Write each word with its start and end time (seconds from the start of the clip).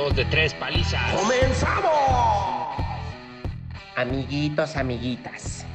dos 0.00 0.16
de 0.16 0.24
tres 0.26 0.54
palizas. 0.54 1.12
¡Comenzamos! 1.12 1.90
Amiguitos, 3.96 4.76
amiguitas, 4.76 5.66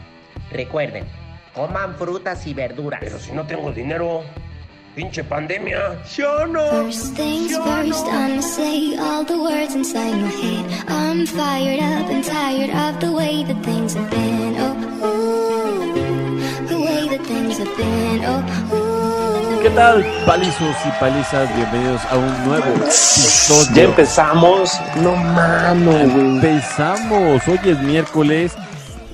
recuerden, 0.52 1.06
coman 1.54 1.96
frutas 1.96 2.48
y 2.48 2.54
verduras. 2.56 3.02
Pero 3.04 3.20
si 3.20 3.32
no 3.34 3.46
tengo 3.46 3.72
dinero, 3.72 4.24
pinche 4.96 5.24
pandemia. 5.24 6.02
Yo 6.18 6.48
no. 6.48 6.68
First 6.72 7.16
things 7.16 7.56
first, 7.56 8.08
I'ma 8.08 8.42
say 8.42 8.98
all 8.98 9.24
the 9.24 9.38
words 9.38 9.76
inside 9.76 10.16
my 10.16 10.30
head. 10.30 10.66
I'm 10.88 11.28
fired 11.28 11.80
up 11.80 12.10
and 12.10 12.24
tired 12.24 12.72
of 12.72 13.00
the 13.00 13.12
way 13.12 13.44
that 13.44 13.64
things 13.64 13.94
have 13.94 14.10
been. 14.10 14.56
Oh, 14.58 15.06
ooh, 15.06 16.68
the 16.68 16.80
way 16.80 17.08
that 17.10 17.24
things 17.28 17.60
have 17.60 17.78
been. 17.78 18.26
Oh, 18.26 18.74
ooh. 18.74 18.85
¿Qué 19.66 19.72
tal, 19.72 20.06
palizos 20.28 20.76
y 20.86 21.00
palizas? 21.00 21.56
Bienvenidos 21.56 22.00
a 22.12 22.18
un 22.18 22.46
nuevo 22.46 22.66
episodio. 22.84 23.74
Ya 23.74 23.84
empezamos. 23.86 24.80
No 24.98 25.16
mames, 25.16 26.14
güey. 26.14 26.26
Empezamos. 26.36 27.48
Hoy 27.48 27.60
es 27.66 27.80
miércoles 27.80 28.56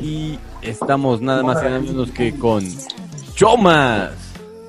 y 0.01 0.37
estamos 0.61 1.21
nada 1.21 1.41
más 1.41 1.61
y 1.61 1.67
nada 1.67 1.79
menos 1.79 2.11
que 2.11 2.37
con 2.37 2.65
Chomas. 3.33 4.11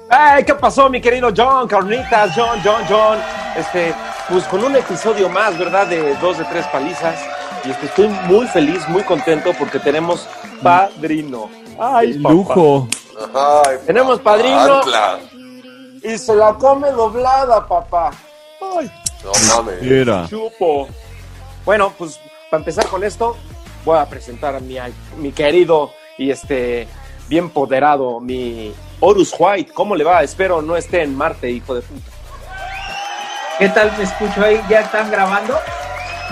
¡Ay, 0.09 0.45
qué 0.45 0.55
pasó, 0.55 0.89
mi 0.89 1.01
querido 1.01 1.33
John! 1.37 1.67
Carnitas, 1.67 2.31
John, 2.37 2.61
John, 2.63 2.85
John. 2.89 3.19
Este, 3.57 3.93
pues 4.29 4.45
con 4.45 4.63
un 4.63 4.77
episodio 4.77 5.29
más, 5.29 5.59
¿verdad? 5.59 5.89
De 5.89 6.15
dos 6.19 6.39
de 6.39 6.45
tres 6.45 6.65
palizas. 6.69 7.19
Y 7.65 7.71
este, 7.71 7.87
estoy 7.87 8.07
muy 8.29 8.47
feliz, 8.47 8.89
muy 8.89 9.03
contento 9.03 9.51
porque 9.59 9.81
tenemos 9.81 10.29
padrino. 10.63 11.51
¡Ay, 11.77 12.21
papá. 12.21 12.33
Lujo. 12.33 12.89
Ay, 13.35 13.79
Tenemos 13.85 14.21
padrino. 14.21 14.81
Y 16.05 16.19
se 16.19 16.35
la 16.35 16.55
come 16.55 16.91
doblada, 16.91 17.67
papá. 17.67 18.11
¡Ay, 18.61 18.91
No 19.25 19.33
mames. 19.57 19.83
Era. 19.83 20.27
chupo! 20.29 20.89
Bueno, 21.65 21.93
pues 21.97 22.19
para 22.51 22.61
empezar 22.61 22.87
con 22.87 23.05
esto, 23.05 23.37
voy 23.85 23.99
a 23.99 24.07
presentar 24.07 24.57
a 24.57 24.61
mi, 24.61 24.77
mi 25.17 25.33
querido 25.33 25.93
y 26.19 26.31
este 26.31 26.89
bien 27.29 27.51
poderado, 27.51 28.21
mi 28.21 28.75
Horus 29.01 29.35
White. 29.39 29.73
¿Cómo 29.73 29.95
le 29.95 30.05
va? 30.05 30.23
Espero 30.23 30.61
no 30.61 30.77
esté 30.77 31.03
en 31.03 31.17
Marte, 31.17 31.51
hijo 31.51 31.75
de 31.75 31.83
puta. 31.83 32.11
¿Qué 33.59 33.69
tal 33.69 33.93
me 33.97 34.05
escucho 34.05 34.43
ahí? 34.45 34.61
¿Ya 34.69 34.81
están 34.81 35.11
grabando? 35.11 35.59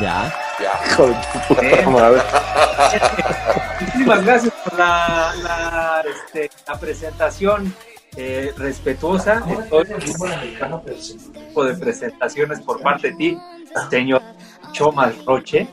Ya. 0.00 0.34
Ya. 0.61 0.80
Hijo 0.92 1.06
de 1.06 1.14
puta. 1.48 1.62
Muchísimas 3.80 4.25
gracias 4.25 4.52
por 4.64 4.78
la, 4.78 5.33
la, 5.42 6.02
este, 6.27 6.50
la 6.67 6.78
presentación 6.78 7.75
eh, 8.16 8.53
respetuosa. 8.56 9.42
Este 9.70 11.14
tipo 11.33 11.64
de 11.64 11.75
presentaciones 11.75 12.61
por 12.61 12.80
parte 12.80 13.11
de 13.11 13.17
ti, 13.17 13.39
señor 13.91 14.22
Chomas 14.72 15.25
Roche. 15.25 15.69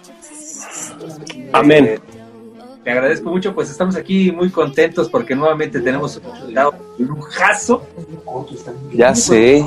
Amén. 1.54 1.86
Eh, 1.86 2.00
te 2.84 2.92
agradezco 2.92 3.30
mucho, 3.30 3.54
pues 3.54 3.70
estamos 3.70 3.96
aquí 3.96 4.32
muy 4.32 4.50
contentos 4.50 5.10
porque 5.10 5.36
nuevamente 5.36 5.82
tenemos 5.82 6.16
un 6.18 6.38
invitado 6.38 6.74
lujazo. 6.98 7.86
Ya 8.94 9.14
sé. 9.14 9.66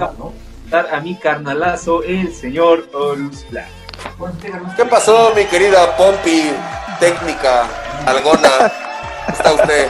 A 0.73 1.01
mi 1.01 1.17
carnalazo, 1.17 2.03
el 2.03 2.33
señor 2.33 2.89
Horus 2.95 3.45
Black. 3.51 3.69
¿Qué 4.77 4.85
pasó, 4.85 5.35
mi 5.35 5.45
querida 5.45 5.97
Pompi, 5.97 6.51
técnica, 6.99 7.67
algona? 8.07 8.73
¿Está 9.29 9.53
usted? 9.53 9.89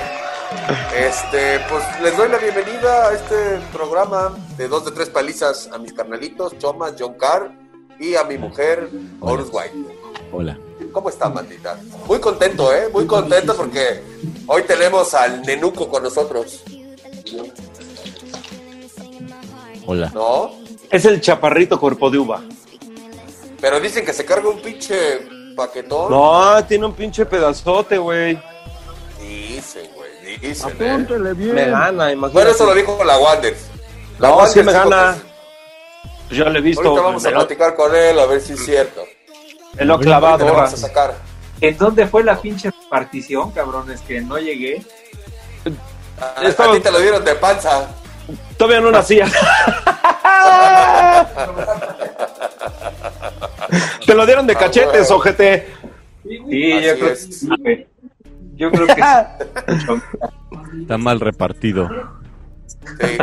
Este, 0.97 1.61
pues 1.69 1.83
les 2.03 2.17
doy 2.17 2.29
la 2.29 2.39
bienvenida 2.39 3.09
a 3.09 3.15
este 3.15 3.59
programa 3.73 4.37
de 4.57 4.69
dos 4.69 4.85
de 4.85 4.91
tres 4.91 5.09
palizas 5.09 5.69
a 5.73 5.79
mis 5.79 5.93
carnalitos, 5.93 6.59
Chomas, 6.59 6.95
John 6.99 7.15
Carr 7.15 7.53
y 7.99 8.15
a 8.17 8.25
mi 8.25 8.37
mujer, 8.39 8.89
Horus 9.21 9.49
White. 9.53 9.75
Hola. 10.33 10.59
¿Cómo 10.93 11.09
está, 11.09 11.29
maldita? 11.29 11.79
Muy 12.07 12.19
contento, 12.19 12.75
¿eh? 12.75 12.89
Muy 12.93 13.07
contento 13.07 13.57
porque 13.57 14.03
hoy 14.47 14.63
tenemos 14.63 15.15
al 15.15 15.43
Nenuco 15.43 15.89
con 15.89 16.03
nosotros, 16.03 16.65
Hola. 19.87 20.11
¿no? 20.15 20.53
Es 20.91 21.05
el 21.05 21.21
chaparrito 21.21 21.79
cuerpo 21.79 22.11
de 22.11 22.19
uva. 22.19 22.43
Pero 23.61 23.81
dicen 23.81 24.05
que 24.05 24.13
se 24.13 24.25
carga 24.25 24.49
un 24.49 24.61
pinche 24.61 25.21
paquetón. 25.55 26.11
No, 26.11 26.65
tiene 26.65 26.87
un 26.87 26.95
pinche 26.95 27.27
pedazote, 27.27 27.99
güey. 27.99 28.41
Dicen, 29.21 29.89
güey, 29.95 30.00
dicen, 30.49 30.77
¿eh? 30.81 30.99
Me 31.37 31.65
gana, 31.71 32.13
imagínate. 32.13 32.33
Bueno, 32.33 32.51
eso 32.51 32.67
lo 32.67 32.75
dijo 32.75 33.03
la 33.05 33.19
Wander. 33.19 33.55
La 34.19 34.29
No, 34.29 34.37
Wander 34.37 34.53
sí 34.53 34.63
me 34.63 34.73
gana. 34.73 35.17
Pues 36.29 36.39
ya 36.39 36.45
lo 36.49 36.59
he 36.59 36.63
visto. 36.63 36.83
Ahorita 36.89 37.03
vamos 37.03 37.25
a 37.27 37.31
lo, 37.31 37.39
platicar 37.41 37.75
con 37.75 37.95
él 37.95 38.19
a 38.19 38.27
ver 38.27 38.41
si 38.41 38.53
es 38.55 38.65
cierto. 38.65 39.03
me 39.75 39.85
lo 39.85 39.99
clavado. 39.99 40.45
Ahora. 40.45 40.63
vamos 40.63 40.75
a 40.75 40.77
sacar. 40.77 41.15
¿En 41.61 41.77
dónde 41.77 42.07
fue 42.07 42.25
la 42.25 42.41
pinche 42.41 42.71
partición, 42.89 43.51
cabrones? 43.53 44.01
Que 44.03 44.21
no 44.21 44.39
llegué. 44.39 44.83
A, 46.21 46.43
Estaba- 46.45 46.73
a 46.73 46.77
ti 46.77 46.81
te 46.81 46.91
lo 46.91 46.99
dieron 47.01 47.25
de 47.25 47.35
panza. 47.35 47.89
Todavía 48.57 48.81
no 48.81 48.91
nacía. 48.91 49.27
Te 54.07 54.15
lo 54.15 54.27
dieron 54.27 54.47
de 54.47 54.55
Ah, 54.55 54.59
cachetes, 54.59 55.11
ojete. 55.11 55.67
Sí, 56.23 56.83
yo 56.83 56.99
creo, 56.99 57.15
que 57.65 57.87
yo 58.57 58.71
creo 58.71 58.87
que 58.87 58.95
sí. 58.95 59.01
Está 60.81 60.99
mal 60.99 61.21
repartido. 61.21 61.89
Sí. 63.01 63.19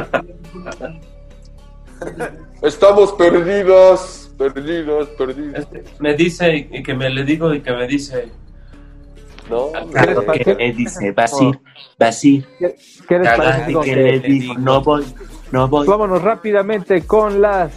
Estamos 2.62 3.14
perdidos, 3.14 4.32
perdidos, 4.38 5.10
perdidos. 5.10 5.68
me 6.00 6.14
dice 6.16 6.68
y 6.72 6.84
que 6.84 6.94
me 6.94 7.10
le 7.10 7.24
digo 7.24 7.54
y 7.54 7.62
que 7.62 7.72
me 7.72 7.88
dice 7.88 8.30
No, 9.50 9.72
Claro 9.92 10.26
que 10.32 10.56
me 10.56 10.74
dice 10.74 11.12
Basir, 11.12 11.60
Basir, 11.98 12.46
¿Qué 12.60 12.68
les 12.68 13.10
parece, 13.10 13.36
cagaste 13.38 13.64
amigos? 13.64 13.86
que 13.86 13.96
le 13.96 14.20
digo, 14.20 14.54
no 14.56 14.82
voy, 14.82 15.06
no 15.52 15.68
voy. 15.68 15.88
Vámonos 15.88 16.22
rápidamente 16.22 17.04
con 17.04 17.42
las 17.42 17.72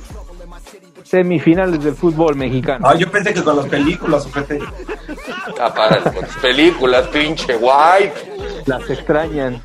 semifinales 1.05 1.83
del 1.83 1.95
fútbol 1.95 2.37
mexicano. 2.37 2.87
Ah, 2.89 2.95
yo 2.95 3.11
pensé 3.11 3.35
que 3.35 3.43
con 3.43 3.57
las 3.57 3.67
películas, 3.67 4.27
ojete. 4.27 4.61
Ah, 5.61 5.73
para 5.75 6.01
con 6.03 6.25
tus 6.25 6.37
películas, 6.37 7.07
pinche 7.09 7.57
White. 7.57 8.30
Las 8.67 8.89
extrañan. 8.91 9.63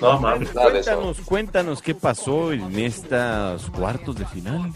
No 0.00 0.18
mames. 0.20 0.50
Cuéntanos, 0.50 1.20
cuéntanos 1.20 1.82
qué 1.82 1.94
pasó 1.94 2.52
en 2.52 2.78
estos 2.78 3.68
cuartos 3.70 4.16
de 4.16 4.26
final. 4.26 4.72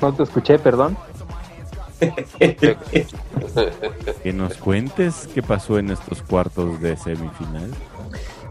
No 0.00 0.12
te 0.14 0.22
escuché, 0.24 0.58
perdón. 0.58 0.96
Que 4.22 4.32
nos 4.32 4.54
cuentes 4.56 5.28
qué 5.34 5.42
pasó 5.42 5.78
en 5.78 5.90
estos 5.90 6.22
cuartos 6.22 6.80
de 6.80 6.96
semifinal. 6.96 7.70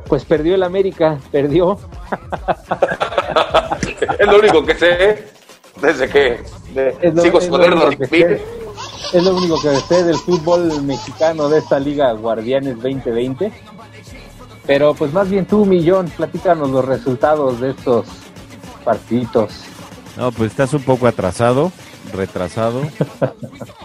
Pues 0.07 0.23
perdió 0.25 0.55
el 0.55 0.63
América, 0.63 1.17
perdió. 1.31 1.77
Es 4.19 4.25
lo 4.27 4.39
único 4.39 4.65
que 4.65 4.75
sé 4.75 5.25
desde 5.81 6.07
que 6.09 6.39
de- 6.73 6.97
Es 7.01 7.13
lo- 7.13 7.21
sigo 7.21 7.39
es 7.39 7.49
Es 9.13 9.23
lo 9.23 9.35
único 9.35 9.61
que 9.61 9.75
sé 9.75 10.03
del 10.03 10.17
fútbol 10.17 10.81
mexicano 10.83 11.49
de 11.49 11.59
esta 11.59 11.79
liga 11.79 12.11
Guardianes 12.13 12.75
2020. 12.75 13.51
Pero 14.65 14.93
pues 14.93 15.13
más 15.13 15.29
bien 15.29 15.45
tú, 15.45 15.65
Millón, 15.65 16.09
platícanos 16.09 16.69
los 16.69 16.83
resultados 16.83 17.61
de 17.61 17.71
estos 17.71 18.05
partiditos. 18.83 19.51
No, 20.17 20.31
pues 20.31 20.51
estás 20.51 20.73
un 20.73 20.83
poco 20.83 21.07
atrasado, 21.07 21.71
retrasado. 22.13 22.81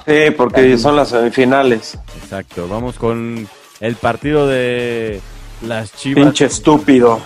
Sí, 0.05 0.33
porque 0.37 0.77
son 0.78 0.97
las 0.97 1.11
semifinales. 1.11 1.97
Exacto. 2.21 2.67
Vamos 2.67 2.99
con 2.99 3.47
el 3.79 3.94
partido 3.94 4.49
de 4.49 5.21
las 5.62 5.94
Chivas. 5.94 6.25
Pinche 6.25 6.47
estúpido. 6.47 7.21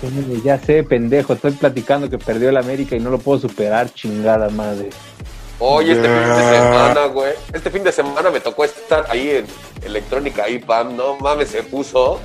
Sí, 0.00 0.40
Ya 0.44 0.58
sé, 0.58 0.82
pendejo, 0.82 1.32
estoy 1.32 1.52
platicando 1.52 2.10
que 2.10 2.18
perdió 2.18 2.50
el 2.50 2.56
América 2.58 2.96
y 2.96 3.00
no 3.00 3.08
lo 3.10 3.18
puedo 3.18 3.40
superar, 3.40 3.92
chingada 3.94 4.50
madre. 4.50 4.90
Oye, 5.60 5.92
este 5.92 6.08
fin 6.08 6.28
de 6.36 6.42
semana, 6.58 7.04
güey. 7.06 7.32
Este 7.52 7.70
fin 7.70 7.84
de 7.84 7.92
semana 7.92 8.30
me 8.30 8.40
tocó 8.40 8.64
estar 8.64 9.04
ahí 9.10 9.30
en 9.30 9.46
Electrónica 9.84 10.48
IPAM. 10.48 10.96
No 10.96 11.16
mames, 11.16 11.50
se 11.50 11.62
puso. 11.62 12.18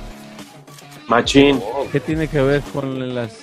Machín. 1.06 1.62
Oh, 1.62 1.86
¿Qué 1.92 2.00
tiene 2.00 2.28
que 2.28 2.40
ver 2.40 2.62
con 2.72 3.14
las 3.14 3.38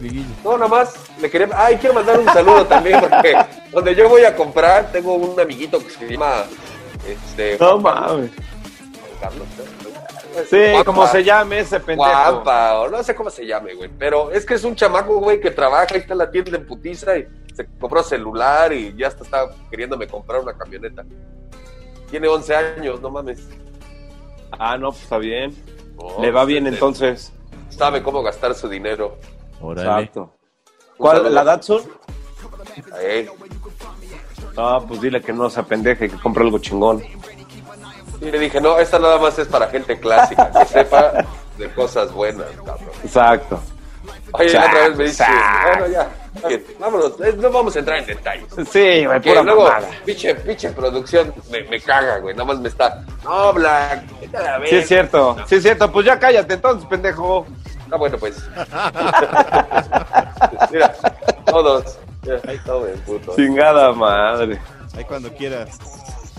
liguillas? 0.00 0.26
No, 0.44 0.58
nada 0.58 0.68
más 0.68 0.94
le 1.20 1.30
quería. 1.30 1.48
Ay, 1.54 1.76
quiero 1.76 1.94
mandar 1.94 2.18
un 2.18 2.26
saludo 2.26 2.66
también 2.66 3.00
porque 3.00 3.36
donde 3.72 3.94
yo 3.94 4.08
voy 4.08 4.24
a 4.24 4.34
comprar 4.34 4.90
tengo 4.90 5.14
un 5.14 5.38
amiguito 5.38 5.78
que 5.78 5.90
se 5.90 6.08
llama. 6.08 6.44
Este, 7.06 7.56
No 7.60 7.78
mames. 7.78 8.30
Juan 8.32 9.20
Carlos, 9.20 9.46
¿no? 9.56 9.86
Sí, 10.50 10.70
Guapa. 10.72 10.84
como 10.84 11.06
se 11.06 11.24
llame 11.24 11.60
ese 11.60 11.80
pendejo. 11.80 12.10
Guapa, 12.10 12.80
o 12.80 12.88
no 12.88 13.02
sé 13.02 13.14
cómo 13.14 13.30
se 13.30 13.46
llame, 13.46 13.72
güey. 13.72 13.88
Pero 13.98 14.32
es 14.32 14.44
que 14.44 14.54
es 14.54 14.64
un 14.64 14.74
chamaco, 14.74 15.16
güey, 15.18 15.40
que 15.40 15.50
trabaja, 15.50 15.86
ahí 15.94 16.00
está 16.00 16.12
en 16.12 16.18
la 16.18 16.30
tienda 16.30 16.58
en 16.58 16.66
putiza 16.66 17.16
y 17.16 17.26
se 17.56 17.66
compró 17.78 18.02
celular 18.02 18.72
y 18.72 18.94
ya 18.96 19.08
hasta 19.08 19.24
está 19.24 19.48
queriéndome 19.70 20.06
comprar 20.06 20.42
una 20.42 20.52
camioneta. 20.52 21.04
Tiene 22.10 22.28
11 22.28 22.54
años, 22.54 23.00
no 23.00 23.10
mames. 23.10 23.48
Ah, 24.52 24.76
no, 24.76 24.90
pues 24.90 25.02
está 25.04 25.16
bien. 25.16 25.56
No, 25.96 26.22
Le 26.22 26.30
va 26.30 26.44
bien 26.44 26.66
este, 26.66 26.76
entonces. 26.76 27.32
Sabe 27.70 28.02
cómo 28.02 28.22
gastar 28.22 28.54
su 28.54 28.68
dinero. 28.68 29.16
Órale. 29.60 29.88
Exacto. 29.88 30.32
¿Cuál? 30.98 31.34
¿La 31.34 31.44
Datsun? 31.44 31.82
No, 34.54 34.86
pues 34.86 35.00
dile 35.00 35.22
que 35.22 35.32
no 35.32 35.48
se 35.48 35.60
apendeje, 35.60 36.10
que 36.10 36.16
compre 36.18 36.44
algo 36.44 36.58
chingón. 36.58 37.02
Y 38.20 38.30
le 38.30 38.38
dije, 38.38 38.60
no, 38.60 38.78
esta 38.78 38.98
nada 38.98 39.18
más 39.18 39.38
es 39.38 39.48
para 39.48 39.68
gente 39.68 39.98
clásica, 39.98 40.50
que 40.50 40.64
sepa 40.66 41.24
de 41.56 41.72
cosas 41.72 42.12
buenas, 42.12 42.48
cabrón. 42.64 42.90
Exacto. 43.02 43.60
Oye, 44.32 44.48
otra 44.48 44.88
vez 44.88 44.96
me 44.96 45.04
dice, 45.04 45.24
bueno, 45.64 45.86
ya, 45.88 46.10
bien, 46.48 46.64
vámonos, 46.78 47.12
eh, 47.20 47.34
no 47.36 47.50
vamos 47.50 47.74
a 47.76 47.78
entrar 47.78 47.98
en 47.98 48.06
detalles. 48.06 48.46
Sí, 48.70 49.04
güey, 49.06 49.20
pura 49.20 49.42
luego, 49.42 49.64
mamada. 49.64 49.88
pinche, 50.04 50.34
pinche 50.36 50.70
producción, 50.70 51.32
me, 51.50 51.62
me 51.64 51.80
caga, 51.80 52.18
güey, 52.18 52.34
nada 52.34 52.44
más 52.46 52.58
me 52.60 52.68
está, 52.68 53.04
no, 53.24 53.52
Black, 53.52 54.04
vete 54.20 54.36
a 54.36 54.42
la 54.42 54.54
Sí, 54.56 54.60
verga". 54.62 54.78
es 54.78 54.88
cierto. 54.88 55.36
Sí, 55.46 55.54
es 55.56 55.62
cierto. 55.62 55.90
Pues 55.92 56.06
ya 56.06 56.18
cállate 56.18 56.54
entonces, 56.54 56.88
pendejo. 56.88 57.46
Ah, 57.90 57.96
bueno, 57.96 58.18
pues. 58.18 58.36
Mira, 60.72 60.94
todos. 61.44 61.98
Mira, 62.22 62.40
ahí 62.48 62.58
tomen, 62.64 62.98
puto. 63.00 63.34
Chingada 63.36 63.92
madre. 63.92 64.58
Ahí 64.96 65.04
cuando 65.04 65.32
quieras. 65.32 65.78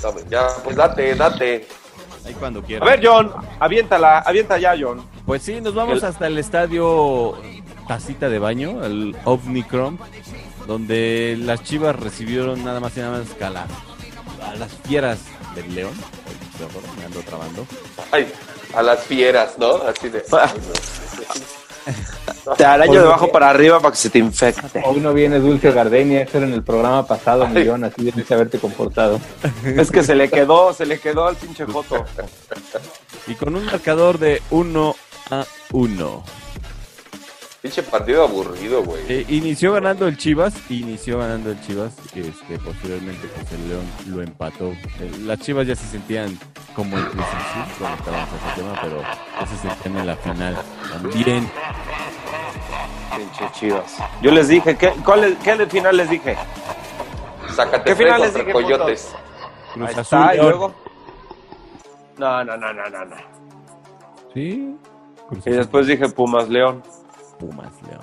Tomen, 0.02 0.28
ya, 0.30 0.48
pues 0.64 0.76
date, 0.76 1.16
date. 1.16 1.68
Ahí 2.26 2.34
cuando 2.34 2.60
A 2.60 2.64
quieras. 2.64 2.90
ver, 2.90 3.00
John, 3.02 3.32
aviéntala, 3.60 4.20
avienta 4.20 4.58
ya, 4.58 4.76
John. 4.80 5.08
Pues 5.26 5.44
sí, 5.44 5.62
nos 5.62 5.74
vamos 5.74 6.00
El- 6.00 6.06
hasta 6.10 6.28
el 6.28 6.38
estadio 6.38 7.38
Tacita 7.88 8.30
de 8.30 8.40
Baño, 8.40 8.84
el 8.86 9.16
Omnicrom, 9.26 9.98
donde 10.68 11.38
las 11.40 11.64
chivas 11.64 11.96
recibieron 11.96 12.64
nada 12.64 12.80
más 12.80 12.96
y 12.98 13.00
nada 13.00 13.14
menos 13.20 13.34
que 13.34 13.44
a, 13.44 13.50
la- 13.50 13.68
a 14.46 14.56
las 14.56 14.72
fieras 14.88 15.20
del 15.56 15.74
León. 15.74 15.94
Ay, 16.60 17.00
me 17.00 17.06
ando 17.06 17.20
trabando. 17.22 17.66
Ay, 18.12 18.32
a 18.76 18.82
las 18.82 19.00
fieras, 19.04 19.54
¿no? 19.58 19.76
Así 19.76 20.10
de. 20.10 20.24
ay, 20.32 20.50
no. 20.56 22.54
Te 22.56 22.66
araño 22.66 23.02
de 23.02 23.08
abajo 23.08 23.32
para 23.32 23.50
arriba 23.50 23.80
para 23.80 23.92
que 23.92 23.98
se 23.98 24.10
te 24.10 24.20
infecte. 24.20 24.82
Hoy 24.86 25.00
no 25.00 25.14
viene 25.14 25.40
Dulce 25.40 25.72
Gardenia, 25.72 26.22
eso 26.24 26.38
era 26.38 26.48
en 26.48 26.54
el 26.54 26.64
programa 26.64 27.06
pasado, 27.08 27.48
millón, 27.48 27.84
así 27.86 28.04
debiste 28.04 28.34
haberte 28.34 28.60
comportado. 28.60 29.20
Es 29.64 29.90
que 29.92 30.04
se 30.04 30.16
le 30.16 30.30
quedó, 30.30 30.74
se 30.74 30.86
le 30.86 31.00
quedó 31.00 31.28
al 31.28 31.36
pinche 31.36 31.66
Joto. 31.66 32.04
Y 33.28 33.36
con 33.36 33.56
un 33.56 33.66
marcador 33.66 34.18
de 34.18 34.42
1 34.52 34.96
a 35.32 35.46
1. 35.72 36.24
Pinche 37.62 37.82
partido 37.84 38.24
aburrido, 38.24 38.84
güey. 38.84 39.02
Eh, 39.10 39.26
inició 39.30 39.74
ganando 39.74 40.08
el 40.08 40.16
Chivas, 40.16 40.54
inició 40.70 41.18
ganando 41.18 41.50
el 41.52 41.60
Chivas, 41.62 41.94
este, 42.16 42.60
posteriormente 42.60 43.28
pues 43.28 43.52
el 43.52 43.70
León 43.70 43.86
lo 44.08 44.22
empató. 44.22 44.70
Eh, 45.00 45.12
las 45.26 45.40
Chivas 45.40 45.66
ya 45.66 45.76
se 45.76 45.88
sentían 45.88 46.38
como 46.76 46.96
el 46.98 47.06
Cruz 47.08 47.26
cuando 47.80 47.98
estábamos 47.98 48.30
en 48.30 48.36
ese 48.50 48.62
tema, 48.62 48.80
pero 48.82 49.02
ya 49.02 49.48
se 49.48 49.58
sentían 49.58 49.98
en 49.98 50.06
la 50.08 50.16
final 50.18 50.58
también. 50.92 51.50
Pinche 53.18 53.52
chivas. 53.54 53.98
Yo 54.22 54.32
les 54.32 54.48
dije, 54.50 54.78
¿qué, 54.78 54.94
cuál 55.04 55.24
es- 55.24 55.38
qué 55.40 55.66
final 55.66 55.98
les 55.98 56.10
dije? 56.12 56.38
Sácate 57.56 57.90
¿Qué 57.90 57.96
finales 57.96 58.28
contra 58.34 58.42
dije, 58.42 58.52
Coyotes. 58.54 59.16
Cruz 59.74 59.88
Ahí 59.90 59.96
Azul, 59.96 60.20
está, 60.20 60.36
y 60.36 60.38
luego. 60.38 60.76
No, 62.20 62.44
no, 62.44 62.56
no, 62.58 62.74
no, 62.74 62.90
no, 62.90 63.06
no. 63.06 63.16
Sí. 64.34 64.76
Cruz 65.28 65.48
Y 65.48 65.50
después 65.52 65.88
dije 65.88 66.08
Pumas 66.10 66.48
León. 66.50 66.84
Pumas, 67.40 67.72
León. 67.88 68.02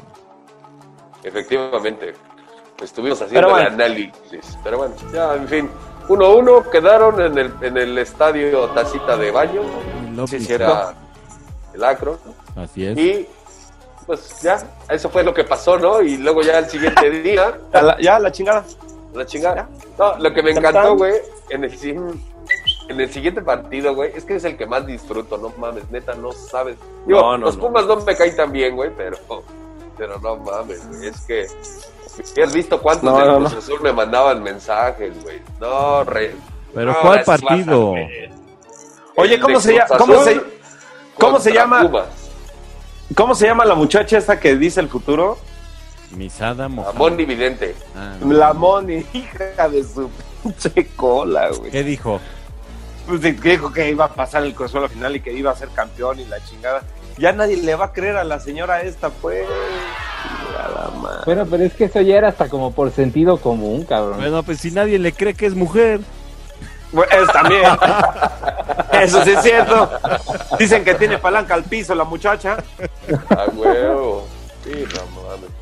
Efectivamente. 1.22 2.14
Estuvimos 2.82 3.20
haciendo 3.22 3.56
el 3.56 3.66
análisis. 3.66 4.58
Pero 4.62 4.78
bueno, 4.78 4.94
ya, 5.12 5.34
en 5.34 5.48
fin. 5.48 5.70
1-1 6.08 6.68
quedaron 6.70 7.20
en 7.20 7.38
el, 7.38 7.54
en 7.62 7.76
el 7.78 7.96
estadio 7.98 8.68
Tacita 8.70 9.16
de 9.16 9.30
Baño. 9.30 9.62
Sí, 10.26 10.40
sí, 10.40 10.52
Era 10.52 10.92
el 11.72 11.82
Acro. 11.84 12.18
Así 12.56 12.84
es. 12.86 12.98
Y 12.98 13.26
pues 14.06 14.42
ya, 14.42 14.58
eso 14.90 15.08
fue 15.08 15.24
lo 15.24 15.32
que 15.32 15.44
pasó, 15.44 15.78
¿no? 15.78 16.02
Y 16.02 16.18
luego 16.18 16.42
ya 16.42 16.58
el 16.58 16.66
siguiente 16.68 17.08
día, 17.10 17.58
Ya 17.72 17.82
la, 17.82 17.98
ya, 18.00 18.18
la 18.18 18.30
chingada. 18.30 18.64
la 19.14 19.24
chingada. 19.24 19.68
No, 19.98 20.18
lo 20.18 20.34
que 20.34 20.42
me 20.42 20.50
encantó, 20.50 20.94
güey, 20.96 21.14
en 21.48 21.64
el, 21.64 21.78
si- 21.78 21.96
en 22.88 23.00
el 23.00 23.10
siguiente 23.12 23.42
partido, 23.42 23.94
güey, 23.94 24.12
es 24.14 24.24
que 24.24 24.36
es 24.36 24.44
el 24.44 24.56
que 24.56 24.66
más 24.66 24.86
disfruto, 24.86 25.38
no 25.38 25.52
mames, 25.58 25.90
neta, 25.90 26.14
no 26.14 26.32
sabes. 26.32 26.76
Digo, 27.06 27.20
No, 27.20 27.38
no, 27.38 27.46
los 27.46 27.56
no. 27.56 27.62
Pumas 27.62 27.86
no. 27.86 27.96
me 27.96 28.16
caen 28.16 28.36
tan 28.36 28.52
bien, 28.52 28.76
güey, 28.76 28.90
pero, 28.96 29.16
pero 29.96 30.18
no 30.20 30.36
mames, 30.36 30.86
güey, 30.88 31.08
es 31.08 31.20
que... 31.22 31.46
¿Has 32.42 32.52
visto 32.54 32.80
cuántos 32.80 33.04
No, 33.04 33.18
del 33.18 33.26
no, 33.26 33.38
Cruz 33.38 33.52
no. 33.54 33.58
Azul 33.58 33.80
me 33.82 33.92
mandaban 33.92 34.42
mensajes, 34.42 35.20
güey? 35.24 35.40
No, 35.60 36.04
re... 36.04 36.34
Pero 36.72 36.92
no, 36.92 37.00
¿cuál 37.00 37.24
partido? 37.24 37.94
Oye, 39.16 39.40
¿cómo 39.40 39.60
se 39.60 39.74
llama? 39.74 39.96
¿Cómo 39.98 40.22
se, 40.24 40.40
cómo 41.18 41.38
se 41.40 41.50
contra 41.50 41.52
llama? 41.62 41.82
Pumas. 41.82 42.06
¿Cómo 43.14 43.34
se 43.34 43.46
llama 43.46 43.64
la 43.64 43.74
muchacha 43.74 44.18
esta 44.18 44.40
que 44.40 44.56
dice 44.56 44.80
el 44.80 44.88
futuro? 44.88 45.38
Misada 46.16 46.68
Mohamed. 46.68 46.94
Amón 46.96 47.16
dividente. 47.16 47.74
Ah, 47.96 48.14
La 48.28 48.52
Moni, 48.52 49.04
hija 49.12 49.68
de 49.68 49.84
su 49.84 50.08
pinche 50.42 50.88
cola, 50.96 51.50
güey. 51.50 51.70
¿Qué 51.70 51.82
dijo? 51.82 52.20
Pues 53.06 53.20
dijo 53.20 53.72
que 53.72 53.90
iba 53.90 54.06
a 54.06 54.08
pasar 54.08 54.44
el 54.44 54.54
consuelo 54.54 54.88
final 54.88 55.14
y 55.16 55.20
que 55.20 55.32
iba 55.32 55.50
a 55.50 55.56
ser 55.56 55.68
campeón 55.68 56.20
y 56.20 56.24
la 56.24 56.42
chingada. 56.44 56.82
Ya 57.18 57.32
nadie 57.32 57.56
le 57.56 57.74
va 57.74 57.86
a 57.86 57.92
creer 57.92 58.16
a 58.16 58.24
la 58.24 58.40
señora 58.40 58.82
esta, 58.82 59.10
pues. 59.10 59.46
Bueno, 61.26 61.46
pero 61.50 61.64
es 61.64 61.74
que 61.74 61.84
eso 61.84 62.00
ya 62.00 62.16
era 62.16 62.28
hasta 62.28 62.48
como 62.48 62.72
por 62.72 62.90
sentido 62.90 63.36
común, 63.38 63.84
cabrón. 63.84 64.18
Bueno, 64.18 64.42
pues 64.42 64.58
si 64.60 64.70
nadie 64.70 64.98
le 64.98 65.12
cree 65.12 65.34
que 65.34 65.46
es 65.46 65.54
mujer. 65.54 66.00
Bueno, 66.92 67.12
es 67.12 67.32
también. 67.32 67.62
Eso 68.92 69.24
sí 69.24 69.32
es 69.32 69.42
cierto. 69.42 69.90
Dicen 70.58 70.84
que 70.84 70.94
tiene 70.94 71.18
palanca 71.18 71.54
al 71.54 71.64
piso 71.64 71.92
la 71.96 72.04
muchacha. 72.04 72.58
A 73.30 73.46
huevo. 73.52 74.28
Sí. 74.62 74.84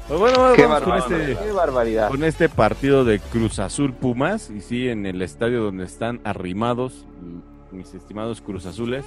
Pues 0.06 0.20
bueno, 0.20 0.38
vamos 0.38 0.56
Qué 0.56 0.64
con 0.64 0.98
este, 0.98 1.36
Qué 1.42 1.52
barbaridad. 1.52 2.08
con 2.10 2.22
este 2.24 2.50
partido 2.50 3.06
de 3.06 3.18
Cruz 3.18 3.58
Azul 3.58 3.94
Pumas. 3.94 4.50
Y 4.50 4.60
sí, 4.60 4.88
en 4.90 5.06
el 5.06 5.22
estadio 5.22 5.62
donde 5.62 5.84
están 5.84 6.20
arrimados 6.24 7.06
mis 7.70 7.94
estimados 7.94 8.40
Cruz 8.40 8.66
Azules. 8.66 9.04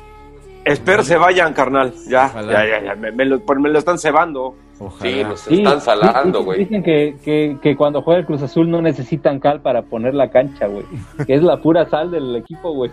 Espero 0.65 1.03
se 1.03 1.15
vayan, 1.17 1.53
carnal. 1.53 1.93
Ya, 2.07 2.25
Ojalá. 2.25 2.51
ya, 2.53 2.65
ya, 2.79 2.83
ya. 2.85 2.95
Me, 2.95 3.11
me 3.11 3.25
lo, 3.25 3.39
pues 3.39 3.59
me 3.59 3.69
lo 3.69 3.77
están 3.77 3.99
cebando. 3.99 4.55
Ojalá. 4.79 5.35
Sí, 5.37 5.49
Sí, 5.49 5.57
están 5.61 5.79
salando, 5.79 6.43
güey. 6.43 6.59
Dicen 6.59 6.81
que, 6.83 7.15
que, 7.23 7.57
que 7.61 7.75
cuando 7.77 8.01
juega 8.01 8.21
el 8.21 8.25
Cruz 8.25 8.41
Azul 8.41 8.69
no 8.69 8.81
necesitan 8.81 9.39
cal 9.39 9.61
para 9.61 9.83
poner 9.83 10.15
la 10.15 10.31
cancha, 10.31 10.65
güey. 10.67 10.85
Que 11.27 11.35
es 11.35 11.43
la 11.43 11.61
pura 11.61 11.87
sal 11.89 12.09
del 12.11 12.35
equipo, 12.35 12.71
güey. 12.73 12.91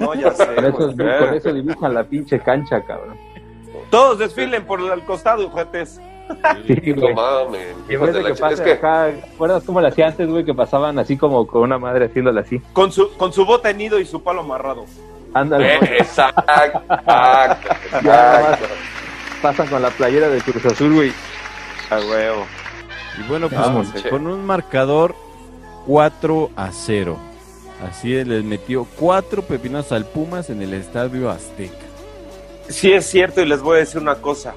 No, 0.00 0.14
ya 0.14 0.30
sé. 0.30 0.46
Por 0.46 0.64
eso, 0.64 0.92
güey. 0.92 1.18
por 1.18 1.34
eso 1.34 1.52
dibujan 1.52 1.92
la 1.94 2.04
pinche 2.04 2.40
cancha, 2.40 2.82
cabrón. 2.82 3.16
Todos 3.90 4.18
desfilen 4.18 4.64
por 4.64 4.80
el 4.80 5.04
costado, 5.04 5.46
ojetes. 5.46 6.00
Sí, 6.66 6.94
No 6.94 7.08
mames. 7.14 7.74
En 7.88 8.00
que 8.36 8.52
Es 8.52 8.60
que 8.60 8.72
acá, 8.72 9.06
¿recuerdas 9.06 9.62
cómo 9.64 9.80
le 9.80 9.88
hacía 9.88 10.06
antes, 10.08 10.28
güey? 10.28 10.44
Que 10.44 10.54
pasaban 10.54 10.98
así 10.98 11.16
como 11.16 11.46
con 11.46 11.62
una 11.62 11.78
madre 11.78 12.06
haciéndole 12.06 12.40
así. 12.40 12.60
Con 12.72 12.92
su, 12.92 13.12
con 13.16 13.32
su 13.32 13.44
bota 13.44 13.72
nido 13.72 13.98
y 13.98 14.04
su 14.06 14.22
palo 14.22 14.40
amarrado. 14.40 14.84
Ándale, 15.34 15.76
Eh, 15.76 15.96
Exacto, 15.98 16.42
pasan 19.42 19.66
con 19.68 19.82
la 19.82 19.90
playera 19.90 20.28
de 20.28 20.40
Cruz 20.40 20.64
Azul, 20.66 20.94
güey. 20.94 21.12
A 21.90 21.96
huevo. 21.98 22.46
Y 23.18 23.28
bueno, 23.28 23.48
pues 23.48 23.60
Vamos, 23.60 23.88
con- 24.10 24.26
un 24.26 24.44
marcador 24.44 25.14
4 25.86 26.50
a 26.56 26.70
0. 26.72 27.16
Así 27.88 28.14
es, 28.14 28.26
les 28.28 28.44
metió 28.44 28.86
cuatro 28.98 29.42
pepinos 29.42 29.90
al 29.90 30.04
Pumas 30.06 30.50
en 30.50 30.62
el 30.62 30.72
estadio 30.74 31.28
Azteca. 31.30 31.74
Sí 32.68 32.92
es 32.92 33.06
cierto 33.06 33.40
y 33.42 33.46
les 33.46 33.60
voy 33.60 33.76
a 33.76 33.80
decir 33.80 34.00
una 34.00 34.14
cosa. 34.16 34.54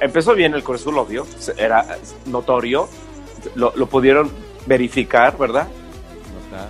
Empezó 0.00 0.34
bien 0.34 0.54
el 0.54 0.62
Cruz 0.62 0.80
Azul, 0.80 0.98
obvio. 0.98 1.26
Era 1.56 1.98
notorio. 2.26 2.88
Lo, 3.54 3.72
lo 3.76 3.86
pudieron 3.86 4.30
verificar, 4.66 5.36
¿verdad? 5.38 5.68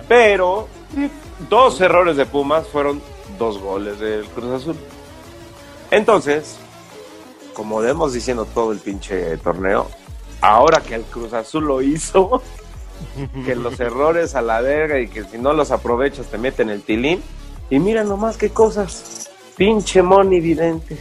Pero 0.07 0.67
dos 1.49 1.81
errores 1.81 2.17
de 2.17 2.25
Pumas 2.25 2.67
fueron 2.67 3.01
dos 3.37 3.57
goles 3.57 3.99
del 3.99 4.25
Cruz 4.25 4.61
Azul. 4.61 4.75
Entonces, 5.89 6.57
como 7.53 7.79
vemos 7.79 8.13
diciendo 8.13 8.45
todo 8.45 8.71
el 8.71 8.79
pinche 8.79 9.37
torneo, 9.37 9.87
ahora 10.41 10.81
que 10.81 10.95
el 10.95 11.03
Cruz 11.03 11.33
Azul 11.33 11.65
lo 11.65 11.81
hizo, 11.81 12.41
que 13.45 13.55
los 13.55 13.79
errores 13.79 14.35
a 14.35 14.41
la 14.41 14.61
verga 14.61 14.99
y 14.99 15.07
que 15.07 15.23
si 15.23 15.37
no 15.37 15.53
los 15.53 15.71
aprovechas 15.71 16.27
te 16.27 16.37
meten 16.37 16.69
el 16.69 16.81
tilín. 16.81 17.21
Y 17.69 17.79
mira 17.79 18.03
nomás 18.03 18.37
qué 18.37 18.49
cosas. 18.49 19.29
Pinche 19.55 20.01
Moni 20.01 20.39
vidente. 20.39 20.97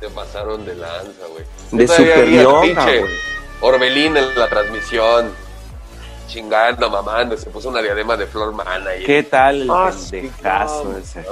Se 0.00 0.08
pasaron 0.10 0.64
de 0.64 0.74
lanza, 0.76 1.26
güey. 1.30 1.44
De 1.72 1.86
güey. 3.00 3.12
Orbelín 3.60 4.16
en 4.16 4.38
la 4.38 4.48
transmisión. 4.48 5.32
Chingando, 6.28 6.88
mamando. 6.90 7.36
Se 7.36 7.50
puso 7.50 7.68
una 7.70 7.80
diadema 7.82 8.16
de 8.16 8.26
Flor 8.26 8.52
Mana. 8.52 8.94
y- 8.96 9.04
¿Qué 9.04 9.22
tal 9.24 9.62
el 9.62 9.70
Ah, 9.70 9.90
pendejazo 10.10 10.94
sí, 10.94 11.00
ese? 11.02 11.24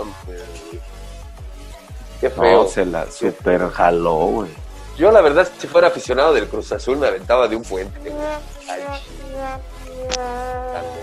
Qué 2.20 2.30
feo. 2.30 2.62
No, 2.64 2.68
se 2.68 2.84
la 2.86 3.10
super 3.10 3.70
jaló, 3.70 4.14
güey. 4.14 4.50
Yo, 4.96 5.10
la 5.12 5.20
verdad, 5.20 5.46
si 5.58 5.66
fuera 5.66 5.88
aficionado 5.88 6.32
del 6.32 6.48
Cruz 6.48 6.72
Azul, 6.72 6.96
me 6.96 7.06
aventaba 7.06 7.46
de 7.46 7.56
un 7.56 7.62
puente, 7.62 8.00
güey. 8.00 8.12
Ay. 8.68 8.80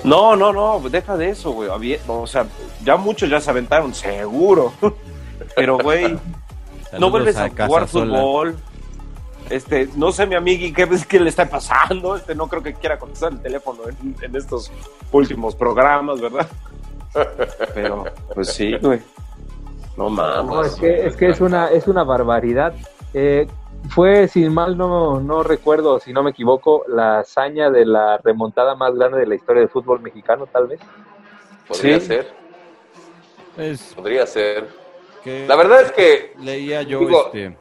No, 0.04 0.36
no, 0.36 0.52
no, 0.52 0.82
deja 0.90 1.16
de 1.16 1.30
eso, 1.30 1.52
güey. 1.52 1.70
O 2.08 2.28
sea, 2.28 2.46
ya 2.84 2.98
muchos 2.98 3.30
ya 3.30 3.40
se 3.40 3.50
aventaron, 3.52 3.94
seguro. 3.94 4.74
Pero, 5.56 5.78
güey, 5.78 6.18
no 7.00 7.10
vuelves 7.10 7.38
a, 7.38 7.50
jugar 7.50 7.88
Sola. 7.88 8.18
fútbol. 8.18 8.56
Este, 9.50 9.90
no 9.96 10.12
sé, 10.12 10.26
mi 10.26 10.36
amigui, 10.36 10.72
¿qué, 10.74 10.88
qué 11.10 11.20
le 11.20 11.30
está 11.30 11.48
pasando? 11.50 12.16
Este, 12.16 12.34
no 12.36 12.48
creo 12.48 12.64
que 12.64 12.74
quiera 12.74 12.98
contestar 12.98 13.34
el 13.34 13.42
teléfono 13.42 13.82
en, 13.90 14.16
en 14.22 14.36
estos 14.36 14.72
últimos 15.12 15.56
programas, 15.56 16.22
¿verdad? 16.22 16.48
Pero, 17.74 18.06
pues 18.34 18.50
sí, 18.54 18.76
güey. 18.78 19.02
No 19.98 20.10
mames. 20.10 20.46
No, 20.52 20.64
es 20.64 20.76
que 20.76 21.06
es, 21.08 21.16
que 21.16 21.30
es 21.30 21.42
una, 21.42 21.68
es 21.68 21.88
una 21.88 22.04
barbaridad. 22.04 22.74
Eh, 23.14 23.48
fue, 23.90 24.28
si 24.28 24.50
mal 24.50 24.76
no, 24.78 25.20
no 25.20 25.44
recuerdo, 25.44 26.00
si 26.00 26.14
no 26.14 26.24
me 26.24 26.32
equivoco, 26.32 26.84
la 26.88 27.20
hazaña 27.20 27.70
de 27.70 27.86
la 27.86 28.18
remontada 28.18 28.76
más 28.76 28.96
grande 28.96 29.20
de 29.20 29.28
la 29.28 29.36
historia 29.36 29.60
del 29.60 29.70
fútbol 29.70 30.00
mexicano, 30.02 30.48
tal 30.48 30.68
vez. 30.68 30.80
Podría 31.68 32.00
Sí. 32.00 32.08
ser, 32.08 32.34
Es 33.58 33.94
podría 33.94 34.26
ser. 34.26 34.68
Que 35.24 35.48
La 35.48 35.56
verdad 35.56 35.82
es 35.82 35.92
que 35.92 36.34
leía 36.40 36.82
yo, 36.84 37.00
Digo- 37.00 37.26
este, 37.28 37.58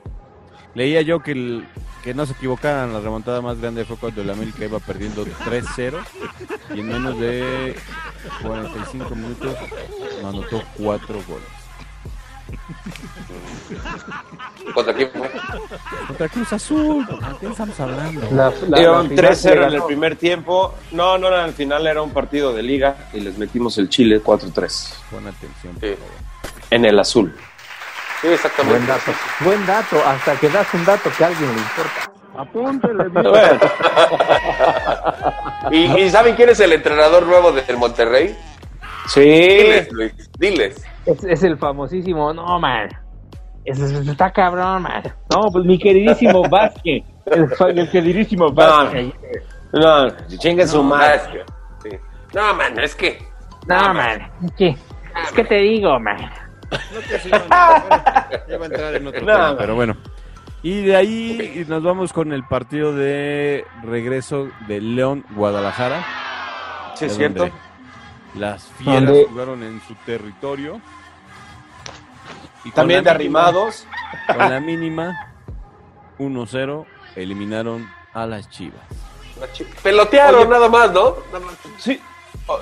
leía 0.74 1.02
yo 1.02 1.20
que, 1.20 1.32
el- 1.32 1.68
que 2.02 2.14
no 2.14 2.26
se 2.26 2.32
equivocaran, 2.32 2.92
la 2.92 3.00
remontada 3.00 3.40
más 3.40 3.60
grande 3.60 3.84
fue 3.84 3.96
cuando 3.96 4.22
el 4.22 4.30
América 4.30 4.64
iba 4.64 4.78
perdiendo 4.80 5.24
3-0 5.44 5.98
y 6.74 6.80
en 6.80 6.88
menos 6.88 7.18
de 7.20 7.74
45 8.42 9.14
minutos 9.14 9.56
anotó 10.24 10.62
4 10.78 11.14
goles. 11.28 11.46
contra 14.74 14.92
quién 14.94 15.10
fue. 15.12 15.30
Contra 16.08 16.28
Cruz 16.28 16.52
Azul, 16.52 17.06
¿de 17.06 17.14
qué 17.40 17.46
estamos 17.46 17.78
hablando? 17.80 18.20
La, 18.32 18.50
la- 18.68 18.92
la 19.02 19.02
final 19.08 19.16
3-0 19.16 19.54
le 19.60 19.66
en 19.68 19.74
el 19.74 19.82
primer 19.84 20.16
tiempo. 20.16 20.74
No, 20.90 21.18
no, 21.18 21.28
al 21.28 21.52
final 21.52 21.86
era 21.86 22.02
un 22.02 22.10
partido 22.10 22.52
de 22.52 22.62
liga 22.62 23.08
y 23.12 23.20
les 23.20 23.38
metimos 23.38 23.78
el 23.78 23.88
Chile 23.88 24.20
4-3 24.22 24.94
Pon 25.10 25.26
atención. 25.26 25.76
Sí, 25.80 25.94
en 26.70 26.84
el 26.84 26.98
azul. 26.98 27.34
Sí, 28.22 28.28
exactamente. 28.28 28.78
Buen 28.78 28.86
dato. 28.86 29.12
Buen 29.40 29.66
dato, 29.66 29.96
hasta 30.06 30.36
que 30.36 30.48
das 30.48 30.72
un 30.74 30.84
dato 30.86 31.10
que 31.16 31.24
a 31.24 31.26
alguien 31.26 31.50
le 31.54 31.60
importa. 31.60 32.10
Apúntele. 32.38 33.08
Bueno, 33.08 33.32
¿Y, 35.70 35.84
y 36.00 36.10
saben 36.10 36.34
quién 36.34 36.48
es 36.48 36.60
el 36.60 36.72
entrenador 36.72 37.26
nuevo 37.26 37.52
del 37.52 37.76
Monterrey? 37.76 38.36
sí, 39.06 39.20
Diles, 39.20 39.92
Luis, 39.92 40.12
diles. 40.38 40.84
Es, 41.06 41.24
es 41.24 41.42
el 41.42 41.58
famosísimo, 41.58 42.32
no, 42.32 42.58
man. 42.58 42.88
Es, 43.64 43.78
es- 43.78 44.08
está 44.08 44.30
cabrón, 44.32 44.82
man. 44.82 45.02
No, 45.34 45.50
pues 45.52 45.64
mi 45.64 45.78
queridísimo 45.78 46.42
Vázquez. 46.48 47.04
El, 47.26 47.90
queridísimo 47.90 48.50
Vázquez. 48.52 49.12
no, 49.72 50.08
chingue 50.38 50.66
su 50.66 50.80
Ah, 50.80 50.84
madre. 50.84 51.44
sí. 51.82 51.90
No, 52.32 52.54
man, 52.54 52.78
es 52.80 52.94
que 52.94 53.18
No, 53.66 53.94
man. 53.94 54.30
Es 54.44 54.52
que, 54.52 54.68
es 54.68 55.32
que 55.34 55.44
te 55.44 55.56
digo, 55.56 55.98
man. 56.00 56.30
Ya 58.48 58.58
va 58.58 58.64
a 58.64 58.66
entrar 58.66 58.94
en 58.94 59.06
otro 59.06 59.20
No, 59.20 59.26
tema, 59.26 59.50
no. 59.52 59.56
pero 59.58 59.74
bueno. 59.74 59.96
Y 60.62 60.82
de 60.82 60.96
ahí 60.96 61.64
nos 61.68 61.82
vamos 61.82 62.12
con 62.12 62.32
el 62.32 62.44
partido 62.44 62.94
de 62.94 63.64
regreso 63.82 64.48
de 64.68 64.80
León 64.80 65.24
Guadalajara. 65.30 66.04
Sí, 66.94 67.06
es 67.06 67.16
cierto. 67.16 67.48
Las 68.36 68.64
fieras 68.78 69.12
jugaron 69.28 69.62
en 69.62 69.80
su 69.86 69.94
territorio. 70.06 70.80
Y 72.64 72.70
También 72.70 73.02
de 73.02 73.10
mínima- 73.10 73.14
arrimados. 73.46 73.86
Con 74.28 74.38
la 74.38 74.60
mínima 74.60 75.34
1-0 76.18 76.86
eliminaron 77.16 77.90
a 78.14 78.26
las 78.26 78.48
Chivas. 78.50 78.80
la 79.40 79.50
chi- 79.52 79.66
pelotearon 79.82 80.42
Oye. 80.42 80.48
nada 80.50 80.68
más, 80.68 80.92
¿no? 80.92 81.16
Nada 81.32 81.44
más. 81.44 81.54
Sí, 81.78 82.00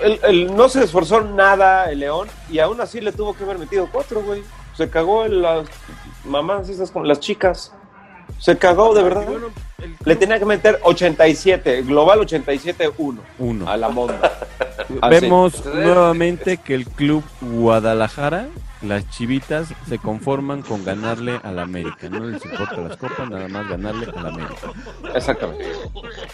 el, 0.03 0.21
el- 0.25 0.57
no 0.57 0.69
se 0.69 0.85
esforzó 0.85 1.21
nada 1.23 1.91
el 1.91 2.01
León 2.01 2.29
y 2.51 2.59
aún 2.59 2.81
así 2.81 3.01
le 3.01 3.13
tuvo 3.13 3.35
que 3.35 3.45
haber 3.45 3.59
metido 3.59 3.89
cuatro, 3.91 4.23
güey. 4.23 4.43
Se 4.77 4.89
cagó 4.89 5.25
en 5.27 5.43
las 5.43 5.67
mamás 6.25 6.69
esas 6.69 6.91
con 6.91 7.07
las 7.07 7.21
chicas. 7.21 7.73
Se 8.39 8.57
cagó 8.57 8.95
de 8.95 9.03
verdad. 9.03 9.23
Y 9.23 9.31
bueno, 9.33 9.47
el 9.79 9.97
Le 10.05 10.17
tenía 10.17 10.39
que 10.39 10.45
meter 10.47 10.79
87, 10.85 11.83
global 11.83 12.21
87-1 12.21 13.19
uno. 13.39 13.69
a 13.69 13.77
la 13.77 13.89
monda. 13.89 14.39
Vemos 15.11 15.65
nuevamente 15.67 16.57
que 16.57 16.75
el 16.75 16.87
club 16.87 17.23
Guadalajara, 17.41 18.49
las 18.83 19.09
chivitas, 19.11 19.69
se 19.89 19.99
conforman 19.99 20.63
con 20.63 20.85
ganarle 20.85 21.39
al 21.43 21.59
América. 21.59 22.09
No 22.09 22.21
les 22.25 22.43
importa 22.45 22.77
las 22.79 22.97
copas, 22.97 23.29
nada 23.29 23.49
más 23.49 23.69
ganarle 23.69 24.07
al 24.17 24.27
América. 24.27 24.73
Exactamente. 25.15 25.67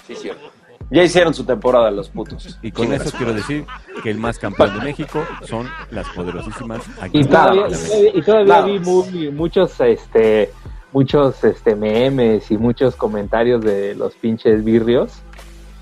Sí, 0.06 0.14
cierto. 0.14 0.50
Ya 0.90 1.02
hicieron 1.02 1.34
su 1.34 1.44
temporada 1.44 1.90
los 1.90 2.08
putos. 2.08 2.58
Y 2.62 2.70
con 2.70 2.86
Chingas. 2.86 3.06
eso 3.06 3.16
quiero 3.16 3.32
decir 3.34 3.64
que 4.02 4.10
el 4.10 4.18
más 4.18 4.38
campeón 4.38 4.78
de 4.78 4.84
México 4.84 5.24
son 5.42 5.66
las 5.90 6.08
poderosísimas 6.10 6.82
Y 6.86 7.00
Águilas 7.04 7.28
todavía, 7.28 7.62
del 7.64 7.72
y 7.72 7.76
todavía- 7.82 8.10
y 8.14 8.22
todavía 8.22 8.60
vi 8.62 8.78
muy- 8.78 9.30
muchos, 9.32 9.80
este, 9.80 10.52
muchos, 10.92 11.42
este, 11.42 11.74
memes 11.74 12.50
y 12.50 12.56
muchos 12.58 12.94
comentarios 12.94 13.62
de 13.62 13.94
los 13.96 14.14
pinches 14.14 14.62
birrios 14.64 15.12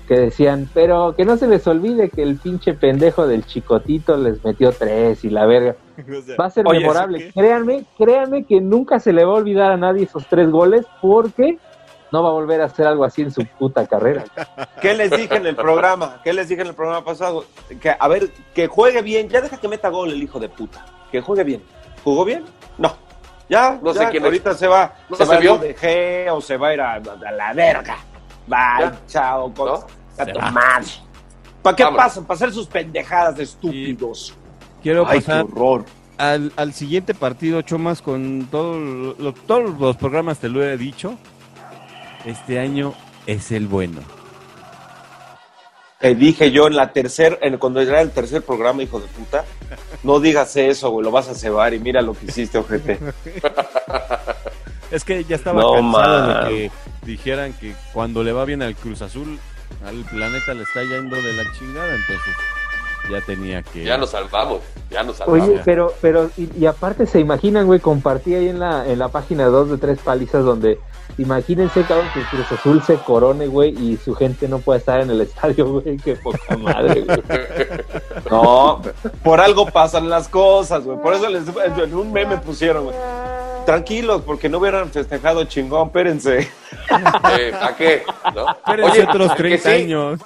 que 0.07 0.19
decían, 0.19 0.69
pero 0.73 1.15
que 1.15 1.25
no 1.25 1.35
se 1.37 1.47
les 1.47 1.65
olvide 1.67 2.09
que 2.09 2.21
el 2.21 2.37
pinche 2.37 2.73
pendejo 2.75 3.25
del 3.27 3.43
chicotito 3.45 4.17
les 4.17 4.43
metió 4.43 4.71
tres 4.71 5.23
y 5.25 5.29
la 5.31 5.45
verga. 5.47 5.75
Va 6.39 6.45
a 6.45 6.49
ser 6.51 6.65
Oye, 6.67 6.79
memorable. 6.79 7.31
Créanme, 7.33 7.85
créanme 7.97 8.43
que 8.45 8.61
nunca 8.61 8.99
se 8.99 9.13
le 9.13 9.23
va 9.25 9.31
a 9.33 9.35
olvidar 9.37 9.71
a 9.71 9.77
nadie 9.77 10.03
esos 10.03 10.25
tres 10.27 10.49
goles 10.51 10.85
porque 11.01 11.57
no 12.11 12.23
va 12.23 12.29
a 12.29 12.31
volver 12.33 12.61
a 12.61 12.65
hacer 12.65 12.85
algo 12.87 13.03
así 13.03 13.21
en 13.23 13.31
su 13.31 13.45
puta 13.59 13.85
carrera. 13.87 14.23
¿Qué 14.81 14.93
les 14.93 15.11
dije 15.11 15.35
en 15.35 15.45
el 15.45 15.55
programa? 15.55 16.21
¿Qué 16.23 16.33
les 16.33 16.47
dije 16.49 16.61
en 16.61 16.67
el 16.69 16.73
programa 16.75 17.03
pasado? 17.05 17.45
Que, 17.81 17.95
a 17.97 18.07
ver, 18.07 18.29
que 18.53 18.67
juegue 18.67 19.01
bien. 19.01 19.27
Ya 19.29 19.41
deja 19.41 19.57
que 19.57 19.67
meta 19.67 19.89
gol 19.89 20.11
el 20.11 20.21
hijo 20.23 20.39
de 20.39 20.49
puta. 20.49 20.85
Que 21.11 21.21
juegue 21.21 21.43
bien. 21.43 21.63
¿Jugó 22.03 22.23
bien? 22.25 22.45
No. 22.77 22.95
Ya, 23.49 23.79
No 23.81 23.93
sé 23.93 23.99
ya, 23.99 24.09
quién 24.09 24.23
es. 24.23 24.25
ahorita 24.25 24.53
se 24.55 24.67
va, 24.67 24.95
¿No 25.09 25.15
se 25.15 25.23
se 25.25 25.29
va 25.29 25.35
a 25.35 25.39
vio? 25.39 25.55
ir 25.55 25.61
de 25.61 25.75
G 25.75 26.31
o 26.33 26.41
se 26.41 26.57
va 26.57 26.67
a 26.69 26.73
ir 26.73 26.81
a, 26.81 26.93
a 26.95 27.31
la 27.31 27.53
verga. 27.53 27.97
Bye, 28.47 28.57
Ya. 28.79 28.99
chao, 29.07 29.53
con 29.53 29.67
¿No? 29.67 29.87
a 30.41 30.51
madre. 30.51 30.87
¿Para 31.61 31.75
qué 31.75 31.83
Vámonos. 31.83 32.05
pasan? 32.05 32.25
Para 32.25 32.35
hacer 32.35 32.51
sus 32.51 32.67
pendejadas 32.67 33.37
de 33.37 33.43
estúpidos. 33.43 34.33
Quiero 34.81 35.05
Ay, 35.07 35.19
qué 35.19 35.25
pasar 35.25 35.45
horror. 35.45 35.85
al, 36.17 36.51
al 36.55 36.73
siguiente 36.73 37.13
partido, 37.15 37.61
Chomas, 37.63 38.01
con 38.01 38.47
todo 38.51 38.77
lo- 38.79 39.33
todos 39.33 39.79
los 39.79 39.97
programas 39.97 40.37
te 40.39 40.47
lo 40.49 40.63
he 40.63 40.77
dicho. 40.77 41.15
Este 42.25 42.59
año 42.59 42.93
es 43.27 43.51
el 43.51 43.67
bueno. 43.67 44.01
Te 45.99 46.13
dije 46.13 46.51
yo 46.51 46.67
en 46.67 46.75
la 46.75 46.91
tercer, 46.91 47.39
en, 47.41 47.57
cuando 47.57 47.79
era 47.81 48.01
el 48.01 48.11
tercer 48.11 48.41
programa, 48.43 48.83
hijo 48.83 48.99
de 48.99 49.07
puta, 49.07 49.45
no 50.03 50.19
digas 50.19 50.55
eso, 50.57 50.89
güey, 50.89 51.03
lo 51.05 51.11
vas 51.11 51.29
a 51.29 51.35
cebar 51.35 51.73
y 51.73 51.79
mira 51.79 52.01
lo 52.01 52.13
que 52.13 52.25
hiciste, 52.27 52.57
ojete. 52.57 52.99
Es 54.91 55.03
que 55.03 55.23
ya 55.23 55.35
estaba 55.37 55.61
No, 55.61 55.73
cansado 55.73 56.27
man. 56.27 56.43
de 56.43 56.49
que 56.49 56.71
dijeran 57.05 57.53
que 57.53 57.73
cuando 57.93 58.23
le 58.23 58.33
va 58.33 58.45
bien 58.45 58.61
al 58.61 58.75
Cruz 58.75 59.01
Azul, 59.01 59.39
al 59.85 59.95
planeta 60.05 60.53
le 60.53 60.63
está 60.63 60.81
yendo 60.83 61.15
de 61.15 61.33
la 61.33 61.43
chingada, 61.57 61.95
entonces 61.95 62.33
ya 63.09 63.21
tenía 63.21 63.61
que... 63.63 63.83
Ya 63.83 63.97
nos 63.97 64.11
salvamos, 64.11 64.59
ya 64.89 65.03
nos 65.03 65.17
salvamos. 65.17 65.47
Oye, 65.49 65.61
pero, 65.65 65.93
pero, 66.01 66.29
y, 66.37 66.49
y 66.57 66.65
aparte 66.65 67.05
se 67.05 67.19
imaginan, 67.19 67.65
güey, 67.65 67.79
compartí 67.79 68.35
ahí 68.35 68.49
en 68.49 68.59
la, 68.59 68.87
en 68.87 68.99
la 68.99 69.09
página 69.09 69.45
2 69.45 69.71
de 69.71 69.77
tres 69.77 69.99
palizas 69.99 70.43
donde 70.43 70.79
imagínense, 71.17 71.83
cabrón, 71.83 72.07
que 72.13 72.19
el 72.19 72.25
Cruz 72.25 72.51
Azul 72.51 72.83
se 72.83 72.95
corone, 72.97 73.47
güey, 73.47 73.69
y 73.71 73.97
su 73.97 74.13
gente 74.15 74.47
no 74.47 74.59
puede 74.59 74.79
estar 74.79 74.99
en 74.99 75.09
el 75.09 75.21
estadio, 75.21 75.65
güey, 75.81 75.97
qué 75.97 76.15
poca 76.15 76.57
madre, 76.57 77.01
güey. 77.01 77.21
No, 78.29 78.81
por 79.23 79.39
algo 79.39 79.65
pasan 79.67 80.09
las 80.09 80.27
cosas, 80.27 80.83
güey. 80.83 80.97
Por 80.99 81.13
eso 81.13 81.29
les, 81.29 81.43
en 81.47 81.95
un 81.95 82.11
meme 82.11 82.37
pusieron, 82.37 82.85
güey. 82.85 82.95
Tranquilos, 83.65 84.21
porque 84.23 84.47
no 84.47 84.59
hubieran 84.59 84.91
festejado 84.91 85.43
chingón, 85.45 85.87
espérense. 85.87 86.47
Eh, 87.39 87.51
¿A 87.59 87.75
qué? 87.75 88.03
¿No? 88.35 88.51
Espérense 88.51 89.03
otros 89.03 89.31
el 89.31 89.35
que 89.37 89.43
30 89.57 89.69
sí- 89.69 89.75
años. 89.75 90.19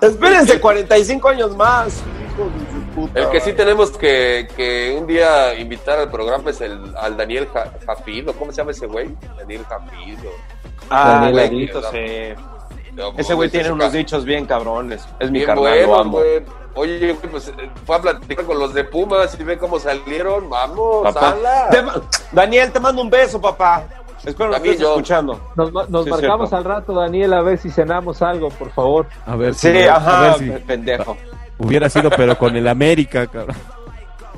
Espérense 0.00 0.58
45 0.60 1.28
años 1.28 1.56
más. 1.56 2.02
Hijos 2.40 2.52
de 2.54 2.70
su 2.72 2.86
puta 2.94 3.20
El 3.20 3.30
que 3.30 3.40
sí 3.40 3.52
tenemos 3.52 3.90
que, 3.96 4.48
que 4.56 4.96
un 4.98 5.06
día 5.06 5.54
invitar 5.54 5.98
al 5.98 6.10
programa 6.10 6.50
es 6.50 6.60
el, 6.60 6.94
al 6.96 7.16
Daniel 7.16 7.48
Ja- 7.52 7.70
Jafid, 7.86 8.28
¿o 8.28 8.32
cómo 8.34 8.50
se 8.52 8.58
llama 8.58 8.70
ese 8.72 8.86
güey? 8.86 9.10
Daniel 9.38 9.64
Jafid. 9.68 10.18
o- 10.26 10.60
Ah, 10.92 11.30
Daniel 11.32 11.70
sí. 11.92 12.42
no, 12.94 13.12
Ese 13.16 13.34
güey 13.34 13.48
tiene 13.48 13.70
unos 13.70 13.92
dichos 13.92 14.24
bien 14.24 14.44
cabrones. 14.46 15.06
Es 15.20 15.30
mi 15.30 15.38
bien 15.38 15.46
carnal, 15.46 15.64
lo 15.64 15.86
buenos, 15.86 16.00
amo. 16.00 16.18
güey. 16.18 16.42
Oye, 16.74 16.98
güey, 17.14 17.30
pues 17.30 17.48
eh, 17.48 17.70
fue 17.84 17.96
a 17.96 18.00
platicar 18.00 18.44
con 18.44 18.58
los 18.58 18.72
de 18.74 18.84
Pumas 18.84 19.36
y 19.38 19.42
ve 19.44 19.58
cómo 19.58 19.78
salieron. 19.78 20.48
Vamos. 20.50 21.14
Te 21.70 21.82
ma- 21.82 21.94
Daniel, 22.32 22.72
te 22.72 22.80
mando 22.80 23.02
un 23.02 23.10
beso, 23.10 23.40
papá. 23.40 23.84
Espero 24.24 24.50
que 24.50 24.56
estés 24.56 24.80
yo. 24.80 24.90
escuchando. 24.90 25.40
Nos, 25.56 25.72
ma- 25.72 25.86
nos 25.88 26.04
Sí, 26.04 26.10
marcamos 26.10 26.48
cierto. 26.50 26.56
al 26.56 26.64
rato, 26.76 26.92
Daniel, 26.92 27.32
a 27.32 27.40
ver 27.42 27.56
si 27.58 27.70
cenamos 27.70 28.20
algo, 28.20 28.50
por 28.50 28.70
favor. 28.70 29.06
A 29.26 29.34
ver 29.34 29.54
Sí, 29.54 29.70
si- 29.72 29.82
a 29.88 29.96
ajá, 29.96 30.20
ver 30.22 30.34
si 30.38 30.50
pendejo. 30.66 31.16
Hubiera 31.60 31.88
sido, 31.88 32.10
pero 32.10 32.36
con 32.36 32.56
el 32.56 32.66
América, 32.66 33.26
cabrón. 33.26 33.56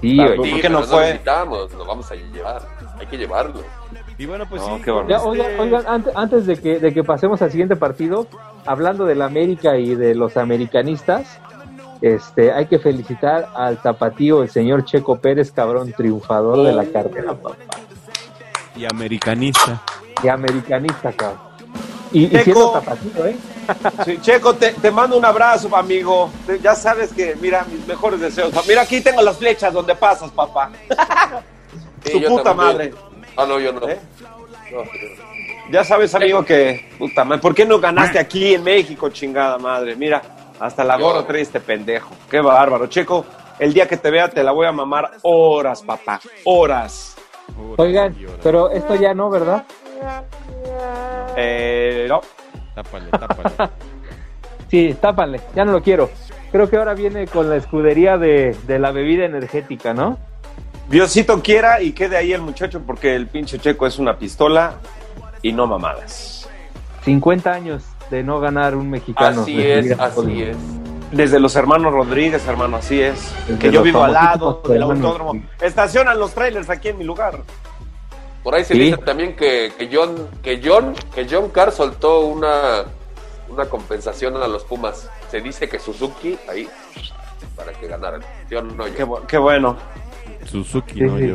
Sí, 0.00 0.16
güey. 0.16 0.36
¿por 0.36 0.60
qué 0.60 0.68
no 0.68 0.82
fue? 0.82 1.20
lo 1.24 1.84
vamos 1.86 2.10
a 2.10 2.14
llevar. 2.16 2.62
Hay 2.98 3.06
que 3.06 3.16
llevarlo. 3.16 3.62
Y 4.18 4.26
bueno, 4.26 4.44
pues 4.48 4.60
No, 4.62 4.76
sí, 4.78 4.82
Ya, 5.08 5.16
este- 5.16 5.28
oigan, 5.28 5.60
oigan, 5.60 5.84
antes, 5.86 6.12
antes 6.16 6.46
de, 6.46 6.60
que, 6.60 6.78
de 6.78 6.92
que 6.92 7.02
pasemos 7.02 7.40
al 7.42 7.50
siguiente 7.50 7.76
partido, 7.76 8.26
hablando 8.66 9.04
del 9.06 9.22
América 9.22 9.78
y 9.78 9.94
de 9.94 10.14
los 10.14 10.36
americanistas, 10.36 11.38
este, 12.00 12.52
hay 12.52 12.66
que 12.66 12.78
felicitar 12.78 13.48
al 13.54 13.80
tapatío, 13.80 14.42
el 14.42 14.50
señor 14.50 14.84
Checo 14.84 15.18
Pérez, 15.18 15.50
cabrón, 15.52 15.92
triunfador 15.96 16.64
de 16.66 16.72
la 16.72 16.84
carrera, 16.84 17.34
papá. 17.34 17.56
y 18.76 18.84
americanista. 18.84 19.82
Y 20.22 20.28
americanista, 20.28 21.12
cabrón. 21.12 21.38
Y, 22.12 22.24
y 22.24 22.28
Checo. 22.28 22.42
siendo 22.44 22.70
tapatío, 22.72 23.26
¿eh? 23.26 23.36
Sí, 24.04 24.18
Checo, 24.20 24.54
te, 24.54 24.72
te 24.72 24.90
mando 24.90 25.16
un 25.16 25.24
abrazo, 25.24 25.74
amigo. 25.76 26.30
Ya 26.62 26.74
sabes 26.74 27.12
que, 27.12 27.36
mira, 27.40 27.64
mis 27.70 27.86
mejores 27.86 28.20
deseos. 28.20 28.52
Mira, 28.66 28.82
aquí 28.82 29.00
tengo 29.00 29.22
las 29.22 29.36
flechas 29.38 29.72
donde 29.72 29.94
pasas, 29.94 30.30
papá. 30.30 30.70
Sí, 32.04 32.20
Tu 32.20 32.28
puta 32.28 32.42
también. 32.42 32.66
madre. 32.66 32.94
Ah, 33.36 33.46
no, 33.46 33.60
yo 33.60 33.72
no. 33.72 33.88
¿Eh? 33.88 33.96
No, 34.72 34.82
Ya 35.70 35.84
sabes, 35.84 36.12
amigo, 36.16 36.44
que, 36.44 36.90
puta 36.98 37.22
madre, 37.24 37.40
¿por 37.40 37.54
qué 37.54 37.64
no 37.64 37.78
ganaste 37.78 38.18
aquí 38.18 38.54
en 38.54 38.64
México, 38.64 39.08
chingada 39.10 39.56
madre? 39.58 39.94
Mira, 39.94 40.20
hasta 40.58 40.82
la 40.82 40.96
gorra 40.98 41.24
trae 41.24 41.42
este 41.42 41.60
pendejo. 41.60 42.10
Qué 42.28 42.40
bárbaro. 42.40 42.88
Checo, 42.88 43.24
el 43.60 43.72
día 43.72 43.86
que 43.86 43.96
te 43.98 44.10
vea 44.10 44.28
te 44.28 44.42
la 44.42 44.50
voy 44.50 44.66
a 44.66 44.72
mamar 44.72 45.12
horas, 45.22 45.82
papá. 45.82 46.20
Horas. 46.44 47.14
Oigan, 47.76 48.16
pero 48.42 48.68
esto 48.70 48.96
ya 48.96 49.14
no, 49.14 49.30
¿verdad? 49.30 49.64
Eh, 51.36 52.06
no. 52.08 52.20
Tápale, 52.74 53.10
tápale. 53.10 53.50
Sí, 54.68 54.96
tápale, 54.98 55.38
ya 55.54 55.66
no 55.66 55.72
lo 55.72 55.82
quiero. 55.82 56.08
Creo 56.50 56.70
que 56.70 56.78
ahora 56.78 56.94
viene 56.94 57.26
con 57.26 57.50
la 57.50 57.56
escudería 57.56 58.16
de, 58.16 58.56
de 58.66 58.78
la 58.78 58.90
bebida 58.90 59.26
energética, 59.26 59.92
¿no? 59.92 60.18
Diosito 60.88 61.42
quiera 61.42 61.82
y 61.82 61.92
quede 61.92 62.16
ahí 62.16 62.32
el 62.32 62.40
muchacho 62.40 62.80
porque 62.86 63.14
el 63.14 63.26
pinche 63.26 63.58
Checo 63.58 63.86
es 63.86 63.98
una 63.98 64.16
pistola 64.16 64.76
y 65.42 65.52
no 65.52 65.66
mamadas. 65.66 66.48
50 67.04 67.52
años 67.52 67.84
de 68.10 68.22
no 68.22 68.40
ganar 68.40 68.76
un 68.76 68.88
mexicano. 68.88 69.42
Así 69.42 69.60
es, 69.60 69.98
así 69.98 70.42
es. 70.42 70.56
Desde 71.10 71.38
los 71.38 71.54
hermanos 71.56 71.92
Rodríguez, 71.92 72.46
hermano, 72.46 72.78
así 72.78 73.00
es. 73.00 73.34
Desde 73.46 73.58
que 73.58 73.70
yo 73.70 73.82
vivo 73.82 74.02
al 74.02 74.14
lado 74.14 74.62
del 74.66 74.82
hermanos 74.82 75.04
autódromo. 75.04 75.42
Estacionan 75.60 76.18
los 76.18 76.32
trailers 76.32 76.70
aquí 76.70 76.88
en 76.88 76.98
mi 76.98 77.04
lugar. 77.04 77.40
Por 78.42 78.54
ahí 78.54 78.64
se 78.64 78.74
Sí. 78.74 78.80
dice 78.80 78.96
también 78.98 79.36
que, 79.36 79.72
que 79.78 79.88
John, 79.92 80.28
que 80.42 80.60
John, 80.62 80.94
que 81.14 81.26
John 81.30 81.50
Carr 81.50 81.70
soltó 81.72 82.20
una, 82.20 82.84
una 83.48 83.66
compensación 83.66 84.36
a 84.36 84.48
los 84.48 84.64
Pumas. 84.64 85.08
Se 85.30 85.40
dice 85.40 85.68
que 85.68 85.78
Suzuki 85.78 86.38
ahí 86.48 86.68
para 87.56 87.72
que 87.72 87.86
ganaran. 87.86 88.22
¿Sí 88.48 88.54
o 88.56 88.62
no, 88.62 88.88
yo? 88.88 88.94
Qué, 88.94 89.06
bu- 89.06 89.26
qué 89.26 89.38
bueno. 89.38 89.76
Suzuki, 90.46 90.94
Sí, 90.94 91.00
no 91.02 91.18
sí, 91.18 91.28
yo. 91.28 91.34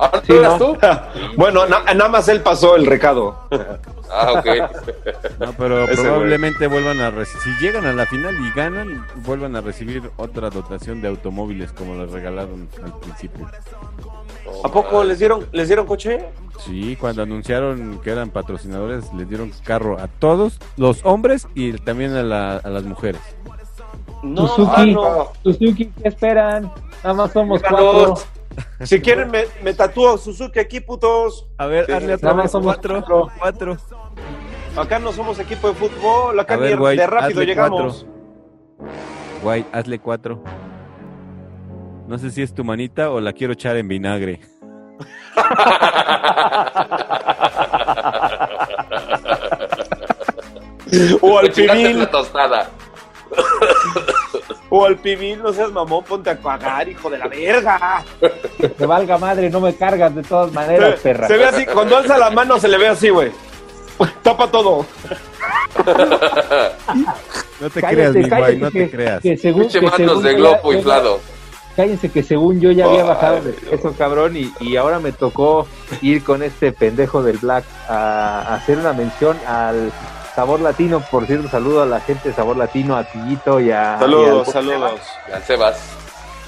Ah, 0.00 0.10
¿no 0.14 0.20
Sí, 0.22 0.32
eras 0.32 0.58
no. 0.60 0.66
tú? 0.72 0.78
bueno, 1.36 1.66
na- 1.66 1.82
nada 1.94 2.08
más 2.08 2.28
él 2.28 2.40
pasó 2.40 2.76
el 2.76 2.86
recado. 2.86 3.36
Ah, 4.10 4.32
ok. 4.38 4.46
No, 5.40 5.52
pero 5.52 5.84
Ese 5.84 6.02
probablemente 6.02 6.66
vuelvan 6.66 7.00
a 7.00 7.10
recibir. 7.10 7.42
Si 7.42 7.64
llegan 7.64 7.86
a 7.86 7.92
la 7.92 8.06
final 8.06 8.34
y 8.40 8.50
ganan, 8.56 9.06
vuelvan 9.24 9.54
a 9.56 9.60
recibir 9.60 10.10
otra 10.16 10.50
dotación 10.50 11.00
de 11.00 11.08
automóviles 11.08 11.70
como 11.72 11.94
les 12.02 12.10
regalaron 12.10 12.68
al 12.84 12.92
principio. 12.98 13.46
¿A 14.64 14.68
poco 14.68 15.04
les 15.04 15.18
dieron, 15.18 15.46
les 15.52 15.68
dieron 15.68 15.86
coche? 15.86 16.24
Sí, 16.64 16.96
cuando 17.00 17.22
anunciaron 17.22 18.00
que 18.02 18.10
eran 18.10 18.30
patrocinadores, 18.30 19.12
les 19.14 19.28
dieron 19.28 19.52
carro 19.64 19.98
a 20.00 20.08
todos, 20.08 20.58
los 20.76 21.04
hombres 21.04 21.46
y 21.54 21.72
también 21.74 22.16
a, 22.16 22.22
la- 22.22 22.56
a 22.56 22.68
las 22.68 22.82
mujeres. 22.84 23.20
No, 24.24 24.48
Suzuki, 24.48 24.72
ah, 24.76 24.84
no. 24.86 25.28
Suzuki, 25.44 25.86
¿qué 26.02 26.08
esperan? 26.08 26.72
Nada 27.04 27.14
más 27.14 27.32
somos 27.32 27.60
cuatro. 27.62 28.14
Si 28.84 29.00
quieren, 29.00 29.30
me, 29.30 29.44
me 29.62 29.74
tatúo 29.74 30.16
Suzuki 30.18 30.58
aquí, 30.58 30.80
putos. 30.80 31.48
A 31.58 31.66
ver, 31.66 31.86
Sí. 31.86 31.92
hazle 31.92 32.14
otra 32.14 32.32
vez 32.32 32.50
somos 32.50 32.74
cuatro, 32.74 33.02
cuatro. 33.38 33.40
cuatro. 33.76 33.76
Acá 34.76 34.98
no 34.98 35.12
somos 35.12 35.38
equipo 35.38 35.68
de 35.68 35.74
fútbol, 35.74 36.38
acá 36.38 36.56
ni 36.56 36.62
ver, 36.62 36.78
de 36.78 37.06
rápido 37.06 37.28
hazle 37.40 37.46
llegamos. 37.46 38.06
White, 39.42 39.68
hazle 39.72 39.98
cuatro. 39.98 40.42
No 42.06 42.18
sé 42.18 42.30
si 42.30 42.42
es 42.42 42.54
tu 42.54 42.64
manita 42.64 43.10
o 43.10 43.20
la 43.20 43.32
quiero 43.32 43.52
echar 43.52 43.76
en 43.76 43.88
vinagre. 43.88 44.40
O 51.20 51.38
al 51.38 51.52
pibil, 51.52 51.98
la 51.98 52.10
tostada. 52.10 52.70
O 54.70 54.84
al 54.84 54.96
pibil, 54.96 55.42
no 55.42 55.52
seas 55.52 55.72
mamón, 55.72 56.04
ponte 56.04 56.30
a 56.30 56.36
cagar, 56.38 56.88
hijo 56.88 57.08
de 57.10 57.18
la 57.18 57.28
verga. 57.28 58.04
Que 58.58 58.68
te 58.68 58.86
valga 58.86 59.16
madre, 59.18 59.48
no 59.50 59.60
me 59.60 59.74
cargas 59.74 60.14
de 60.14 60.22
todas 60.22 60.52
maneras, 60.52 61.00
perra. 61.00 61.26
Se 61.28 61.36
ve 61.36 61.44
así, 61.46 61.66
cuando 61.66 61.96
alza 61.96 62.18
la 62.18 62.30
mano 62.30 62.58
se 62.58 62.68
le 62.68 62.78
ve 62.78 62.88
así, 62.88 63.08
güey. 63.08 63.30
Tapa 64.22 64.48
todo. 64.50 64.84
No 67.60 67.70
te 67.70 67.80
Cállate, 67.80 67.94
creas, 67.96 68.14
mi 68.14 68.28
guay, 68.28 68.56
no 68.58 68.70
que- 68.70 68.84
te 68.84 68.90
creas. 68.90 69.20
Que 69.22 69.36
según, 69.36 69.62
Pinche 69.62 69.80
que 69.80 69.86
manos 69.86 69.98
según 70.06 70.22
de 70.22 70.30
yo 70.32 70.36
globo 70.38 70.72
ya- 70.72 70.78
inflado. 70.78 71.20
Cállense 71.76 72.10
que 72.10 72.22
según 72.24 72.60
yo 72.60 72.72
ya 72.72 72.86
había 72.86 73.04
bajado 73.04 73.40
de 73.40 73.52
peso, 73.52 73.94
cabrón, 73.96 74.36
y, 74.36 74.52
y 74.60 74.76
ahora 74.76 74.98
me 74.98 75.12
tocó 75.12 75.66
ir 76.02 76.24
con 76.24 76.42
este 76.42 76.72
pendejo 76.72 77.22
del 77.22 77.38
Black 77.38 77.64
a, 77.88 78.40
a 78.42 78.54
hacer 78.56 78.78
una 78.78 78.92
mención 78.92 79.36
al 79.46 79.92
Sabor 80.38 80.60
Latino. 80.60 81.00
Por 81.10 81.26
cierto, 81.26 81.48
saludo 81.48 81.82
a 81.82 81.86
la 81.86 81.98
gente 81.98 82.28
de 82.28 82.34
Sabor 82.36 82.56
Latino, 82.56 82.94
a 82.96 83.02
Tillito 83.02 83.58
y 83.58 83.72
a... 83.72 83.98
Saludos, 83.98 84.46
y 84.46 84.50
al- 84.50 84.52
saludos. 84.54 85.00
Al 85.34 85.42
Sebas. 85.42 85.80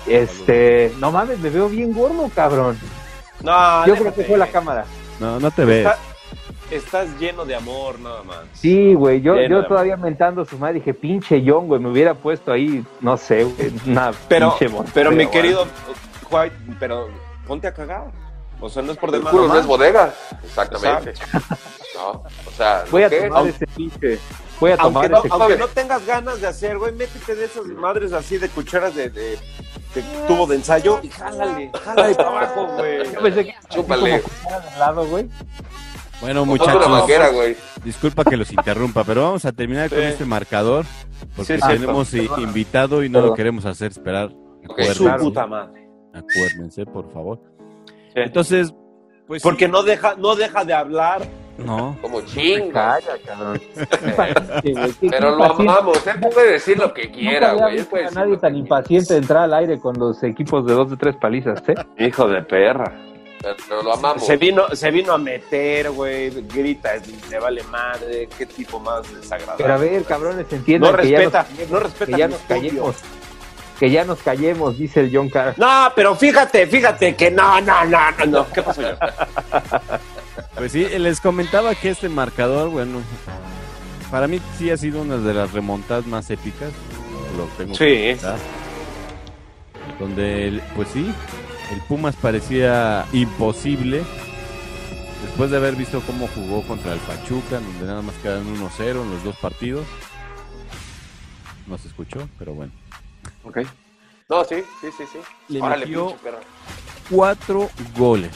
Este, 0.06 0.92
no 1.00 1.10
mames, 1.10 1.40
me 1.40 1.50
veo 1.50 1.68
bien 1.68 1.92
gordo, 1.92 2.30
cabrón. 2.32 2.78
No, 3.42 3.84
Yo 3.86 3.96
creo 3.96 4.14
que 4.14 4.22
fue 4.22 4.38
la 4.38 4.46
cámara. 4.46 4.84
No, 5.18 5.40
no 5.40 5.50
te 5.50 5.64
ves. 5.64 5.86
Está- 5.86 5.98
estás 6.70 7.08
lleno 7.18 7.44
de 7.44 7.56
amor, 7.56 7.98
nada 7.98 8.22
más. 8.22 8.38
Sí, 8.52 8.94
güey, 8.94 9.20
yo, 9.22 9.34
Lleno 9.34 9.62
yo 9.62 9.66
todavía 9.66 9.96
mentando 9.96 10.42
a 10.42 10.44
su 10.44 10.56
madre 10.56 10.74
dije, 10.74 10.94
pinche 10.94 11.42
John, 11.44 11.66
güey, 11.66 11.80
me 11.80 11.88
hubiera 11.90 12.14
puesto 12.14 12.52
ahí, 12.52 12.84
no 13.00 13.16
sé, 13.16 13.42
güey, 13.42 13.72
una 13.88 14.12
Pero, 14.28 14.50
pinche 14.50 14.68
bombea, 14.72 14.92
pero 14.94 15.10
mi 15.10 15.26
querido 15.26 15.66
White, 16.30 16.54
pero 16.78 17.08
ponte 17.44 17.66
a 17.66 17.74
cagar. 17.74 18.04
O 18.60 18.68
sea, 18.68 18.82
no 18.82 18.92
es 18.92 18.98
por 18.98 19.08
El 19.10 19.16
demás. 19.20 19.32
culo 19.32 19.48
no 19.48 19.58
es 19.58 19.66
bodega. 19.66 20.12
Exactamente. 20.44 21.14
No, 21.94 22.10
o 22.10 22.50
sea, 22.56 22.84
Voy 22.90 23.02
a 23.02 23.10
¿qué? 23.10 23.22
tomar 23.28 23.46
ese 23.46 23.66
pinche, 23.66 24.18
voy 24.58 24.70
a 24.72 24.76
tomar 24.76 25.04
Aunque 25.12 25.28
no, 25.28 25.34
ese 25.34 25.42
aunque 25.42 25.56
no 25.58 25.68
tengas 25.68 26.06
ganas 26.06 26.40
de 26.40 26.46
hacer, 26.46 26.78
güey, 26.78 26.92
métete 26.92 27.34
de 27.34 27.44
esas 27.44 27.66
madres 27.66 28.12
así 28.12 28.38
de 28.38 28.48
cucharas 28.48 28.94
de, 28.94 29.10
de, 29.10 29.30
de 29.94 30.02
tubo 30.26 30.46
de 30.46 30.56
ensayo 30.56 31.00
y 31.02 31.08
jálale, 31.10 31.70
jálale 31.84 32.14
para 32.14 32.28
abajo, 32.28 32.66
güey. 32.76 33.04
Yo 33.12 33.20
pensé 33.20 33.44
que 33.44 33.50
así 33.52 33.66
Chúpale. 33.70 34.20
como 34.22 34.32
cuchara 34.34 34.60
de 34.60 34.78
lado, 34.78 35.06
güey. 35.06 35.28
Bueno, 36.22 36.44
muchachos, 36.44 36.86
disculpa 37.84 38.24
que 38.24 38.36
los 38.36 38.52
interrumpa, 38.52 39.04
pero 39.04 39.22
vamos 39.22 39.44
a 39.46 39.52
terminar 39.52 39.88
con 39.88 40.00
este 40.00 40.24
marcador 40.26 40.84
porque 41.34 41.54
Sí, 41.56 41.60
sí. 41.62 41.68
tenemos 41.68 42.12
i- 42.14 42.30
invitado 42.38 43.02
y 43.04 43.08
no 43.08 43.20
lo 43.20 43.34
queremos 43.34 43.64
hacer 43.64 43.90
esperar. 43.90 44.30
Ok. 44.68 44.80
Su 44.94 45.10
puta 45.18 45.46
madre. 45.46 45.88
acuérdense, 46.14 46.84
por 46.86 47.10
favor. 47.12 47.40
Sí. 48.14 48.20
Entonces, 48.20 48.74
pues 49.26 49.42
Porque 49.42 49.68
no 49.68 49.84
deja, 49.84 50.16
no 50.16 50.34
deja 50.34 50.64
de 50.64 50.74
hablar. 50.74 51.22
no. 51.58 51.96
Como 52.02 52.20
chingo. 52.22 52.72
Calla, 52.72 53.16
cabrón. 53.24 53.60
Pero 55.08 55.36
lo 55.36 55.44
amamos. 55.44 56.04
Él 56.04 56.18
puede 56.18 56.52
decir 56.52 56.78
lo 56.78 56.92
que 56.92 57.10
quiera, 57.12 57.52
güey. 57.52 57.76
Visto 57.76 57.90
puede 57.90 58.10
nadie 58.10 58.36
tan 58.38 58.56
impaciente 58.56 59.14
de 59.14 59.20
entrar 59.20 59.44
al 59.44 59.54
aire 59.54 59.78
con 59.78 59.96
los 59.96 60.20
equipos 60.24 60.66
de 60.66 60.74
dos 60.74 60.90
de 60.90 60.96
tres 60.96 61.14
palizas, 61.16 61.62
¿eh? 61.68 61.74
Hijo 61.98 62.26
de 62.26 62.42
perra. 62.42 62.92
Pero 63.40 63.82
lo 63.82 63.94
amamos. 63.94 64.26
Se 64.26 64.36
vino, 64.36 64.68
se 64.74 64.90
vino 64.90 65.12
a 65.12 65.18
meter, 65.18 65.90
güey, 65.92 66.30
grita, 66.48 66.90
le 67.30 67.38
vale 67.38 67.62
madre, 67.64 68.28
qué 68.36 68.46
tipo 68.46 68.78
más 68.80 69.02
desagradable. 69.14 69.62
Pero 69.62 69.74
a 69.74 69.78
ver, 69.78 70.04
cabrones, 70.04 70.52
entiendan 70.52 70.92
no 70.92 70.98
que, 70.98 71.08
ya 71.08 71.18
respeta, 71.18 71.46
nos, 71.58 71.70
no 71.70 71.80
respeta 71.80 72.12
que 72.12 72.18
ya 72.18 72.28
nos 72.28 72.40
callemos. 72.40 72.96
Que 73.80 73.90
ya 73.90 74.04
nos 74.04 74.18
callemos, 74.20 74.76
dice 74.78 75.00
el 75.00 75.10
John 75.12 75.28
Carr. 75.30 75.54
No, 75.56 75.90
pero 75.96 76.14
fíjate, 76.14 76.66
fíjate 76.66 77.16
que 77.16 77.30
no, 77.30 77.60
no, 77.62 77.84
no, 77.86 77.98
no, 78.12 78.26
no. 78.26 78.52
¿Qué 78.52 78.62
pasó 78.62 78.82
yo? 78.82 78.90
Pues 80.54 80.72
sí, 80.72 80.84
les 80.98 81.18
comentaba 81.20 81.74
que 81.74 81.88
este 81.90 82.10
marcador, 82.10 82.68
bueno, 82.68 83.00
para 84.10 84.28
mí 84.28 84.38
sí 84.58 84.70
ha 84.70 84.76
sido 84.76 85.00
una 85.00 85.16
de 85.16 85.32
las 85.32 85.52
remontadas 85.52 86.06
más 86.06 86.28
épicas. 86.30 86.70
Lo 87.38 87.44
tengo 87.56 87.72
Sí. 87.74 87.84
que 87.86 88.16
comentar. 88.20 88.38
Donde, 89.98 90.48
el- 90.48 90.62
pues 90.76 90.88
sí, 90.92 91.10
el 91.72 91.80
Pumas 91.88 92.16
parecía 92.16 93.06
imposible. 93.14 94.02
Después 95.24 95.50
de 95.50 95.56
haber 95.56 95.74
visto 95.76 96.02
cómo 96.06 96.28
jugó 96.34 96.62
contra 96.66 96.92
el 96.92 96.98
Pachuca, 97.00 97.60
donde 97.60 97.86
nada 97.86 98.02
más 98.02 98.14
quedan 98.16 98.46
1-0 98.46 99.02
en 99.02 99.10
los 99.10 99.24
dos 99.24 99.36
partidos. 99.36 99.86
No 101.66 101.78
se 101.78 101.88
escuchó, 101.88 102.28
pero 102.38 102.52
bueno. 102.52 102.72
Ok. 103.44 103.58
No, 104.28 104.44
sí, 104.44 104.56
sí, 104.80 104.88
sí, 104.96 105.04
sí. 105.12 105.18
Le 105.48 105.60
Órale, 105.60 105.86
metió- 105.86 106.16
cuatro 107.10 107.68
goles. 107.96 108.30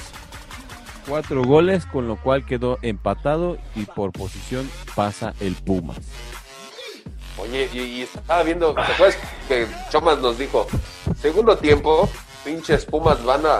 Cuatro 1.08 1.44
goles, 1.44 1.84
con 1.86 2.08
lo 2.08 2.16
cual 2.16 2.46
quedó 2.46 2.78
empatado 2.82 3.58
y 3.76 3.84
por 3.84 4.10
posición 4.12 4.68
pasa 4.94 5.34
el 5.40 5.54
Pumas. 5.54 5.98
Oye, 7.36 7.68
y, 7.72 7.78
y 7.80 8.02
estaba 8.02 8.42
viendo, 8.42 8.74
¿te 8.74 8.80
acuerdas 8.80 9.18
que 9.48 9.66
Chomas 9.90 10.18
nos 10.18 10.38
dijo, 10.38 10.66
segundo 11.20 11.58
tiempo, 11.58 12.08
pinches 12.44 12.84
Pumas 12.86 13.22
van 13.24 13.44
a, 13.44 13.56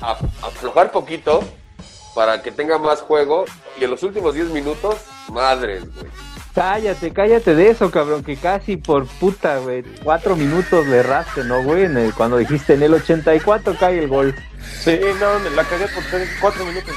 a, 0.00 0.10
a 0.12 0.46
aflojar 0.46 0.92
poquito 0.92 1.42
para 2.14 2.40
que 2.42 2.52
tenga 2.52 2.78
más 2.78 3.00
juego 3.00 3.46
y 3.80 3.84
en 3.84 3.90
los 3.90 4.02
últimos 4.04 4.34
10 4.34 4.50
minutos, 4.50 4.96
madres, 5.32 5.82
güey. 5.94 6.06
Cállate, 6.54 7.12
cállate 7.12 7.54
de 7.56 7.70
eso, 7.70 7.90
cabrón, 7.90 8.22
que 8.22 8.36
casi 8.36 8.76
por 8.76 9.06
puta, 9.06 9.58
güey, 9.58 9.82
cuatro 10.04 10.36
minutos 10.36 10.86
le 10.86 10.98
erraste, 10.98 11.42
¿no, 11.42 11.62
güey? 11.64 11.84
En 11.84 11.96
el- 11.96 12.14
cuando 12.14 12.36
dijiste 12.36 12.74
en 12.74 12.84
el 12.84 12.94
84 12.94 13.74
cae 13.78 13.98
el 13.98 14.06
gol. 14.08 14.34
Sí, 14.80 15.00
no, 15.20 15.40
me 15.40 15.50
la 15.56 15.64
cagué 15.64 15.86
por 15.88 16.04
tres, 16.10 16.28
cuatro 16.40 16.64
minutos. 16.64 16.94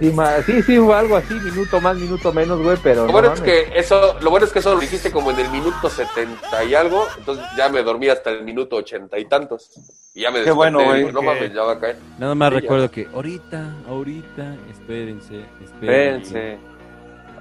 Sí, 0.00 0.10
ma- 0.12 0.42
sí, 0.44 0.62
sí, 0.62 0.78
hubo 0.78 0.94
algo 0.94 1.16
así, 1.16 1.34
minuto 1.34 1.80
más, 1.80 1.96
minuto 1.96 2.32
menos, 2.32 2.60
güey, 2.62 2.76
pero. 2.82 3.02
Lo 3.02 3.06
no 3.08 3.12
bueno, 3.12 3.32
es 3.34 3.40
que 3.40 3.72
eso, 3.76 4.16
lo 4.20 4.30
bueno 4.30 4.46
es 4.46 4.52
que 4.52 4.58
eso 4.60 4.74
lo 4.74 4.80
dijiste 4.80 5.10
como 5.10 5.30
en 5.30 5.38
el 5.38 5.50
minuto 5.50 5.88
70 5.90 6.64
y 6.64 6.74
algo, 6.74 7.06
entonces 7.18 7.44
ya 7.58 7.68
me 7.68 7.82
dormí 7.82 8.08
hasta 8.08 8.30
el 8.30 8.42
minuto 8.42 8.76
ochenta 8.76 9.18
y 9.18 9.26
tantos. 9.26 9.70
Y 10.14 10.22
ya 10.22 10.30
me 10.30 10.42
Qué 10.42 10.50
bueno, 10.50 10.82
güey, 10.82 11.12
No 11.12 11.20
que- 11.20 11.26
mames, 11.26 11.52
ya 11.54 11.62
va 11.62 11.72
a 11.74 11.78
caer. 11.80 11.96
Nada 12.18 12.34
más 12.34 12.48
Sí, 12.48 12.54
ya. 12.54 12.60
recuerdo 12.62 12.90
que 12.90 13.06
ahorita, 13.14 13.74
ahorita, 13.88 14.56
espérense, 14.70 15.44
espérense. 15.62 16.54
Espérense. 16.54 16.58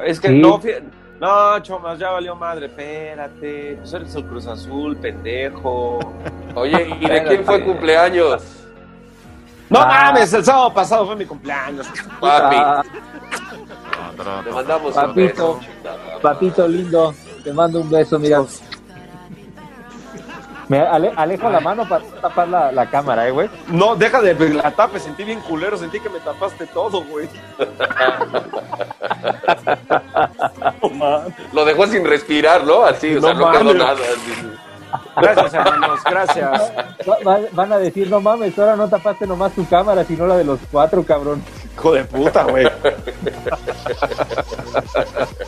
Es 0.06 0.19
que 0.19 0.28
Sí. 0.28 0.34
no, 0.39 0.62
no, 1.19 1.60
Chomas, 1.60 1.97
ya 1.99 2.12
valió 2.12 2.36
madre, 2.36 2.65
espérate. 2.67 3.78
Pues 3.80 3.93
eres 3.93 4.15
el 4.15 4.25
Cruz 4.25 4.47
Azul, 4.47 4.97
pendejo. 4.97 5.99
Oye, 6.56 6.97
¿y 6.99 7.08
de 7.08 7.23
quién 7.23 7.45
fue 7.45 7.63
cumpleaños? 7.63 8.43
No 9.69 9.80
Ah. 9.82 10.12
mames, 10.13 10.32
el 10.34 10.43
sábado 10.45 10.73
pasado 10.73 11.06
fue 11.08 11.15
mi 11.15 11.25
cumpleaños. 11.25 11.88
Papi, 12.19 12.56
te 14.43 14.51
mandamos 14.51 14.88
un 14.89 14.93
Papito. 14.93 15.60
beso. 15.60 15.60
papito 16.21 16.67
lindo, 16.67 17.13
te 17.43 17.51
mando 17.51 17.82
un 17.82 17.89
beso, 17.89 18.19
mira. 18.19 18.43
Me 20.67 20.80
ale- 20.80 21.13
alejo 21.15 21.49
la 21.49 21.60
mano 21.60 21.88
para 21.88 22.04
tapar 22.21 22.47
la, 22.47 22.71
la 22.71 22.89
cámara, 22.89 23.28
eh, 23.28 23.32
güey. 23.32 23.49
No, 23.67 23.95
deja 23.95 24.21
de 24.21 24.34
la 24.49 24.71
tape, 24.71 24.99
sentí 24.99 25.23
bien 25.23 25.39
culero, 25.41 25.78
sentí 25.78 25.99
que 25.99 26.10
me 26.10 26.19
tapaste 26.19 26.65
todo, 26.67 27.04
güey. 27.04 27.30
No. 30.91 31.23
Lo 31.54 31.65
dejó 31.65 31.88
sin 31.88 32.06
respirar, 32.06 32.63
¿no? 32.63 32.84
Así, 32.84 33.15
o 33.15 33.21
sea, 33.21 33.34
No 33.34 33.39
no 33.45 33.51
quedó 33.51 33.63
mames. 33.65 33.75
nada. 33.78 33.93
así. 33.93 34.55
Gracias, 35.15 35.54
hermanos, 35.54 35.99
gracias. 36.04 36.62
Va- 37.08 37.17
va- 37.25 37.39
van 37.51 37.73
a 37.73 37.78
decir, 37.78 38.10
no 38.10 38.19
mames, 38.19 38.58
ahora 38.60 38.75
no 38.75 38.89
tapaste 38.89 39.25
nomás 39.25 39.54
tu 39.54 39.65
cámara, 39.67 40.04
sino 40.04 40.28
la 40.28 40.38
de 40.38 40.43
los 40.43 40.60
cuatro, 40.71 41.04
cabrón. 41.04 41.43
Hijo 41.73 41.91
de 41.93 42.04
puta, 42.06 42.43
güey. 42.43 42.67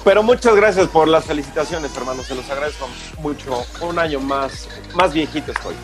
Pero 0.04 0.24
muchas 0.24 0.56
gracias 0.56 0.88
por 0.88 1.08
las 1.08 1.26
felicitaciones, 1.26 1.96
hermanos. 1.98 2.26
Se 2.26 2.36
los 2.36 2.50
agradezco 2.50 2.88
mucho. 3.20 3.64
Un 3.82 4.00
año 4.00 4.20
más, 4.20 4.68
más 4.94 5.14
viejito 5.14 5.52
estoy. 5.52 5.76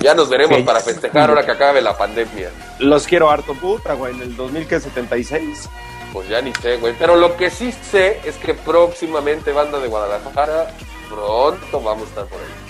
Ya 0.00 0.14
nos 0.14 0.28
veremos 0.28 0.56
Sí. 0.58 0.62
para 0.64 0.80
festejar 0.80 1.28
ahora 1.30 1.44
que 1.44 1.52
acabe 1.52 1.80
la 1.80 1.96
pandemia. 1.96 2.50
Los 2.80 3.06
quiero 3.06 3.30
harto 3.30 3.54
puta, 3.54 3.94
güey. 3.94 4.14
En 4.14 4.22
el 4.22 4.36
2076. 4.36 5.68
Pues 6.12 6.28
ya 6.28 6.42
ni 6.42 6.52
sé, 6.54 6.76
güey. 6.76 6.94
Pero 6.98 7.16
lo 7.16 7.36
que 7.36 7.48
sí 7.50 7.72
sé 7.72 8.20
es 8.24 8.36
que 8.36 8.52
próximamente 8.54 9.52
Banda 9.52 9.78
de 9.78 9.88
Guadalajara, 9.88 10.68
pronto 11.08 11.80
vamos 11.80 12.04
a 12.04 12.08
estar 12.08 12.24
por 12.26 12.38
ahí. 12.38 12.61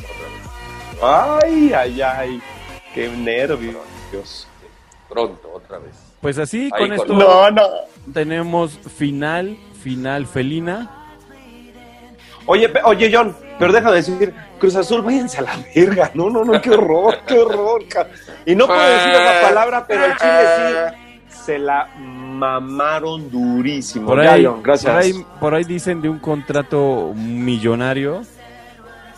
Ay, 1.02 1.72
ay, 1.74 2.00
ay. 2.02 2.42
Qué 2.94 3.08
nervios. 3.08 4.46
Pronto, 5.08 5.50
otra 5.54 5.78
vez. 5.78 5.92
Pues 6.20 6.38
así, 6.38 6.70
Ahí 6.72 6.88
con 6.88 6.88
con- 6.88 6.92
esto 6.92 7.12
No, 7.14 7.50
no. 7.50 7.62
tenemos 8.12 8.78
final, 8.96 9.56
final 9.82 10.26
felina. 10.26 10.90
Oye, 12.46 12.68
pe- 12.68 12.80
oye, 12.84 13.10
John, 13.12 13.36
pero 13.58 13.72
deja 13.72 13.90
de 13.90 13.96
decir, 13.96 14.34
Cruz 14.58 14.74
Azul, 14.76 15.02
váyanse 15.02 15.38
a 15.38 15.42
la 15.42 15.56
verga. 15.74 16.10
No, 16.14 16.28
no, 16.30 16.44
no, 16.44 16.60
qué 16.60 16.70
horror, 16.70 17.18
qué 17.26 17.38
horror. 17.38 17.82
Y 18.46 18.54
no 18.54 18.66
puedo 18.66 18.80
decir 18.80 19.12
esa 19.12 19.40
palabra, 19.48 19.84
pero 19.86 20.04
el 20.06 20.16
Chile 20.16 20.94
sí 21.28 21.38
se 21.44 21.58
la 21.58 21.88
mamaron 21.96 23.30
durísimo. 23.30 24.06
Por 24.08 24.22
Ya, 24.22 24.32
ahí, 24.32 24.44
John, 24.44 24.62
gracias. 24.62 24.92
por 24.92 25.02
ahí, 25.02 25.26
por 25.40 25.54
ahí 25.54 25.64
dicen 25.64 26.00
de 26.02 26.08
un 26.08 26.18
contrato 26.18 27.12
millonario 27.14 28.22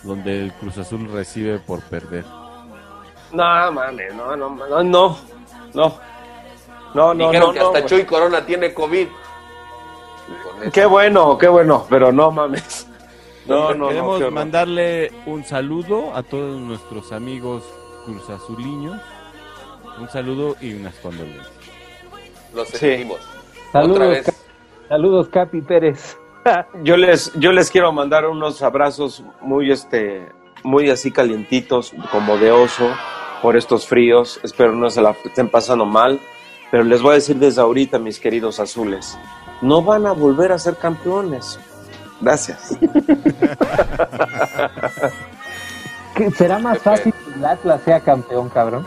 donde 0.04 0.40
el 0.44 0.52
Cruz 0.54 0.78
Azul 0.78 1.08
recibe 1.12 1.58
por 1.58 1.80
perder. 1.82 2.24
No, 3.32 3.72
mames, 3.72 4.14
no, 4.14 4.36
no, 4.36 4.50
no, 4.50 4.82
no, 4.82 5.18
no. 5.74 5.98
No, 6.94 7.12
no, 7.12 7.26
Dijeron 7.26 7.48
no, 7.48 7.52
que 7.52 7.78
hasta. 7.78 7.86
Chuy 7.86 8.04
Corona 8.04 8.46
tiene 8.46 8.72
COVID. 8.72 9.08
Qué 10.72 10.86
bueno, 10.86 11.36
qué 11.36 11.48
bueno, 11.48 11.86
pero 11.90 12.12
no 12.12 12.30
mames. 12.30 12.86
No, 13.46 13.74
no, 13.74 13.74
no. 13.74 13.88
Queremos 13.88 14.32
mandarle 14.32 15.12
un 15.26 15.44
saludo 15.44 16.14
a 16.14 16.22
todos 16.22 16.58
nuestros 16.60 17.12
amigos 17.12 17.62
Cruz 18.06 18.30
Azuliños. 18.30 19.00
Un 19.98 20.08
saludo 20.08 20.56
y 20.60 20.72
unas 20.74 20.94
condolencias. 20.96 21.48
Lo 22.54 22.64
Sí. 22.64 22.76
sentimos. 22.78 23.18
Otra 23.68 23.82
Saludos, 23.82 24.08
vez. 24.08 24.24
Ca- 24.26 24.32
saludos, 24.88 25.28
Capi 25.28 25.60
Pérez. 25.60 26.16
Yo 26.82 26.96
les, 26.96 27.32
yo 27.34 27.52
les 27.52 27.70
quiero 27.70 27.92
mandar 27.92 28.26
unos 28.26 28.62
abrazos 28.62 29.22
muy, 29.40 29.70
este, 29.72 30.28
muy 30.62 30.90
así 30.90 31.10
calientitos, 31.10 31.92
como 32.12 32.36
de 32.38 32.52
oso, 32.52 32.90
por 33.42 33.56
estos 33.56 33.86
fríos. 33.86 34.38
Espero 34.42 34.72
no 34.72 34.90
se 34.90 35.00
la 35.02 35.16
estén 35.24 35.48
pasando 35.48 35.84
mal. 35.86 36.20
Pero 36.70 36.84
les 36.84 37.00
voy 37.02 37.12
a 37.12 37.14
decir 37.14 37.36
desde 37.36 37.60
ahorita, 37.60 37.98
mis 37.98 38.18
queridos 38.18 38.58
azules, 38.60 39.16
no 39.62 39.80
van 39.82 40.06
a 40.06 40.12
volver 40.12 40.50
a 40.52 40.58
ser 40.58 40.76
campeones. 40.76 41.58
Gracias. 42.20 42.76
¿Qué- 46.16 46.30
¿Será 46.32 46.58
más 46.58 46.78
fácil 46.78 47.12
que 47.12 47.34
el 47.38 47.44
Atlas 47.44 47.80
sea 47.84 48.00
campeón, 48.00 48.48
cabrón? 48.48 48.86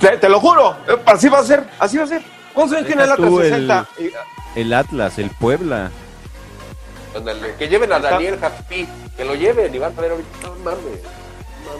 Te, 0.00 0.16
te 0.18 0.28
lo 0.28 0.40
juro, 0.40 0.76
eh, 0.88 0.96
así 1.06 1.28
va 1.28 1.38
a 1.38 1.44
ser, 1.44 1.64
así 1.78 1.96
va 1.98 2.04
a 2.04 2.06
ser. 2.08 2.22
¿Cuántos 2.52 2.76
años 2.76 2.86
tiene 2.88 3.04
el 3.04 3.10
Atlas? 3.12 3.28
tú 3.30 3.40
el- 3.40 3.48
60. 3.50 3.86
Y- 3.98 4.10
El 4.60 4.72
Atlas, 4.72 5.18
el 5.18 5.30
Puebla. 5.30 5.90
Ándale, 7.14 7.54
Que 7.56 7.68
lleven 7.68 7.92
a 7.92 7.98
Daniel 8.00 8.38
Japi. 8.40 8.88
Que 9.16 9.24
lo 9.24 9.34
lleven 9.34 9.74
y 9.74 9.78
van 9.78 9.96
a 9.96 10.00
ver 10.00 10.10
ahorita. 10.12 10.28
No 10.42 10.54
mames. 10.64 11.00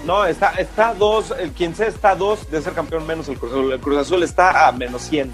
No, 0.05 0.25
está, 0.25 0.51
está 0.59 0.89
a 0.91 0.95
dos, 0.95 1.33
el 1.39 1.53
quien 1.53 1.75
sea 1.75 1.89
está 1.89 2.11
a 2.11 2.15
dos 2.17 2.51
de 2.51 2.61
ser 2.63 2.73
campeón 2.73 3.07
menos 3.07 3.29
el 3.29 3.39
Cruz 3.39 3.53
Azul. 3.53 3.73
El 3.73 3.81
Cruz 3.81 3.99
Azul 3.99 4.23
está 4.23 4.67
a 4.69 4.73
menos 4.73 5.03
100. 5.03 5.33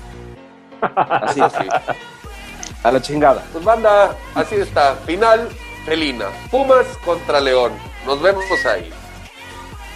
Así, 0.97 1.41
Sí. 1.41 1.69
a 2.83 2.91
la 2.93 3.01
chingada. 3.03 3.45
Pues 3.53 3.65
banda, 3.65 4.15
así 4.35 4.57
está. 4.57 4.95
Final, 5.07 5.49
felina. 5.85 6.27
Pumas 6.51 6.87
contra 7.05 7.41
León. 7.41 7.73
Nos 8.07 8.21
vemos 8.23 8.45
ahí. 8.67 8.91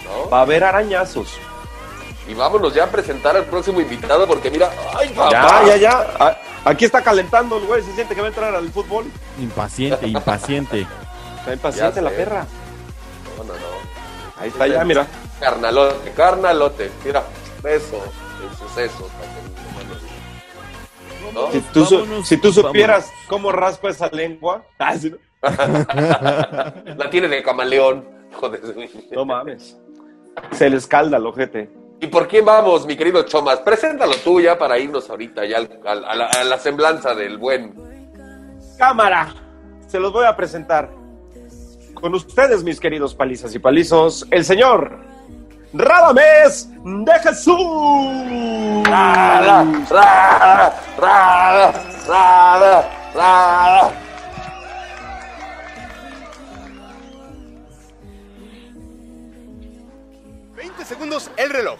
¿No? 0.04 0.28
Va 0.30 0.38
a 0.38 0.42
haber 0.42 0.62
arañazos. 0.64 1.38
Y 2.28 2.34
vámonos 2.34 2.74
ya 2.74 2.84
a 2.84 2.86
presentar 2.88 3.36
al 3.36 3.44
próximo 3.44 3.80
invitado 3.80 4.26
porque 4.26 4.50
mira, 4.50 4.70
ay 4.96 5.08
Ya, 5.10 5.14
papá. 5.42 5.62
ya, 5.66 5.76
ya. 5.76 6.06
A- 6.18 6.36
Aquí 6.64 6.84
está 6.86 7.02
calentando 7.02 7.58
el 7.58 7.66
güey, 7.66 7.82
se 7.82 7.92
siente 7.94 8.14
que 8.14 8.20
va 8.20 8.28
a 8.28 8.30
entrar 8.30 8.54
al 8.54 8.68
fútbol. 8.70 9.04
Impaciente, 9.38 10.06
impaciente. 10.06 10.86
Está 11.40 11.52
impaciente 11.52 12.00
la 12.00 12.10
perra. 12.10 12.46
No, 13.36 13.44
no, 13.44 13.52
no. 13.52 14.40
Ahí 14.40 14.48
está 14.48 14.66
ya, 14.66 14.84
mira. 14.84 15.06
Carnalote, 15.40 16.10
carnalote. 16.12 16.90
Mira, 17.04 17.22
beso 17.62 18.02
en 18.42 18.56
sus 18.56 18.70
sesos. 18.72 19.10
¿No? 21.34 21.50
Si 21.50 21.60
tú, 21.60 21.84
Vámonos, 21.84 22.28
si 22.28 22.36
tú 22.36 22.48
vámonos. 22.48 22.66
supieras 22.68 23.12
cómo 23.26 23.50
raspa 23.52 23.90
esa 23.90 24.08
lengua. 24.08 24.62
Ah, 24.78 24.96
sí, 24.96 25.10
¿no? 25.10 25.18
La 26.96 27.10
tiene 27.10 27.28
de 27.28 27.42
camaleón. 27.42 28.06
Joder. 28.34 28.60
No 29.12 29.24
mames. 29.24 29.76
Se 30.52 30.70
le 30.70 30.76
escalda 30.78 31.16
el 31.18 31.26
ojete. 31.26 31.68
¿Y 32.00 32.06
por 32.08 32.28
quién 32.28 32.44
vamos, 32.44 32.86
mi 32.86 32.96
querido 32.96 33.22
Chomas? 33.22 33.60
Preséntalo 33.60 34.14
tú 34.22 34.40
ya 34.40 34.58
para 34.58 34.78
irnos 34.78 35.08
ahorita 35.08 35.44
ya 35.46 35.58
al- 35.58 35.80
al- 35.86 36.04
a, 36.04 36.14
la, 36.14 36.26
a 36.26 36.44
la 36.44 36.58
semblanza 36.58 37.14
del 37.14 37.38
buen. 37.38 37.74
Cámara. 38.78 39.32
Se 39.86 39.98
los 40.00 40.12
voy 40.12 40.26
a 40.26 40.36
presentar. 40.36 40.90
Con 41.94 42.14
ustedes, 42.14 42.62
mis 42.64 42.80
queridos 42.80 43.14
palizas 43.14 43.54
y 43.54 43.58
palizos, 43.58 44.26
el 44.30 44.44
señor 44.44 44.98
Radamés 45.72 46.68
de 46.84 47.12
Jesús. 47.22 47.56
¡Rada! 48.84 49.64
¡Rada! 49.88 50.80
¡Rada! 50.98 51.72
¡Rada! 52.06 52.90
¡Rada! 53.14 53.92
Segundos 60.86 61.30
el 61.36 61.50
reloj. 61.50 61.78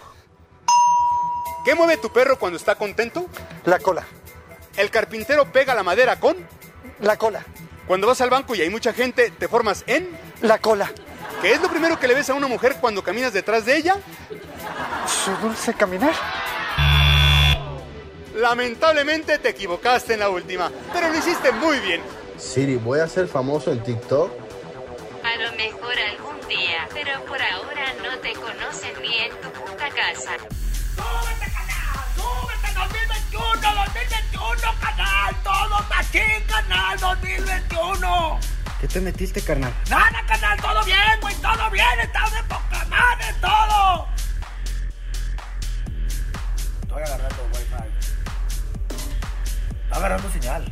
¿Qué 1.63 1.75
mueve 1.75 1.97
tu 1.97 2.11
perro 2.11 2.37
cuando 2.37 2.57
está 2.57 2.75
contento? 2.75 3.27
La 3.65 3.79
cola. 3.79 4.05
El 4.77 4.91
carpintero 4.91 5.51
pega 5.51 5.73
la 5.73 5.83
madera 5.83 6.19
con. 6.19 6.37
La 6.99 7.17
cola. 7.17 7.43
Cuando 7.87 8.07
vas 8.07 8.21
al 8.21 8.29
banco 8.29 8.55
y 8.55 8.61
hay 8.61 8.69
mucha 8.69 8.93
gente, 8.93 9.31
te 9.31 9.47
formas 9.47 9.83
en. 9.87 10.09
La 10.41 10.59
cola. 10.59 10.91
¿Qué 11.41 11.53
es 11.53 11.61
lo 11.61 11.69
primero 11.69 11.99
que 11.99 12.07
le 12.07 12.13
ves 12.13 12.29
a 12.29 12.33
una 12.33 12.47
mujer 12.47 12.77
cuando 12.79 13.03
caminas 13.03 13.33
detrás 13.33 13.65
de 13.65 13.77
ella? 13.77 13.97
Su 15.07 15.31
dulce 15.37 15.73
caminar. 15.73 16.13
Lamentablemente 18.35 19.37
te 19.39 19.49
equivocaste 19.49 20.13
en 20.13 20.19
la 20.19 20.29
última, 20.29 20.71
pero 20.93 21.09
lo 21.09 21.17
hiciste 21.17 21.51
muy 21.51 21.79
bien. 21.79 22.01
Siri, 22.37 22.75
voy 22.75 22.99
a 22.99 23.07
ser 23.07 23.27
famoso 23.27 23.71
en 23.71 23.81
TikTok. 23.81 24.31
A 25.23 25.35
lo 25.37 25.51
mejor 25.55 25.93
algún 25.97 26.34
día, 26.47 26.87
pero 26.93 27.23
por 27.25 27.41
ahora 27.41 27.93
no 28.03 28.17
te 28.19 28.33
conocen 28.33 29.01
ni 29.01 29.17
en 29.17 29.31
tu 29.41 29.51
puta 29.51 29.89
casa. 29.89 30.37
¡Súbete, 30.95 31.51
canal! 31.51 32.05
¡Súbete 32.15 32.73
2021! 32.73 33.61
¡2021, 33.61 34.79
canal! 34.79 35.35
¡Todo 35.43 35.83
machín, 35.89 36.43
canal 36.47 36.99
2021! 36.99 38.39
¿Qué 38.79 38.87
te 38.87 39.01
metiste, 39.01 39.41
carnal? 39.41 39.73
¡Nada, 39.89 40.23
canal! 40.27 40.59
¡Todo 40.61 40.83
bien, 40.83 41.19
güey! 41.21 41.35
¡Todo 41.35 41.69
bien! 41.71 41.99
¡Estamos 42.01 42.33
de 42.33 42.43
poca 42.43 42.85
madre, 42.89 43.33
todo! 43.41 44.07
Estoy 46.81 47.03
agarrando 47.03 47.49
wifi. 47.53 47.89
agarrando 49.91 50.31
señal. 50.31 50.71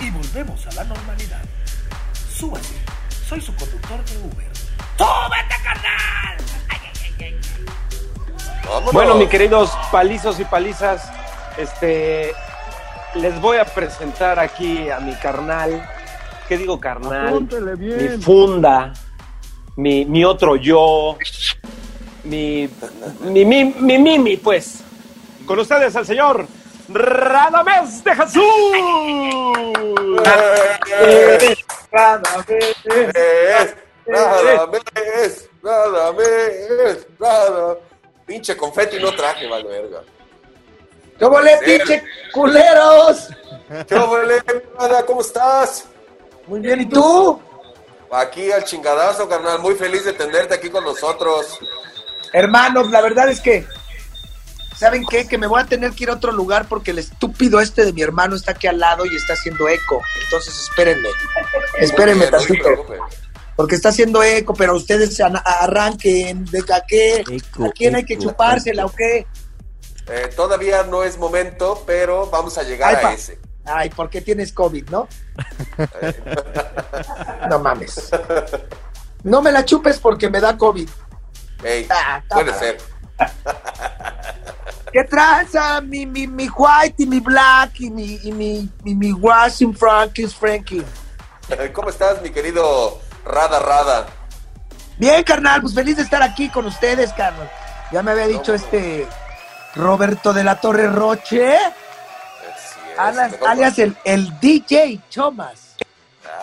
Y 0.00 0.10
volvemos 0.10 0.66
a 0.66 0.72
la 0.72 0.84
normalidad. 0.84 1.42
Súbase, 2.42 2.74
soy 3.28 3.40
su 3.40 3.54
conductor 3.54 4.04
de 4.04 4.18
Uber. 4.18 4.50
¡Súbete, 4.98 5.54
carnal! 5.62 6.36
Ay, 6.68 6.78
ay, 6.82 6.90
ay, 7.04 7.24
ay. 7.24 7.36
Vámonos. 8.64 8.92
Bueno, 8.92 9.14
mis 9.14 9.28
queridos 9.28 9.70
palizos 9.92 10.40
y 10.40 10.44
palizas, 10.44 11.08
este, 11.56 12.32
les 13.14 13.40
voy 13.40 13.58
a 13.58 13.64
presentar 13.64 14.40
aquí 14.40 14.90
a 14.90 14.98
mi 14.98 15.14
carnal. 15.14 15.88
¿Qué 16.48 16.58
digo 16.58 16.80
carnal? 16.80 17.46
Bien. 17.78 18.16
Mi 18.16 18.20
funda, 18.20 18.92
mi, 19.76 20.04
mi 20.04 20.24
otro 20.24 20.56
yo, 20.56 21.16
mi, 22.24 22.68
mi, 23.20 23.44
mi, 23.44 23.64
mi 23.66 23.98
mimi, 23.98 24.36
pues. 24.36 24.82
Con 25.46 25.60
ustedes 25.60 25.94
el 25.94 26.04
señor 26.04 26.48
Radamés 26.88 28.02
de 28.02 28.16
Jesús. 28.16 28.42
Eh, 31.92 31.98
Cada 31.98 32.42
vez. 32.42 32.76
es, 32.84 33.76
nada 34.06 34.66
mes, 34.66 35.50
nada 35.62 36.12
mes, 36.12 37.06
nada. 37.18 37.76
Pinche 38.24 38.56
confeti 38.56 38.98
no 38.98 39.14
traje, 39.14 39.46
vale 39.46 39.68
verga. 39.68 40.02
¿Cómo 41.20 41.40
le, 41.40 41.56
pinche 41.58 42.02
culeros? 42.32 43.28
¿Qué 43.86 43.94
huele, 43.94 44.42
nada? 44.78 45.04
¿Cómo 45.04 45.20
estás? 45.20 45.86
Muy 46.46 46.60
bien, 46.60 46.80
¿y 46.80 46.86
tú? 46.86 47.40
Aquí 48.10 48.50
al 48.50 48.64
chingadazo, 48.64 49.28
carnal. 49.28 49.58
Muy 49.60 49.74
feliz 49.74 50.04
de 50.04 50.12
tenerte 50.14 50.54
aquí 50.54 50.70
con 50.70 50.84
nosotros. 50.84 51.58
Hermanos, 52.32 52.90
la 52.90 53.00
verdad 53.02 53.28
es 53.28 53.40
que, 53.40 53.66
¿saben 54.82 55.06
qué? 55.06 55.28
Que 55.28 55.38
me 55.38 55.46
voy 55.46 55.62
a 55.62 55.64
tener 55.64 55.92
que 55.92 56.02
ir 56.04 56.10
a 56.10 56.14
otro 56.14 56.32
lugar 56.32 56.66
porque 56.68 56.90
el 56.90 56.98
estúpido 56.98 57.60
este 57.60 57.84
de 57.84 57.92
mi 57.92 58.02
hermano 58.02 58.34
está 58.34 58.50
aquí 58.50 58.66
al 58.66 58.80
lado 58.80 59.06
y 59.06 59.14
está 59.14 59.34
haciendo 59.34 59.68
eco. 59.68 60.02
Entonces, 60.24 60.58
espérenme. 60.58 61.08
Espérenme 61.78 62.24
No 62.24 62.30
tantito. 62.36 62.68
Porque 63.54 63.76
está 63.76 63.90
haciendo 63.90 64.24
eco, 64.24 64.54
pero 64.54 64.74
ustedes 64.74 65.20
arranquen. 65.20 66.44
¿De 66.46 66.64
a 66.74 66.82
qué? 66.86 67.22
Eco, 67.30 67.66
¿A 67.66 67.70
quién 67.70 67.94
hay 67.94 68.04
que 68.04 68.14
eco, 68.14 68.24
chupársela 68.24 68.86
o 68.86 68.92
qué? 68.92 69.24
Eh, 70.08 70.30
todavía 70.34 70.82
no 70.82 71.04
es 71.04 71.16
momento, 71.16 71.84
pero 71.86 72.28
vamos 72.28 72.58
a 72.58 72.64
llegar 72.64 72.96
Ay, 72.96 73.04
a 73.04 73.12
ese. 73.12 73.38
Ay, 73.64 73.90
porque 73.90 74.20
tienes 74.20 74.52
COVID, 74.52 74.88
¿no? 74.90 75.06
No 77.48 77.58
mames. 77.60 78.10
No 79.22 79.40
me 79.40 79.52
la 79.52 79.64
chupes 79.64 80.00
porque 80.00 80.28
me 80.28 80.40
da 80.40 80.58
COVID. 80.58 80.88
Ey, 81.62 81.86
Ah, 81.88 82.20
puede 82.28 82.52
ser. 82.54 82.91
¿Qué 84.92 85.04
tranza? 85.04 85.80
Mi, 85.80 86.04
mi, 86.04 86.26
mi 86.26 86.48
white 86.48 87.02
y 87.02 87.06
mi 87.06 87.20
black 87.20 87.80
y 87.80 87.90
mi, 87.90 88.20
y 88.22 88.32
mi, 88.32 88.68
y 88.84 88.94
mi 88.94 89.12
Washington 89.12 89.76
Frankis 89.76 90.34
Frankie. 90.34 90.84
¿Cómo 91.72 91.88
estás, 91.88 92.20
mi 92.20 92.30
querido 92.30 93.00
Rada 93.24 93.58
Rada? 93.58 94.06
Bien, 94.98 95.22
carnal, 95.24 95.62
pues 95.62 95.74
feliz 95.74 95.96
de 95.96 96.02
estar 96.02 96.22
aquí 96.22 96.50
con 96.50 96.66
ustedes, 96.66 97.12
carnal. 97.14 97.50
Ya 97.90 98.02
me 98.02 98.10
había 98.10 98.26
dicho 98.26 98.54
este 98.54 99.06
Roberto 99.74 100.32
de 100.32 100.44
la 100.44 100.60
Torre 100.60 100.88
Roche, 100.88 101.56
es, 101.56 103.42
alias, 103.46 103.78
el, 103.78 103.96
el 104.04 104.38
DJ 104.40 105.00
Chomas. 105.08 105.76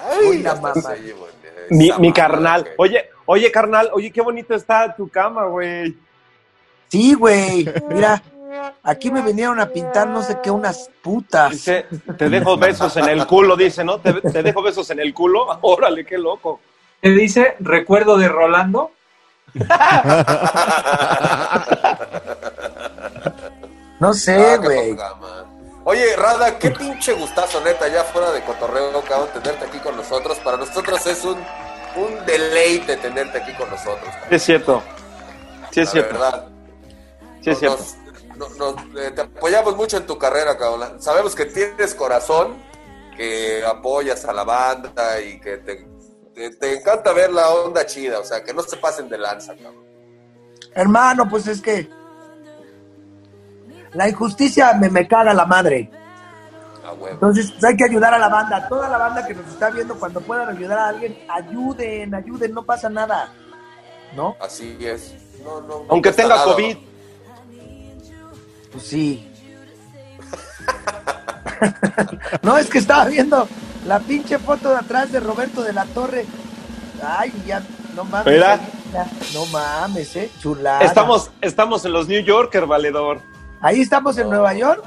Ay, 0.10 0.28
Uy, 0.28 0.38
la 0.40 0.56
mamá. 0.56 0.96
Mi, 1.70 1.92
mi 2.00 2.12
carnal. 2.12 2.68
Oye, 2.78 3.10
oye, 3.26 3.52
carnal, 3.52 3.90
oye, 3.94 4.12
qué 4.12 4.22
bonito 4.22 4.56
está 4.56 4.96
tu 4.96 5.08
cama, 5.10 5.46
güey. 5.46 5.96
Sí, 6.90 7.14
güey. 7.14 7.72
Mira, 7.90 8.22
aquí 8.84 9.12
me 9.12 9.22
vinieron 9.22 9.60
a 9.60 9.70
pintar 9.70 10.08
no 10.08 10.22
sé 10.24 10.40
qué, 10.44 10.52
unas 10.52 10.90
putas. 11.02 11.52
Dice, 11.52 11.86
te 12.18 12.30
dejo 12.30 12.58
besos 12.58 12.96
en 12.98 13.10
el 13.10 13.26
culo, 13.28 13.56
dice, 13.56 13.84
¿no? 13.84 14.00
Te, 14.00 14.14
te 14.14 14.44
dejo 14.44 14.62
besos 14.62 14.90
en 14.90 15.00
el 15.00 15.14
culo. 15.14 15.48
Órale, 15.62 16.06
qué 16.06 16.18
loco. 16.18 16.60
¿Qué 17.02 17.10
dice? 17.10 17.56
Recuerdo 17.60 18.18
de 18.18 18.28
Rolando. 18.28 18.92
No 24.00 24.14
sé, 24.14 24.54
Ah, 24.54 24.58
güey. 24.58 24.96
Oye, 25.84 26.16
Rada, 26.16 26.58
qué 26.58 26.72
pinche 26.72 27.14
gustazo, 27.14 27.62
neta, 27.62 27.88
ya 27.88 28.04
fuera 28.04 28.32
de 28.32 28.42
cotorreo, 28.44 29.02
cabrón, 29.02 29.30
tenerte 29.34 29.66
aquí 29.66 29.80
con 29.80 29.96
nosotros. 29.98 30.38
Para 30.40 30.58
nosotros 30.58 31.06
es 31.08 31.24
un, 31.26 31.38
un 31.96 32.26
deleite 32.26 32.98
tenerte 32.98 33.40
aquí 33.40 33.54
con 33.54 33.70
nosotros. 33.70 34.10
Sí, 34.30 34.36
es 34.36 34.44
cierto. 34.44 34.84
Sí, 35.72 35.82
es 35.82 35.88
la 35.88 35.92
cierto. 35.92 36.14
verdad. 36.14 36.46
Sí, 37.42 37.50
es 37.52 37.60
cierto. 37.60 37.84
Nos, 38.38 38.58
nos- 38.58 38.76
nos- 38.76 38.96
eh, 39.02 39.12
te 39.12 39.22
apoyamos 39.22 39.76
mucho 39.76 39.98
en 39.98 40.06
tu 40.06 40.18
carrera, 40.18 40.58
cabrón. 40.58 41.02
Sabemos 41.02 41.36
que 41.36 41.46
tienes 41.46 41.94
corazón, 41.96 42.56
que 43.16 43.64
apoyas 43.66 44.24
a 44.26 44.34
la 44.34 44.44
banda 44.44 45.20
y 45.22 45.40
que 45.40 45.58
te, 45.58 45.88
te- 46.34 46.52
te 46.52 46.78
encanta 46.78 47.12
ver 47.14 47.32
la 47.32 47.50
onda 47.50 47.86
chida, 47.86 48.20
o 48.20 48.24
sea, 48.24 48.44
que 48.44 48.54
no 48.54 48.62
se 48.64 48.78
pasen 48.78 49.10
de 49.10 49.18
lanza, 49.18 49.54
cabrón. 49.56 49.84
Hermano, 50.74 51.28
pues 51.30 51.48
es 51.48 51.62
que 51.62 51.90
la 53.94 54.08
injusticia 54.08 54.74
me, 54.74 54.90
me 54.90 55.08
caga 55.08 55.34
la 55.34 55.46
madre. 55.46 55.90
Entonces 57.12 57.52
pues, 57.52 57.64
hay 57.64 57.76
que 57.78 57.84
ayudar 57.84 58.14
a 58.14 58.20
la 58.20 58.30
banda, 58.30 58.68
toda 58.68 58.90
la 58.90 58.98
banda 58.98 59.26
que 59.28 59.34
nos 59.36 59.48
está 59.48 59.70
viendo, 59.70 59.96
cuando 60.00 60.22
puedan 60.22 60.50
ayudar 60.50 60.78
a 60.80 60.88
alguien, 60.90 61.18
ayuden, 61.30 62.16
ayuden, 62.16 62.54
no 62.54 62.64
pasa 62.66 62.90
nada. 62.90 63.32
¿No? 64.16 64.36
Así 64.40 64.76
es. 64.82 65.14
No, 65.44 65.62
no, 65.62 65.68
no 65.68 65.86
Aunque 65.90 66.12
tenga 66.12 66.30
nada, 66.36 66.46
COVID. 66.46 66.78
Pues 68.80 68.92
sí. 68.92 69.28
no, 72.44 72.58
es 72.58 72.70
que 72.70 72.78
estaba 72.78 73.04
viendo 73.06 73.46
la 73.86 74.00
pinche 74.00 74.40
foto 74.40 74.70
de 74.70 74.78
atrás 74.78 75.12
de 75.12 75.20
Roberto 75.20 75.64
de 75.64 75.74
la 75.74 75.84
Torre. 75.84 76.26
Ay, 77.06 77.34
ya, 77.46 77.62
no 77.94 78.06
mames. 78.06 78.34
Mira. 78.34 78.58
No 79.34 79.46
mames, 79.48 80.16
eh, 80.16 80.32
chulada. 80.40 80.80
Estamos, 80.80 81.30
estamos 81.42 81.84
en 81.84 81.92
los 81.92 82.08
New 82.08 82.24
Yorker, 82.24 82.66
valedor. 82.66 83.20
Ahí 83.60 83.82
estamos 83.82 84.18
en 84.18 84.30
Nueva 84.30 84.54
York. 84.54 84.82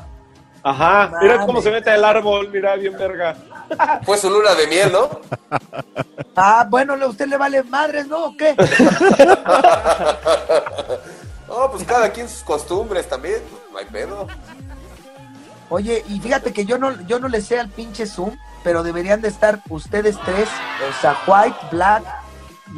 Ajá. 0.62 1.12
Mira 1.20 1.44
cómo 1.44 1.60
se 1.60 1.70
mete 1.70 1.94
el 1.94 2.02
árbol, 2.02 2.48
mira, 2.50 2.76
bien 2.76 2.96
verga. 2.96 3.36
Fue 4.04 4.16
su 4.16 4.30
luna 4.30 4.54
de 4.54 4.68
miel, 4.68 4.90
¿no? 4.90 5.20
Ah, 6.34 6.66
bueno, 6.66 6.94
¿a 6.94 7.06
usted 7.08 7.26
le 7.26 7.36
vale 7.36 7.62
madres, 7.64 8.06
no? 8.06 8.24
¿O 8.24 8.36
qué? 8.38 8.56
No, 11.52 11.70
pues 11.70 11.84
cada 11.84 12.10
quien 12.10 12.28
sus 12.30 12.42
costumbres 12.42 13.06
también, 13.08 13.42
no 13.70 13.78
hay 13.78 13.84
pedo. 13.84 14.26
Oye, 15.68 16.02
y 16.08 16.18
fíjate 16.18 16.52
que 16.52 16.64
yo 16.64 16.78
no, 16.78 16.98
yo 17.06 17.18
no 17.18 17.28
le 17.28 17.42
sé 17.42 17.60
al 17.60 17.68
pinche 17.68 18.06
Zoom, 18.06 18.36
pero 18.64 18.82
deberían 18.82 19.20
de 19.20 19.28
estar 19.28 19.60
ustedes 19.68 20.16
tres, 20.24 20.48
o 20.88 21.00
sea, 21.00 21.18
White, 21.26 21.58
Black 21.70 22.04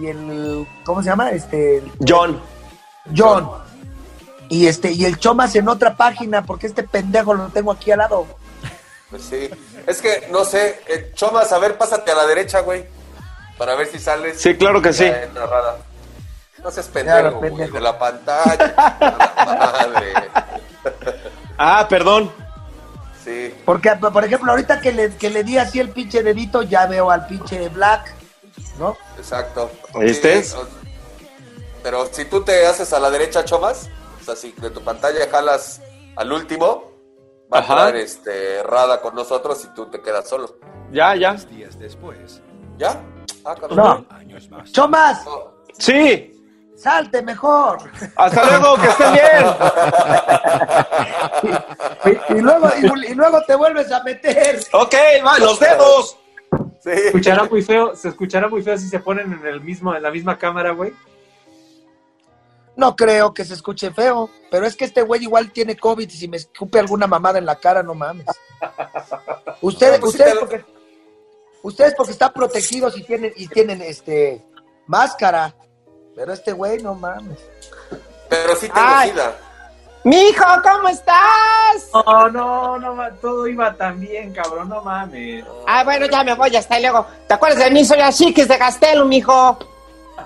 y 0.01 0.09
el, 0.09 0.67
¿cómo 0.85 1.03
se 1.03 1.09
llama? 1.11 1.31
Este, 1.31 1.79
el- 1.79 1.93
John. 2.07 2.41
John. 3.17 3.49
Y 4.49 4.67
este, 4.67 4.91
y 4.91 5.05
el 5.05 5.19
Chomas 5.19 5.55
en 5.55 5.69
otra 5.69 5.97
página, 5.97 6.45
porque 6.45 6.67
este 6.67 6.83
pendejo 6.83 7.33
lo 7.35 7.47
tengo 7.49 7.71
aquí 7.71 7.93
al 7.93 7.99
lado. 7.99 8.27
Pues 9.11 9.23
sí. 9.23 9.49
Es 9.87 10.01
que, 10.03 10.29
no 10.33 10.45
sé, 10.45 10.81
eh, 10.89 11.13
Chomas, 11.15 11.53
a 11.53 11.59
ver, 11.59 11.79
pásate 11.79 12.11
a 12.11 12.15
la 12.17 12.27
derecha, 12.27 12.61
güey. 12.61 12.85
Para 13.57 13.77
ver 13.77 13.87
si 13.87 13.99
sales. 14.01 14.41
Sí, 14.41 14.57
claro 14.57 14.83
que 14.83 14.93
sí. 14.93 15.05
Narrada. 15.33 15.79
No 16.64 16.70
seas 16.70 16.88
pendejo, 16.88 17.40
güey, 17.40 17.70
de 17.70 17.81
la 17.81 17.98
pantalla. 17.98 18.74
La 19.37 19.74
madre. 19.77 20.14
Ah, 21.59 21.87
perdón. 21.87 22.33
Sí. 23.22 23.55
Porque, 23.66 23.90
por 23.96 24.24
ejemplo, 24.24 24.50
ahorita 24.50 24.81
que 24.81 24.90
le, 24.92 25.14
que 25.16 25.29
le 25.29 25.44
di 25.44 25.59
así 25.59 25.79
el 25.79 25.90
pinche 25.90 26.22
dedito, 26.22 26.62
ya 26.62 26.87
veo 26.87 27.11
al 27.11 27.27
pinche 27.27 27.68
Black, 27.68 28.14
¿no? 28.79 28.96
Exacto. 29.18 29.70
¿Viste? 30.00 30.42
Sí, 30.42 30.57
pero 31.83 32.07
si 32.11 32.24
tú 32.24 32.42
te 32.42 32.66
haces 32.66 32.90
a 32.94 32.98
la 32.98 33.11
derecha, 33.11 33.44
Chomas, 33.44 33.90
o 34.22 34.24
sea, 34.24 34.35
si 34.35 34.53
de 34.53 34.70
tu 34.70 34.83
pantalla 34.83 35.29
jalas 35.31 35.83
al 36.16 36.33
último, 36.33 36.92
va 37.53 37.59
Ajá. 37.59 37.74
a 37.74 37.77
estar 37.88 37.96
este, 37.96 38.62
Rada 38.62 39.03
con 39.03 39.14
nosotros 39.14 39.62
y 39.64 39.74
tú 39.74 39.90
te 39.90 40.00
quedas 40.00 40.27
solo. 40.27 40.57
Ya, 40.90 41.14
ya. 41.14 41.35
Días 41.35 41.79
después, 41.79 42.40
¿Ya? 42.79 43.03
Ah. 43.44 43.55
No. 43.70 44.07
años 44.09 44.48
más. 44.48 44.72
Chomas, 44.72 45.27
No. 45.27 45.53
Sí. 45.79 46.34
Salte 46.77 47.23
mejor. 47.23 47.79
Hasta 48.17 48.45
luego, 48.45 48.77
que 48.81 48.87
estén 48.89 49.13
bien. 49.13 49.45
Y, 52.05 52.35
y 52.35 52.41
luego, 52.41 52.69
y, 52.81 53.11
y 53.11 53.15
luego 53.15 53.43
te 53.47 53.55
vuelves 53.55 53.91
a 53.91 54.03
meter. 54.03 54.61
Ok, 54.73 54.95
va, 55.27 55.39
los 55.39 55.59
dedos. 55.59 56.19
Sí. 56.53 56.91
Se 56.91 57.07
escuchará 57.07 57.45
muy 57.45 57.63
feo, 57.63 57.97
se 57.97 58.09
escuchará 58.09 58.49
muy 58.49 58.63
feo 58.63 58.77
si 58.77 58.89
se 58.89 59.01
ponen 59.01 59.33
en 59.33 59.47
el 59.47 59.61
mismo, 59.63 59.95
en 59.95 60.03
la 60.03 60.11
misma 60.11 60.37
cámara, 60.37 60.73
güey. 60.73 60.93
No 62.77 62.95
creo 62.95 63.33
que 63.33 63.45
se 63.45 63.55
escuche 63.55 63.91
feo, 63.93 64.29
pero 64.51 64.67
es 64.67 64.77
que 64.77 64.85
este 64.85 65.01
güey 65.03 65.23
igual 65.23 65.51
tiene 65.51 65.77
COVID 65.77 66.09
y 66.09 66.13
si 66.13 66.29
me 66.29 66.37
escupe 66.37 66.79
alguna 66.79 67.07
mamada 67.07 67.39
en 67.39 67.47
la 67.47 67.57
cara, 67.57 67.83
no 67.83 67.95
mames. 67.95 68.27
Ustedes, 69.63 69.95
No, 69.95 70.01
pues 70.01 70.13
ustedes, 70.15 70.35
te- 70.35 70.39
porque, 70.41 70.65
ustedes 71.63 71.95
porque 71.97 72.13
están 72.13 72.33
protegidos 72.35 72.99
y 72.99 73.03
tienen, 73.05 73.33
y 73.37 73.49
tienen 73.49 73.81
este 73.81 74.45
máscara, 74.87 75.55
pero 76.14 76.33
este 76.33 76.53
güey 76.53 76.83
no 76.83 76.94
mames. 76.94 77.38
Pero 78.29 78.57
sí 78.57 78.68
tengo 78.68 78.87
Ay. 78.87 79.11
sida. 79.11 79.37
Mijo, 80.05 80.44
¿cómo 80.62 80.88
estás? 80.88 81.88
No, 81.94 82.29
no, 82.29 82.79
no, 82.79 83.14
todo 83.22 83.46
iba 83.46 83.74
tan 83.74 83.98
bien, 83.98 84.35
cabrón, 84.35 84.68
no 84.68 84.83
mames. 84.83 85.44
Ah, 85.66 85.83
bueno, 85.83 86.07
ya 86.07 86.22
me 86.22 86.35
voy, 86.35 86.55
hasta 86.55 86.79
luego. 86.79 87.07
¿Te 87.27 87.35
acuerdas 87.35 87.59
de 87.61 87.70
mí? 87.70 87.85
Soy 87.87 87.98
la 87.98 88.12
chiquis 88.12 88.46
de 88.46 88.59
Castelo, 88.59 89.07
mijo. 89.07 89.59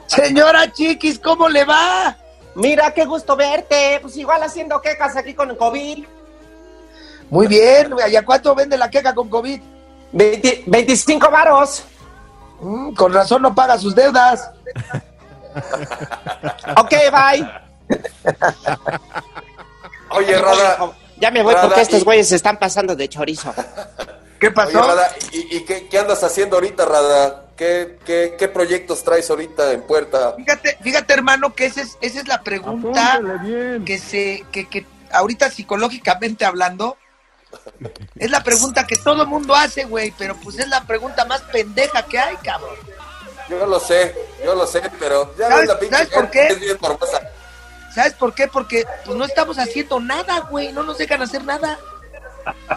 Señora 0.07 0.73
Chiquis, 0.73 1.19
¿cómo 1.19 1.49
le 1.49 1.65
va? 1.65 2.17
Mira, 2.55 2.93
qué 2.93 3.05
gusto 3.05 3.37
verte. 3.37 3.99
Pues 4.03 4.17
igual 4.17 4.43
haciendo 4.43 4.81
quecas 4.81 5.17
aquí 5.17 5.35
con 5.35 5.51
el 5.51 5.57
COVID. 5.57 6.05
Muy 7.31 7.47
bien, 7.47 7.95
¿y 8.11 8.17
a 8.17 8.25
cuánto 8.25 8.55
vende 8.55 8.77
la 8.77 8.91
queca 8.91 9.15
con 9.15 9.29
COVID? 9.29 9.61
20 10.13 10.65
25 10.67 11.31
varos. 11.31 11.85
Mm, 12.61 12.95
con 12.95 13.13
razón 13.13 13.43
no 13.43 13.55
paga 13.55 13.79
sus 13.79 13.95
deudas. 13.95 14.51
Ok, 16.77 16.91
bye. 17.13 17.49
Oye, 20.11 20.39
Rada. 20.39 20.93
Ya 21.17 21.31
me 21.31 21.43
voy 21.43 21.55
Rada, 21.55 21.67
porque 21.67 21.81
estos 21.83 22.03
y- 22.03 22.05
güeyes 22.05 22.29
se 22.29 22.37
están 22.37 22.59
pasando 22.59 22.95
de 22.95 23.09
chorizo. 23.09 23.53
¿Qué 24.41 24.49
Oye, 24.49 24.73
Rada, 24.73 25.11
¿y, 25.33 25.57
y 25.57 25.65
qué, 25.65 25.89
qué 25.89 25.99
andas 25.99 26.23
haciendo 26.23 26.57
ahorita, 26.57 26.85
Rada? 26.85 27.47
¿Qué, 27.57 27.99
qué, 28.07 28.37
qué 28.39 28.47
proyectos 28.47 29.03
traes 29.03 29.29
ahorita 29.31 29.73
en 29.73 29.83
puerta? 29.83 30.35
Fíjate, 30.37 30.79
fíjate, 30.81 31.13
hermano, 31.13 31.53
que 31.55 31.67
esa 31.67 31.83
es, 31.83 31.99
esa 32.01 32.21
es 32.21 32.29
la 32.29 32.41
pregunta 32.43 33.21
que 33.85 33.99
se, 33.99 34.45
que, 34.53 34.69
que 34.69 34.87
ahorita 35.11 35.51
psicológicamente 35.51 36.45
hablando, 36.45 36.97
es 38.17 38.31
la 38.31 38.45
pregunta 38.45 38.87
que 38.87 38.95
todo 38.95 39.23
el 39.23 39.29
mundo 39.29 39.57
hace, 39.57 39.87
güey, 39.87 40.15
pero 40.17 40.37
pues 40.37 40.61
es 40.61 40.69
la 40.69 40.83
pregunta 40.83 41.25
más 41.25 41.41
pendeja 41.43 42.03
que 42.05 42.21
hay, 42.21 42.37
cabrón. 42.37 42.77
Yo 43.49 43.67
lo 43.67 43.81
sé, 43.81 44.15
yo 44.45 44.55
lo 44.55 44.67
sé, 44.67 44.83
pero 44.99 45.35
ya 45.37 45.49
¿Sabes- 45.49 45.61
ves 45.61 45.69
la 45.69 45.79
pinche 45.79 45.97
sabes 45.97 46.11
por 46.13 46.31
qué? 46.31 46.47
Es 46.49 46.61
bien 46.61 46.77
morbosa. 46.81 47.21
¿Sabes 47.95 48.13
por 48.15 48.35
qué? 48.35 48.47
Porque 48.49 48.85
pues 49.05 49.17
no 49.17 49.25
estamos 49.25 49.59
haciendo 49.59 49.99
nada, 50.01 50.41
güey, 50.51 50.73
no 50.73 50.83
nos 50.83 50.99
dejan 50.99 51.23
hacer 51.23 51.43
nada. 51.45 51.79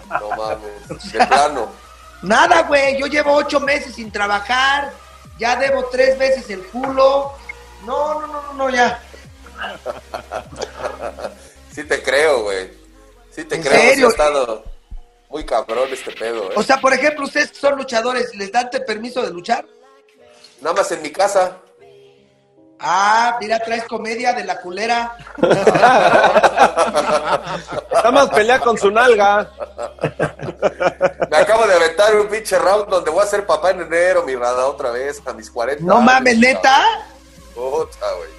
No 0.10 0.30
mames, 0.32 1.12
de 1.12 1.26
plano. 1.28 1.72
Nada, 2.22 2.62
güey, 2.64 3.00
yo 3.00 3.08
llevo 3.08 3.34
ocho 3.34 3.60
meses 3.60 3.96
sin 3.96 4.12
trabajar, 4.12 4.92
ya 5.40 5.56
debo 5.56 5.86
tres 5.86 6.18
veces 6.20 6.48
el 6.52 6.62
culo. 6.68 7.34
No, 7.84 8.22
no, 8.22 8.28
no, 8.28 8.42
no, 8.44 8.54
no, 8.54 8.70
ya. 8.70 9.02
Sí 11.74 11.84
te 11.86 12.04
creo, 12.04 12.44
güey. 12.44 12.70
Sí 13.34 13.44
te 13.46 13.56
¿En 13.56 13.62
creo, 13.64 13.80
serio? 13.80 14.08
ha 14.08 14.10
estado 14.12 14.64
muy 15.30 15.46
cabrón 15.46 15.88
este 15.92 16.12
pedo, 16.12 16.52
¿eh? 16.52 16.56
O 16.58 16.64
sea, 16.64 16.80
por 16.82 16.94
ejemplo, 16.94 17.26
ustedes 17.26 17.52
que 17.52 17.58
son 17.60 17.78
luchadores, 17.78 18.36
¿les 18.36 18.52
dan 18.52 18.70
permiso 18.86 19.22
de 19.24 19.32
luchar? 19.32 19.66
Nada 20.62 20.76
más 20.76 20.92
en 20.92 21.02
mi 21.02 21.12
casa. 21.12 21.58
Ah, 22.80 23.38
mira, 23.40 23.60
traes 23.60 23.84
comedia 23.86 24.34
de 24.34 24.44
la 24.44 24.60
culera. 24.60 25.16
Nada 27.94 28.12
más 28.12 28.30
pelea 28.30 28.60
con 28.60 28.76
su 28.78 28.90
nalga. 28.90 29.52
Me 31.30 31.38
acabo 31.38 31.68
de 31.68 31.76
aventar 31.76 32.16
un 32.16 32.28
pinche 32.28 32.58
round 32.58 32.88
donde 32.90 33.12
voy 33.12 33.24
a 33.24 33.28
ser 33.28 33.46
papá 33.46 33.70
en 33.72 33.82
enero, 33.82 34.24
mi 34.24 34.36
rada, 34.36 34.66
otra 34.66 34.90
vez, 34.90 35.22
a 35.28 35.34
mis 35.34 35.52
40 35.52 35.84
No 35.84 35.98
años, 35.98 36.06
mames, 36.06 36.38
neta. 36.40 36.84
Puta, 37.54 38.08
güey. 38.18 38.30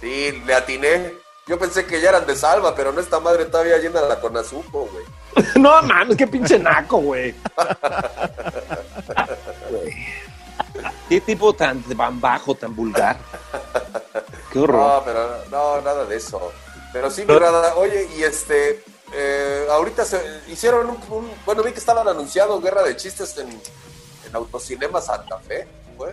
Sí, 0.00 0.42
le 0.44 0.54
atiné. 0.54 1.12
Yo 1.46 1.58
pensé 1.58 1.86
que 1.86 2.00
ya 2.00 2.10
eran 2.10 2.26
de 2.26 2.34
salva, 2.36 2.74
pero 2.74 2.92
no 2.92 3.00
esta 3.00 3.20
madre 3.20 3.44
todavía 3.44 3.78
llena 3.78 4.00
la 4.02 4.20
con 4.20 4.36
azuco, 4.36 4.88
güey. 4.92 5.04
No 5.54 5.80
mames, 5.82 6.16
qué 6.16 6.26
pinche 6.26 6.58
naco, 6.58 6.98
güey. 6.98 7.34
Qué 11.10 11.20
tipo 11.20 11.52
tan 11.52 11.82
tan 11.82 12.20
bajo, 12.20 12.54
tan 12.54 12.74
vulgar. 12.74 13.18
Qué 14.52 14.58
horror. 14.60 14.80
No, 14.80 15.02
pero 15.04 15.44
no, 15.50 15.80
nada 15.82 16.04
de 16.06 16.16
eso. 16.16 16.52
Pero 16.92 17.10
sí, 17.10 17.24
mi 17.26 17.34
rada, 17.38 17.74
oye, 17.74 18.08
y 18.16 18.22
este, 18.22 18.82
eh, 19.12 19.66
ahorita 19.70 20.04
se 20.04 20.20
hicieron 20.48 20.88
un, 20.88 20.98
un- 21.16 21.30
bueno, 21.44 21.62
vi 21.62 21.72
que 21.72 21.78
estaban 21.78 22.06
anunciados 22.08 22.62
Guerra 22.62 22.82
de 22.84 22.96
Chistes 22.96 23.36
en, 23.38 23.48
en 23.50 24.34
Autocinema 24.36 25.00
Santa 25.00 25.38
Fe, 25.38 25.66
güey. 25.96 26.12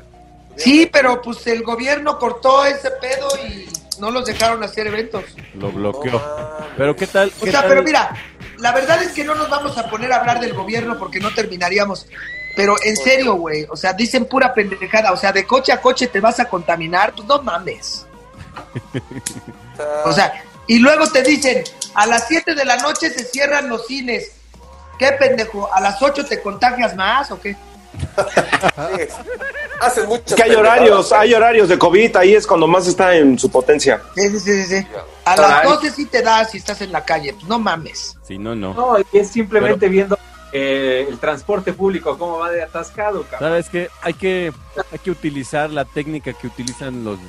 Sí, 0.56 0.90
pero 0.92 1.22
pues 1.22 1.46
el 1.48 1.64
gobierno 1.64 2.18
cortó 2.18 2.66
ese 2.66 2.90
pedo 2.92 3.28
y 3.48 3.70
no 4.00 4.10
los 4.10 4.26
dejaron 4.26 4.64
hacer 4.64 4.88
eventos. 4.88 5.24
Lo 5.54 5.72
bloqueó. 5.72 6.20
Pero 6.76 6.96
¿qué 6.96 7.06
tal? 7.06 7.32
O 7.40 7.46
qué 7.46 7.52
sea, 7.52 7.62
tal? 7.62 7.70
pero 7.70 7.84
mira, 7.84 8.16
la 8.58 8.72
verdad 8.72 9.02
es 9.04 9.12
que 9.12 9.24
no 9.24 9.36
nos 9.36 9.48
vamos 9.50 9.78
a 9.78 9.88
poner 9.90 10.12
a 10.12 10.18
hablar 10.18 10.40
del 10.40 10.54
gobierno 10.56 10.98
porque 10.98 11.20
no 11.20 11.32
terminaríamos. 11.34 12.08
Pero 12.58 12.76
en 12.84 12.98
serio, 12.98 13.36
güey, 13.36 13.68
o 13.70 13.78
sea, 13.78 13.94
dicen 13.94 14.26
pura 14.26 14.52
pendejada. 14.52 15.12
O 15.12 15.18
sea, 15.18 15.32
de 15.32 15.46
coche 15.46 15.72
a 15.72 15.80
coche 15.80 16.08
te 16.08 16.20
vas 16.20 16.40
a 16.40 16.46
contaminar, 16.46 17.14
pues 17.14 17.28
no 17.28 17.42
mames. 17.42 18.06
O 20.06 20.12
sea, 20.12 20.44
y 20.66 20.80
luego 20.80 21.06
te 21.08 21.22
dicen, 21.22 21.64
a 21.94 22.08
las 22.08 22.28
7 22.28 22.56
de 22.56 22.66
la 22.66 22.78
noche 22.78 23.12
se 23.12 23.24
cierran 23.24 23.70
los 23.70 23.86
cines. 23.86 24.32
¿Qué 24.98 25.12
pendejo? 25.12 25.72
¿A 25.72 25.80
las 25.80 26.02
8 26.02 26.26
te 26.26 26.42
contagias 26.42 26.96
más 26.96 27.30
o 27.30 27.40
qué? 27.40 27.56
Sí, 27.96 29.08
hacen 29.80 30.08
muchas 30.08 30.32
Es 30.32 30.36
que 30.36 30.44
hay 30.44 30.56
horarios, 30.56 31.14
hay 31.14 31.36
horarios 31.36 31.70
de 31.70 31.78
COVID, 31.78 32.16
ahí 32.16 32.34
es 32.34 32.48
cuando 32.48 32.66
más 32.66 32.88
está 32.88 33.16
en 33.16 33.38
su 33.38 33.52
potencia. 33.52 34.02
Sí, 34.16 34.30
sí, 34.32 34.40
sí, 34.40 34.64
sí. 34.64 34.88
A 35.26 35.36
las 35.36 35.64
12 35.64 35.92
sí 35.92 36.06
te 36.08 36.24
das 36.24 36.50
si 36.50 36.58
estás 36.58 36.82
en 36.82 36.92
la 36.92 37.06
calle. 37.06 37.34
Pues 37.34 37.46
no 37.46 37.60
mames. 37.60 38.18
Si 38.28 38.40
no, 38.40 38.56
no. 38.56 38.74
No, 38.74 39.00
y 39.00 39.20
es 39.20 39.30
simplemente 39.30 39.88
viendo 39.90 40.18
eh, 40.54 41.06
el 41.10 41.20
transporte 41.20 41.74
público, 41.74 42.18
cómo 42.18 42.40
va 42.40 42.50
de 42.50 42.64
atascado, 42.64 43.24
cabrón. 43.24 43.50
¿Sabes 43.50 43.70
qué? 43.70 43.90
Hay 44.02 44.14
que, 44.14 44.54
hay 44.92 45.00
que 45.00 45.12
utilizar 45.12 45.70
la 45.70 45.84
técnica 45.86 46.34
que 46.34 46.48
utilizan 46.48 47.04
los, 47.04 47.20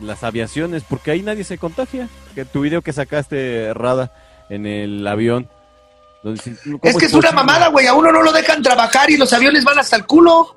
las 0.00 0.24
aviaciones, 0.24 0.82
porque 0.88 1.10
ahí 1.10 1.22
nadie 1.22 1.44
se 1.44 1.58
contagia. 1.58 2.08
Que 2.34 2.44
tu 2.44 2.62
video 2.62 2.82
que 2.82 2.92
sacaste, 2.92 3.72
Rada, 3.74 4.12
en 4.48 4.66
el 4.66 5.06
avión. 5.06 5.48
donde 6.22 6.42
dicen, 6.42 6.78
¿cómo 6.78 6.80
Es 6.82 6.96
que 6.96 7.06
es 7.06 7.14
una 7.14 7.32
mamada, 7.32 7.68
güey. 7.68 7.86
A 7.86 7.94
uno 7.94 8.10
no 8.10 8.22
lo 8.22 8.32
dejan 8.32 8.62
trabajar 8.62 9.10
y 9.10 9.16
los 9.16 9.32
aviones 9.32 9.62
van 9.64 9.78
hasta 9.78 9.96
el 9.96 10.06
culo. 10.06 10.56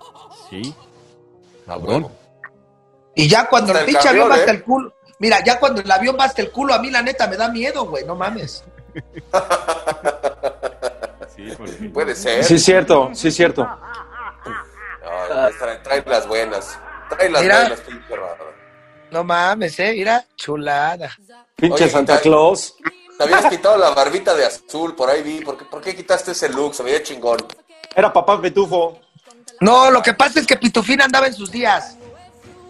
Sí. 0.49 0.73
Cabrón. 1.65 2.07
Y 3.15 3.27
ya 3.27 3.49
cuando 3.49 3.73
Hasta 3.73 3.83
el 3.83 3.91
pinche 3.91 4.07
avión 4.07 4.29
va 4.29 4.35
hasta 4.35 4.51
¿eh? 4.51 4.55
el 4.55 4.63
culo. 4.63 4.93
Mira, 5.19 5.43
ya 5.43 5.59
cuando 5.59 5.81
el 5.81 5.91
avión 5.91 6.15
va 6.17 6.25
hasta 6.25 6.41
el 6.41 6.51
culo, 6.51 6.73
a 6.73 6.79
mí 6.79 6.89
la 6.89 7.01
neta 7.01 7.27
me 7.27 7.35
da 7.35 7.49
miedo, 7.49 7.85
güey. 7.85 8.05
No 8.05 8.15
mames. 8.15 8.63
Sí, 11.37 11.53
porque- 11.55 11.89
Puede 11.93 12.15
ser. 12.15 12.43
Sí, 12.43 12.55
es 12.55 12.65
cierto, 12.65 13.11
sí, 13.13 13.27
es 13.29 13.35
cierto. 13.35 13.65
Ay, 15.09 15.53
trae, 15.59 15.77
trae 15.77 16.03
las 16.05 16.27
buenas. 16.27 16.77
Trae 17.09 17.29
las 17.29 17.41
Mira. 17.41 17.59
buenas, 17.61 17.79
pinche 17.81 18.15
rada. 18.15 18.37
No 19.11 19.23
mames, 19.23 19.79
eh. 19.79 19.93
Mira, 19.95 20.25
chulada. 20.35 21.09
Pinche 21.55 21.83
Oye, 21.85 21.93
Santa. 21.93 22.19
Claus. 22.19 22.75
Te 23.17 23.23
habías 23.23 23.45
quitado 23.45 23.77
la 23.77 23.91
barbita 23.91 24.35
de 24.35 24.45
azul, 24.45 24.93
por 24.95 25.09
ahí 25.09 25.23
vi. 25.23 25.39
¿Por 25.41 25.57
qué, 25.57 25.65
por 25.65 25.81
qué 25.81 25.95
quitaste 25.95 26.31
ese 26.31 26.49
look? 26.49 26.75
Se 26.75 26.83
veía 26.83 27.01
chingón. 27.01 27.37
Era 27.95 28.11
papá 28.11 28.39
Petufo. 28.41 28.99
No, 29.61 29.89
lo 29.89 30.01
que 30.01 30.13
pasa 30.13 30.39
es 30.39 30.45
que 30.45 30.57
Pitufín 30.57 31.01
andaba 31.01 31.27
en 31.27 31.33
sus 31.33 31.49
días. 31.49 31.97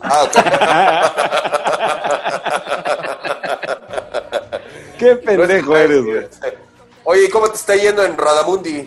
Ah, 0.01 0.23
ok. 0.23 0.37
Qué 4.97 5.15
pendejo 5.17 5.77
eres, 5.77 6.03
güey. 6.03 6.27
Oye, 7.09 7.23
¿y 7.25 7.29
cómo 7.29 7.47
te 7.47 7.55
está 7.55 7.73
yendo 7.77 8.03
en 8.03 8.17
Radamundi? 8.17 8.85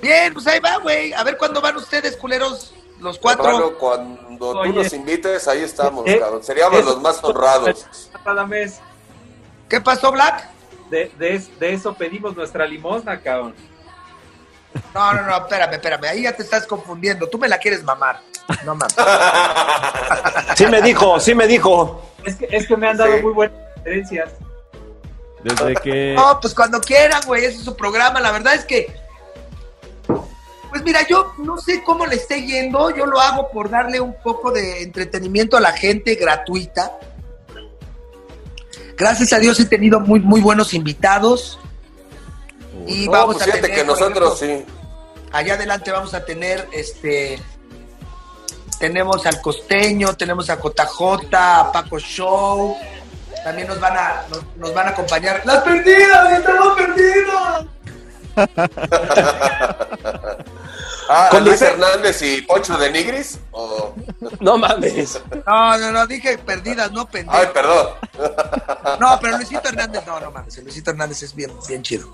Bien, 0.00 0.32
pues 0.32 0.46
ahí 0.46 0.60
va, 0.60 0.78
güey. 0.78 1.12
A 1.12 1.22
ver 1.24 1.36
cuándo 1.36 1.60
van 1.60 1.76
ustedes, 1.76 2.16
culeros, 2.16 2.72
los 3.00 3.18
cuatro. 3.18 3.44
Hermano, 3.44 3.72
cuando 3.78 4.48
Oye. 4.60 4.72
tú 4.72 4.78
nos 4.82 4.92
invites, 4.94 5.46
ahí 5.46 5.60
estamos, 5.62 6.06
Eh, 6.06 6.18
cabrón. 6.18 6.42
Seríamos 6.42 6.80
eso- 6.80 6.88
los 6.92 7.02
más 7.02 7.22
honrados. 7.22 7.86
Cada 8.24 8.46
mes. 8.46 8.80
¿Qué 9.68 9.78
pasó, 9.80 10.10
Black? 10.10 10.48
De, 10.88 11.12
de, 11.18 11.38
de 11.58 11.74
eso 11.74 11.92
pedimos 11.94 12.34
nuestra 12.34 12.66
limosna, 12.66 13.20
cabrón. 13.20 13.54
No, 14.94 15.12
no, 15.12 15.22
no, 15.26 15.36
espérame, 15.36 15.74
espérame. 15.74 16.04
Ahí 16.06 16.22
ya 16.22 16.34
te 16.34 16.42
estás 16.42 16.66
confundiendo. 16.66 17.28
Tú 17.28 17.36
me 17.36 17.46
la 17.46 17.58
quieres 17.58 17.84
mamar. 17.84 18.20
No 18.64 18.74
mames. 18.74 18.96
Sí 20.56 20.66
me 20.66 20.80
dijo, 20.82 21.20
sí 21.20 21.34
me 21.34 21.46
dijo. 21.46 22.02
Es 22.24 22.36
que, 22.36 22.48
es 22.50 22.66
que 22.66 22.76
me 22.76 22.88
han 22.88 22.96
dado 22.96 23.14
Sí. 23.16 23.22
muy 23.22 23.32
buenas 23.32 23.56
referencias. 23.76 24.30
Desde 25.44 25.74
que... 25.74 26.14
No, 26.14 26.38
pues 26.40 26.54
cuando 26.54 26.80
quieran, 26.80 27.22
güey, 27.26 27.44
ese 27.44 27.58
es 27.58 27.64
su 27.64 27.76
programa. 27.76 28.20
La 28.20 28.30
verdad 28.30 28.54
es 28.54 28.64
que, 28.64 28.94
pues 30.68 30.82
mira, 30.84 31.06
yo 31.08 31.32
no 31.38 31.58
sé 31.58 31.82
cómo 31.82 32.06
le 32.06 32.16
esté 32.16 32.44
yendo. 32.46 32.90
Yo 32.90 33.06
lo 33.06 33.20
hago 33.20 33.50
por 33.50 33.70
darle 33.70 34.00
un 34.00 34.14
poco 34.22 34.52
de 34.52 34.82
entretenimiento 34.82 35.56
a 35.56 35.60
la 35.60 35.72
gente 35.72 36.14
gratuita. 36.14 36.98
Gracias 38.96 39.32
a 39.32 39.38
Dios 39.38 39.58
he 39.60 39.64
tenido 39.64 39.98
muy, 40.00 40.20
muy 40.20 40.40
buenos 40.40 40.74
invitados. 40.74 41.58
Y 42.86 43.06
No, 43.06 43.12
vamos 43.12 43.36
pues 43.36 43.48
a 43.48 43.52
tener, 43.52 43.74
que 43.74 43.84
nosotros 43.84 44.42
ejemplo, 44.42 44.66
sí. 44.66 45.30
allá 45.32 45.54
adelante 45.54 45.90
vamos 45.90 46.14
a 46.14 46.24
tener 46.24 46.66
este 46.72 47.40
tenemos 48.78 49.26
al 49.26 49.40
costeño, 49.42 50.16
tenemos 50.16 50.48
a 50.48 50.56
JJ, 50.56 51.34
a 51.34 51.70
Paco 51.70 51.98
Show, 51.98 52.76
también 53.44 53.68
nos 53.68 53.80
van 53.80 53.96
a 53.96 54.24
nos, 54.28 54.44
nos 54.56 54.74
van 54.74 54.88
a 54.88 54.90
acompañar 54.90 55.42
las 55.44 55.62
perdidas, 55.62 56.32
estamos 56.38 56.76
perdidos. 56.76 57.66
Ah, 61.12 61.26
Cuando 61.28 61.50
Luis 61.50 61.60
Hernández 61.60 62.22
y 62.22 62.42
Poncho 62.42 62.78
de 62.78 62.92
Nigris. 62.92 63.40
o- 63.50 63.92
No 64.38 64.56
mames. 64.56 65.20
No, 65.44 65.76
no, 65.76 65.90
no, 65.90 66.06
dije 66.06 66.38
perdidas, 66.38 66.92
no 66.92 67.04
pendejo. 67.04 67.36
Ay, 67.36 67.48
perdón. 67.52 67.88
No, 69.00 69.18
pero 69.20 69.36
Luisito 69.36 69.68
Hernández, 69.70 70.06
no, 70.06 70.20
no 70.20 70.30
mames, 70.30 70.56
Luisito 70.62 70.92
Hernández 70.92 71.24
es 71.24 71.34
bien, 71.34 71.50
bien 71.66 71.82
chido. 71.82 72.08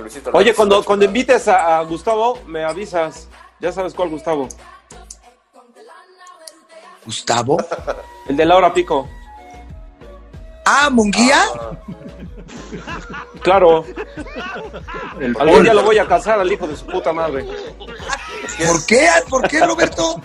Luisito 0.00 0.30
Oye, 0.32 0.54
cuando, 0.54 0.84
cuando 0.84 1.06
invites 1.06 1.48
a, 1.48 1.78
a 1.78 1.82
Gustavo, 1.82 2.40
me 2.46 2.62
avisas. 2.64 3.26
Ya 3.58 3.72
sabes 3.72 3.94
cuál 3.94 4.10
Gustavo. 4.10 4.46
Gustavo. 7.04 7.56
El 8.28 8.36
de 8.36 8.44
Laura 8.44 8.72
Pico. 8.72 9.08
Ah, 10.66 10.90
Munguía. 10.90 11.40
Claro. 13.40 13.84
El 15.20 15.36
Algún 15.38 15.62
día 15.62 15.72
lo 15.72 15.84
voy 15.84 15.98
a 15.98 16.06
casar 16.06 16.40
al 16.40 16.50
hijo 16.50 16.66
de 16.66 16.76
su 16.76 16.84
puta 16.84 17.12
madre. 17.12 17.46
¿Por 18.66 18.84
qué? 18.84 19.08
¿Por 19.28 19.46
qué, 19.48 19.64
Roberto? 19.64 20.20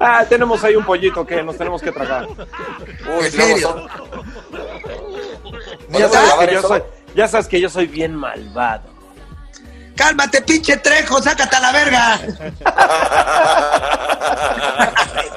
Ah, 0.00 0.24
tenemos 0.28 0.64
ahí 0.64 0.74
un 0.74 0.84
pollito 0.84 1.24
que 1.24 1.40
nos 1.44 1.56
tenemos 1.56 1.80
que 1.80 1.92
tragar. 1.92 2.26
Uy, 2.26 3.26
¿En 3.26 3.32
serio? 3.32 3.86
Ya 5.90 6.08
¿Podemos 6.08 6.12
sabes, 6.12 6.52
yo 6.52 6.62
soy, 6.62 6.82
ya 7.14 7.28
sabes 7.28 7.46
que 7.46 7.60
yo 7.60 7.68
soy 7.68 7.86
bien 7.86 8.16
malvado. 8.16 8.88
Cálmate, 9.94 10.42
pinche 10.42 10.76
trejo, 10.78 11.22
sácate 11.22 11.56
a 11.56 11.60
la 11.60 11.72
verga. 11.72 12.20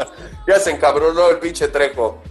Ya 0.49 0.59
se 0.59 0.71
encabronó 0.71 1.29
el 1.29 1.37
pinche 1.37 1.67
treco. 1.67 2.23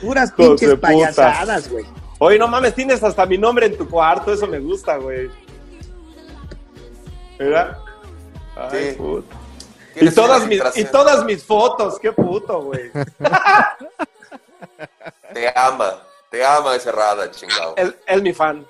Puras 0.00 0.30
pinches 0.30 0.78
payasadas, 0.78 1.68
güey. 1.68 1.84
Oye, 2.20 2.38
no 2.38 2.46
mames, 2.46 2.72
tienes 2.76 3.02
hasta 3.02 3.26
mi 3.26 3.36
nombre 3.36 3.66
en 3.66 3.76
tu 3.76 3.90
cuarto, 3.90 4.32
eso 4.32 4.46
me 4.46 4.60
gusta, 4.60 4.98
güey. 4.98 5.28
¿Verdad? 7.40 7.76
Ay, 8.56 8.90
Sí. 8.92 8.96
puta. 8.96 9.36
Y 9.96 10.10
todas, 10.10 10.46
mis, 10.46 10.62
y 10.76 10.84
todas 10.84 11.24
mis 11.24 11.42
fotos, 11.42 11.98
qué 11.98 12.12
puto, 12.12 12.62
güey. 12.62 12.92
Te 15.34 15.52
ama, 15.58 16.02
te 16.30 16.44
ama 16.44 16.76
ese 16.76 16.92
Rada, 16.92 17.30
chingado. 17.32 17.74
Es, 17.76 17.92
es 18.06 18.22
mi 18.22 18.32
fan. 18.32 18.64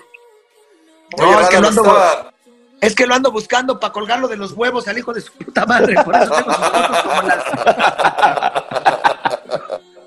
No, 1.18 1.28
Oye, 1.28 1.42
es 1.42 1.48
que 1.48 1.60
lo 1.60 1.68
ando, 1.68 1.82
estaba- 1.82 2.32
es 2.80 2.94
que 2.94 3.06
lo 3.06 3.14
ando 3.14 3.30
buscando 3.32 3.78
para 3.80 3.92
colgarlo 3.92 4.28
de 4.28 4.36
los 4.36 4.52
huevos 4.52 4.86
al 4.88 4.98
hijo 4.98 5.12
de 5.12 5.20
su 5.20 5.32
puta 5.32 5.64
madre. 5.66 5.94
Por 6.04 6.14
eso 6.16 6.30
tengo 6.34 6.52
sus 6.52 6.66
fotos 6.66 7.02
como 7.02 7.22
las... 7.22 7.44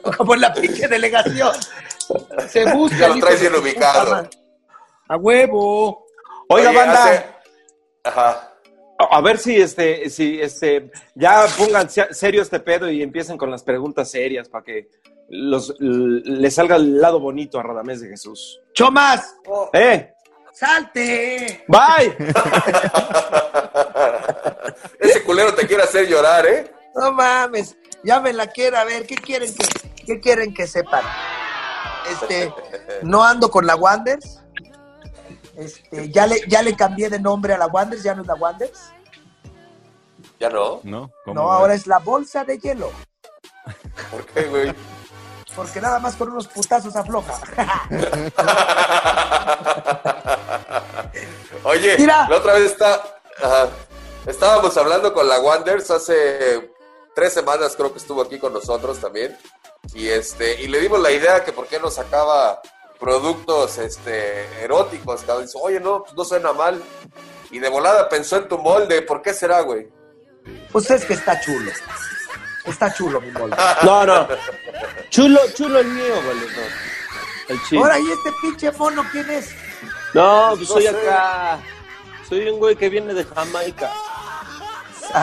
como 0.18 0.34
en 0.36 0.42
la 0.42 0.54
pinche 0.54 0.88
delegación. 0.88 1.52
Se 2.48 2.72
busca. 2.74 2.98
Ya 2.98 3.08
lo 3.10 3.20
traes 3.20 3.42
de 3.42 3.50
bien 3.50 3.62
ubicado. 3.62 4.30
A 5.08 5.18
huevo. 5.18 6.06
Oiga, 6.50 6.70
Oye, 6.70 6.78
banda, 6.78 7.04
hace- 7.04 7.26
Ajá. 8.04 8.54
a 9.12 9.22
ver 9.22 9.38
si 9.38 9.56
este, 9.62 10.10
si 10.10 10.42
este, 10.42 10.92
ya 11.16 11.46
pongan 11.58 11.90
se- 11.90 12.12
serio 12.14 12.42
este 12.42 12.60
pedo 12.60 12.90
y 12.90 13.04
empiecen 13.04 13.38
con 13.38 13.52
las 13.52 13.64
preguntas 13.64 14.10
serias 14.10 14.50
para 14.50 14.64
que 14.64 14.90
los, 15.30 15.76
le 15.80 16.50
salga 16.50 16.76
el 16.78 17.00
lado 17.00 17.20
bonito 17.20 17.60
a 17.60 17.64
Radamés 17.64 18.02
de 18.02 18.10
Jesús. 18.10 18.60
Chomas, 18.74 19.36
¡Eh! 19.74 20.12
Salte. 20.60 21.66
¡Bye! 21.68 22.16
Ese 25.00 25.24
culero 25.24 25.56
te 25.56 25.66
quiere 25.66 25.84
hacer 25.84 26.08
llorar, 26.08 26.46
¿eh? 26.46 26.72
No 26.96 27.14
mames, 27.14 27.78
ya 28.04 28.20
me 28.20 28.34
la 28.34 28.48
quiero 28.48 28.78
a 28.78 28.84
ver, 28.84 29.08
¿qué 29.08 29.16
quieren 29.16 29.54
que, 29.54 29.66
qué 30.06 30.20
quieren 30.20 30.54
que 30.54 30.68
sepan? 30.68 31.04
Este, 32.12 32.54
no 33.04 33.24
ando 33.24 33.50
con 33.50 33.66
la 33.66 33.76
Wanders. 33.76 34.42
Este, 35.56 36.10
ya 36.10 36.28
le, 36.28 36.42
ya 36.48 36.62
le 36.62 36.76
cambié 36.76 37.10
de 37.10 37.20
nombre 37.20 37.54
a 37.54 37.58
la 37.58 37.68
Wanders, 37.68 38.04
ya 38.04 38.16
no 38.16 38.24
es 38.24 38.28
la 38.28 38.36
Wanders. 38.36 38.92
¿Ya 40.40 40.50
no? 40.50 40.82
¿No? 40.84 41.12
¿Cómo 41.26 41.42
No, 41.42 41.52
ahora 41.52 41.74
es 41.74 41.88
la 41.88 42.00
bolsa 42.00 42.44
de 42.44 42.58
hielo, 42.58 42.92
¿Por 44.10 44.26
qué, 44.28 44.44
güey? 44.44 44.74
Porque 45.60 45.82
nada 45.82 46.00
más 46.00 46.16
con 46.16 46.30
unos 46.30 46.48
putazos 46.48 46.96
afloja. 46.96 47.34
Oye, 51.66 51.98
Mira. 51.98 52.30
la 52.30 52.38
otra 52.38 52.54
vez 52.54 52.72
está, 52.72 53.20
estábamos 54.26 54.78
hablando 54.78 55.14
con 55.14 55.28
la 55.28 55.42
Wanders 55.42 55.92
hace 55.92 56.72
tres 57.14 57.34
semanas, 57.34 57.76
creo 57.76 57.92
que 57.92 58.00
estuvo 58.00 58.22
aquí 58.22 58.40
con 58.40 58.54
nosotros 58.54 59.00
también. 59.00 59.38
Y 59.94 60.08
este, 60.08 60.62
y 60.62 60.70
le 60.70 60.80
dimos 60.80 61.02
la 61.02 61.12
idea 61.12 61.44
que 61.44 61.52
por 61.52 61.68
qué 61.68 61.78
no 61.78 61.92
sacaba 61.92 62.62
productos 62.98 63.80
este, 63.80 64.64
eróticos. 64.64 65.24
Cabrón. 65.24 65.46
Dice, 65.46 65.58
oye, 65.62 65.82
no, 65.82 66.04
pues 66.04 66.16
no 66.16 66.24
suena 66.24 66.54
mal. 66.54 66.82
Y 67.52 67.60
de 67.60 67.68
volada 67.68 68.08
pensó 68.08 68.38
en 68.38 68.48
tu 68.48 68.58
molde. 68.58 69.02
¿Por 69.02 69.22
qué 69.22 69.34
será, 69.34 69.60
güey? 69.60 69.90
Pues 70.72 70.90
es 70.90 71.04
que 71.04 71.16
está 71.16 71.38
chulo. 71.42 71.70
Está 72.70 72.94
chulo 72.94 73.20
mi 73.22 73.32
molde. 73.32 73.56
No, 73.84 74.06
no. 74.06 74.28
Chulo, 75.10 75.40
chulo 75.56 75.80
el 75.80 75.88
mío, 75.88 76.16
valedor. 76.16 76.72
El 77.48 77.64
chido. 77.64 77.82
Ahora, 77.84 78.00
¿y 78.00 78.12
este 78.12 78.32
pinche 78.42 78.72
mono 78.74 79.04
quién 79.12 79.30
es? 79.30 79.50
No, 80.14 80.50
pues 80.56 80.70
No 80.70 80.74
soy 80.76 80.84
sé. 80.84 80.90
acá. 80.90 81.60
Soy 82.28 82.48
un 82.50 82.60
güey 82.60 82.76
que 82.76 82.90
viene 82.90 83.14
de 83.14 83.26
Jamaica. 83.26 83.92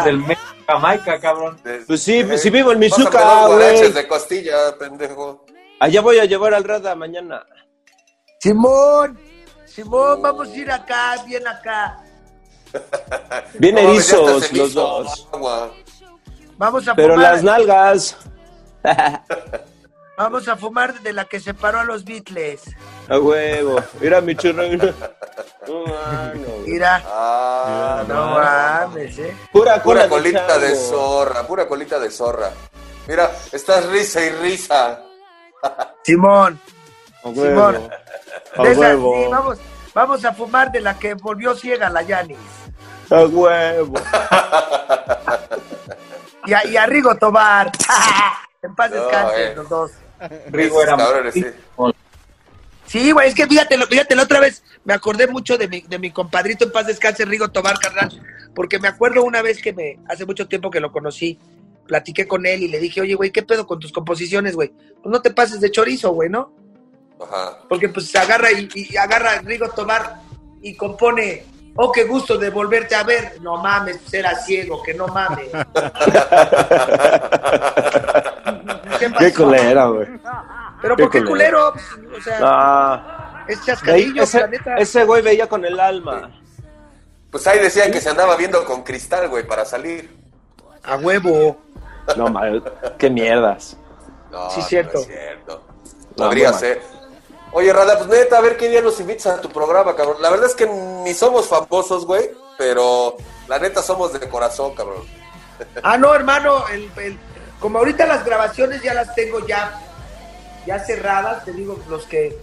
Del 0.04 0.18
México, 0.18 0.42
Jamaica, 0.66 1.20
cabrón. 1.20 1.60
De- 1.62 1.78
Pues 1.86 2.02
sí, 2.02 2.18
eh, 2.18 2.24
pues 2.24 2.42
si 2.42 2.50
vivo 2.50 2.72
en 2.72 2.80
guaraches 2.80 3.80
güey. 3.80 3.92
de 3.92 4.08
costilla, 4.08 4.76
pendejo. 4.78 5.44
Allá 5.78 6.00
voy 6.00 6.18
a 6.18 6.24
llevar 6.24 6.54
al 6.54 6.64
Rada 6.64 6.94
mañana. 6.96 7.44
Simón, 8.40 9.18
Simón, 9.64 10.20
vamos 10.22 10.48
a 10.48 10.56
ir 10.56 10.70
acá, 10.70 11.22
bien 11.26 11.46
acá. 11.46 11.98
Bien 13.54 13.78
erizos 13.78 14.28
los 14.28 14.52
hizo 14.52 14.68
dos. 14.80 15.28
agua. 15.32 15.72
Vamos 16.58 16.88
a 16.88 16.94
Pero 16.94 17.14
fumar. 17.14 17.32
las 17.32 17.42
nalgas. 17.42 18.16
Vamos 20.18 20.48
a 20.48 20.56
fumar 20.56 20.98
de 21.00 21.12
la 21.12 21.26
que 21.26 21.38
separó 21.40 21.80
a 21.80 21.84
los 21.84 22.04
Beatles. 22.04 22.62
A 23.08 23.18
huevo. 23.18 23.78
Mira 24.00 24.20
mi 24.22 24.34
churro. 24.34 24.62
No. 25.68 25.84
Mira, 26.66 27.02
Ah, 27.06 28.02
no 28.08 28.14
no. 28.14 28.30
mames, 28.36 29.18
eh. 29.18 29.36
Pura 29.52 29.82
Pura 29.82 30.08
colita 30.08 30.58
de 30.58 30.74
zorra, 30.74 31.46
pura 31.46 31.68
colita 31.68 31.98
de 31.98 32.10
zorra. 32.10 32.50
Mira, 33.06 33.30
estás 33.52 33.84
risa 33.86 34.24
y 34.24 34.30
risa. 34.30 35.02
Simón, 36.02 36.58
A 37.22 37.28
huevo. 37.28 37.72
Simón. 37.72 37.90
A 38.56 38.62
de 38.62 38.74
sí, 38.74 38.80
vamos, 39.30 39.58
vamos 39.92 40.24
a 40.24 40.32
fumar 40.32 40.72
de 40.72 40.80
la 40.80 40.98
que 40.98 41.12
volvió 41.14 41.54
ciega 41.54 41.90
la 41.90 42.00
Yanis. 42.02 42.38
A 43.10 43.20
huevo. 43.26 43.94
Y 46.46 46.52
a, 46.54 46.66
y 46.66 46.76
a 46.76 46.86
Rigo 46.86 47.16
Tobar. 47.16 47.72
en 48.62 48.74
paz 48.74 48.90
No, 48.90 49.02
descansen 49.02 49.40
eh. 49.40 49.54
los 49.54 49.68
dos. 49.68 49.90
Rigo 50.48 50.82
era 50.82 50.96
Cabrones, 50.96 51.34
sí. 51.34 51.44
Sí, 52.86 53.10
güey, 53.10 53.28
es 53.28 53.34
que 53.34 53.46
fíjate, 53.46 53.76
fíjate, 53.86 54.14
la 54.14 54.22
otra 54.22 54.38
vez 54.38 54.62
me 54.84 54.94
acordé 54.94 55.26
mucho 55.26 55.58
de 55.58 55.66
mi, 55.66 55.80
de 55.80 55.98
mi 55.98 56.12
compadrito 56.12 56.64
en 56.64 56.72
paz 56.72 56.86
descanse, 56.86 57.24
Rigo 57.24 57.48
Tobar, 57.48 57.78
carnal, 57.78 58.22
porque 58.54 58.78
me 58.78 58.86
acuerdo 58.86 59.24
una 59.24 59.42
vez 59.42 59.60
que 59.60 59.72
me, 59.72 59.98
hace 60.08 60.24
mucho 60.24 60.46
tiempo 60.46 60.70
que 60.70 60.78
lo 60.78 60.92
conocí, 60.92 61.36
platiqué 61.88 62.28
con 62.28 62.46
él 62.46 62.62
y 62.62 62.68
le 62.68 62.78
dije, 62.78 63.00
oye, 63.00 63.14
güey, 63.14 63.32
¿qué 63.32 63.42
pedo 63.42 63.66
con 63.66 63.80
tus 63.80 63.92
composiciones, 63.92 64.54
güey? 64.54 64.68
Pues 65.02 65.12
no 65.12 65.20
te 65.20 65.32
pases 65.32 65.60
de 65.60 65.72
chorizo, 65.72 66.12
güey, 66.12 66.30
¿no? 66.30 66.52
Ajá. 67.20 67.58
Porque 67.68 67.88
pues 67.88 68.14
agarra 68.14 68.52
y, 68.52 68.68
y 68.72 68.96
agarra 68.96 69.32
a 69.32 69.40
Rigo 69.40 69.68
Tobar 69.70 70.20
y 70.62 70.76
compone, 70.76 71.44
oh, 71.76 71.92
qué 71.92 72.04
gusto 72.04 72.38
de 72.38 72.50
volverte 72.50 72.94
a 72.94 73.02
ver. 73.02 73.38
No 73.40 73.56
mames, 73.58 73.98
pues 73.98 74.14
era 74.14 74.34
ciego, 74.36 74.82
que 74.82 74.94
no 74.94 75.06
mames. 75.08 75.50
¿Qué 78.98 79.12
Qué 79.18 79.34
culera, 79.34 79.86
güey. 79.86 80.06
Pero 80.82 80.96
qué 80.96 81.02
¿por 81.04 81.12
qué 81.12 81.24
culero. 81.24 81.72
culero? 81.72 82.08
Pues, 82.10 82.20
o 82.20 82.22
sea, 82.22 82.38
Ah. 82.42 83.44
es 83.48 83.58
Ahí, 83.58 83.64
chascarrillo, 83.66 84.22
ese, 84.22 84.40
la 84.40 84.46
neta. 84.48 84.74
ese 84.76 85.04
güey 85.04 85.22
veía 85.22 85.48
con 85.48 85.64
el 85.64 85.78
alma. 85.78 86.30
Pues 87.30 87.46
ahí 87.46 87.58
decían 87.58 87.90
que 87.92 88.00
se 88.00 88.08
andaba 88.08 88.36
viendo 88.36 88.64
con 88.64 88.82
cristal, 88.82 89.28
güey, 89.28 89.46
para 89.46 89.64
salir. 89.64 90.16
A 90.84 90.96
huevo. 90.96 91.58
No, 92.16 92.28
mal, 92.28 92.62
qué 92.98 93.10
mierdas. 93.10 93.76
No, 94.30 94.48
Sí, 94.50 94.60
no 94.60 94.66
cierto. 94.66 94.98
es 94.98 95.06
cierto. 95.06 95.64
Podría 96.16 96.52
ser. 96.52 96.80
Oye, 97.58 97.72
Rada, 97.72 97.96
pues 97.96 98.10
neta, 98.10 98.36
a 98.36 98.42
ver 98.42 98.58
qué 98.58 98.68
día 98.68 98.82
nos 98.82 99.00
invitas 99.00 99.24
a 99.28 99.40
tu 99.40 99.48
programa, 99.48 99.96
cabrón. 99.96 100.20
La 100.20 100.28
verdad 100.28 100.44
es 100.44 100.54
que 100.54 100.66
ni 100.66 101.14
somos 101.14 101.48
famosos, 101.48 102.04
güey, 102.04 102.30
pero 102.58 103.16
la 103.48 103.58
neta 103.58 103.82
somos 103.82 104.12
de 104.12 104.20
corazón, 104.28 104.74
cabrón. 104.74 105.02
Ah, 105.82 105.96
no, 105.96 106.14
hermano, 106.14 106.68
el, 106.68 106.90
el- 106.98 107.18
como 107.58 107.78
ahorita 107.78 108.04
las 108.04 108.26
grabaciones 108.26 108.82
ya 108.82 108.92
las 108.92 109.14
tengo 109.14 109.46
ya, 109.46 109.80
ya 110.66 110.78
cerradas, 110.80 111.46
te 111.46 111.52
digo, 111.52 111.80
los 111.88 112.04
que, 112.04 112.38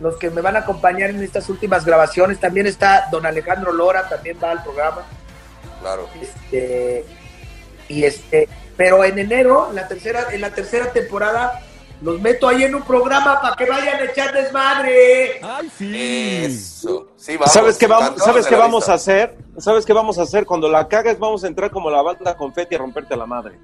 los 0.00 0.16
que 0.16 0.30
me 0.30 0.40
van 0.40 0.56
a 0.56 0.60
acompañar 0.60 1.10
en 1.10 1.22
estas 1.22 1.48
últimas 1.48 1.84
grabaciones, 1.84 2.40
también 2.40 2.66
está 2.66 3.06
don 3.12 3.24
Alejandro 3.24 3.70
Lora, 3.70 4.08
también 4.08 4.36
va 4.42 4.50
al 4.50 4.64
programa, 4.64 5.06
Claro. 5.80 6.08
este, 6.20 7.04
y 7.86 8.02
este, 8.02 8.48
pero 8.76 9.04
en 9.04 9.16
enero, 9.20 9.68
en 9.70 9.76
la 9.76 9.86
tercera, 9.86 10.26
en 10.32 10.40
la 10.40 10.50
tercera 10.50 10.90
temporada, 10.92 11.60
los 12.02 12.20
meto 12.20 12.48
ahí 12.48 12.64
en 12.64 12.74
un 12.74 12.82
programa 12.82 13.40
para 13.40 13.56
que 13.56 13.64
vayan 13.66 14.00
a 14.00 14.04
echar 14.04 14.32
desmadre. 14.32 15.40
¡Ay, 15.42 15.70
sí! 15.76 16.44
Eso. 16.44 17.08
Sí, 17.16 17.36
vamos. 17.36 17.52
¿Sabes 17.52 17.78
qué 17.78 17.86
vamos, 17.86 18.22
¿sabes 18.22 18.46
qué 18.46 18.54
vamos 18.56 18.80
vista. 18.82 18.92
a 18.92 18.94
hacer? 18.96 19.36
¿Sabes 19.58 19.86
qué 19.86 19.92
vamos 19.92 20.18
a 20.18 20.22
hacer? 20.22 20.44
Cuando 20.46 20.68
la 20.68 20.86
cagues 20.88 21.18
vamos 21.18 21.42
a 21.44 21.46
entrar 21.46 21.70
como 21.70 21.90
la 21.90 22.02
banda 22.02 22.36
confeti 22.36 22.74
a 22.74 22.78
romperte 22.78 23.16
la 23.16 23.26
madre. 23.26 23.58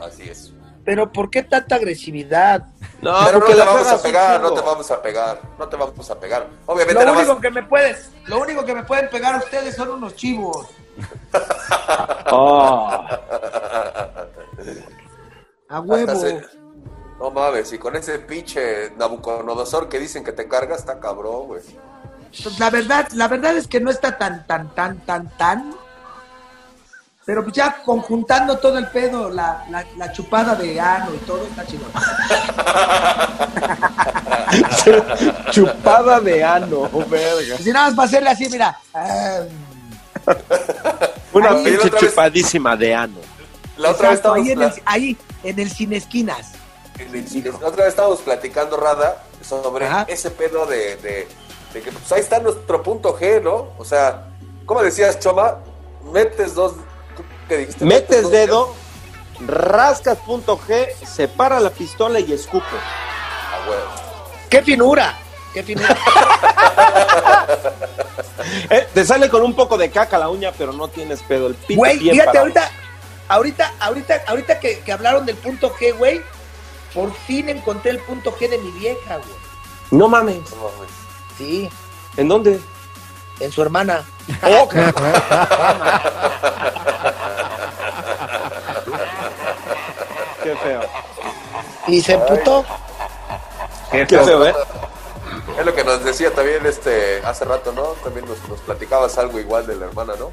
Así 0.00 0.28
es. 0.28 0.52
Pero 0.84 1.12
¿por 1.12 1.28
qué 1.30 1.42
tanta 1.42 1.74
agresividad? 1.74 2.66
No, 3.02 3.14
Pero 3.26 3.38
no 3.40 3.44
te 3.46 3.54
la 3.54 3.64
vamos 3.64 3.86
a 3.88 4.02
pegar, 4.02 4.40
no 4.40 4.52
te 4.52 4.60
vamos 4.62 4.90
a 4.90 5.02
pegar, 5.02 5.40
no 5.58 5.68
te 5.68 5.76
vamos 5.76 6.10
a 6.10 6.18
pegar. 6.20 6.46
Obviamente 6.66 7.04
Lo 7.04 7.12
único 7.12 7.40
que 7.40 7.50
me 7.50 7.62
puedes, 7.64 8.10
lo 8.26 8.40
único 8.40 8.64
que 8.64 8.74
me 8.74 8.82
pueden 8.84 9.08
pegar 9.10 9.34
a 9.34 9.38
ustedes 9.38 9.74
son 9.76 9.90
unos 9.90 10.14
chivos. 10.16 10.66
Oh. 12.30 13.04
A 15.68 15.80
huevo. 15.80 16.10
Hasta 16.12 16.16
se- 16.28 16.59
No 17.20 17.30
mames, 17.30 17.72
y 17.72 17.78
con 17.78 17.94
ese 17.96 18.18
pinche 18.18 18.92
Nabucodonosor 18.96 19.88
que 19.88 19.98
dicen 19.98 20.24
que 20.24 20.32
te 20.32 20.48
carga, 20.48 20.74
está 20.74 20.98
cabrón, 20.98 21.48
güey. 21.48 21.60
Pues 22.42 22.58
la 22.58 22.70
verdad, 22.70 23.08
la 23.12 23.28
verdad 23.28 23.56
es 23.56 23.66
que 23.66 23.80
no 23.80 23.90
está 23.90 24.16
tan, 24.16 24.46
tan, 24.46 24.74
tan, 24.74 24.98
tan, 25.00 25.28
tan. 25.36 25.74
Pero 27.26 27.42
pues 27.44 27.54
ya 27.54 27.82
conjuntando 27.84 28.58
todo 28.58 28.78
el 28.78 28.86
pedo, 28.88 29.28
la, 29.28 29.66
la, 29.70 29.84
la 29.98 30.10
chupada 30.12 30.54
de 30.54 30.80
ano 30.80 31.14
y 31.14 31.18
todo, 31.18 31.44
está 31.46 31.66
chido. 31.66 31.84
Chupada 35.50 36.20
de 36.20 36.42
ano, 36.42 36.88
verga. 37.08 37.56
Si 37.58 37.70
nada 37.72 37.86
más 37.86 37.94
para 37.94 38.06
hacerle 38.08 38.30
así, 38.30 38.48
mira. 38.48 38.76
Una 41.32 41.50
pinche 41.56 41.90
vez- 41.90 42.00
chupadísima 42.00 42.76
de 42.76 42.94
ano. 42.94 43.18
La 43.76 43.90
otra 43.90 44.10
vez 44.10 44.18
exacto, 44.18 44.34
ahí, 44.40 44.50
en 44.50 44.58
pla- 44.58 44.66
el, 44.68 44.82
ahí, 44.84 45.16
en 45.44 45.58
el 45.58 45.70
cine 45.70 45.96
esquinas. 45.96 46.52
La 47.08 47.68
otra 47.68 47.84
vez 47.84 47.88
estábamos 47.88 48.20
platicando, 48.20 48.76
Rada, 48.76 49.22
sobre 49.42 49.86
Ajá. 49.86 50.04
ese 50.08 50.30
pedo 50.30 50.66
de, 50.66 50.96
de, 50.96 51.28
de 51.72 51.80
que 51.82 51.92
pues 51.92 52.10
ahí 52.12 52.20
está 52.20 52.38
nuestro 52.40 52.82
punto 52.82 53.16
G, 53.18 53.42
¿no? 53.42 53.68
O 53.78 53.84
sea, 53.84 54.26
¿cómo 54.66 54.82
decías, 54.82 55.18
Choma? 55.18 55.58
Metes 56.12 56.54
dos. 56.54 56.74
¿Qué 57.48 57.56
dijiste? 57.58 57.84
Metes 57.84 58.30
dedo, 58.30 58.74
rascas 59.46 60.18
punto 60.18 60.58
G, 60.58 60.88
separa 61.06 61.58
la 61.60 61.70
pistola 61.70 62.20
y 62.20 62.32
escupe. 62.32 62.64
Ah, 62.72 63.64
güey. 63.66 63.78
¡Qué 64.48 64.62
finura! 64.62 65.18
¡Qué 65.54 65.62
finura! 65.62 65.96
Eh, 68.70 68.88
te 68.94 69.04
sale 69.04 69.28
con 69.28 69.42
un 69.42 69.54
poco 69.54 69.76
de 69.76 69.90
caca 69.90 70.18
la 70.18 70.28
uña, 70.28 70.52
pero 70.56 70.72
no 70.72 70.88
tienes 70.88 71.22
pedo. 71.22 71.46
El 71.48 71.54
pito 71.54 71.78
Güey, 71.78 71.98
fíjate, 71.98 72.24
parado. 72.24 72.40
ahorita, 72.40 72.70
ahorita, 73.28 73.74
ahorita, 73.80 74.22
ahorita 74.26 74.60
que, 74.60 74.80
que 74.80 74.92
hablaron 74.92 75.26
del 75.26 75.36
punto 75.36 75.72
G, 75.74 75.96
güey, 75.96 76.22
por 76.94 77.12
fin 77.14 77.48
encontré 77.48 77.92
el 77.92 77.98
punto 78.00 78.32
G 78.36 78.48
de 78.48 78.58
mi 78.58 78.70
vieja, 78.72 79.16
güey. 79.16 79.36
No 79.90 80.08
mames. 80.08 80.38
No 80.50 80.56
mames. 80.56 80.90
Sí, 81.38 81.68
¿En 82.16 82.28
dónde? 82.28 82.60
en 83.40 83.50
su 83.52 83.62
hermana. 83.62 84.04
Oh, 84.42 84.68
qué 90.42 90.56
feo. 90.56 90.80
Y 91.88 92.00
se 92.00 92.14
emputó. 92.14 92.64
Qué 93.90 94.06
feo, 94.06 94.46
¿eh? 94.46 94.54
Es 95.58 95.66
lo 95.66 95.74
que 95.74 95.84
nos 95.84 96.04
decía 96.04 96.32
también 96.32 96.64
este 96.64 97.20
hace 97.24 97.44
rato, 97.44 97.72
¿no? 97.72 97.82
También 98.04 98.26
nos, 98.26 98.38
nos 98.48 98.60
platicabas 98.60 99.18
algo 99.18 99.38
igual 99.40 99.66
de 99.66 99.76
la 99.76 99.86
hermana, 99.86 100.14
¿no? 100.18 100.30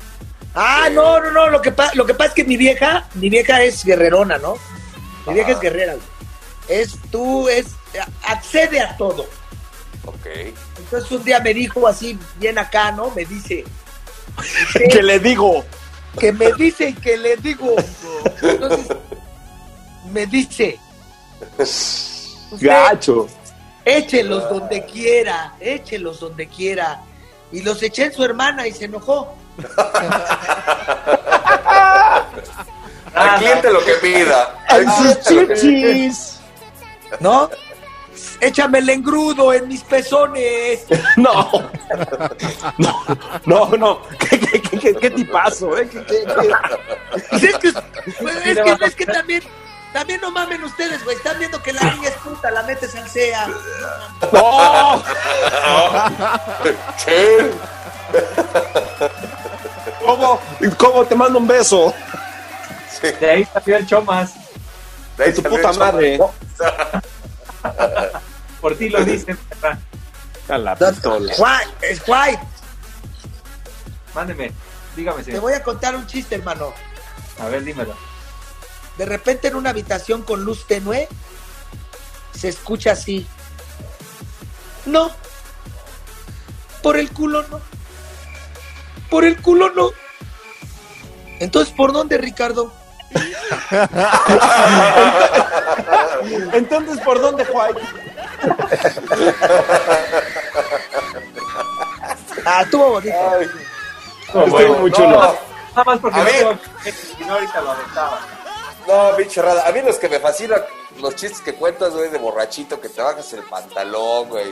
Ah, 0.53 0.89
no, 0.91 1.19
no, 1.19 1.31
no. 1.31 1.49
Lo 1.49 1.61
que, 1.61 1.71
pa- 1.71 1.91
lo 1.93 2.05
que 2.05 2.13
pasa 2.13 2.29
es 2.29 2.33
que 2.35 2.43
mi 2.43 2.57
vieja, 2.57 3.05
mi 3.15 3.29
vieja 3.29 3.61
es 3.63 3.83
guerrerona, 3.83 4.37
¿no? 4.37 4.55
Mi 5.25 5.33
vieja 5.33 5.51
es 5.51 5.59
guerrera, 5.59 5.93
güey. 5.93 6.05
Es 6.67 6.97
tú, 7.11 7.47
es. 7.49 7.67
accede 8.23 8.79
a 8.81 8.95
todo. 8.97 9.25
Ok. 10.05 10.25
Entonces 10.77 11.11
un 11.11 11.23
día 11.23 11.39
me 11.39 11.53
dijo 11.53 11.87
así, 11.87 12.17
bien 12.39 12.57
acá, 12.57 12.91
¿no? 12.91 13.11
Me 13.11 13.25
dice. 13.25 13.63
¿Qué 14.91 15.01
le 15.03 15.19
digo? 15.19 15.63
que 16.19 16.31
me 16.31 16.51
dice 16.53 16.89
y 16.89 16.93
que 16.93 17.15
le 17.17 17.37
digo. 17.37 17.75
Entonces, 18.41 18.87
me 20.11 20.25
dice. 20.25 20.79
usted 21.59 22.67
Gacho. 22.67 23.27
Échelos 23.85 24.49
donde 24.49 24.83
quiera, 24.85 25.53
échelos 25.59 26.19
donde 26.19 26.47
quiera. 26.47 27.01
Y 27.51 27.61
los 27.61 27.81
eché 27.83 28.05
en 28.05 28.13
su 28.13 28.23
hermana 28.23 28.67
y 28.67 28.73
se 28.73 28.85
enojó. 28.85 29.35
Al 33.13 33.37
cliente 33.39 33.71
lo 33.71 33.83
que 33.85 33.93
pida. 33.93 34.55
¡En 34.69 34.91
sus 34.91 35.17
que- 35.47 35.55
chichis! 35.55 36.36
¿No? 37.19 37.49
Échame 38.41 38.79
el 38.79 38.89
engrudo 38.89 39.53
en 39.53 39.67
mis 39.67 39.83
pezones. 39.83 40.85
No. 41.17 41.49
No, 42.77 43.05
no, 43.45 43.77
no. 43.77 44.01
¿Qué, 44.19 44.39
qué, 44.39 44.61
qué, 44.61 44.79
qué, 44.79 44.95
qué 44.95 45.09
tipazo, 45.09 45.77
eh? 45.77 45.87
¿Qué, 45.89 46.03
qué, 46.05 46.23
qué? 46.25 46.33
Pues 47.29 47.43
es 47.43 47.57
que, 47.57 47.71
pues 48.21 48.45
es 48.45 48.59
que, 48.59 48.85
es 48.85 48.95
que 48.95 49.05
también, 49.05 49.41
también 49.93 50.21
no 50.21 50.31
mamen 50.31 50.63
ustedes, 50.63 51.03
güey. 51.03 51.15
Están 51.15 51.39
viendo 51.39 51.61
que 51.63 51.73
la 51.73 51.81
niña 51.81 52.09
es 52.09 52.15
puta, 52.17 52.51
la 52.51 52.63
metes 52.63 52.93
al 52.95 53.09
SEA. 53.09 53.47
¡No! 54.31 55.03
Sí. 56.97 57.11
¿Cómo? 60.05 60.39
¿Cómo 60.77 61.05
te 61.05 61.15
mando 61.15 61.39
un 61.39 61.47
beso? 61.47 61.93
Sí. 63.01 63.07
De 63.19 63.29
ahí 63.29 63.47
salió 63.53 63.77
el 63.77 63.87
Chomas. 63.87 64.33
De 65.17 65.23
ahí 65.23 65.33
Tu 65.33 65.43
puta 65.43 65.73
madre. 65.73 66.19
Por 68.61 68.77
ti 68.77 68.89
lo 68.89 69.03
dicen. 69.03 69.37
perra. 69.37 69.79
A 70.49 70.57
la 70.57 70.75
pistola. 70.75 71.33
Juan, 71.35 71.61
es 71.81 71.99
Juan, 72.01 72.37
Mándeme. 74.15 74.51
Dígame, 74.95 75.19
te 75.19 75.25
señor. 75.25 75.41
voy 75.41 75.53
a 75.53 75.61
contar 75.61 75.95
un 75.95 76.07
chiste, 76.07 76.35
hermano. 76.35 76.73
A 77.39 77.47
ver, 77.49 77.63
dímelo. 77.63 77.93
De 78.97 79.05
repente 79.05 79.49
en 79.49 79.55
una 79.55 79.69
habitación 79.69 80.23
con 80.23 80.43
luz 80.43 80.65
tenue 80.65 81.07
se 82.33 82.47
escucha 82.47 82.93
así. 82.93 83.27
No. 84.85 85.11
Por 86.81 86.97
el 86.97 87.11
culo 87.11 87.43
no. 87.49 87.59
Por 89.09 89.25
el 89.25 89.39
culo 89.41 89.69
no. 89.71 89.91
Entonces, 91.39 91.73
¿por 91.75 91.93
dónde, 91.93 92.17
Ricardo? 92.17 92.73
Entonces, 96.53 96.99
¿por 97.01 97.19
dónde, 97.21 97.45
Juan? 97.45 97.71
Ah, 102.45 102.61
estuvo 102.63 102.89
bonito. 102.91 103.15
Ay, 103.31 103.47
Estuvo 104.27 104.75
muy 104.79 104.91
chulo. 104.91 105.19
Nada 105.19 105.83
más 105.85 105.99
porque 105.99 106.19
A 106.19 106.23
no 106.23 106.59
no, 107.27 107.33
ahorita 107.33 107.61
lo 107.61 107.71
aventaba. 107.71 108.19
no, 108.87 109.15
pinche 109.15 109.41
rada. 109.41 109.67
A 109.67 109.71
mí 109.71 109.81
los 109.81 109.97
que 109.97 110.09
me 110.09 110.19
fascinan, 110.19 110.61
los 110.99 111.15
chistes 111.15 111.41
que 111.41 111.53
cuentas, 111.53 111.93
güey, 111.93 112.09
de 112.09 112.17
borrachito, 112.17 112.81
que 112.81 112.89
te 112.89 113.01
bajas 113.01 113.31
el 113.33 113.43
pantalón, 113.43 114.29
güey. 114.29 114.51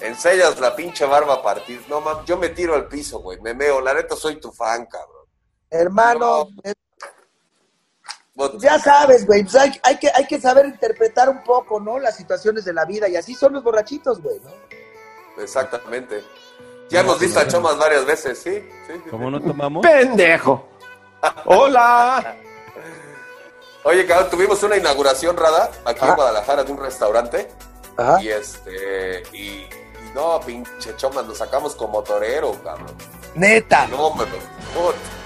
Enseñas 0.00 0.60
la 0.60 0.76
pinche 0.76 1.04
barba 1.06 1.34
a 1.34 1.42
partir. 1.42 1.84
No, 1.88 2.00
mames, 2.00 2.24
yo 2.24 2.36
me 2.36 2.50
tiro 2.50 2.74
al 2.74 2.86
piso, 2.86 3.18
güey. 3.18 3.40
Me 3.40 3.52
meo. 3.52 3.80
La 3.80 3.94
neta, 3.94 4.14
soy 4.14 4.36
tu 4.36 4.52
fan, 4.52 4.86
cabrón. 4.86 5.26
Hermano, 5.70 6.48
eh, 6.62 6.72
Ya 8.58 8.78
sabes, 8.78 9.26
güey. 9.26 9.42
pues 9.42 9.56
hay, 9.56 9.80
hay 9.82 9.98
que, 9.98 10.10
hay 10.14 10.26
que 10.26 10.40
saber 10.40 10.66
interpretar 10.66 11.28
un 11.28 11.42
poco, 11.42 11.80
¿no? 11.80 11.98
Las 11.98 12.16
situaciones 12.16 12.64
de 12.64 12.72
la 12.72 12.84
vida. 12.84 13.08
Y 13.08 13.16
así 13.16 13.34
son 13.34 13.52
los 13.52 13.64
borrachitos, 13.64 14.22
güey, 14.22 14.38
¿no? 14.40 15.42
Exactamente. 15.42 16.22
Ya 16.88 17.00
hemos 17.00 17.18
visto 17.18 17.38
a 17.40 17.46
Chomas 17.46 17.76
varias 17.76 18.06
veces, 18.06 18.38
¿sí? 18.38 18.64
sí, 18.86 18.92
sí, 19.04 19.10
¿Cómo 19.10 19.26
sí. 19.26 19.32
no 19.32 19.40
tomamos? 19.40 19.86
¡Pendejo! 19.86 20.68
¡Hola! 21.44 22.36
Oye, 23.84 24.06
cabrón, 24.06 24.30
tuvimos 24.30 24.62
una 24.62 24.76
inauguración, 24.76 25.36
Rada, 25.36 25.70
aquí 25.84 26.04
en 26.04 26.14
Guadalajara 26.14 26.64
de 26.64 26.72
un 26.72 26.78
restaurante. 26.78 27.48
Ajá. 27.96 28.22
Y 28.22 28.28
este, 28.28 29.22
y, 29.32 29.38
y 29.38 29.68
no, 30.14 30.40
pinche 30.40 30.96
Chomas, 30.96 31.26
nos 31.26 31.38
sacamos 31.38 31.74
como 31.74 32.02
torero, 32.02 32.52
cabrón. 32.62 32.94
Neta. 33.34 33.86
No, 33.88 34.14
me 34.14 34.24
puta. 34.24 35.17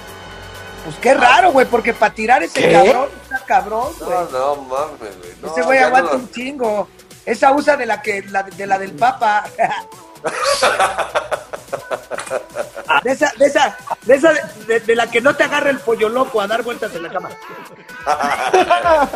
Pues 0.84 0.96
qué 1.00 1.14
raro, 1.14 1.52
güey, 1.52 1.66
porque 1.66 1.94
para 1.94 2.12
tirar 2.12 2.42
ese 2.42 2.60
¿Qué? 2.60 2.72
cabrón, 2.72 3.08
está 3.22 3.38
cabrón, 3.46 3.92
güey. 4.00 4.10
No, 4.10 4.24
no 4.30 4.56
mames, 4.62 4.98
güey. 5.18 5.32
No, 5.40 5.48
Ese 5.52 5.62
güey 5.62 5.78
ya 5.78 5.86
aguanta 5.86 6.12
no 6.12 6.18
un 6.18 6.30
chingo. 6.30 6.88
Esa 7.24 7.52
usa 7.52 7.76
de 7.76 7.86
la 7.86 8.02
que 8.02 8.22
la, 8.22 8.42
de 8.42 8.66
la 8.66 8.78
del 8.78 8.92
Papa. 8.92 9.44
de 13.04 13.12
esa, 13.12 13.32
de 13.38 13.46
esa, 13.46 13.76
de 14.02 14.14
esa, 14.14 14.32
de, 14.66 14.80
de 14.80 14.96
la 14.96 15.08
que 15.10 15.20
no 15.20 15.34
te 15.36 15.44
agarra 15.44 15.70
el 15.70 15.78
pollo 15.78 16.08
loco 16.08 16.40
a 16.40 16.46
dar 16.48 16.62
vueltas 16.62 16.92
en 16.94 17.02
la 17.04 17.10
cama. 17.10 17.28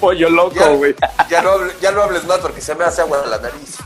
Pollo 0.00 0.28
Ya, 0.28 0.34
loco, 0.34 0.76
güey. 0.76 0.94
ya 1.28 1.42
no, 1.42 1.50
hable- 1.52 1.74
ya 1.80 1.90
no 1.92 2.02
hables 2.02 2.24
más 2.24 2.38
porque 2.38 2.60
se 2.62 2.74
me 2.74 2.84
hace 2.84 3.02
agua 3.02 3.20
en 3.24 3.30
la 3.30 3.38
nariz. 3.38 3.76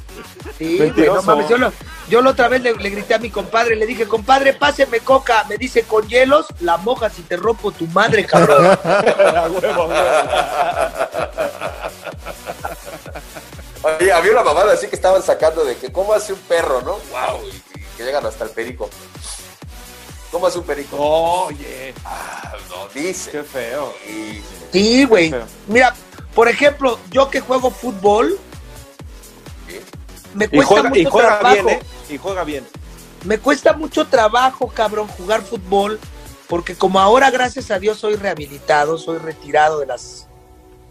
Sí, 0.60 0.76
güey, 0.94 1.06
no 1.06 1.22
mames. 1.22 1.48
Yo, 1.48 1.56
lo, 1.56 1.72
yo 2.10 2.20
la 2.20 2.30
otra 2.30 2.48
vez 2.48 2.60
le, 2.62 2.74
le 2.74 2.90
grité 2.90 3.14
a 3.14 3.18
mi 3.18 3.30
compadre, 3.30 3.76
le 3.76 3.86
dije, 3.86 4.06
compadre, 4.06 4.52
páseme 4.52 5.00
coca. 5.00 5.44
Me 5.48 5.56
dice, 5.56 5.84
con 5.84 6.06
hielos, 6.06 6.46
la 6.60 6.76
mojas 6.76 7.18
y 7.18 7.22
te 7.22 7.36
rompo 7.36 7.72
tu 7.72 7.86
madre, 7.86 8.26
cabrón. 8.26 8.66
A 8.84 9.48
huevo, 9.50 9.86
güey. 9.86 9.98
Oye, 13.82 14.12
había 14.12 14.32
una 14.32 14.42
mamada 14.42 14.74
así 14.74 14.86
que 14.88 14.96
estaban 14.96 15.22
sacando 15.22 15.64
de 15.64 15.76
que 15.76 15.90
cómo 15.90 16.12
hace 16.12 16.34
un 16.34 16.38
perro, 16.40 16.82
¿no? 16.82 16.92
Wow, 17.10 17.40
y, 17.50 17.78
y 17.78 17.84
que 17.96 18.04
llegan 18.04 18.26
hasta 18.26 18.44
el 18.44 18.50
perico. 18.50 18.90
¿Cómo 20.30 20.46
hace 20.46 20.58
un 20.58 20.64
perico? 20.64 20.96
Oye, 20.98 21.94
Ah, 22.04 22.52
no, 22.68 22.86
dice. 22.94 23.30
qué 23.30 23.42
feo. 23.42 23.94
Sí, 24.72 25.04
güey. 25.06 25.34
Mira, 25.66 25.94
por 26.34 26.48
ejemplo, 26.48 26.98
yo 27.10 27.30
que 27.30 27.40
juego 27.40 27.70
fútbol, 27.70 28.38
me 30.34 30.44
Y 30.46 30.48
cuesta 30.48 30.66
juega, 30.74 30.88
mucho 30.90 31.00
y 31.00 31.04
juega 31.04 31.38
trabajo. 31.40 31.54
bien, 31.66 31.68
¿eh? 31.78 31.82
Y 32.10 32.18
juega 32.18 32.44
bien. 32.44 32.66
Me 33.24 33.38
cuesta 33.38 33.72
mucho 33.74 34.06
trabajo, 34.06 34.68
cabrón, 34.68 35.06
jugar 35.08 35.42
fútbol, 35.42 35.98
porque 36.48 36.74
como 36.74 37.00
ahora, 37.00 37.30
gracias 37.30 37.70
a 37.70 37.78
Dios, 37.78 37.98
soy 37.98 38.16
rehabilitado, 38.16 38.96
soy 38.98 39.18
retirado 39.18 39.78
de 39.80 39.86
las, 39.86 40.26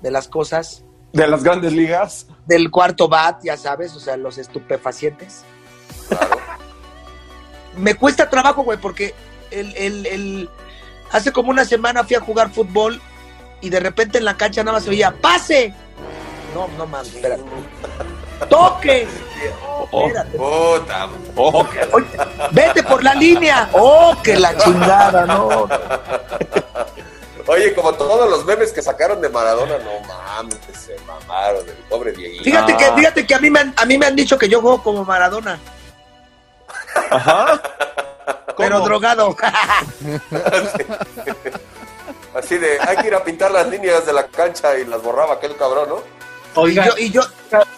de 0.02 0.12
las 0.12 0.28
cosas, 0.28 0.84
De 1.12 1.26
las 1.28 1.44
grandes 1.44 1.74
ligas. 1.74 2.28
del 2.46 2.70
cuarto 2.70 3.08
bat, 3.10 3.42
ya 3.44 3.58
sabes, 3.58 3.96
o 3.96 4.00
sea, 4.00 4.16
los 4.18 4.38
estupefacientes. 4.38 5.44
Me 7.78 7.96
cuesta 7.96 8.30
trabajo, 8.30 8.64
güey, 8.64 8.78
porque 8.80 9.14
el, 9.52 9.76
el, 9.76 10.06
el- 10.06 10.50
hace 11.12 11.32
como 11.32 11.50
una 11.50 11.66
semana 11.66 12.04
fui 12.04 12.16
a 12.16 12.20
jugar 12.20 12.52
fútbol 12.52 13.02
y 13.62 13.70
de 13.70 13.80
repente 13.80 14.18
en 14.20 14.26
la 14.26 14.38
cancha 14.38 14.64
nada 14.64 14.78
más 14.78 14.84
se 14.84 14.90
oía, 14.92 15.12
¡pase! 15.20 15.74
No, 16.54 16.68
no 16.78 16.86
mames, 16.86 17.14
espérate. 17.16 17.44
¡Toque! 18.48 19.08
Oh, 19.92 20.08
espérate. 20.08 20.38
Puta. 20.38 21.10
Oye, 21.36 22.08
vete 22.52 22.84
por 22.84 23.04
la 23.04 23.16
línea. 23.16 23.70
¡Oh, 23.74 24.16
que 24.24 24.38
la 24.38 24.56
chingada! 24.58 25.26
No, 25.26 25.68
Oye, 27.48 27.74
como 27.74 27.94
todos 27.94 28.30
los 28.30 28.46
memes 28.46 28.72
que 28.72 28.84
sacaron 28.84 29.20
de 29.22 29.30
Maradona, 29.30 29.80
no 29.80 30.00
mames, 30.08 30.60
se 30.72 30.96
mamaron 31.00 31.68
el 31.68 31.76
pobre 31.90 32.12
Dieguito. 32.12 32.44
Fíjate 32.44 32.78
que, 32.78 32.92
fíjate 32.92 33.26
que 33.26 33.34
a 33.34 33.40
mí 33.40 33.50
me 33.50 33.62
han, 33.62 33.74
a 33.76 33.86
mí 33.86 33.98
me 33.98 34.06
han 34.06 34.16
dicho 34.16 34.38
que 34.38 34.48
yo 34.48 34.62
juego 34.62 34.84
como 34.84 35.04
Maradona, 35.04 35.60
Ajá. 37.10 37.60
pero 38.56 38.82
drogado. 38.82 39.36
Así 42.36 42.60
de, 42.60 42.80
hay 42.80 42.98
que 42.98 43.08
ir 43.08 43.16
a 43.16 43.24
pintar 43.24 43.50
las 43.50 43.68
líneas 43.68 44.06
de 44.06 44.14
la 44.14 44.28
cancha 44.28 44.78
y 44.78 44.86
las 44.86 45.02
borraba 45.02 45.34
aquel 45.34 45.56
cabrón, 45.58 45.90
¿no? 45.90 46.19
Oiga, 46.56 46.86
y 46.86 46.88
yo, 46.88 46.98
y 46.98 47.12
yo, 47.12 47.22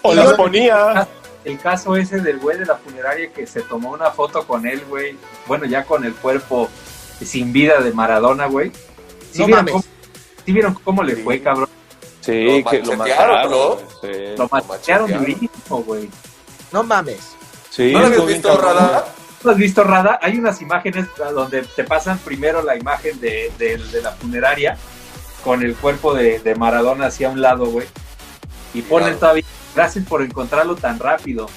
O 0.01 0.13
y 0.13 0.15
las 0.15 0.30
yo- 0.32 0.38
ponía. 0.38 1.07
el 1.45 1.59
caso 1.59 1.95
ese 1.95 2.19
del 2.19 2.38
güey 2.39 2.57
de 2.57 2.65
la 2.65 2.76
funeraria 2.76 3.32
que 3.34 3.45
se 3.47 3.61
tomó 3.61 3.91
una 3.91 4.11
foto 4.11 4.45
con 4.47 4.65
él, 4.67 4.84
güey. 4.89 5.17
Bueno, 5.47 5.65
ya 5.65 5.84
con 5.84 6.03
el 6.05 6.13
cuerpo 6.15 6.69
sin 7.24 7.51
vida 7.53 7.80
de 7.82 7.91
Maradona, 7.93 8.45
güey. 8.47 8.72
¿Sí, 9.32 9.39
No 9.39 9.45
vieron 9.45 9.65
mames. 9.65 9.72
cómo, 9.74 9.84
sí 10.45 10.51
vieron 10.51 10.74
cómo 10.84 11.03
le 11.03 11.15
fue, 11.17 11.41
cabrón? 11.41 11.69
Sí, 12.22 12.61
Lo 12.63 12.69
que 12.69 12.80
lo 12.84 12.95
mataron. 12.97 13.51
¿no? 13.51 13.78
Sí. 14.01 14.36
Lo 14.38 14.49
machearon 14.67 15.11
durísimo, 15.11 15.84
güey. 15.84 16.09
no 16.72 16.84
mames. 16.84 17.36
Sí, 17.69 17.91
¿No 17.93 17.99
lo 18.01 18.05
habías 18.07 18.26
visto. 18.28 18.57
Rada? 18.57 19.05
¿No 19.43 19.51
has 19.51 19.57
visto, 19.57 19.84
Rada? 19.84 20.19
Hay 20.22 20.38
unas 20.38 20.61
imágenes 20.61 21.07
donde 21.34 21.63
te 21.63 21.84
pasan 21.84 22.19
primero 22.19 22.61
la 22.61 22.76
imagen 22.78 23.19
de, 23.19 23.51
de- 23.57 23.78
de 23.78 24.01
la 24.01 24.11
funeraria 24.11 24.78
con 25.43 25.63
el 25.63 25.76
cuerpo 25.76 26.13
de, 26.13 26.39
de 26.39 26.53
Maradona 26.55 27.07
hacia 27.07 27.30
un 27.30 27.41
lado, 27.41 27.65
güey. 27.65 27.88
Y 28.74 28.82
ponen 28.82 29.05
Claro. 29.09 29.19
todavía, 29.19 29.43
gracias 29.76 30.05
por 30.07 30.22
encontrarlo 30.22 30.76
tan 30.76 30.99
rápido. 30.99 31.47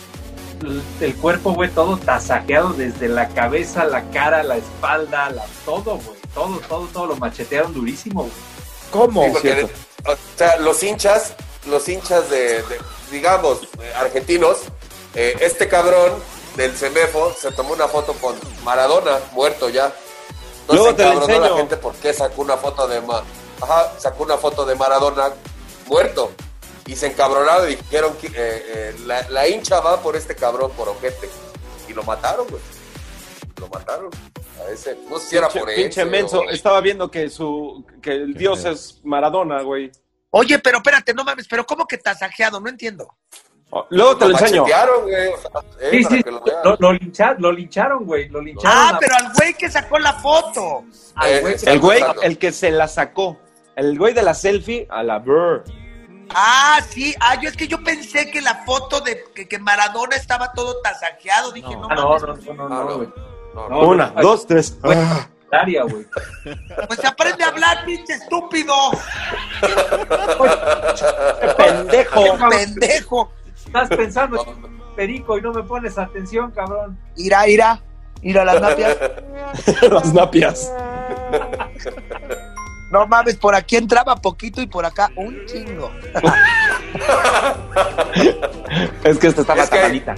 El, 1.00 1.14
cuerpo, 1.16 1.52
güey, 1.52 1.68
todo 1.70 1.96
tasajeado 1.98 2.72
desde 2.72 3.08
la 3.08 3.28
cabeza, 3.28 3.84
la 3.84 4.02
cara, 4.10 4.42
la 4.42 4.56
espalda, 4.56 5.28
la, 5.30 5.44
todo, 5.66 5.96
güey. 5.98 6.18
Todo, 6.32 6.58
todo, 6.68 6.86
todo 6.92 7.06
lo 7.06 7.16
machetearon 7.16 7.74
durísimo, 7.74 8.22
güey. 8.22 8.32
¿Cómo? 8.90 9.24
Sí, 9.26 9.30
porque, 9.32 9.64
o 10.06 10.14
sea, 10.36 10.56
los 10.60 10.82
hinchas, 10.82 11.34
los 11.66 11.86
hinchas 11.88 12.30
de, 12.30 12.62
de, 12.62 12.78
digamos, 13.10 13.62
eh, 13.80 13.92
argentinos, 13.96 14.58
eh, 15.14 15.36
este 15.40 15.68
cabrón 15.68 16.12
del 16.56 16.74
CEMEFO 16.76 17.34
se 17.38 17.50
tomó 17.52 17.74
una 17.74 17.88
foto 17.88 18.12
con 18.14 18.34
Maradona, 18.64 19.18
muerto 19.32 19.68
ya. 19.68 19.92
Luego 20.68 20.88
Entonces 20.90 20.96
te 20.96 21.02
la 21.02 21.08
encabronó 21.10 21.34
enseño. 21.34 21.50
la 21.54 21.56
gente 21.58 21.76
porque 21.76 22.14
sacó 22.14 22.42
una 22.42 22.56
foto 22.56 22.86
de 22.88 23.00
Ma- 23.02 23.22
Ajá, 23.60 23.92
sacó 23.98 24.22
una 24.24 24.38
foto 24.38 24.64
de 24.64 24.74
Maradona 24.76 25.30
muerto. 25.86 26.32
Y 26.86 26.96
se 26.96 27.06
encabronaron 27.06 27.70
y 27.70 27.76
dijeron 27.76 28.14
que 28.20 28.26
eh, 28.28 28.32
eh, 28.36 28.94
la, 29.06 29.26
la 29.30 29.48
hincha 29.48 29.80
va 29.80 30.00
por 30.02 30.16
este 30.16 30.34
cabrón 30.36 30.70
por 30.76 30.88
ojete. 30.88 31.28
Y 31.88 31.92
lo 31.94 32.02
mataron, 32.02 32.46
güey. 32.48 32.60
Lo 33.58 33.68
mataron. 33.68 34.10
A 34.60 34.70
ese, 34.70 34.98
no 35.08 35.18
sé 35.18 35.28
si 35.30 35.36
era 35.36 35.48
Pinche, 35.48 35.60
por 35.60 35.74
pinche 35.74 36.00
ese, 36.02 36.04
menso. 36.10 36.42
Estaba 36.50 36.80
viendo 36.80 37.10
que 37.10 37.28
su 37.30 37.84
que 38.02 38.12
el 38.12 38.34
dios 38.34 38.64
es 38.64 39.00
Maradona, 39.04 39.62
güey. 39.62 39.90
Oye, 40.30 40.58
pero 40.58 40.78
espérate, 40.78 41.14
no 41.14 41.24
mames, 41.24 41.46
pero 41.48 41.64
¿cómo 41.64 41.86
que 41.86 41.96
tasajeado? 41.98 42.60
No 42.60 42.68
entiendo. 42.68 43.14
Oh, 43.70 43.86
Luego 43.90 44.16
te 44.16 44.28
lo 44.28 44.38
enseño. 44.38 44.62
machetearon, 44.62 45.02
güey. 45.02 45.28
o 45.28 45.36
sea, 45.38 45.50
eh, 45.80 45.90
Sí, 45.90 46.04
sí, 46.04 46.22
lo 46.26 46.42
lo, 46.64 46.76
lo 46.78 46.92
lincha- 46.92 47.34
lo 47.38 47.50
lincharon, 47.52 48.04
güey. 48.04 48.28
Lo 48.28 48.40
lincharon. 48.40 48.70
Ah, 48.78 48.92
a- 48.94 48.98
pero 48.98 49.14
al 49.16 49.32
güey 49.32 49.54
que 49.54 49.70
sacó 49.70 49.98
la 49.98 50.12
foto. 50.14 50.84
al 51.16 51.30
Eh, 51.32 51.40
güey 51.40 51.56
El 51.66 51.80
güey, 51.80 52.02
el 52.22 52.38
que 52.38 52.52
se 52.52 52.70
la 52.70 52.86
sacó. 52.88 53.38
El 53.74 53.98
güey 53.98 54.12
de 54.14 54.22
la 54.22 54.34
selfie 54.34 54.86
a 54.90 55.02
la 55.02 55.18
Burr. 55.18 55.64
Ah, 56.34 56.80
sí. 56.88 57.14
Ah, 57.20 57.40
yo 57.40 57.48
es 57.48 57.56
que 57.56 57.68
yo 57.68 57.82
pensé 57.82 58.30
que 58.30 58.40
la 58.40 58.64
foto 58.64 59.00
de 59.00 59.24
que, 59.34 59.46
que 59.48 59.58
Maradona 59.58 60.16
estaba 60.16 60.52
todo 60.52 60.80
tasajeado. 60.82 61.52
Dije, 61.52 61.74
no, 61.76 61.88
Ah, 61.90 61.94
no, 61.94 62.08
mames. 62.18 62.44
no, 62.46 62.54
no, 62.54 62.68
no, 62.68 62.74
Ah, 62.74 62.78
no, 62.78 62.84
no. 62.84 62.96
güey. 62.96 63.88
Una, 63.88 64.06
dos, 64.20 64.46
tres. 64.46 64.78
Güey, 64.80 64.98
Ah. 64.98 65.28
área, 65.52 65.84
güey. 65.84 66.04
Pues 66.88 67.04
aprende 67.04 67.44
a 67.44 67.48
hablar, 67.48 67.84
pinche 67.84 68.14
estúpido. 68.14 68.74
pendejo. 71.56 72.24
Pendejo. 72.50 73.32
Estás 73.66 73.88
pensando 73.88 74.44
en 74.46 74.80
perico 74.96 75.38
y 75.38 75.42
no 75.42 75.52
me 75.52 75.62
pones 75.62 75.96
atención, 75.98 76.50
cabrón. 76.50 76.98
Irá, 77.16 77.46
irá. 77.48 77.80
Ir 78.22 78.36
las 78.36 78.60
napias. 78.60 78.96
Las 79.90 80.14
napias. 80.14 80.72
No 82.90 83.06
mames, 83.06 83.36
por 83.36 83.54
aquí 83.54 83.76
entraba 83.76 84.16
poquito 84.16 84.60
y 84.60 84.66
por 84.66 84.84
acá 84.86 85.10
un 85.16 85.44
chingo. 85.46 85.90
Es 89.04 89.18
que 89.18 89.26
esta 89.28 89.40
estaba 89.42 89.62
Es 89.64 89.70
que- 89.70 89.76
tapadita. 89.76 90.14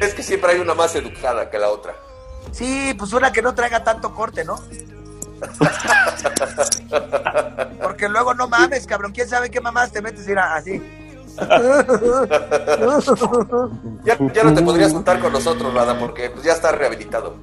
Es 0.00 0.14
que 0.14 0.22
siempre 0.22 0.52
hay 0.52 0.58
una 0.60 0.74
más 0.74 0.94
educada 0.96 1.48
que 1.50 1.58
la 1.58 1.68
otra. 1.70 1.94
Sí, 2.50 2.94
pues 2.98 3.12
una 3.12 3.32
que 3.32 3.42
no 3.42 3.54
traiga 3.54 3.82
tanto 3.84 4.12
corte, 4.14 4.44
¿no? 4.44 4.58
Porque 7.82 8.08
luego 8.08 8.34
no 8.34 8.48
mames, 8.48 8.86
cabrón. 8.86 9.12
¿Quién 9.12 9.28
sabe 9.28 9.50
qué 9.50 9.60
mamás 9.60 9.92
te 9.92 10.02
metes? 10.02 10.26
Mira, 10.26 10.54
así. 10.54 10.82
Ya, 14.04 14.16
ya 14.32 14.42
no 14.44 14.54
te 14.54 14.62
podrías 14.62 14.92
juntar 14.92 15.20
con 15.20 15.32
nosotros, 15.32 15.72
Rada, 15.74 15.98
porque 15.98 16.30
pues, 16.30 16.44
ya 16.44 16.52
estás 16.52 16.74
rehabilitado. 16.74 17.34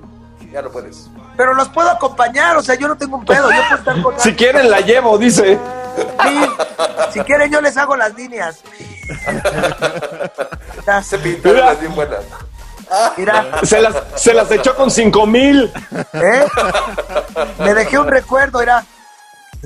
Ya 0.52 0.62
no 0.62 0.70
puedes. 0.70 1.10
Pero 1.38 1.54
los 1.54 1.70
puedo 1.70 1.90
acompañar, 1.90 2.58
o 2.58 2.62
sea, 2.62 2.76
yo 2.76 2.88
no 2.88 2.98
tengo 2.98 3.18
un 3.18 3.26
pedo. 3.26 3.50
Yo 3.52 3.58
puedo 3.62 3.76
estar 3.76 4.02
con 4.02 4.20
Si 4.24 4.34
quieren 4.36 4.70
la 4.70 4.82
llevo, 4.82 5.18
dice. 5.18 5.58
Sí, 6.24 6.42
si 7.14 7.20
quieren, 7.22 7.52
yo 7.52 7.62
les 7.62 7.78
hago 7.78 7.96
las 7.96 8.14
líneas. 8.16 8.60
Se 11.04 11.18
pintaron 11.20 11.56
Mira. 11.56 11.66
las 11.68 11.80
bien 11.80 11.96
buenas. 11.96 12.20
mira, 13.18 13.46
Se 13.64 13.82
las, 13.82 13.96
se 14.16 14.34
las 14.34 14.52
echó 14.52 14.76
con 14.76 14.92
cinco 14.92 15.26
mil. 15.26 15.72
¿eh? 16.14 16.46
Me 17.60 17.74
dejé 17.74 17.98
un 17.98 18.08
recuerdo, 18.08 18.62
era. 18.62 18.84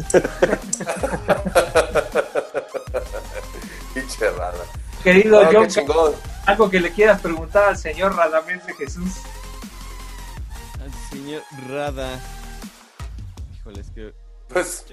Pinche 3.94 4.30
Rada. 4.32 4.54
Querido 5.04 5.44
No, 5.44 5.50
John, 5.52 5.68
algo 6.46 6.70
que 6.70 6.80
le 6.80 6.92
quieras 6.92 7.22
preguntar 7.22 7.70
al 7.70 7.78
señor 7.78 8.16
Radamés 8.16 8.66
de 8.66 8.74
Jesús. 8.74 9.10
Señor 11.16 11.44
Rada. 11.70 12.20
Híjole, 13.56 13.80
es 13.80 13.90
que. 13.92 14.14
Pues, 14.50 14.86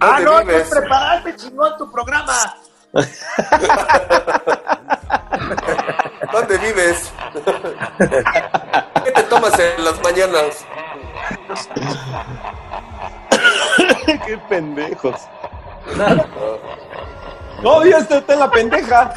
Ah, 0.00 0.20
¿dónde 0.20 0.24
no, 0.24 0.40
vives? 0.40 0.68
preparaste 0.68 1.36
chingón 1.36 1.78
tu 1.78 1.88
programa. 1.92 2.56
¿Dónde 6.32 6.58
vives? 6.58 7.12
¿Qué 9.04 9.12
te 9.12 9.22
tomas 9.24 9.56
en 9.58 9.84
las 9.84 10.02
mañanas? 10.02 10.64
Qué 14.26 14.38
pendejos. 14.48 15.20
No, 17.62 17.84
ya 17.86 17.98
está 17.98 18.18
está 18.18 18.32
en 18.34 18.40
la 18.40 18.50
pendeja. 18.50 19.14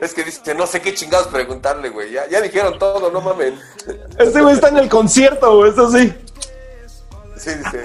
Es 0.00 0.12
que 0.14 0.24
dice, 0.24 0.54
no 0.54 0.66
sé 0.66 0.80
qué 0.82 0.92
chingados 0.94 1.28
preguntarle, 1.28 1.88
güey. 1.90 2.10
Ya, 2.12 2.28
ya 2.28 2.40
dijeron 2.40 2.78
todo, 2.78 3.10
no 3.10 3.20
mamen. 3.20 3.58
Este 4.18 4.40
güey 4.42 4.54
está 4.54 4.68
en 4.68 4.78
el 4.78 4.88
concierto, 4.88 5.56
güey, 5.58 5.70
eso 5.70 5.90
sí. 5.90 6.14
Sí, 7.36 7.50
dice. 7.54 7.84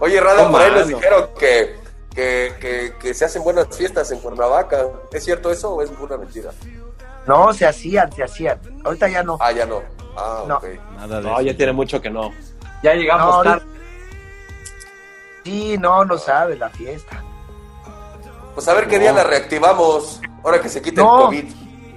Oye, 0.00 0.20
Rada, 0.20 0.50
por 0.50 0.60
ahí 0.60 0.70
nos 0.72 0.88
dijeron 0.88 1.28
que, 1.38 1.76
que, 2.14 2.52
que, 2.60 2.94
que 3.00 3.14
se 3.14 3.24
hacen 3.24 3.42
buenas 3.42 3.68
fiestas 3.74 4.10
en 4.10 4.18
Cuernavaca. 4.18 4.86
¿Es 5.12 5.24
cierto 5.24 5.50
eso 5.50 5.74
o 5.74 5.82
es 5.82 5.90
pura 5.90 6.16
mentira? 6.18 6.50
No, 7.26 7.52
se 7.54 7.66
hacían, 7.66 8.12
se 8.12 8.22
hacían. 8.24 8.60
Ahorita 8.84 9.08
ya 9.08 9.22
no. 9.22 9.38
Ah, 9.40 9.52
ya 9.52 9.64
no. 9.64 9.82
Ah, 10.16 10.44
No. 10.46 10.56
ok. 10.58 10.64
Nada 10.96 11.20
de 11.20 11.26
No, 11.28 11.32
eso. 11.38 11.42
ya 11.42 11.56
tiene 11.56 11.72
mucho 11.72 12.00
que 12.02 12.10
no. 12.10 12.30
Ya 12.82 12.94
llegamos 12.94 13.36
No, 13.36 13.42
tarde. 13.42 13.64
Sí, 15.44 15.76
no, 15.78 16.04
no 16.04 16.18
sabes 16.18 16.58
la 16.58 16.68
fiesta. 16.70 17.22
Pues 18.54 18.68
a 18.68 18.74
ver 18.74 18.86
qué 18.88 18.98
día 18.98 19.12
la 19.12 19.24
reactivamos. 19.24 20.20
Ahora 20.44 20.60
que 20.60 20.68
se 20.68 20.80
quite 20.82 21.00
No. 21.02 21.18
el 21.18 21.24
COVID. 21.26 21.44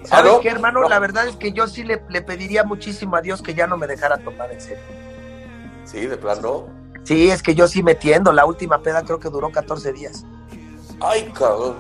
¿Ah, 0.06 0.08
¿Sabes 0.08 0.32
no? 0.34 0.40
qué, 0.40 0.50
hermano? 0.50 0.82
No. 0.82 0.90
La 0.90 1.00
verdad 1.00 1.28
es 1.28 1.36
que 1.36 1.52
yo 1.52 1.68
sí 1.68 1.84
le, 1.84 2.02
le 2.10 2.22
pediría 2.22 2.64
muchísimo 2.64 3.16
a 3.16 3.22
Dios 3.22 3.42
que 3.42 3.54
ya 3.54 3.68
no 3.68 3.78
me 3.78 3.88
dejara 3.88 4.18
tomar 4.18 4.52
en 4.52 4.62
serio. 4.62 4.84
Sí, 5.86 6.06
de 6.06 6.18
plano. 6.18 6.68
Sí, 7.04 7.30
es 7.30 7.42
que 7.44 7.56
yo 7.56 7.68
sí 7.68 7.84
metiendo. 7.84 8.32
La 8.34 8.46
última 8.46 8.80
peda 8.82 9.04
creo 9.04 9.20
que 9.20 9.30
duró 9.30 9.52
14 9.52 9.94
días. 9.94 10.26
Ay, 11.02 11.32
cabrón. 11.38 11.76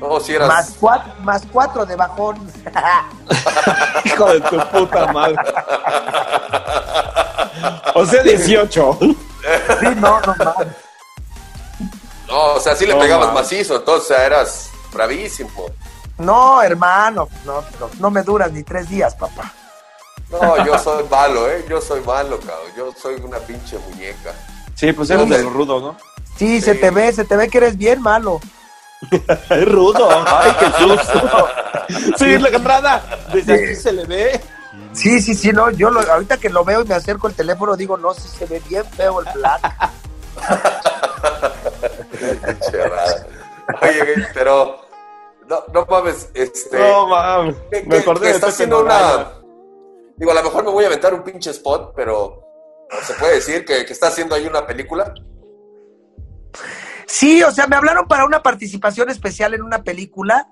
No, 0.00 0.18
si 0.20 0.34
eras. 0.34 0.48
Más 0.48 0.76
cuatro, 0.80 1.12
más 1.22 1.42
cuatro 1.52 1.86
de 1.86 1.94
bajón. 1.96 2.36
Hijo 4.04 4.26
de 4.32 4.40
tu 4.40 4.58
puta 4.70 5.12
madre. 5.12 5.36
O 7.94 8.06
sea, 8.06 8.22
18. 8.22 8.98
Sí, 9.00 9.86
no, 9.96 10.20
no 10.20 10.34
mames. 10.38 10.68
No, 12.30 12.54
o 12.54 12.60
sea, 12.60 12.76
sí 12.76 12.86
le 12.86 12.94
No, 12.94 13.00
pegabas 13.00 13.32
macizo, 13.34 13.76
entonces 13.76 14.10
o 14.10 14.14
sea, 14.14 14.24
eras 14.26 14.70
bravísimo. 14.92 15.66
No, 16.18 16.62
hermano, 16.62 17.28
no, 17.44 17.62
no, 17.80 17.90
no 17.98 18.10
me 18.10 18.22
duras 18.22 18.52
ni 18.52 18.62
tres 18.62 18.88
días, 18.88 19.14
papá. 19.14 19.52
No, 20.30 20.64
yo 20.64 20.78
soy 20.78 21.04
malo, 21.10 21.48
¿eh? 21.50 21.64
Yo 21.68 21.80
soy 21.80 22.00
malo, 22.02 22.38
cabrón. 22.38 22.70
Yo 22.76 22.92
soy 23.00 23.14
una 23.16 23.38
pinche 23.38 23.78
muñeca. 23.78 24.32
Sí, 24.74 24.92
pues 24.92 25.10
eres 25.10 25.28
de 25.28 25.42
los 25.42 25.52
rudos, 25.52 25.82
¿no? 25.82 25.96
Sí, 26.36 26.60
se 26.60 26.74
te 26.74 26.90
ve, 26.90 27.12
se 27.12 27.24
te 27.24 27.36
ve 27.36 27.48
que 27.48 27.58
eres 27.58 27.76
bien 27.76 28.00
malo. 28.00 28.40
Es 29.50 29.64
rudo. 29.68 30.08
Ay, 30.26 30.52
qué 30.58 30.66
susto. 30.78 31.48
Sí, 32.18 32.38
la 32.38 32.50
cambrada. 32.52 33.02
Desde 33.32 33.54
aquí 33.64 33.74
se 33.74 33.90
le 33.92 34.04
ve. 34.04 34.40
Sí, 34.92 35.20
sí, 35.20 35.34
sí, 35.34 35.52
no, 35.52 35.70
yo 35.70 35.90
lo- 35.90 36.00
ahorita 36.00 36.36
que 36.36 36.48
lo 36.48 36.64
veo 36.64 36.82
y 36.82 36.84
me 36.84 36.94
acerco 36.94 37.26
el 37.26 37.34
teléfono 37.34 37.76
digo, 37.76 37.96
no, 37.96 38.14
sí 38.14 38.28
se 38.28 38.46
ve 38.46 38.62
bien 38.68 38.84
feo 38.84 39.20
el 39.20 39.26
black. 39.34 39.90
Oye, 43.82 44.26
pero. 44.34 44.80
No, 45.48 45.64
no 45.72 45.86
mames, 45.86 46.30
este. 46.34 46.78
No, 46.78 47.08
mames. 47.08 47.56
que- 47.70 47.82
Me 47.84 47.98
acordé 47.98 48.20
que 48.22 48.28
de 48.28 48.34
está 48.34 48.48
haciendo 48.48 48.80
una. 48.80 49.32
Digo, 50.16 50.30
a 50.32 50.34
lo 50.34 50.42
mejor 50.42 50.64
me 50.64 50.70
voy 50.70 50.84
a 50.84 50.88
aventar 50.88 51.14
un 51.14 51.22
pinche 51.24 51.50
spot, 51.50 51.92
pero. 51.94 52.46
¿Se 53.04 53.14
puede 53.14 53.34
decir 53.36 53.64
que, 53.64 53.84
que 53.86 53.92
está 53.92 54.08
haciendo 54.08 54.34
ahí 54.34 54.46
una 54.46 54.66
película? 54.66 55.14
Sí, 57.06 57.42
o 57.42 57.50
sea, 57.50 57.66
me 57.66 57.76
hablaron 57.76 58.06
para 58.06 58.24
una 58.24 58.42
participación 58.42 59.10
especial 59.10 59.54
en 59.54 59.62
una 59.62 59.82
película. 59.82 60.48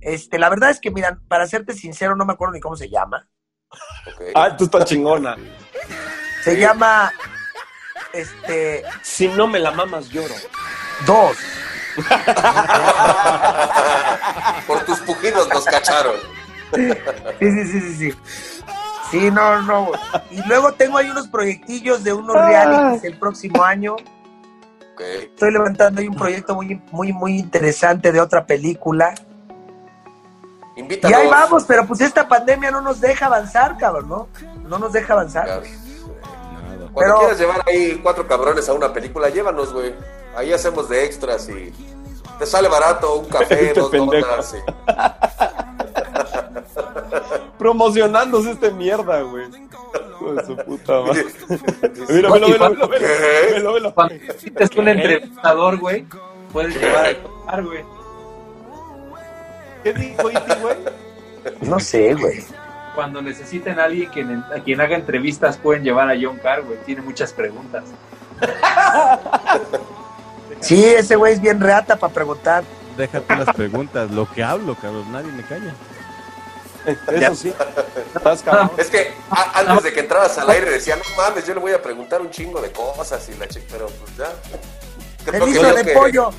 Este, 0.00 0.38
la 0.38 0.48
verdad 0.48 0.70
es 0.70 0.80
que, 0.80 0.90
mira, 0.90 1.20
para 1.28 1.46
serte 1.46 1.74
sincero, 1.74 2.16
no 2.16 2.24
me 2.24 2.32
acuerdo 2.32 2.54
ni 2.54 2.60
cómo 2.60 2.76
se 2.76 2.88
llama. 2.88 3.28
Ah, 4.34 4.56
tú 4.56 4.64
estás 4.64 4.84
chingona. 4.84 5.36
Se 6.42 6.56
llama, 6.58 7.12
este, 8.12 8.84
Si 9.02 9.28
no 9.28 9.46
me 9.46 9.58
la 9.58 9.70
mamas, 9.70 10.08
lloro. 10.08 10.34
Dos. 11.06 11.36
Por 14.66 14.84
tus 14.84 15.00
pujidos 15.00 15.48
nos 15.48 15.64
cacharon. 15.64 16.14
Sí, 16.74 16.90
sí, 17.40 17.64
sí, 17.66 17.80
sí, 17.80 17.94
sí. 17.96 18.14
Sí, 19.10 19.30
no, 19.30 19.60
no. 19.62 19.90
Y 20.30 20.42
luego 20.48 20.72
tengo 20.72 20.96
ahí 20.96 21.10
unos 21.10 21.28
proyectillos 21.28 22.02
de 22.02 22.14
unos 22.14 22.34
realities 22.34 23.04
el 23.04 23.18
próximo 23.18 23.62
año. 23.62 23.96
Estoy 24.98 25.52
levantando 25.52 26.00
ahí 26.00 26.08
un 26.08 26.16
proyecto 26.16 26.54
muy, 26.54 26.80
muy, 26.90 27.12
muy 27.12 27.38
interesante 27.38 28.12
de 28.12 28.20
otra 28.20 28.46
película. 28.46 29.14
Y 30.76 30.80
Invítanos. 30.80 31.18
ahí 31.18 31.28
vamos, 31.28 31.64
pero 31.66 31.86
pues 31.86 32.00
esta 32.00 32.26
pandemia 32.26 32.70
no 32.70 32.80
nos 32.80 33.00
deja 33.00 33.26
avanzar, 33.26 33.76
cabrón, 33.76 34.08
¿no? 34.08 34.28
No 34.66 34.78
nos 34.78 34.92
deja 34.92 35.12
avanzar. 35.12 35.62
Cuando 36.92 37.14
Pero- 37.14 37.18
quieras 37.20 37.38
llevar 37.38 37.62
ahí 37.66 38.00
cuatro 38.02 38.26
cabrones 38.26 38.68
a 38.68 38.74
una 38.74 38.92
película, 38.92 39.28
llévanos, 39.30 39.72
güey. 39.72 39.94
Ahí 40.36 40.52
hacemos 40.52 40.88
de 40.88 41.04
extras 41.04 41.48
y 41.48 41.72
te 42.38 42.46
sale 42.46 42.68
barato 42.68 43.16
un 43.20 43.26
café, 43.30 43.68
Este 43.68 43.80
dos 43.80 43.90
pendejo. 43.90 44.26
donas. 44.28 44.54
y- 44.54 45.72
Promocionándose 47.58 48.50
este 48.52 48.70
mierda, 48.72 49.22
güey. 49.22 49.48
De 49.50 50.46
su 50.46 50.56
puta 50.56 51.00
madre. 51.00 51.24
Mira, 52.08 52.30
velo, 52.30 52.48
velo, 52.48 52.88
velo, 52.88 53.72
velo. 53.72 53.94
Cuando 53.94 54.14
necesites 54.14 54.70
un 54.76 54.88
entrevistador, 54.88 55.78
güey, 55.78 56.06
puedes 56.52 56.74
llevar 56.80 57.06
a 57.06 57.14
tocar, 57.22 57.64
güey. 57.64 57.84
¿Qué 59.82 59.92
dijo 59.92 60.30
Iti, 60.30 60.52
güey? 60.60 60.76
No 61.62 61.80
sé, 61.80 62.14
güey. 62.14 62.44
Cuando 62.94 63.22
necesiten 63.22 63.78
a 63.80 63.84
alguien 63.84 64.10
quien, 64.10 64.44
a 64.54 64.62
quien 64.62 64.80
haga 64.80 64.96
entrevistas, 64.96 65.56
pueden 65.56 65.82
llevar 65.82 66.10
a 66.10 66.14
John 66.20 66.38
Carr, 66.38 66.62
güey. 66.62 66.78
Tiene 66.84 67.02
muchas 67.02 67.32
preguntas. 67.32 67.84
Sí, 70.60 70.84
ese 70.84 71.16
güey 71.16 71.32
es 71.32 71.40
bien 71.40 71.60
reata 71.60 71.96
para 71.96 72.12
preguntar. 72.12 72.62
Déjate 72.96 73.34
las 73.36 73.52
preguntas, 73.54 74.10
lo 74.12 74.30
que 74.30 74.44
hablo, 74.44 74.76
cabrón, 74.76 75.10
nadie 75.10 75.32
me 75.32 75.42
calla. 75.42 75.74
Eso 77.08 77.34
sí. 77.34 77.52
Estás 78.14 78.42
cabrón. 78.42 78.70
Es 78.76 78.88
que 78.88 79.12
a- 79.30 79.58
antes 79.60 79.82
de 79.84 79.92
que 79.92 80.00
entraras 80.00 80.38
al 80.38 80.48
aire 80.50 80.70
decía, 80.70 80.94
no 80.94 81.02
mames, 81.16 81.46
yo 81.46 81.54
le 81.54 81.60
voy 81.60 81.72
a 81.72 81.82
preguntar 81.82 82.20
un 82.20 82.30
chingo 82.30 82.60
de 82.60 82.70
cosas 82.70 83.28
y 83.28 83.34
la 83.38 83.48
chica, 83.48 83.66
pero 83.72 83.86
pues 83.88 84.16
ya. 84.16 84.30
Se 85.24 85.30
que 85.32 85.50
hizo 85.50 85.74
de 85.74 85.84
que- 85.84 85.92
pollo. 85.94 86.30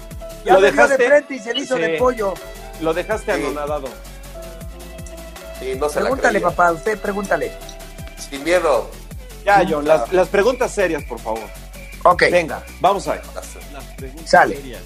Ya 0.46 0.54
¿Lo 0.54 0.62
dejaste? 0.62 0.98
de 0.98 1.08
frente 1.10 1.36
y 1.36 1.40
se 1.40 1.54
le 1.54 1.62
hizo 1.62 1.76
Sí. 1.76 1.82
de 1.82 1.90
pollo. 1.98 2.34
Lo 2.82 2.94
dejaste 2.94 3.32
anonadado. 3.32 3.88
Sí, 5.64 5.76
no 5.80 5.88
se 5.88 5.96
la 5.96 6.02
Pregúntale, 6.08 6.42
papá, 6.42 6.72
usted 6.74 7.00
pregúntale. 7.00 7.52
Sin 8.18 8.44
miedo. 8.44 8.90
Ya, 9.46 9.66
John, 9.70 9.88
las, 9.88 10.12
las 10.12 10.28
preguntas 10.28 10.74
serias, 10.74 11.04
por 11.04 11.20
favor. 11.20 11.40
Ok. 12.04 12.24
Venga, 12.32 12.62
vamos 12.82 13.08
a 13.08 13.14
ver. 13.14 13.22
Las 13.34 13.48
preguntas 13.96 14.30
Sale. 14.30 14.56
serias. 14.58 14.82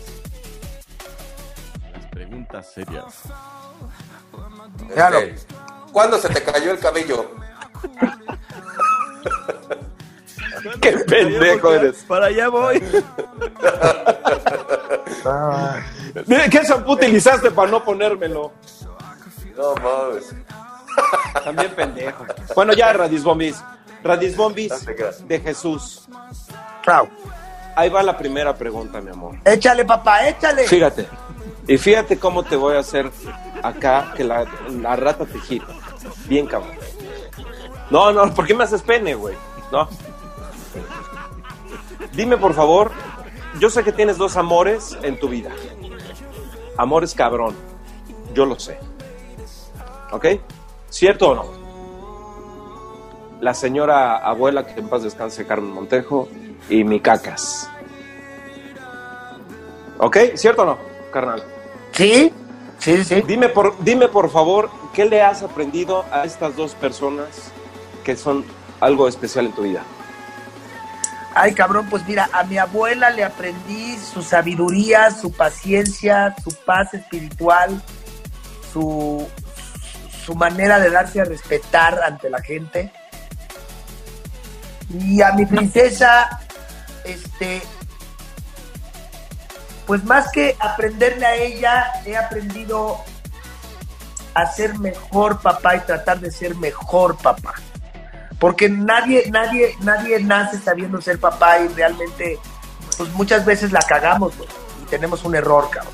Las 1.93 2.05
preguntas 2.11 2.67
serias. 2.73 3.05
Claro. 4.93 5.17
Este, 5.19 5.55
¿Cuándo 5.91 6.19
se 6.19 6.29
te 6.29 6.43
cayó 6.43 6.71
el 6.71 6.79
cabello? 6.79 7.31
Qué 10.81 10.91
pendejo 10.91 11.73
eres. 11.73 11.97
Para 12.07 12.27
allá 12.27 12.49
voy. 12.49 12.83
Ah, 15.25 15.79
Mira, 16.25 16.49
¿Qué 16.49 16.61
shampoo 16.63 16.93
utilizaste 16.93 17.51
para 17.51 17.71
no 17.71 17.83
ponérmelo? 17.83 18.51
No 19.55 19.75
mames. 19.75 20.33
También 21.43 21.73
pendejo. 21.75 22.25
Bueno, 22.55 22.73
ya, 22.73 22.91
Radis 22.93 23.23
Bombis. 23.23 23.63
Radis 24.03 24.35
Bombis 24.35 24.73
de 25.27 25.39
Jesús. 25.39 26.07
chao. 26.83 27.07
Ahí 27.75 27.89
va 27.89 28.01
la 28.01 28.17
primera 28.17 28.55
pregunta, 28.55 28.99
mi 29.01 29.11
amor. 29.11 29.35
Échale, 29.45 29.85
papá, 29.85 30.27
échale. 30.27 30.67
Fíjate. 30.67 31.07
Y 31.67 31.77
fíjate 31.77 32.17
cómo 32.17 32.43
te 32.43 32.55
voy 32.55 32.75
a 32.75 32.79
hacer 32.79 33.11
acá 33.61 34.13
que 34.15 34.23
la, 34.23 34.45
la 34.81 34.95
rata 34.95 35.25
te 35.25 35.39
gira. 35.39 35.65
Bien, 36.25 36.47
cabrón. 36.47 36.71
No, 37.91 38.11
no, 38.11 38.33
¿por 38.33 38.47
qué 38.47 38.55
me 38.55 38.63
haces 38.63 38.81
pene, 38.81 39.13
güey? 39.15 39.35
No. 39.71 39.87
Dime, 42.13 42.37
por 42.37 42.53
favor, 42.53 42.91
yo 43.59 43.69
sé 43.69 43.83
que 43.83 43.91
tienes 43.91 44.17
dos 44.17 44.37
amores 44.37 44.97
en 45.03 45.19
tu 45.19 45.29
vida. 45.29 45.51
Amores 46.77 47.13
cabrón. 47.13 47.55
Yo 48.33 48.45
lo 48.45 48.59
sé. 48.59 48.79
¿Ok? 50.11 50.25
¿Cierto 50.89 51.29
o 51.29 51.35
no? 51.35 51.45
La 53.41 53.53
señora 53.53 54.17
abuela, 54.17 54.65
que 54.65 54.79
en 54.79 54.89
paz 54.89 55.03
descanse, 55.03 55.45
Carmen 55.45 55.71
Montejo, 55.71 56.27
y 56.69 56.83
mi 56.83 56.99
cacas. 56.99 57.69
¿Ok? 59.99 60.17
¿Cierto 60.35 60.63
o 60.63 60.65
no, 60.65 60.77
carnal? 61.11 61.43
Sí, 61.91 62.31
sí, 62.79 63.03
sí. 63.03 63.21
Dime 63.27 63.49
por, 63.49 63.75
dime 63.83 64.07
por 64.07 64.29
favor, 64.29 64.69
¿qué 64.93 65.05
le 65.05 65.21
has 65.21 65.43
aprendido 65.43 66.05
a 66.11 66.23
estas 66.23 66.55
dos 66.55 66.73
personas 66.75 67.27
que 68.03 68.15
son 68.15 68.45
algo 68.79 69.07
especial 69.07 69.47
en 69.47 69.51
tu 69.53 69.63
vida? 69.63 69.83
Ay, 71.39 71.53
cabrón, 71.53 71.87
pues 71.89 72.07
mira, 72.07 72.29
a 72.33 72.43
mi 72.43 72.57
abuela 72.57 73.11
le 73.11 73.23
aprendí 73.23 73.95
su 73.97 74.23
sabiduría, 74.23 75.11
su 75.11 75.31
paciencia, 75.31 76.35
su 76.43 76.51
paz 76.65 76.95
espiritual, 76.95 77.79
su, 78.73 79.27
su 80.27 80.35
manera 80.35 80.77
de 80.79 80.91
darse 80.91 81.21
a 81.21 81.23
respetar 81.23 82.03
ante 82.03 82.29
la 82.29 82.41
gente. 82.41 82.91
Y 84.93 85.21
a 85.23 85.31
mi 85.31 85.45
princesa, 85.45 86.41
este, 87.03 87.63
pues 89.87 90.03
más 90.03 90.31
que 90.31 90.55
aprenderle 90.59 91.25
a 91.25 91.35
ella, 91.35 91.91
he 92.05 92.15
aprendido 92.15 92.97
a 94.35 94.45
ser 94.45 94.77
mejor 94.77 95.41
papá 95.41 95.77
y 95.77 95.79
tratar 95.79 96.19
de 96.19 96.29
ser 96.29 96.55
mejor 96.55 97.17
papá 97.17 97.55
porque 98.39 98.69
nadie, 98.69 99.29
nadie, 99.31 99.75
nadie 99.81 100.19
nace 100.19 100.59
sabiendo 100.59 101.01
ser 101.01 101.19
papá 101.19 101.59
y 101.59 101.67
realmente, 101.69 102.37
pues 102.97 103.09
muchas 103.13 103.45
veces 103.45 103.71
la 103.71 103.79
cagamos, 103.79 104.33
y 104.83 104.85
tenemos 104.85 105.23
un 105.23 105.35
error, 105.35 105.69
cabrón. 105.71 105.93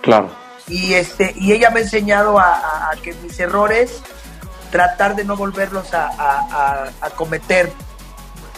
Claro. 0.00 0.41
Y 0.68 0.94
este, 0.94 1.34
y 1.36 1.52
ella 1.52 1.70
me 1.70 1.80
ha 1.80 1.82
enseñado 1.82 2.38
a, 2.38 2.54
a- 2.54 2.90
a 2.92 2.96
que 3.02 3.12
mis 3.14 3.38
errores, 3.40 4.00
tratar 4.70 5.16
de 5.16 5.24
no 5.24 5.36
volverlos 5.36 5.88
a, 5.92 6.88
cometer, 7.16 7.70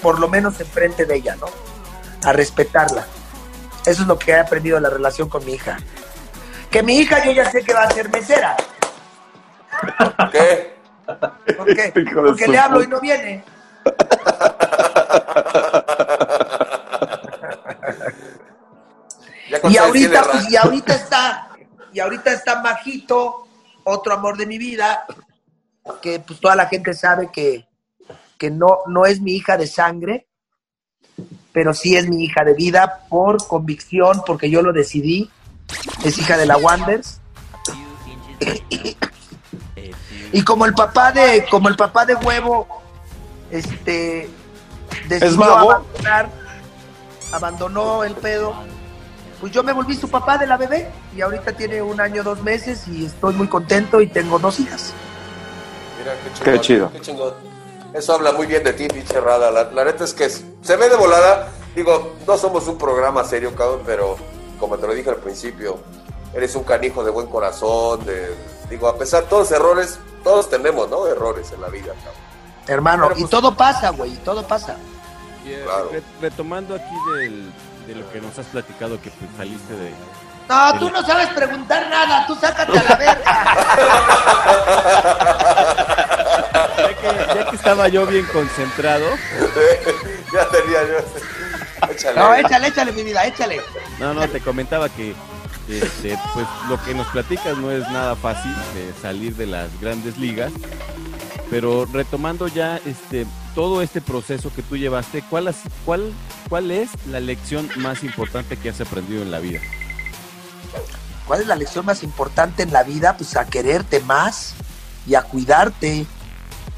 por 0.00 0.18
lo 0.20 0.28
menos 0.28 0.60
enfrente 0.60 1.06
de 1.06 1.16
ella, 1.16 1.36
¿no? 1.36 1.46
A 2.28 2.32
respetarla. 2.32 3.04
Eso 3.84 4.02
es 4.02 4.08
lo 4.08 4.18
que 4.18 4.30
he 4.32 4.38
aprendido 4.38 4.76
de 4.76 4.82
la 4.82 4.90
relación 4.90 5.28
con 5.28 5.44
mi 5.44 5.54
hija. 5.54 5.76
Que 6.70 6.82
mi 6.82 6.98
hija 6.98 7.24
yo 7.24 7.32
ya 7.32 7.50
sé 7.50 7.62
que 7.62 7.74
va 7.74 7.82
a 7.82 7.90
ser 7.90 8.08
mesera. 8.10 8.56
¿Qué? 10.30 10.76
¿Por 11.56 11.74
qué? 11.74 11.92
Porque 12.14 12.46
le 12.48 12.58
hablo 12.58 12.82
y 12.82 12.86
no 12.86 13.00
viene. 13.00 13.44
Y 19.68 19.76
ahorita, 19.76 20.22
pues, 20.24 20.50
y 20.50 20.56
ahorita 20.56 20.94
está, 20.94 21.43
y 21.94 22.00
ahorita 22.00 22.32
está 22.32 22.60
Majito, 22.60 23.46
otro 23.84 24.12
amor 24.12 24.36
de 24.36 24.46
mi 24.46 24.58
vida, 24.58 25.06
que 26.02 26.18
pues 26.18 26.40
toda 26.40 26.56
la 26.56 26.66
gente 26.66 26.92
sabe 26.92 27.30
que, 27.32 27.68
que 28.36 28.50
no, 28.50 28.78
no 28.86 29.06
es 29.06 29.20
mi 29.20 29.32
hija 29.32 29.56
de 29.56 29.68
sangre, 29.68 30.26
pero 31.52 31.72
sí 31.72 31.96
es 31.96 32.08
mi 32.08 32.24
hija 32.24 32.42
de 32.44 32.54
vida 32.54 33.06
por 33.08 33.46
convicción, 33.46 34.22
porque 34.26 34.50
yo 34.50 34.60
lo 34.60 34.72
decidí. 34.72 35.30
Es 36.04 36.18
hija 36.18 36.36
de 36.36 36.46
la 36.46 36.56
Wanders. 36.56 37.20
Y 40.32 40.42
como 40.42 40.66
el 40.66 40.74
papá 40.74 41.12
de, 41.12 41.46
como 41.48 41.68
el 41.68 41.76
papá 41.76 42.04
de 42.04 42.16
huevo, 42.16 42.66
este 43.52 44.28
decidió 45.08 45.44
abandonar, 45.44 46.28
abandonó 47.32 48.02
el 48.02 48.14
pedo, 48.14 48.52
pues 49.40 49.52
yo 49.52 49.62
me 49.62 49.72
volví 49.72 49.94
su 49.96 50.08
papá 50.08 50.38
de 50.38 50.46
la 50.46 50.56
bebé 50.56 50.90
y 51.16 51.20
ahorita 51.20 51.52
tiene 51.52 51.82
un 51.82 52.00
año, 52.00 52.22
dos 52.22 52.42
meses 52.42 52.86
y 52.88 53.06
estoy 53.06 53.34
muy 53.34 53.48
contento 53.48 54.00
y 54.00 54.06
tengo 54.06 54.38
dos 54.38 54.60
hijas. 54.60 54.92
Mira, 55.98 56.12
qué 56.22 56.32
chingón. 56.34 56.52
Qué 56.54 56.60
chido. 56.60 56.92
Qué 56.92 57.00
chingón. 57.00 57.34
Eso 57.92 58.14
habla 58.14 58.32
muy 58.32 58.46
bien 58.46 58.64
de 58.64 58.72
ti, 58.72 58.88
pinche 58.88 59.20
Rada. 59.20 59.50
La, 59.50 59.70
la 59.70 59.84
neta 59.84 60.04
es 60.04 60.14
que 60.14 60.24
es- 60.24 60.44
se 60.62 60.76
ve 60.76 60.88
de 60.88 60.96
volada. 60.96 61.48
Digo, 61.76 62.14
no 62.26 62.36
somos 62.36 62.66
un 62.68 62.76
programa 62.78 63.24
serio, 63.24 63.54
cabrón, 63.54 63.80
pero 63.86 64.16
como 64.58 64.76
te 64.78 64.86
lo 64.86 64.94
dije 64.94 65.10
al 65.10 65.16
principio, 65.16 65.78
eres 66.32 66.54
un 66.56 66.64
canijo 66.64 67.04
de 67.04 67.10
buen 67.10 67.26
corazón. 67.28 68.04
De, 68.04 68.34
digo, 68.70 68.88
a 68.88 68.96
pesar 68.96 69.22
de 69.24 69.28
todos 69.28 69.50
los 69.50 69.60
errores, 69.60 69.98
todos 70.24 70.48
tenemos, 70.50 70.88
¿no? 70.90 71.06
Errores 71.06 71.52
en 71.52 71.60
la 71.60 71.68
vida, 71.68 71.92
cabrón. 71.94 72.24
Hermano, 72.66 73.02
Pero, 73.08 73.18
y 73.18 73.22
pues- 73.22 73.30
todo 73.30 73.54
pasa, 73.56 73.90
güey, 73.90 74.12
y 74.14 74.16
todo 74.18 74.42
pasa. 74.46 74.76
Y, 75.44 75.52
Claro. 75.64 75.90
re- 75.92 76.02
retomando 76.20 76.74
aquí 76.74 76.94
del- 77.18 77.52
de 77.86 77.94
lo 77.94 78.10
que 78.10 78.20
nos 78.20 78.38
has 78.38 78.46
platicado, 78.46 79.00
que 79.00 79.10
pues, 79.10 79.30
saliste 79.36 79.74
de... 79.74 79.92
No, 80.48 80.78
tú 80.78 80.90
no 80.90 81.02
sabes 81.04 81.28
preguntar 81.28 81.88
nada, 81.88 82.26
tú 82.26 82.34
sácate 82.34 82.78
a 82.78 82.82
la 82.82 82.94
verga. 82.96 83.56
Ya 86.76 86.88
que, 86.88 87.34
ya 87.34 87.50
que 87.50 87.56
estaba 87.56 87.88
yo 87.88 88.06
bien 88.06 88.26
concentrado, 88.26 89.06
ya 90.32 90.48
tenía 90.48 90.80
yo. 90.82 91.90
Échale. 91.90 92.20
No, 92.20 92.34
échale, 92.34 92.68
échale, 92.68 92.92
mi 92.92 93.02
vida, 93.02 93.24
échale. 93.24 93.60
no, 93.98 94.12
no, 94.12 94.28
te 94.28 94.40
comentaba 94.40 94.88
que 94.88 95.14
este, 95.68 96.18
pues 96.34 96.46
lo 96.68 96.82
que 96.82 96.94
nos 96.94 97.06
platicas 97.08 97.56
no 97.56 97.70
es 97.70 97.88
nada 97.90 98.16
fácil 98.16 98.54
de 98.74 98.92
salir 99.00 99.34
de 99.36 99.46
las 99.46 99.68
grandes 99.80 100.18
ligas, 100.18 100.52
pero 101.50 101.86
retomando 101.90 102.48
ya 102.48 102.78
este 102.84 103.26
todo 103.54 103.82
este 103.82 104.00
proceso 104.00 104.52
que 104.54 104.62
tú 104.62 104.76
llevaste, 104.76 105.22
¿cuál, 105.30 105.48
has- 105.48 105.62
cuál, 105.84 106.12
¿cuál 106.48 106.70
es 106.70 106.90
la 107.06 107.20
lección 107.20 107.68
más 107.76 108.02
importante 108.02 108.56
que 108.56 108.70
has 108.70 108.80
aprendido 108.80 109.22
en 109.22 109.30
la 109.30 109.38
vida? 109.38 109.60
¿Cuál 111.26 111.40
es 111.40 111.46
la 111.46 111.56
lección 111.56 111.86
más 111.86 112.02
importante 112.02 112.62
en 112.62 112.72
la 112.72 112.82
vida? 112.82 113.16
Pues 113.16 113.36
a 113.36 113.46
quererte 113.46 114.00
más 114.00 114.54
y 115.06 115.14
a 115.14 115.22
cuidarte. 115.22 116.06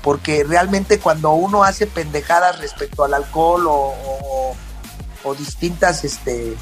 Porque 0.02 0.44
realmente 0.44 1.00
cuando 1.00 1.32
uno 1.32 1.64
hace 1.64 1.86
pendejadas 1.88 2.60
respecto 2.60 3.02
al 3.02 3.14
alcohol 3.14 3.64
o, 3.68 4.54
distintas 5.36 6.04
este, 6.04 6.56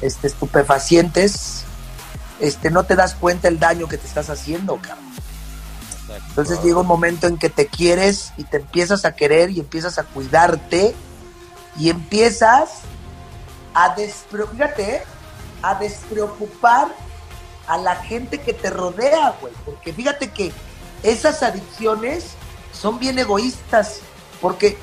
este, 0.00 0.26
estupefacientes, 0.26 1.62
este, 2.40 2.70
no 2.70 2.82
te 2.82 2.96
das 2.96 3.14
cuenta 3.14 3.46
el 3.46 3.60
daño 3.60 3.86
que 3.86 3.98
te 3.98 4.08
estás 4.08 4.30
haciendo, 4.30 4.78
cabrón. 4.78 5.09
Entonces 6.28 6.62
llega 6.62 6.80
un 6.80 6.86
momento 6.86 7.26
en 7.26 7.38
que 7.38 7.48
te 7.50 7.66
quieres 7.66 8.32
y 8.36 8.44
te 8.44 8.58
empiezas 8.58 9.04
a 9.04 9.14
querer 9.14 9.50
y 9.50 9.60
empiezas 9.60 9.98
a 9.98 10.04
cuidarte 10.04 10.94
y 11.78 11.90
empiezas 11.90 12.80
a 13.74 13.94
despre- 13.96 14.48
fíjate, 14.50 14.96
¿eh? 14.96 15.02
a 15.62 15.74
despreocupar 15.76 16.88
a 17.66 17.76
la 17.78 17.96
gente 17.96 18.38
que 18.38 18.52
te 18.52 18.70
rodea, 18.70 19.34
güey. 19.40 19.52
Porque 19.64 19.92
fíjate 19.92 20.30
que 20.30 20.52
esas 21.02 21.42
adicciones 21.42 22.24
son 22.72 22.98
bien 22.98 23.18
egoístas, 23.18 24.00
porque 24.40 24.78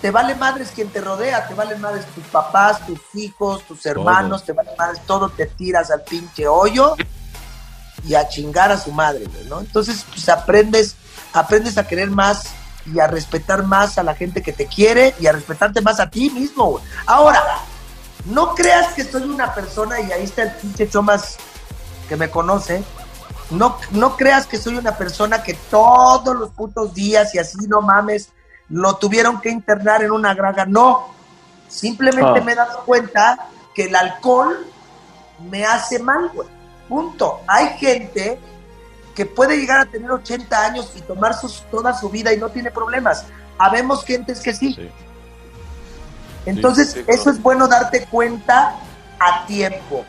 te 0.00 0.10
vale 0.10 0.34
madres 0.34 0.70
quien 0.74 0.88
te 0.88 1.00
rodea, 1.00 1.46
te 1.46 1.54
valen 1.54 1.80
madres 1.80 2.04
tus 2.14 2.24
papás, 2.24 2.84
tus 2.86 2.98
hijos, 3.14 3.62
tus 3.68 3.86
hermanos, 3.86 4.44
te 4.44 4.52
vale 4.52 4.70
madres 4.76 5.00
todo, 5.06 5.28
te 5.28 5.46
tiras 5.46 5.90
al 5.92 6.02
pinche 6.02 6.48
hoyo 6.48 6.96
y 8.06 8.14
a 8.14 8.28
chingar 8.28 8.72
a 8.72 8.78
su 8.78 8.92
madre, 8.92 9.24
güey, 9.26 9.44
¿no? 9.46 9.60
Entonces, 9.60 10.04
pues 10.10 10.28
aprendes, 10.28 10.96
aprendes 11.32 11.78
a 11.78 11.86
querer 11.86 12.10
más 12.10 12.44
y 12.86 12.98
a 12.98 13.06
respetar 13.06 13.62
más 13.64 13.96
a 13.98 14.02
la 14.02 14.14
gente 14.14 14.42
que 14.42 14.52
te 14.52 14.66
quiere 14.66 15.14
y 15.20 15.26
a 15.26 15.32
respetarte 15.32 15.80
más 15.80 16.00
a 16.00 16.10
ti 16.10 16.30
mismo, 16.30 16.66
güey. 16.72 16.84
Ahora, 17.06 17.42
no 18.24 18.54
creas 18.54 18.92
que 18.94 19.04
soy 19.04 19.22
una 19.22 19.54
persona, 19.54 20.00
y 20.00 20.10
ahí 20.10 20.24
está 20.24 20.42
el 20.42 20.52
pinche 20.52 20.88
Chomas 20.88 21.36
que 22.08 22.16
me 22.16 22.28
conoce, 22.30 22.82
no, 23.50 23.76
no 23.92 24.16
creas 24.16 24.46
que 24.46 24.58
soy 24.58 24.76
una 24.76 24.96
persona 24.96 25.42
que 25.42 25.54
todos 25.54 26.34
los 26.34 26.50
putos 26.50 26.94
días 26.94 27.34
y 27.34 27.38
así, 27.38 27.58
no 27.68 27.82
mames, 27.82 28.30
lo 28.68 28.96
tuvieron 28.96 29.40
que 29.40 29.50
internar 29.50 30.02
en 30.02 30.10
una 30.10 30.34
graga. 30.34 30.64
No, 30.64 31.08
simplemente 31.68 32.40
Ah. 32.40 32.42
me 32.42 32.52
he 32.52 32.54
dado 32.54 32.82
cuenta 32.84 33.48
que 33.74 33.84
el 33.84 33.94
alcohol 33.96 34.66
me 35.50 35.64
hace 35.64 35.98
mal, 35.98 36.30
güey. 36.34 36.48
Punto. 36.88 37.40
Hay 37.46 37.78
gente 37.78 38.38
que 39.14 39.26
puede 39.26 39.56
llegar 39.56 39.80
a 39.80 39.86
tener 39.86 40.10
80 40.10 40.64
años 40.64 40.92
y 40.96 41.00
tomar 41.02 41.34
sus, 41.34 41.62
toda 41.70 41.98
su 41.98 42.08
vida 42.08 42.32
y 42.32 42.38
no 42.38 42.48
tiene 42.48 42.70
problemas. 42.70 43.26
Habemos 43.58 44.04
gentes 44.04 44.40
que 44.40 44.54
sí. 44.54 44.90
Entonces, 46.46 46.88
Sí, 46.88 46.98
sí, 46.98 47.04
claro. 47.04 47.20
eso 47.20 47.30
es 47.30 47.40
bueno 47.42 47.68
darte 47.68 48.06
cuenta 48.06 48.76
a 49.18 49.46
tiempo. 49.46 50.04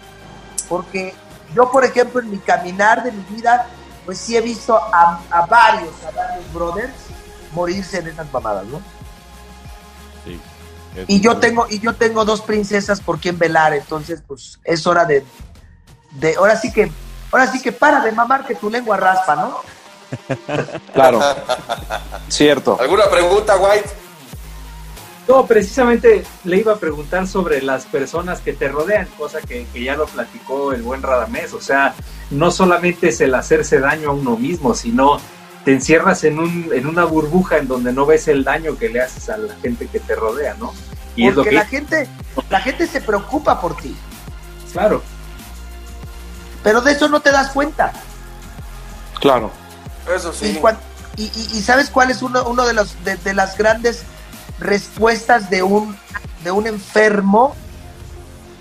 Porque 0.68 1.14
yo, 1.54 1.70
por 1.72 1.86
ejemplo, 1.86 2.22
en 2.22 2.32
mi 2.32 2.38
caminar 2.40 3.04
de 3.04 3.12
mi 3.12 3.24
vida, 3.36 3.68
pues 4.06 4.18
sí 4.18 4.36
he 4.36 4.42
visto 4.42 4.76
a, 4.76 5.22
a 5.30 5.46
varios, 5.46 5.94
a 6.04 6.12
varios 6.12 6.54
brothers 6.54 6.94
morirse 7.54 8.00
en 8.00 8.08
esas 8.08 8.32
mamadas, 8.32 8.66
¿no? 8.66 8.82
Sí. 10.26 10.40
Y 11.08 11.22
yo 11.22 11.38
tengo, 11.38 11.68
y 11.70 11.80
yo 11.80 11.96
tengo 11.96 12.24
dos 12.24 12.42
princesas 12.42 13.02
por 13.02 13.20
quien 13.20 13.38
velar, 13.38 13.74
entonces 13.74 14.22
pues 14.28 14.60
es 14.64 14.86
hora 14.86 15.06
de, 15.06 15.24
de, 16.14 16.36
ahora 16.36 16.56
sí 16.56 16.72
que, 16.72 16.92
ahora 17.32 17.48
sí 17.48 17.62
que 17.62 17.72
para 17.72 18.02
de 18.02 18.12
mamar 18.12 18.46
que 18.46 18.56
tu 18.56 18.70
lengua 18.70 18.98
raspa, 18.98 19.36
¿no? 19.36 19.60
Claro. 20.94 21.20
Cierto. 22.28 22.78
¿Alguna 22.80 23.10
pregunta, 23.10 23.58
White? 23.58 23.90
No, 25.28 25.46
precisamente 25.46 26.26
le 26.44 26.58
iba 26.58 26.74
a 26.74 26.78
preguntar 26.78 27.28
sobre 27.28 27.62
las 27.62 27.86
personas 27.86 28.42
que 28.42 28.54
te 28.54 28.68
rodean, 28.68 29.08
cosa 29.18 29.40
que, 29.42 29.66
que 29.72 29.84
ya 29.84 29.96
lo 29.96 30.06
platicó 30.06 30.74
el 30.74 30.82
buen 30.82 31.02
Radamés. 31.02 31.54
O 31.54 31.62
sea, 31.62 31.96
no 32.30 32.52
solamente 32.52 33.10
es 33.10 33.22
el 33.22 33.34
hacerse 33.34 33.80
daño 33.80 34.10
a 34.10 34.14
uno 34.14 34.36
mismo, 34.36 34.74
sino 34.76 35.20
te 35.64 35.72
encierras 35.72 36.26
en, 36.26 36.40
un, 36.40 36.70
en 36.74 36.88
una 36.88 37.06
burbuja 37.06 37.58
en 37.58 37.68
donde 37.68 37.94
no 37.94 38.06
ves 38.06 38.28
el 38.28 38.44
daño 38.44 38.78
que 38.78 38.90
le 38.90 39.02
haces 39.02 39.30
a 39.30 39.38
la 39.38 39.56
gente 39.56 39.88
que 39.88 40.02
te 40.02 40.14
rodea, 40.14 40.56
¿no? 40.56 40.74
Y 41.16 41.28
es 41.28 41.36
lo 41.36 41.44
Porque 41.44 41.52
que... 41.52 41.56
la 41.56 41.66
gente, 41.66 42.10
la 42.50 42.60
gente 42.60 42.88
se 42.88 43.02
preocupa 43.02 43.60
por 43.62 43.78
ti, 43.78 43.96
Claro, 44.74 45.04
pero 46.64 46.82
de 46.82 46.94
eso 46.94 47.08
no 47.10 47.20
te 47.22 47.32
das 47.32 47.50
cuenta. 47.52 47.92
Claro. 49.20 49.52
Eso 50.14 50.32
Y, 50.32 50.36
sí. 50.54 50.62
y- 51.18 51.24
y- 51.24 51.58
y 51.58 51.62
sabes 51.62 51.90
cuál 51.90 52.12
es 52.12 52.22
uno, 52.22 52.44
uno 52.46 52.66
de 52.66 52.74
los 52.74 53.04
de, 53.04 53.16
de 53.18 53.34
las 53.34 53.58
grandes 53.58 54.04
respuestas 54.60 55.50
de 55.50 55.64
un 55.64 55.98
de 56.44 56.52
un 56.52 56.68
enfermo 56.68 57.56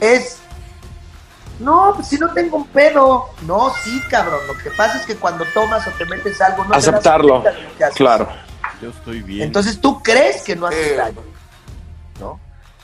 es 0.00 0.38
no, 1.58 1.92
pues 1.94 2.08
si 2.08 2.16
no 2.18 2.32
tengo 2.32 2.56
un 2.56 2.66
pedo. 2.68 3.28
No, 3.42 3.72
sí, 3.84 4.00
cabrón. 4.10 4.40
Lo 4.48 4.56
que 4.58 4.70
pasa 4.70 4.98
es 4.98 5.06
que 5.06 5.14
cuando 5.16 5.44
tomas 5.54 5.86
o 5.86 5.90
te 5.92 6.04
metes 6.06 6.40
algo, 6.40 6.64
no 6.64 6.70
te 6.70 6.76
das 6.76 6.88
Aceptarlo. 6.88 7.40
cuenta 7.42 7.52
de 7.52 7.62
lo 7.68 7.76
que 7.76 7.84
haces. 7.84 7.96
Claro. 7.96 8.28
Yo 8.80 8.90
estoy 8.90 9.22
bien. 9.22 9.42
Entonces 9.42 9.80
tú 9.80 10.02
crees 10.02 10.42
que 10.42 10.56
no 10.56 10.66
haces 10.66 10.88
Eh. 10.92 10.96
daño, 10.96 11.20
¿no? 12.18 12.40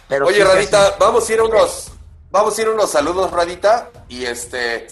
Pero 0.06 0.26
Oye, 0.26 0.36
sí 0.36 0.42
Radita, 0.44 0.94
vamos 1.00 1.28
a 1.28 1.32
ir 1.32 1.40
a 1.40 1.44
unos, 1.44 1.90
vamos 2.30 2.56
a 2.56 2.62
ir 2.62 2.68
a 2.68 2.70
unos 2.70 2.90
saludos, 2.90 3.30
Radita, 3.32 3.90
y 4.08 4.24
este, 4.26 4.86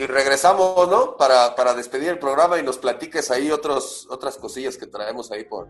y 0.00 0.06
regresamos, 0.06 0.88
¿no? 0.88 1.16
Para, 1.16 1.54
para 1.54 1.74
despedir 1.74 2.08
el 2.08 2.18
programa 2.18 2.58
y 2.58 2.62
nos 2.62 2.78
platiques 2.78 3.30
ahí 3.30 3.50
otros, 3.50 4.06
otras 4.10 4.38
cosillas 4.38 4.78
que 4.78 4.86
traemos 4.86 5.30
ahí 5.30 5.44
por, 5.44 5.68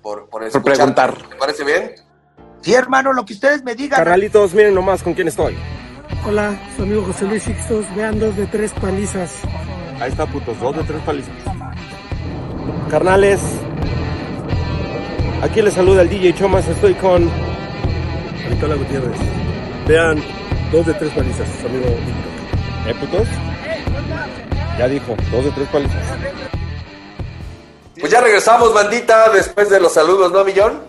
por, 0.00 0.30
por 0.30 0.44
escucharte. 0.44 0.70
preguntar. 0.70 1.28
¿Te 1.28 1.36
parece 1.36 1.64
bien? 1.64 1.94
Sí, 2.62 2.72
hermano, 2.72 3.12
lo 3.12 3.24
que 3.26 3.34
ustedes 3.34 3.62
me 3.62 3.74
digan. 3.74 3.98
Carnalitos, 3.98 4.54
miren 4.54 4.74
nomás 4.74 5.02
con 5.02 5.12
quién 5.12 5.28
estoy. 5.28 5.58
Hola, 6.26 6.58
su 6.74 6.82
amigo 6.82 7.04
José 7.04 7.26
Luis 7.26 7.42
Sixtos, 7.42 7.84
vean 7.94 8.18
dos 8.18 8.34
de 8.36 8.46
tres 8.46 8.72
palizas. 8.80 9.30
Ahí 10.00 10.10
está, 10.10 10.24
putos, 10.26 10.58
dos 10.58 10.76
de 10.76 10.84
tres 10.84 11.02
palizas. 11.02 11.34
Carnales, 12.90 13.40
aquí 15.42 15.60
les 15.60 15.74
saluda 15.74 16.00
el 16.02 16.08
DJ 16.08 16.34
Chomas, 16.34 16.66
estoy 16.66 16.94
con 16.94 17.30
Nicola 18.48 18.74
Gutiérrez. 18.74 19.18
Vean 19.86 20.22
dos 20.72 20.86
de 20.86 20.94
tres 20.94 21.12
palizas, 21.12 21.48
su 21.60 21.66
amigo 21.66 21.86
Víctor. 21.86 22.30
¿Eh, 22.86 22.94
putos? 22.94 23.28
Ya 24.80 24.88
dijo, 24.88 25.14
dos 25.30 25.44
de 25.44 25.50
tres 25.50 25.68
palizas. 25.68 26.02
Pues 28.00 28.10
ya 28.10 28.22
regresamos, 28.22 28.72
bandita, 28.72 29.28
después 29.28 29.68
de 29.68 29.78
los 29.78 29.92
saludos, 29.92 30.32
¿no, 30.32 30.42
Millón? 30.42 30.80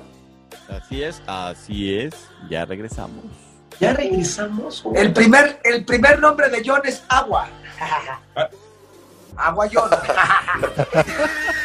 Así 0.69 1.03
es, 1.03 1.21
así 1.27 1.99
es. 1.99 2.15
Ya 2.49 2.63
regresamos. 2.63 3.25
Ya 3.81 3.91
regresamos. 3.91 4.85
El 4.95 5.11
primer, 5.11 5.59
el 5.65 5.83
primer 5.83 6.19
nombre 6.19 6.47
de 6.47 6.63
John 6.65 6.79
es 6.85 7.03
Agua. 7.09 7.49
Agua 9.35 9.67
John. 9.69 9.89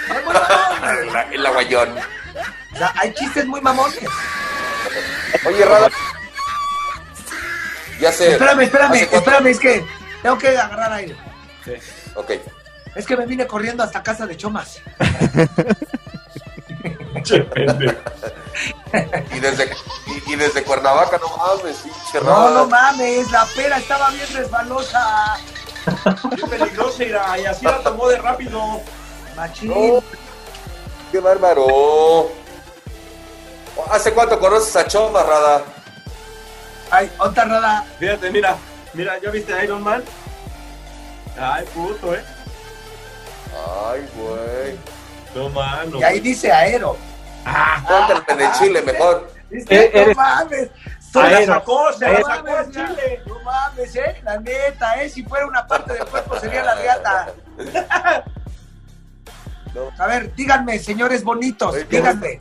Es 0.08 0.24
muy 0.24 0.34
mamón, 0.34 0.80
güey. 0.80 1.28
El, 1.28 1.34
el 1.34 1.46
aguayón. 1.46 1.90
O 2.74 2.76
sea, 2.76 2.92
hay 2.96 3.14
chistes 3.14 3.46
muy 3.46 3.60
mamones. 3.60 4.00
Oye, 5.46 5.64
Rada. 5.64 5.90
Ya 8.00 8.10
sé. 8.10 8.32
Espérame, 8.32 8.62
espérame, 8.62 8.94
espérame, 9.12 9.46
es 9.46 9.60
que 9.60 9.86
tengo 10.22 10.36
que 10.36 10.48
agarrar 10.48 10.92
aire. 10.92 11.14
Ok. 12.16 12.32
Es 12.94 13.06
que 13.06 13.16
me 13.16 13.26
vine 13.26 13.46
corriendo 13.46 13.82
hasta 13.82 14.02
casa 14.02 14.26
de 14.26 14.36
Chomas. 14.36 14.80
Y 19.32 19.40
desde, 19.40 19.70
y, 20.06 20.32
y 20.32 20.36
desde 20.36 20.62
Cuernavaca, 20.62 21.18
no 21.18 21.36
mames, 21.36 21.76
pinche 21.78 22.20
No, 22.22 22.50
no 22.50 22.66
mames, 22.66 23.30
la 23.30 23.44
pera 23.54 23.78
estaba 23.78 24.10
bien 24.10 24.26
resbalosa. 24.32 25.36
Qué 26.36 26.46
peligroso, 26.46 26.96
mira, 26.98 27.38
y 27.38 27.46
así 27.46 27.64
la 27.64 27.78
tomó 27.82 28.08
de 28.08 28.18
rápido. 28.18 28.80
Machín. 29.36 29.68
No, 29.68 30.02
qué 31.12 31.20
bárbaro. 31.20 32.30
¿Hace 33.90 34.12
cuánto 34.12 34.40
conoces 34.40 34.74
a 34.76 34.86
Choma, 34.86 35.22
Rada? 35.22 35.62
Ay, 36.90 37.10
otra 37.18 37.44
rada. 37.44 37.84
Fíjate, 37.98 38.30
mira, 38.30 38.56
mira, 38.94 39.18
¿ya 39.18 39.30
viste 39.30 39.52
a 39.52 39.64
Iron 39.64 39.82
Man? 39.82 40.02
Ay, 41.38 41.64
puto, 41.74 42.14
eh. 42.14 42.22
Ay, 43.88 44.08
güey. 44.16 44.78
No, 45.34 45.48
mano. 45.50 45.98
Y 45.98 46.02
ahí 46.02 46.20
dice 46.20 46.50
aero. 46.52 46.96
Póntale 47.86 48.44
de 48.44 48.52
Chile 48.58 48.82
mejor. 48.82 49.30
Eh, 49.50 50.04
No 50.08 50.14
mames. 50.14 50.70
La 51.14 51.46
sacó, 51.46 51.92
se 51.94 52.04
la 52.04 52.18
No 52.18 52.26
sacó 52.26 52.44
mames, 52.44 52.68
a 52.68 52.70
Chile. 52.70 53.22
No 53.26 53.40
mames, 53.40 53.96
eh. 53.96 54.20
La 54.24 54.38
neta, 54.38 55.02
eh. 55.02 55.08
Si 55.08 55.22
fuera 55.24 55.46
una 55.46 55.66
parte 55.66 55.92
del 55.94 56.04
cuerpo 56.06 56.38
sería 56.38 56.62
la 56.64 56.74
riata. 56.74 57.32
A 59.98 60.06
ver, 60.06 60.34
díganme, 60.34 60.78
señores 60.78 61.22
bonitos, 61.22 61.74
díganme. 61.88 62.38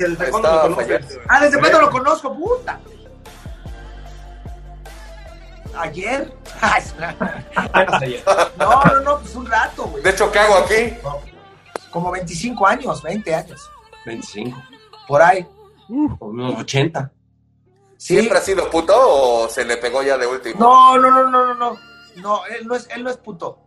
Ah, 1.28 1.42
¿desde 1.42 1.60
cuándo 1.60 1.82
lo 1.82 1.90
conozco? 1.90 2.34
Puta. 2.34 2.80
¿Ayer? 5.78 6.34
No, 8.58 8.84
no, 8.84 9.00
no, 9.02 9.20
pues 9.20 9.36
un 9.36 9.46
rato, 9.46 9.84
güey. 9.86 10.04
De 10.04 10.10
hecho, 10.10 10.32
¿qué 10.32 10.40
hago 10.40 10.56
aquí? 10.56 10.96
Como 11.92 12.12
25 12.12 12.68
años, 12.68 13.02
20 13.04 13.36
años. 13.36 13.70
25. 14.06 14.58
Por 15.08 15.22
ahí. 15.22 15.46
Unos 15.88 16.60
80. 16.60 17.12
Sí. 17.98 18.16
¿Siempre 18.16 18.38
ha 18.38 18.42
sido 18.42 18.70
puto 18.70 18.94
o 18.98 19.50
se 19.50 19.64
le 19.66 19.78
pegó 19.78 20.02
ya 20.04 20.18
de 20.18 20.28
último? 20.28 20.60
No, 20.60 20.98
no, 20.98 21.10
no, 21.12 21.30
no, 21.30 21.46
no, 21.46 21.54
no. 21.56 21.80
No, 22.18 22.46
él 22.46 22.66
no 22.68 22.76
es, 22.76 22.88
él 22.90 23.04
no 23.04 23.10
es 23.10 23.18
puto. 23.18 23.60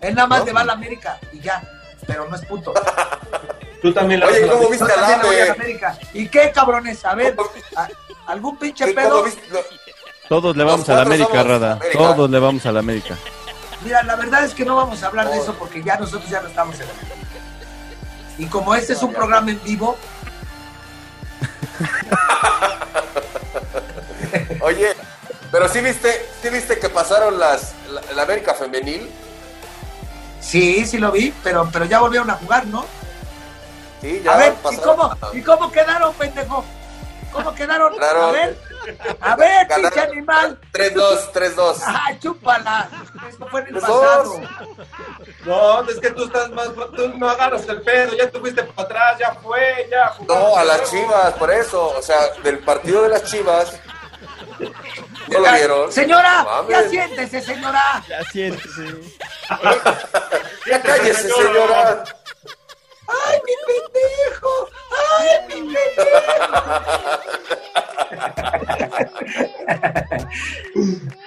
Él 0.00 0.14
nada 0.14 0.26
más 0.28 0.44
le 0.44 0.52
va 0.52 0.60
a 0.62 0.64
la 0.64 0.72
América 0.74 1.18
y 1.32 1.40
ya. 1.40 1.62
Pero 2.06 2.28
no 2.28 2.36
es 2.36 2.44
puto. 2.44 2.72
Tú 3.82 3.92
también 3.92 4.20
la 4.20 4.26
Oye, 4.26 4.40
vas 4.42 4.50
a 4.50 4.52
¿cómo 4.52 4.70
viste 4.70 4.92
a 4.92 4.96
la? 4.96 5.52
América. 5.52 5.98
¿Y 6.14 6.28
qué, 6.28 6.52
cabrones? 6.52 7.04
A 7.04 7.14
ver, 7.14 7.36
¿algún 8.26 8.56
pinche 8.56 8.84
¿Cómo 8.84 8.94
pedo? 8.94 9.24
viste? 9.24 9.42
No, 9.50 9.58
Todos 10.32 10.56
le 10.56 10.64
vamos 10.64 10.88
a 10.88 10.94
la 10.94 11.02
América, 11.02 11.42
Rada. 11.42 11.72
América. 11.72 11.98
Todos 11.98 12.30
le 12.30 12.38
vamos 12.38 12.64
a 12.64 12.72
la 12.72 12.78
América. 12.78 13.18
Mira, 13.84 14.02
la 14.02 14.16
verdad 14.16 14.46
es 14.46 14.54
que 14.54 14.64
no 14.64 14.76
vamos 14.76 15.02
a 15.02 15.08
hablar 15.08 15.28
de 15.28 15.36
eso 15.36 15.52
porque 15.58 15.82
ya 15.82 15.98
nosotros 15.98 16.30
ya 16.30 16.40
no 16.40 16.48
estamos 16.48 16.74
en 16.76 16.88
el... 16.88 16.94
Y 18.38 18.46
como 18.46 18.74
este 18.74 18.94
es 18.94 19.02
un 19.02 19.12
programa 19.12 19.50
en 19.50 19.62
vivo, 19.62 19.94
Oye, 24.62 24.94
pero 25.50 25.68
sí 25.68 25.82
viste, 25.82 26.26
sí 26.40 26.48
viste 26.48 26.78
que 26.78 26.88
pasaron 26.88 27.38
las 27.38 27.74
la, 27.90 28.00
la 28.14 28.22
América 28.22 28.54
femenil. 28.54 29.10
sí, 30.40 30.86
sí 30.86 30.96
lo 30.96 31.12
vi, 31.12 31.34
pero, 31.44 31.68
pero 31.70 31.84
ya 31.84 32.00
volvieron 32.00 32.30
a 32.30 32.36
jugar, 32.36 32.66
¿no? 32.68 32.86
Sí, 34.00 34.22
ya 34.24 34.32
A 34.32 34.38
ver, 34.38 34.54
¿y 34.54 34.62
pasaron. 34.62 34.96
cómo, 34.96 35.14
¿y 35.34 35.42
cómo 35.42 35.70
quedaron, 35.70 36.14
pendejo? 36.14 36.64
¿Cómo 37.32 37.54
quedaron? 37.54 37.92
A 38.02 38.32
ver, 38.32 38.58
a 39.20 39.36
ver, 39.36 39.66
Ganaron. 39.68 39.90
pinche 39.92 40.00
animal. 40.00 40.60
3-2, 40.72 41.32
3-2. 41.32 41.76
¡Ah, 41.86 42.10
chúpala! 42.20 42.88
Esto 43.28 43.46
fue 43.48 43.60
en 43.60 43.66
el 43.68 43.74
pasado. 43.74 44.40
No, 45.44 45.88
es 45.88 45.98
que 46.00 46.10
tú 46.10 46.24
estás 46.24 46.50
más. 46.50 46.68
Tú 46.96 47.08
no 47.18 47.28
agarras 47.30 47.68
el 47.68 47.80
pedo, 47.82 48.16
ya 48.16 48.30
te 48.30 48.38
fuiste 48.40 48.62
para 48.64 48.82
atrás, 48.88 49.18
ya 49.18 49.34
fue, 49.42 49.88
ya. 49.90 50.08
jugaste 50.08 50.34
No, 50.44 50.56
a 50.56 50.64
las. 50.64 50.90
Chivas, 50.90 51.32
por 51.34 51.50
eso. 51.50 51.88
O 51.96 52.02
sea, 52.02 52.18
del 52.42 52.58
partido 52.60 53.02
de 53.02 53.08
las 53.10 53.24
Chivas. 53.24 53.72
¿No 55.28 55.38
lo 55.40 55.46
Ay, 55.48 55.60
vieron? 55.60 55.90
Señora, 55.92 56.44
Mames. 56.44 56.70
ya 56.70 56.88
siéntese, 56.90 57.40
señora. 57.40 58.02
Ya 58.08 58.22
siéntese. 58.24 59.00
Ya 60.66 60.80
cállese, 60.80 61.28
señora. 61.28 62.04
¡Ay, 63.08 63.40
mi 63.46 63.52
pendejo! 63.66 64.68
¡Ay, 65.18 65.28
mi 65.48 65.54
pendejo! 65.74 67.32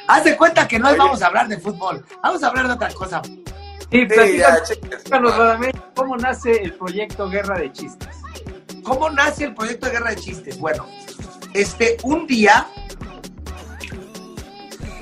Haz 0.07 0.23
de 0.23 0.37
cuenta 0.37 0.67
que 0.67 0.79
no 0.79 0.95
vamos 0.95 1.21
a 1.21 1.27
hablar 1.27 1.47
de 1.47 1.57
fútbol, 1.57 2.05
vamos 2.21 2.43
a 2.43 2.47
hablar 2.47 2.67
de 2.67 2.73
otra 2.73 2.89
cosa. 2.93 3.21
Sí, 3.23 3.35
Sí, 3.91 4.05
platícanos, 4.07 5.33
¿cómo 5.95 6.17
nace 6.17 6.63
el 6.63 6.73
proyecto 6.73 7.29
Guerra 7.29 7.57
de 7.59 7.71
Chistes? 7.71 8.17
¿Cómo 8.83 9.09
nace 9.09 9.45
el 9.45 9.55
proyecto 9.55 9.85
de 9.85 9.93
Guerra 9.93 10.09
de 10.09 10.15
Chistes? 10.17 10.59
Bueno, 10.59 10.85
este, 11.53 11.97
un 12.03 12.27
día 12.27 12.67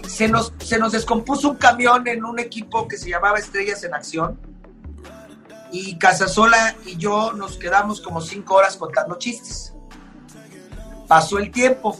se 0.08 0.28
nos, 0.28 0.54
se 0.60 0.78
nos 0.78 0.92
descompuso 0.92 1.50
un 1.50 1.56
camión 1.56 2.08
en 2.08 2.24
un 2.24 2.40
equipo 2.40 2.88
que 2.88 2.98
se 2.98 3.10
llamaba 3.10 3.40
Estrellas 3.40 3.84
en 3.84 3.94
Acción 3.94 4.53
y 5.74 5.96
Casasola 5.96 6.76
y 6.86 6.98
yo 6.98 7.34
nos 7.34 7.58
quedamos 7.58 8.00
como 8.00 8.22
cinco 8.22 8.54
horas 8.54 8.78
contando 8.78 9.16
chistes. 9.18 9.74
Pasó 11.08 11.40
el 11.40 11.50
tiempo. 11.50 11.98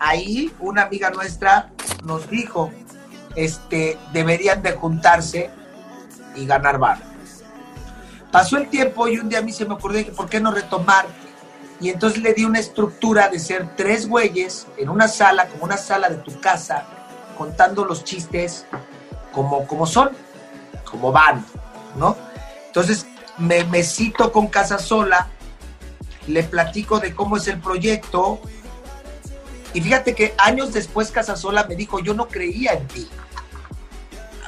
Ahí 0.00 0.50
una 0.58 0.84
amiga 0.84 1.10
nuestra 1.10 1.70
nos 2.02 2.30
dijo, 2.30 2.72
este, 3.36 3.98
deberían 4.14 4.62
de 4.62 4.72
juntarse 4.72 5.50
y 6.34 6.46
ganar 6.46 6.78
bar. 6.78 6.98
Pasó 8.32 8.56
el 8.56 8.70
tiempo 8.70 9.06
y 9.06 9.18
un 9.18 9.28
día 9.28 9.40
a 9.40 9.42
mí 9.42 9.52
se 9.52 9.66
me 9.66 9.74
ocurrió 9.74 10.02
que 10.02 10.10
por 10.10 10.30
qué 10.30 10.40
no 10.40 10.50
retomar. 10.50 11.04
Y 11.80 11.90
entonces 11.90 12.22
le 12.22 12.32
di 12.32 12.46
una 12.46 12.58
estructura 12.58 13.28
de 13.28 13.38
ser 13.38 13.76
tres 13.76 14.08
güeyes 14.08 14.66
en 14.78 14.88
una 14.88 15.08
sala, 15.08 15.46
como 15.48 15.64
una 15.64 15.76
sala 15.76 16.08
de 16.08 16.16
tu 16.16 16.40
casa, 16.40 16.86
contando 17.36 17.84
los 17.84 18.02
chistes 18.02 18.64
como, 19.30 19.66
como 19.66 19.86
son, 19.86 20.08
como 20.90 21.12
van, 21.12 21.44
¿no? 21.96 22.16
Entonces 22.74 23.06
me, 23.38 23.62
me 23.64 23.84
cito 23.84 24.32
con 24.32 24.48
Casa 24.48 24.80
Sola, 24.80 25.28
le 26.26 26.42
platico 26.42 26.98
de 26.98 27.14
cómo 27.14 27.36
es 27.36 27.46
el 27.46 27.60
proyecto. 27.60 28.40
Y 29.72 29.80
fíjate 29.80 30.16
que 30.16 30.34
años 30.38 30.72
después 30.72 31.12
Casa 31.12 31.36
Sola 31.36 31.66
me 31.68 31.76
dijo, 31.76 32.00
yo 32.00 32.14
no 32.14 32.26
creía 32.26 32.72
en 32.72 32.88
ti. 32.88 33.08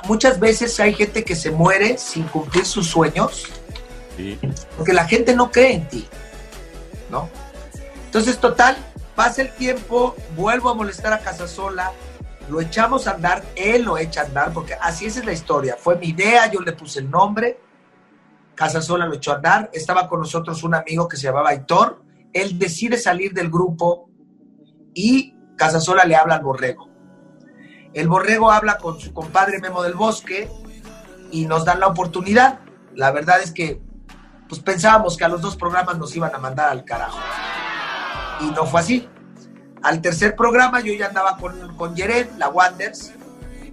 Muchas 0.08 0.40
veces 0.40 0.78
hay 0.80 0.92
gente 0.94 1.22
que 1.24 1.36
se 1.36 1.52
muere 1.52 1.98
sin 1.98 2.24
cumplir 2.24 2.66
sus 2.66 2.88
sueños 2.88 3.44
Sí. 4.16 4.38
porque 4.76 4.92
la 4.94 5.06
gente 5.06 5.36
no 5.36 5.52
cree 5.52 5.74
en 5.74 5.88
ti, 5.88 6.08
¿no? 7.10 7.28
Entonces, 8.06 8.38
total, 8.38 8.74
pasa 9.14 9.42
el 9.42 9.52
tiempo, 9.52 10.16
vuelvo 10.34 10.70
a 10.70 10.74
molestar 10.74 11.12
a 11.12 11.18
Casasola, 11.18 11.92
lo 12.48 12.62
echamos 12.62 13.06
a 13.06 13.10
andar, 13.10 13.44
él 13.56 13.82
lo 13.82 13.98
echa 13.98 14.22
a 14.22 14.24
andar, 14.24 14.52
porque 14.54 14.72
así 14.80 15.04
es 15.04 15.22
la 15.22 15.32
historia, 15.34 15.76
fue 15.78 15.96
mi 15.96 16.08
idea, 16.08 16.50
yo 16.50 16.60
le 16.60 16.72
puse 16.72 17.00
el 17.00 17.10
nombre, 17.10 17.58
Casasola 18.56 19.06
lo 19.06 19.14
echó 19.14 19.32
a 19.32 19.36
andar, 19.36 19.70
estaba 19.72 20.08
con 20.08 20.20
nosotros 20.20 20.64
un 20.64 20.74
amigo 20.74 21.06
que 21.08 21.16
se 21.16 21.24
llamaba 21.24 21.50
Aitor, 21.50 22.02
él 22.32 22.58
decide 22.58 22.98
salir 22.98 23.32
del 23.32 23.50
grupo 23.50 24.10
y 24.94 25.34
Casasola 25.56 26.04
le 26.04 26.16
habla 26.16 26.36
al 26.36 26.42
borrego. 26.42 26.88
El 27.94 28.08
borrego 28.08 28.50
habla 28.50 28.78
con 28.78 28.98
su 28.98 29.12
compadre 29.12 29.60
Memo 29.60 29.82
del 29.82 29.94
Bosque 29.94 30.50
y 31.30 31.46
nos 31.46 31.64
dan 31.64 31.80
la 31.80 31.86
oportunidad. 31.86 32.60
La 32.94 33.10
verdad 33.10 33.40
es 33.40 33.52
que 33.52 33.80
pues 34.48 34.60
pensábamos 34.60 35.16
que 35.16 35.24
a 35.24 35.28
los 35.28 35.40
dos 35.40 35.56
programas 35.56 35.98
nos 35.98 36.14
iban 36.14 36.34
a 36.34 36.38
mandar 36.38 36.70
al 36.70 36.84
carajo. 36.84 37.18
Y 38.40 38.50
no 38.50 38.66
fue 38.66 38.80
así. 38.80 39.08
Al 39.82 40.00
tercer 40.00 40.34
programa 40.36 40.80
yo 40.80 40.92
ya 40.94 41.06
andaba 41.06 41.36
con, 41.36 41.76
con 41.76 41.94
la 42.38 42.48
Wanders, 42.48 43.12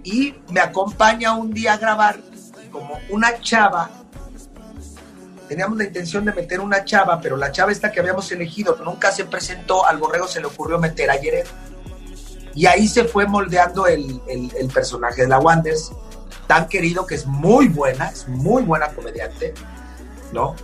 y 0.04 0.34
me 0.50 0.60
acompaña 0.60 1.32
un 1.32 1.52
día 1.52 1.72
a 1.72 1.76
grabar 1.78 2.18
como 2.70 2.98
una 3.10 3.40
chava. 3.40 3.90
Teníamos 5.48 5.76
la 5.78 5.84
intención 5.84 6.24
de 6.24 6.32
meter 6.32 6.60
una 6.60 6.84
chava, 6.84 7.20
pero 7.20 7.36
la 7.36 7.52
chava 7.52 7.70
esta 7.70 7.92
que 7.92 8.00
habíamos 8.00 8.30
elegido 8.32 8.76
nunca 8.84 9.12
se 9.12 9.24
presentó, 9.26 9.86
al 9.86 9.98
borrego 9.98 10.26
se 10.26 10.40
le 10.40 10.46
ocurrió 10.46 10.78
meter 10.78 11.10
a 11.10 11.14
Jared. 11.14 11.46
Y 12.54 12.66
ahí 12.66 12.86
se 12.88 13.04
fue 13.04 13.26
moldeando 13.26 13.86
el, 13.86 14.20
el- 14.28 14.52
el 14.56 14.68
personaje 14.68 15.22
de 15.22 15.28
la 15.28 15.38
Wanders, 15.38 15.92
tan 16.46 16.68
querido 16.68 17.06
que 17.06 17.16
es 17.16 17.26
muy 17.26 17.68
buena, 17.68 18.08
es 18.10 18.28
muy 18.28 18.62
buena 18.62 18.88
comediante, 18.88 19.54
¿no? 20.32 20.54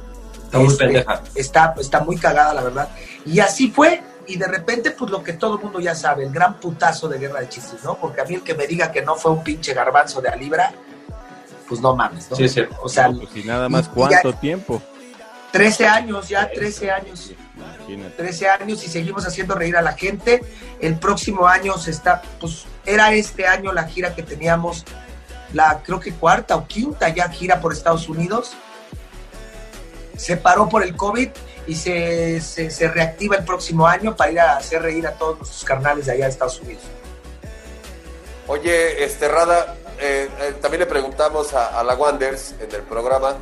Está 0.45 0.59
muy 0.59 0.69
Este, 0.69 0.85
pendeja. 0.85 1.23
Está, 1.35 1.75
está 1.79 2.01
muy 2.01 2.17
cagada, 2.17 2.55
la 2.55 2.63
verdad. 2.63 2.89
Y 3.27 3.41
así 3.41 3.71
fue, 3.71 4.03
y 4.27 4.37
de 4.37 4.47
repente, 4.47 4.93
pues 4.93 5.11
lo 5.11 5.23
que 5.23 5.33
todo 5.35 5.57
el 5.57 5.63
mundo 5.63 5.81
ya 5.81 5.95
sabe, 5.95 6.25
el 6.25 6.33
gran 6.33 6.59
putazo 6.61 7.09
de 7.09 7.19
Guerra 7.19 7.41
de 7.41 7.49
Chistes, 7.49 7.83
¿no? 7.85 7.97
Porque 7.97 8.21
a 8.21 8.25
mí 8.25 8.35
el 8.37 8.43
que 8.43 8.55
me 8.55 8.67
diga 8.67 8.91
que 8.93 9.03
no 9.03 9.17
fue 9.17 9.33
un 9.33 9.43
pinche 9.43 9.75
garbanzo 9.75 10.21
de 10.21 10.29
a 10.29 10.37
libra, 10.37 10.73
pues 11.71 11.81
no 11.81 11.95
mames, 11.97 12.29
¿no? 12.29 12.37
Sí, 12.37 12.45
es 12.45 12.53
cierto. 12.53 12.77
O 12.83 12.89
sea, 12.89 13.11
Pues 13.11 13.29
y 13.35 13.45
nada 13.45 13.69
más, 13.71 13.89
¿cuánto 13.89 14.33
ya- 14.33 14.41
tiempo? 14.41 14.83
13 15.53 15.87
años, 15.87 16.29
ya 16.29 16.51
13 16.51 16.91
años. 16.91 17.33
Imagínate. 17.57 18.17
13 18.17 18.49
años 18.51 18.85
y 18.85 18.89
seguimos 18.89 19.27
haciendo 19.27 19.55
reír 19.55 19.77
a 19.77 19.83
la 19.83 19.93
gente. 19.93 20.43
El 20.81 20.99
próximo 20.99 21.47
año 21.47 21.79
se 21.79 21.91
está, 21.93 22.21
pues 22.41 22.65
era 22.85 23.13
este 23.15 23.47
año 23.47 23.73
la 23.73 23.85
gira 23.85 24.15
que 24.15 24.23
teníamos, 24.23 24.85
la 25.53 25.81
creo 25.83 25.99
que 26.01 26.13
cuarta 26.13 26.57
o 26.57 26.67
quinta 26.67 27.09
ya 27.09 27.29
gira 27.31 27.61
por 27.61 27.73
Estados 27.73 28.09
Unidos. 28.09 28.53
Se 30.17 30.37
paró 30.37 30.69
por 30.69 30.83
el 30.83 30.95
COVID 30.97 31.31
y 31.67 31.75
se, 31.75 32.41
se, 32.41 32.71
se 32.71 32.89
reactiva 32.89 33.37
el 33.37 33.45
próximo 33.45 33.87
año 33.87 34.15
para 34.17 34.33
ir 34.33 34.41
a 34.41 34.57
hacer 34.57 34.83
reír 34.83 35.07
a 35.07 35.13
todos 35.13 35.39
nuestros 35.39 35.65
carnales 35.65 36.07
de 36.07 36.13
allá 36.13 36.25
de 36.25 36.31
Estados 36.31 36.61
Unidos. 36.61 36.83
Oye, 38.47 39.05
este 39.05 39.29
Rada, 39.29 39.77
eh, 40.01 40.31
eh, 40.41 40.57
también 40.61 40.81
le 40.81 40.87
preguntamos 40.87 41.53
a, 41.55 41.79
a 41.79 41.85
la 41.85 41.95
Wanders 41.95 42.55
en 42.61 42.75
el 42.75 42.83
programa, 42.83 43.35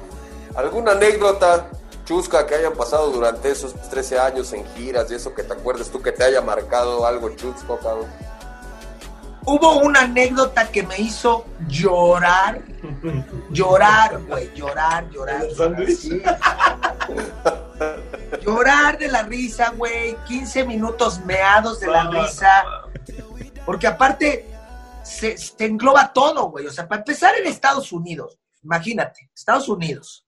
¿alguna 0.57 0.93
anécdota 0.93 1.69
chusca 2.05 2.47
que 2.47 2.55
hayan 2.55 2.73
pasado 2.73 3.11
durante 3.11 3.51
esos 3.51 3.75
13 3.91 4.19
años 4.19 4.53
en 4.55 4.65
giras 4.75 5.11
y 5.11 5.15
eso 5.15 5.35
que 5.35 5.43
te 5.43 5.53
acuerdes 5.53 5.91
tú 5.91 6.01
que 6.01 6.11
te 6.11 6.25
haya 6.25 6.41
marcado 6.41 7.07
algo 7.07 7.29
chusco, 7.37 7.79
cabrón? 7.79 8.07
Hubo 9.45 9.79
una 9.79 10.01
anécdota 10.01 10.69
que 10.69 10.83
me 10.83 10.99
hizo 10.99 11.45
llorar, 11.69 12.61
llorar, 13.51 14.21
güey, 14.25 14.51
llorar, 14.55 15.09
llorar. 15.11 15.47
llorar, 15.49 15.87
sí. 15.87 16.23
Llorar 18.43 18.99
de 18.99 19.09
la 19.09 19.23
risa, 19.23 19.71
güey, 19.77 20.17
15 20.27 20.65
minutos 20.65 21.21
meados 21.25 21.81
de 21.81 21.87
la 21.87 22.11
risa. 22.11 22.65
Porque 23.65 23.87
aparte 23.87 24.47
se, 25.09 25.37
se 25.39 25.65
engloba 25.65 26.13
todo, 26.13 26.51
güey. 26.51 26.67
O 26.67 26.71
sea, 26.73 26.87
para 26.87 27.01
empezar 27.01 27.35
en 27.37 27.47
Estados 27.47 27.93
Unidos, 27.93 28.39
imagínate, 28.63 29.31
Estados 29.35 29.69
Unidos, 29.69 30.27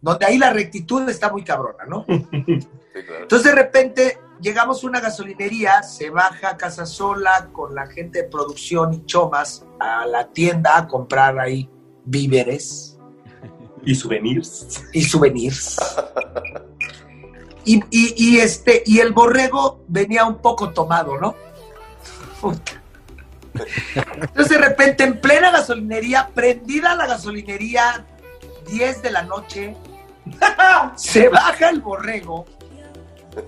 donde 0.00 0.26
ahí 0.26 0.38
la 0.38 0.50
rectitud 0.50 1.08
está 1.08 1.30
muy 1.30 1.42
cabrona, 1.44 1.84
¿no? 1.86 2.04
Entonces 2.08 3.44
de 3.44 3.54
repente 3.54 4.18
llegamos 4.40 4.82
a 4.82 4.86
una 4.86 5.00
gasolinería, 5.00 5.82
se 5.82 6.10
baja 6.10 6.56
Casasola 6.56 7.48
con 7.52 7.74
la 7.74 7.86
gente 7.86 8.22
de 8.22 8.28
producción 8.28 8.94
y 8.94 9.04
chomas 9.06 9.64
a 9.80 10.06
la 10.06 10.28
tienda 10.32 10.76
a 10.78 10.86
comprar 10.88 11.38
ahí 11.38 11.68
víveres 12.04 12.98
Y 13.84 13.94
souvenirs. 13.94 14.84
y 14.92 15.02
souvenirs. 15.02 15.76
Y, 17.64 17.76
y- 17.90 18.14
y 18.16 18.38
este, 18.38 18.82
y 18.86 19.00
el 19.00 19.12
borrego 19.12 19.84
venía 19.88 20.24
un 20.24 20.38
poco 20.38 20.70
tomado, 20.72 21.18
¿no? 21.18 21.34
Puta. 22.40 22.82
Entonces 23.94 24.48
de 24.48 24.58
repente 24.58 25.04
en 25.04 25.20
plena 25.20 25.50
gasolinería, 25.50 26.28
prendida 26.34 26.94
la 26.94 27.06
gasolinería, 27.06 28.04
10 28.70 29.02
de 29.02 29.10
la 29.10 29.22
noche, 29.22 29.76
se 30.96 31.28
baja 31.28 31.70
el 31.70 31.80
borrego. 31.80 32.46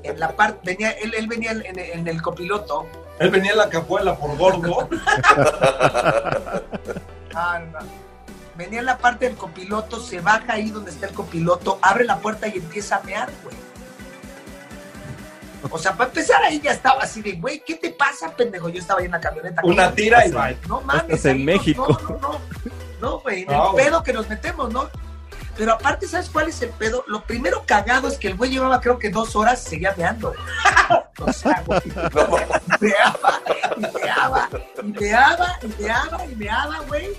En 0.03 0.21
la 0.21 0.37
parte, 0.37 0.61
venía, 0.63 0.91
él, 0.93 1.15
él 1.15 1.27
venía 1.27 1.51
en, 1.51 1.79
en 1.79 2.07
el 2.07 2.23
copiloto. 2.23 2.87
Él 3.19 3.31
venía 3.31 3.53
en 3.53 3.59
la 3.59 3.69
capuela 3.69 4.17
por 4.17 4.37
gordo. 4.37 4.89
Ah, 7.33 7.61
no. 7.61 7.79
Venía 8.57 8.81
en 8.81 8.87
la 8.87 8.99
parte 8.99 9.27
del 9.27 9.37
copiloto, 9.37 10.01
se 10.01 10.21
baja 10.21 10.55
ahí 10.55 10.71
donde 10.71 10.91
está 10.91 11.07
el 11.07 11.15
copiloto, 11.15 11.79
abre 11.81 12.05
la 12.05 12.19
puerta 12.19 12.49
y 12.49 12.59
empieza 12.59 12.97
a 12.97 13.03
mear, 13.03 13.31
güey. 13.45 13.55
O 15.69 15.79
sea, 15.79 15.97
para 15.97 16.09
empezar 16.09 16.43
ahí 16.43 16.61
ya 16.61 16.73
estaba 16.73 17.03
así 17.03 17.23
de, 17.23 17.33
güey, 17.33 17.63
¿qué 17.67 17.75
te 17.75 17.91
pasa, 17.91 18.35
pendejo? 18.35 18.69
Yo 18.69 18.81
estaba 18.81 19.01
ahí 19.01 19.07
en 19.07 19.13
la 19.13 19.21
camioneta. 19.21 19.61
Una 19.65 19.93
tira 19.93 20.27
y 20.27 20.31
va. 20.31 20.53
No 20.69 20.81
mames. 20.81 21.05
Estás 21.05 21.25
en 21.27 21.39
ahí, 21.39 21.45
México. 21.45 21.87
No, 22.03 22.09
no, 22.09 22.19
no. 22.21 22.41
No, 23.01 23.21
güey, 23.21 23.43
en 23.43 23.51
el 23.51 23.61
pedo 23.77 24.03
que 24.03 24.13
nos 24.13 24.29
metemos, 24.29 24.73
¿no? 24.73 24.89
Pero 25.57 25.73
aparte, 25.73 26.07
¿sabes 26.07 26.31
cuál 26.31 26.49
es 26.49 26.63
el 26.63 26.71
pedo? 26.71 27.05
Lo 27.07 27.23
primero 27.23 27.65
cagado 27.67 28.09
es 28.09 28.17
que 28.17 28.29
el 28.29 28.37
güey 28.37 28.51
llevaba 28.51 28.81
creo 28.81 28.99
que 28.99 29.11
dos 29.11 29.37
horas 29.37 29.67
y 29.67 29.71
seguía 29.71 29.95
meando. 29.97 30.33
o 31.19 31.33
sea, 31.33 31.63
güey. 31.67 31.81
Meaba, 32.81 33.41
y 33.77 33.81
meaba, 33.81 34.49
y 34.83 34.87
meaba, 34.87 35.59
y 35.63 35.83
meaba, 35.83 36.27
y 36.27 36.35
meaba, 36.37 36.81
güey. 36.89 37.11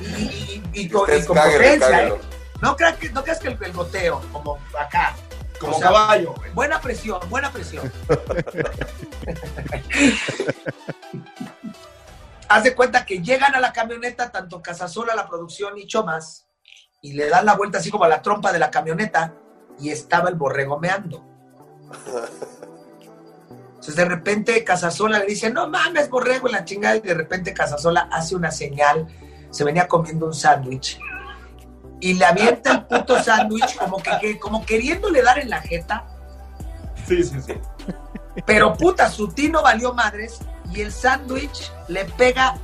Y, 0.00 0.04
y, 0.04 0.62
y, 0.72 0.80
y 0.80 0.88
con, 0.88 1.06
con 1.06 1.36
potencia. 1.36 2.08
¿eh? 2.08 2.14
No 2.60 2.76
creas 2.76 2.96
que, 2.96 3.10
no 3.10 3.22
creas 3.22 3.38
que 3.40 3.48
el, 3.48 3.58
el 3.60 3.72
goteo, 3.72 4.22
como 4.32 4.58
acá. 4.78 5.14
Como 5.62 5.80
caballo, 5.80 6.34
güey. 6.34 6.52
Buena 6.52 6.80
presión, 6.80 7.20
buena 7.30 7.52
presión. 7.52 7.92
Haz 12.48 12.64
de 12.64 12.74
cuenta 12.74 13.06
que 13.06 13.22
llegan 13.22 13.54
a 13.54 13.60
la 13.60 13.72
camioneta, 13.72 14.30
tanto 14.30 14.60
Casasola, 14.60 15.14
la 15.14 15.28
producción 15.28 15.78
y 15.78 15.86
Chomas, 15.86 16.48
y 17.00 17.14
le 17.14 17.30
dan 17.30 17.46
la 17.46 17.54
vuelta 17.54 17.78
así 17.78 17.90
como 17.90 18.04
a 18.04 18.08
la 18.08 18.20
trompa 18.20 18.52
de 18.52 18.58
la 18.58 18.70
camioneta, 18.70 19.32
y 19.78 19.88
estaba 19.90 20.28
el 20.28 20.34
borrego 20.34 20.78
meando. 20.78 21.24
Entonces 23.48 23.96
de 23.96 24.04
repente 24.04 24.62
Casasola 24.64 25.20
le 25.20 25.26
dice, 25.26 25.50
no 25.50 25.68
mames, 25.68 26.10
borrego, 26.10 26.48
en 26.48 26.52
la 26.52 26.64
chingada, 26.64 26.96
y 26.96 27.00
de 27.00 27.14
repente 27.14 27.54
Casasola 27.54 28.08
hace 28.12 28.36
una 28.36 28.50
señal, 28.50 29.06
se 29.50 29.64
venía 29.64 29.88
comiendo 29.88 30.26
un 30.26 30.34
sándwich, 30.34 31.00
y 32.02 32.14
le 32.14 32.24
avienta 32.26 32.72
el 32.72 32.84
puto 32.84 33.22
sándwich 33.22 33.76
como 33.76 33.98
que, 34.02 34.10
que- 34.20 34.38
como 34.38 34.66
queriéndole 34.66 35.22
dar 35.22 35.38
en 35.38 35.48
la 35.50 35.60
jeta, 35.60 36.04
Sí, 37.06 37.22
sí, 37.22 37.40
sí. 37.40 37.54
pero 38.44 38.74
puta, 38.76 39.08
su 39.10 39.28
tino 39.28 39.62
valió 39.62 39.94
madres 39.94 40.40
y 40.72 40.80
el 40.80 40.92
sándwich 40.92 41.70
le 41.88 42.04
pega 42.04 42.56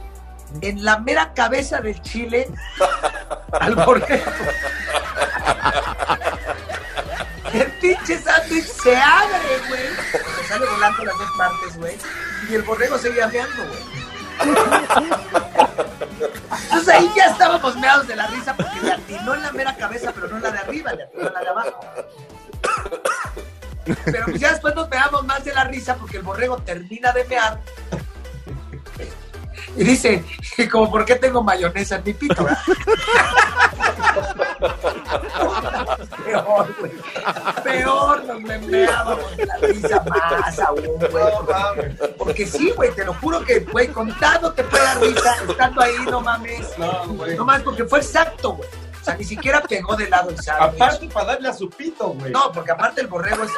en 0.60 0.84
la 0.84 0.98
mera 0.98 1.32
cabeza 1.34 1.80
del 1.80 2.00
chile 2.02 2.48
al 3.60 3.74
borrego. 3.76 4.30
El 7.52 7.66
pinche 7.80 8.18
sándwich 8.18 8.64
se 8.66 8.96
abre, 8.96 9.38
güey. 9.68 9.80
Se 10.42 10.48
sale 10.48 10.66
volando 10.66 11.04
las 11.04 11.18
dos 11.18 11.30
partes, 11.38 11.76
güey. 11.78 11.96
Y 12.50 12.54
el 12.54 12.62
borrego 12.62 12.98
seguía 12.98 13.26
meando, 13.28 13.62
güey. 13.66 13.82
Entonces 16.64 16.88
ahí 16.88 17.10
ya 17.16 17.26
estábamos 17.26 17.76
meados 17.76 18.06
de 18.06 18.16
la 18.16 18.26
risa 18.26 18.56
porque 18.56 18.80
le 18.80 18.92
atinó 18.92 19.34
en 19.34 19.42
la 19.42 19.52
mera 19.52 19.76
cabeza, 19.76 20.12
pero 20.14 20.28
no 20.28 20.38
la 20.38 20.50
de 20.50 20.58
arriba, 20.58 20.92
le 20.92 21.04
atinó 21.04 21.30
la 21.30 21.40
de 21.40 21.48
abajo. 21.48 21.80
Pero 24.04 24.24
pues 24.26 24.40
ya 24.40 24.50
después 24.50 24.74
nos 24.74 24.88
meamos 24.88 25.24
más 25.24 25.44
de 25.44 25.52
la 25.52 25.64
risa 25.64 25.96
porque 25.96 26.18
el 26.18 26.22
borrego 26.22 26.58
termina 26.58 27.12
de 27.12 27.24
mear. 27.24 27.60
Y 29.78 29.84
dice, 29.84 30.24
como, 30.70 30.90
¿por 30.90 31.04
qué 31.04 31.14
tengo 31.16 31.42
mayonesa 31.42 31.96
en 31.96 32.04
mi 32.04 32.12
pito? 32.12 32.44
verdad?" 32.44 32.58
Peor, 36.24 36.74
güey. 36.78 36.92
Peor 37.62 38.24
nos 38.24 38.40
me 38.40 38.58
meábamos 38.58 39.36
de 39.36 39.46
la 39.46 39.56
risa 39.58 40.04
más 40.08 40.58
aún, 40.58 40.98
güey. 40.98 41.24
Porque, 41.46 42.14
porque 42.18 42.46
sí, 42.46 42.72
güey, 42.76 42.94
te 42.94 43.04
lo 43.04 43.14
juro 43.14 43.44
que, 43.44 43.60
güey, 43.60 43.88
contando 43.88 44.52
te 44.52 44.62
dar 44.64 45.00
risa, 45.00 45.36
estando 45.48 45.80
ahí, 45.80 45.96
no 46.10 46.20
mames. 46.20 46.76
No, 46.78 47.06
güey. 47.08 47.36
No 47.36 47.44
mames, 47.44 47.62
porque 47.62 47.84
fue 47.84 48.00
exacto, 48.00 48.52
güey. 48.52 48.68
O 49.00 49.04
sea, 49.04 49.14
ni 49.14 49.24
siquiera 49.24 49.62
pegó 49.62 49.96
de 49.96 50.08
lado 50.08 50.30
el 50.30 50.38
sándwich. 50.38 50.82
Aparte 50.82 51.08
para 51.08 51.26
darle 51.26 51.48
a 51.48 51.52
su 51.52 51.70
pito, 51.70 52.08
güey. 52.08 52.32
No, 52.32 52.52
porque 52.52 52.72
aparte 52.72 53.00
el 53.00 53.06
borrego 53.06 53.44
es, 53.44 53.52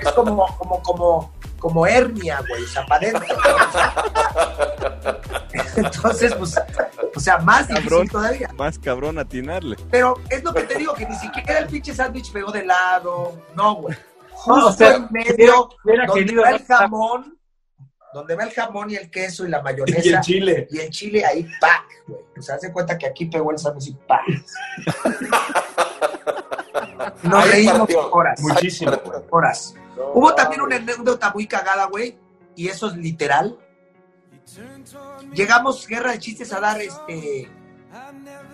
es 0.00 0.12
como, 0.12 0.46
como, 0.56 0.82
como, 0.82 1.32
como 1.58 1.86
hernia, 1.86 2.42
güey, 2.48 2.64
o 2.64 2.68
sea, 2.68 2.86
para 2.86 3.06
adentro. 3.06 3.36
Entonces, 5.76 6.34
pues, 6.34 6.54
o 7.14 7.20
sea, 7.20 7.38
más 7.38 7.68
difícil 7.68 7.88
Cabrón, 7.90 8.08
todavía. 8.08 8.50
más 8.56 8.78
cabrón 8.78 9.18
atinarle. 9.18 9.76
Pero 9.90 10.14
es 10.30 10.42
lo 10.44 10.52
que 10.54 10.62
te 10.62 10.76
digo, 10.76 10.94
que 10.94 11.06
ni 11.06 11.14
siquiera 11.16 11.58
el 11.58 11.66
pinche 11.68 11.94
sándwich 11.94 12.32
pegó 12.32 12.50
de 12.52 12.64
lado. 12.64 13.40
No, 13.54 13.74
güey. 13.76 13.96
No, 13.96 14.36
Justo 14.36 14.66
o 14.68 14.72
sea, 14.72 14.94
en 14.96 15.08
medio, 15.10 15.68
donde 15.84 16.06
querido 16.14 16.42
va 16.42 16.50
el 16.50 16.64
no- 16.68 16.76
jamón, 16.76 17.38
donde 18.14 18.34
va 18.36 18.44
el 18.44 18.50
jamón 18.52 18.90
y 18.90 18.96
el 18.96 19.10
queso 19.10 19.44
y 19.46 19.50
la 19.50 19.60
mayonesa. 19.62 20.00
Y 20.02 20.08
el 20.12 20.20
chile. 20.20 20.68
Y 20.70 20.78
el 20.80 20.90
chile 20.90 21.24
ahí, 21.26 21.46
¡pac! 21.60 21.84
güey. 22.08 22.20
O 22.38 22.42
sea, 22.42 22.54
hace 22.56 22.72
cuenta 22.72 22.96
que 22.96 23.06
aquí 23.06 23.26
pegó 23.26 23.50
el 23.50 23.58
sándwich 23.58 23.88
y 23.88 23.92
¡pac! 24.06 24.22
Nos 27.22 27.44
Ahí 27.44 27.50
reímos 27.50 27.78
partió. 27.80 28.10
horas. 28.12 28.40
Muchísimo, 28.40 28.92
güey. 29.04 29.20
Horas. 29.30 29.74
Hubo 30.14 30.34
también 30.34 30.62
una 30.62 30.76
anécdota 30.76 31.30
muy 31.34 31.46
cagada, 31.46 31.84
güey, 31.86 32.16
y 32.56 32.68
eso 32.68 32.86
es 32.88 32.96
literal. 32.96 33.58
Llegamos, 35.32 35.86
Guerra 35.86 36.12
de 36.12 36.18
Chistes, 36.18 36.52
a 36.52 36.60
dar 36.60 36.80
este 36.80 37.50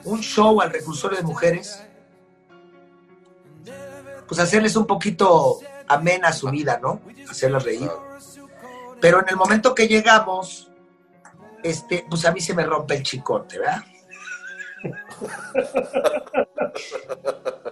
un 0.04 0.20
show 0.20 0.60
al 0.60 0.70
reclusorio 0.70 1.18
de 1.18 1.24
mujeres. 1.24 1.82
Pues 4.26 4.40
hacerles 4.40 4.76
un 4.76 4.86
poquito 4.86 5.60
amena 5.88 6.32
su 6.32 6.48
vida, 6.50 6.78
¿no? 6.82 7.00
Hacerlas 7.28 7.64
reír. 7.64 7.90
Pero 9.00 9.20
en 9.20 9.28
el 9.28 9.36
momento 9.36 9.74
que 9.74 9.86
llegamos, 9.88 10.70
este, 11.62 12.06
pues 12.08 12.24
a 12.24 12.32
mí 12.32 12.40
se 12.40 12.54
me 12.54 12.64
rompe 12.64 12.96
el 12.96 13.02
chicote, 13.02 13.58
¿verdad? 13.58 13.84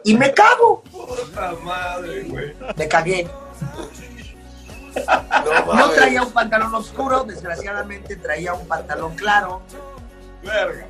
Y 0.05 0.15
me 0.17 0.33
cago. 0.35 0.83
Puta 0.83 1.55
madre, 1.63 2.25
güey. 2.25 2.55
Me 2.77 2.87
cagué. 2.87 3.27
No 5.75 5.91
traía 5.91 6.23
un 6.23 6.33
pantalón 6.33 6.75
oscuro, 6.75 7.25
desgraciadamente 7.25 8.17
traía 8.17 8.55
un 8.55 8.67
pantalón 8.67 9.15
claro. 9.15 9.63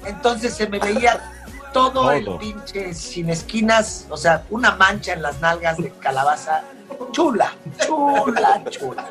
Entonces 0.04 0.54
se 0.54 0.66
me 0.66 0.78
veía 0.78 1.32
todo, 1.72 2.12
el 2.12 2.36
pinche 2.38 2.94
sin 2.94 3.30
esquinas, 3.30 4.06
o 4.08 4.16
sea, 4.16 4.44
una 4.50 4.76
mancha 4.76 5.12
en 5.12 5.22
las 5.22 5.40
nalgas 5.40 5.76
de 5.76 5.90
calabaza. 5.90 6.62
Chula, 7.10 7.52
chula, 7.84 8.62
chula. 8.70 9.04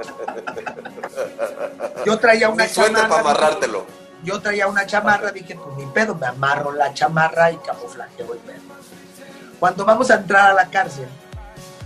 Yo 2.05 2.17
traía 2.17 2.49
una 2.49 2.67
suéter 2.67 2.93
para 2.93 3.07
chamarra. 3.09 3.29
amarrártelo. 3.29 3.85
Yo 4.23 4.39
traía 4.39 4.67
una 4.67 4.85
chamarra, 4.85 5.31
dije, 5.31 5.55
pues 5.55 5.75
ni 5.75 5.85
pedo, 5.87 6.15
me 6.15 6.27
amarro 6.27 6.71
la 6.71 6.93
chamarra 6.93 7.51
y 7.51 7.57
camuflajeo 7.57 8.33
el 8.33 8.39
pedo. 8.39 8.61
Cuando 9.59 9.83
vamos 9.83 10.09
a 10.11 10.15
entrar 10.15 10.51
a 10.51 10.53
la 10.53 10.69
cárcel, 10.69 11.07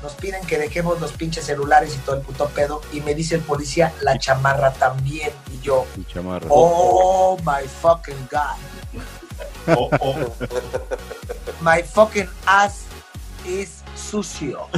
nos 0.01 0.13
piden 0.13 0.45
que 0.45 0.57
dejemos 0.57 0.99
los 1.01 1.11
pinches 1.13 1.45
celulares 1.45 1.95
y 1.95 1.97
todo 1.99 2.15
el 2.17 2.21
puto 2.21 2.47
pedo, 2.49 2.81
y 2.93 3.01
me 3.01 3.13
dice 3.15 3.35
el 3.35 3.41
policía, 3.41 3.93
la 4.01 4.17
chamarra 4.17 4.73
también, 4.73 5.31
y 5.51 5.59
yo, 5.61 5.85
Tu 5.95 6.03
chamarra. 6.03 6.47
oh 6.49 7.37
my 7.45 7.67
fucking 7.67 8.27
god, 8.31 8.57
Oh, 9.69 9.89
oh. 9.99 10.15
my 11.61 11.81
fucking 11.83 12.29
ass 12.45 12.85
is 13.45 13.83
sucio. 13.97 14.67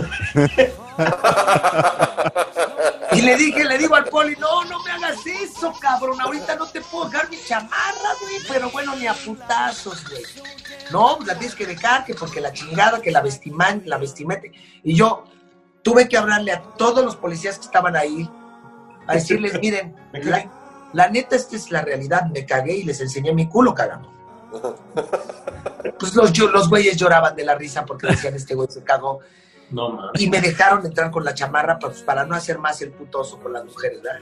Y 3.11 3.21
le 3.21 3.35
dije, 3.35 3.65
le 3.65 3.77
digo 3.77 3.95
al 3.95 4.05
poli, 4.05 4.35
no, 4.35 4.63
no 4.65 4.83
me 4.83 4.91
hagas 4.91 5.25
eso, 5.25 5.73
cabrón. 5.79 6.21
Ahorita 6.21 6.55
no 6.55 6.67
te 6.67 6.79
puedo 6.81 7.09
dejar 7.09 7.29
mi 7.29 7.37
chamarra, 7.37 8.13
güey. 8.21 8.35
Pero 8.47 8.69
bueno, 8.69 8.95
ni 8.95 9.07
a 9.07 9.13
putazos, 9.13 10.07
güey. 10.07 10.23
No, 10.91 11.15
pues 11.17 11.27
la 11.27 11.37
tienes 11.37 11.55
que 11.55 11.65
dejar, 11.65 12.05
que 12.05 12.13
porque 12.13 12.39
la 12.39 12.53
chingada, 12.53 13.01
que 13.01 13.11
la 13.11 13.21
vestimán, 13.21 13.81
la 13.85 13.97
vestimete. 13.97 14.51
Y 14.83 14.95
yo 14.95 15.23
tuve 15.81 16.07
que 16.07 16.17
hablarle 16.17 16.51
a 16.51 16.61
todos 16.61 17.03
los 17.03 17.15
policías 17.15 17.57
que 17.57 17.65
estaban 17.65 17.95
ahí, 17.95 18.29
a 19.07 19.15
decirles, 19.15 19.59
miren, 19.59 19.95
la, 20.13 20.49
la 20.93 21.09
neta, 21.09 21.35
esta 21.35 21.55
es 21.55 21.71
la 21.71 21.81
realidad. 21.81 22.25
Me 22.27 22.45
cagué 22.45 22.77
y 22.77 22.83
les 22.83 23.01
enseñé 23.01 23.33
mi 23.33 23.49
culo 23.49 23.73
cagando. 23.73 24.18
Pues 25.99 26.15
los, 26.15 26.31
yo- 26.33 26.49
los 26.49 26.69
güeyes 26.69 26.97
lloraban 26.97 27.35
de 27.35 27.43
la 27.45 27.55
risa 27.55 27.85
porque 27.85 28.07
decían, 28.07 28.35
este 28.35 28.55
güey 28.55 28.67
se 28.69 28.83
cagó. 28.83 29.19
No. 29.71 30.09
Y 30.15 30.29
me 30.29 30.41
dejaron 30.41 30.85
entrar 30.85 31.11
con 31.11 31.23
la 31.23 31.33
chamarra 31.33 31.77
pues, 31.77 32.01
para 32.01 32.25
no 32.25 32.35
hacer 32.35 32.57
más 32.57 32.81
el 32.81 32.91
putoso 32.91 33.39
con 33.39 33.53
las 33.53 33.65
mujeres, 33.65 34.01
¿verdad? 34.01 34.19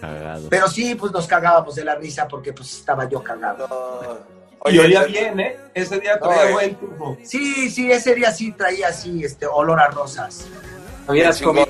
Cagado. 0.00 0.48
Pero 0.50 0.68
sí, 0.68 0.94
pues 0.94 1.12
nos 1.12 1.26
cagábamos 1.26 1.74
de 1.74 1.84
la 1.84 1.94
risa 1.94 2.26
porque 2.28 2.52
pues 2.52 2.72
estaba 2.72 3.08
yo 3.08 3.22
cagado. 3.22 4.20
Y 4.66 4.78
olía 4.78 5.04
bien, 5.04 5.40
¿eh? 5.40 5.56
Ese 5.74 5.98
día 6.00 6.18
traía 6.20 6.42
Ay. 6.42 6.52
buen 6.52 6.74
turbo. 6.76 7.16
Sí, 7.24 7.70
sí, 7.70 7.90
ese 7.90 8.14
día 8.14 8.30
sí 8.32 8.52
traía 8.52 8.88
así, 8.88 9.24
este, 9.24 9.46
olor 9.46 9.80
a 9.80 9.88
rosas. 9.88 10.46
Hubieras 11.08 11.40
comido. 11.40 11.66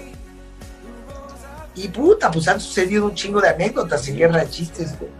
Y 1.74 1.88
puta, 1.88 2.30
pues 2.30 2.46
han 2.48 2.60
sucedido 2.60 3.06
un 3.06 3.14
chingo 3.14 3.40
de 3.40 3.48
anécdotas 3.48 4.06
en 4.08 4.16
Guerra 4.18 4.40
de 4.40 4.50
Chistes, 4.50 4.98
güey. 4.98 5.10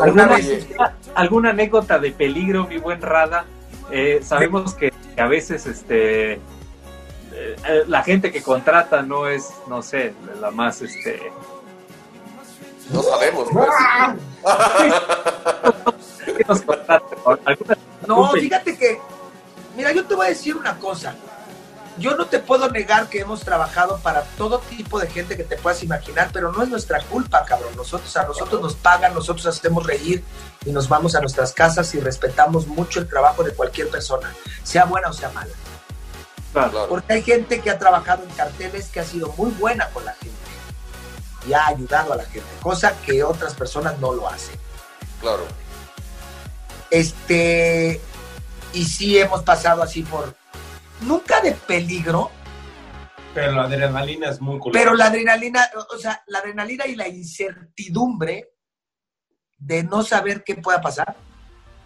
¿Alguna, 0.00 0.22
Alguna 0.24 0.36
vez- 0.36 0.66
alguna 1.14 1.50
anécdota 1.50 1.98
de 1.98 2.10
peligro, 2.12 2.66
mi 2.66 2.78
buen 2.78 3.00
Rada? 3.00 3.44
Eh, 3.90 4.20
sabemos 4.24 4.74
que 4.74 4.92
a 5.16 5.26
veces 5.26 5.66
este 5.66 6.32
eh, 6.34 6.38
eh, 7.32 7.56
la 7.86 8.02
gente 8.02 8.32
que 8.32 8.42
contrata 8.42 9.02
no 9.02 9.26
es, 9.28 9.50
no 9.68 9.82
sé, 9.82 10.14
la 10.40 10.50
más 10.50 10.80
este 10.82 11.30
No 12.90 13.02
sabemos, 13.02 13.48
pues. 13.52 13.68
que 16.36 16.44
nos 16.48 16.62
contrata. 16.62 17.04
¿Alguna- 17.44 17.78
No, 18.06 18.30
fíjate 18.32 18.76
que, 18.76 18.98
mira, 19.76 19.92
yo 19.92 20.04
te 20.04 20.14
voy 20.14 20.26
a 20.26 20.28
decir 20.30 20.56
una 20.56 20.76
cosa. 20.78 21.14
Yo 21.96 22.16
no 22.16 22.26
te 22.26 22.40
puedo 22.40 22.68
negar 22.70 23.08
que 23.08 23.20
hemos 23.20 23.42
trabajado 23.42 23.98
para 23.98 24.22
todo 24.36 24.58
tipo 24.58 24.98
de 24.98 25.06
gente 25.06 25.36
que 25.36 25.44
te 25.44 25.56
puedas 25.56 25.82
imaginar, 25.82 26.30
pero 26.32 26.50
no 26.50 26.62
es 26.62 26.68
nuestra 26.68 27.00
culpa, 27.02 27.44
cabrón. 27.44 27.76
Nosotros 27.76 28.16
a 28.16 28.24
nosotros 28.24 28.60
nos 28.60 28.74
pagan, 28.74 29.14
nosotros 29.14 29.46
hacemos 29.46 29.86
reír 29.86 30.24
y 30.64 30.72
nos 30.72 30.88
vamos 30.88 31.14
a 31.14 31.20
nuestras 31.20 31.52
casas 31.52 31.94
y 31.94 32.00
respetamos 32.00 32.66
mucho 32.66 32.98
el 32.98 33.08
trabajo 33.08 33.44
de 33.44 33.52
cualquier 33.52 33.88
persona, 33.90 34.34
sea 34.64 34.86
buena 34.86 35.08
o 35.08 35.12
sea 35.12 35.30
mala. 35.30 35.52
Claro. 36.52 36.86
Porque 36.88 37.12
hay 37.12 37.22
gente 37.22 37.60
que 37.60 37.70
ha 37.70 37.78
trabajado 37.78 38.24
en 38.24 38.30
carteles 38.30 38.88
que 38.88 39.00
ha 39.00 39.04
sido 39.04 39.32
muy 39.36 39.50
buena 39.52 39.88
con 39.90 40.04
la 40.04 40.14
gente 40.14 40.34
y 41.48 41.52
ha 41.52 41.66
ayudado 41.66 42.12
a 42.12 42.16
la 42.16 42.24
gente, 42.24 42.48
cosa 42.62 42.94
que 43.04 43.22
otras 43.22 43.54
personas 43.54 43.98
no 44.00 44.12
lo 44.12 44.28
hacen. 44.28 44.56
Claro. 45.20 45.44
Este, 46.90 48.00
y 48.72 48.84
sí 48.84 49.18
hemos 49.18 49.42
pasado 49.42 49.82
así 49.82 50.02
por, 50.02 50.34
nunca 51.02 51.40
de 51.40 51.52
peligro, 51.52 52.30
Pero 53.34 53.52
la 53.52 53.64
adrenalina 53.64 54.30
es 54.30 54.40
muy 54.40 54.58
cool. 54.58 54.72
pero 54.72 54.94
la 54.94 55.06
adrenalina, 55.06 55.68
o 55.92 55.98
sea, 55.98 56.22
la 56.26 56.38
adrenalina 56.38 56.86
y 56.86 56.94
la 56.94 57.08
incertidumbre 57.08 58.50
de 59.58 59.82
no 59.82 60.02
saber 60.02 60.44
qué 60.44 60.56
pueda 60.56 60.80
pasar. 60.80 61.16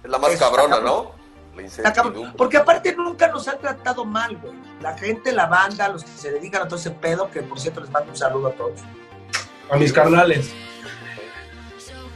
Es 0.04 0.10
la 0.10 0.18
más 0.18 0.32
Está 0.32 0.46
cabrona, 0.46 0.76
cabrón. 0.76 0.94
¿no? 0.94 2.36
Porque 2.36 2.56
aparte 2.56 2.94
nunca 2.94 3.28
nos 3.28 3.48
han 3.48 3.58
tratado 3.58 4.04
mal, 4.04 4.36
güey. 4.36 4.54
La 4.80 4.96
gente, 4.96 5.32
la 5.32 5.46
banda, 5.46 5.88
los 5.88 6.04
que 6.04 6.10
se 6.10 6.30
dedican 6.30 6.62
a 6.62 6.68
todo 6.68 6.78
ese 6.78 6.92
pedo, 6.92 7.30
que 7.30 7.42
por 7.42 7.58
cierto 7.58 7.80
les 7.80 7.90
mando 7.90 8.10
un 8.10 8.16
saludo 8.16 8.48
a 8.48 8.52
todos. 8.52 8.80
A 9.70 9.76
mis 9.76 9.92
carnales. 9.92 10.52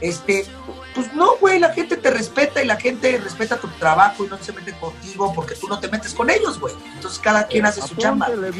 Este, 0.01 0.45
pues 0.93 1.13
no, 1.13 1.37
güey, 1.37 1.59
la 1.59 1.73
gente 1.73 1.97
te 1.97 2.11
respeta 2.11 2.61
y 2.61 2.67
la 2.67 2.75
gente 2.75 3.17
respeta 3.17 3.57
tu 3.57 3.67
trabajo 3.69 4.25
y 4.25 4.27
no 4.27 4.37
se 4.37 4.51
mete 4.53 4.73
contigo 4.73 5.33
porque 5.33 5.55
tú 5.55 5.67
no 5.67 5.79
te 5.79 5.87
metes 5.87 6.13
con 6.13 6.29
ellos, 6.29 6.59
güey. 6.59 6.75
Entonces 6.93 7.19
cada 7.19 7.47
quien 7.47 7.65
hace 7.65 7.81
su 7.81 7.95
chamba. 7.95 8.27
Al 8.27 8.53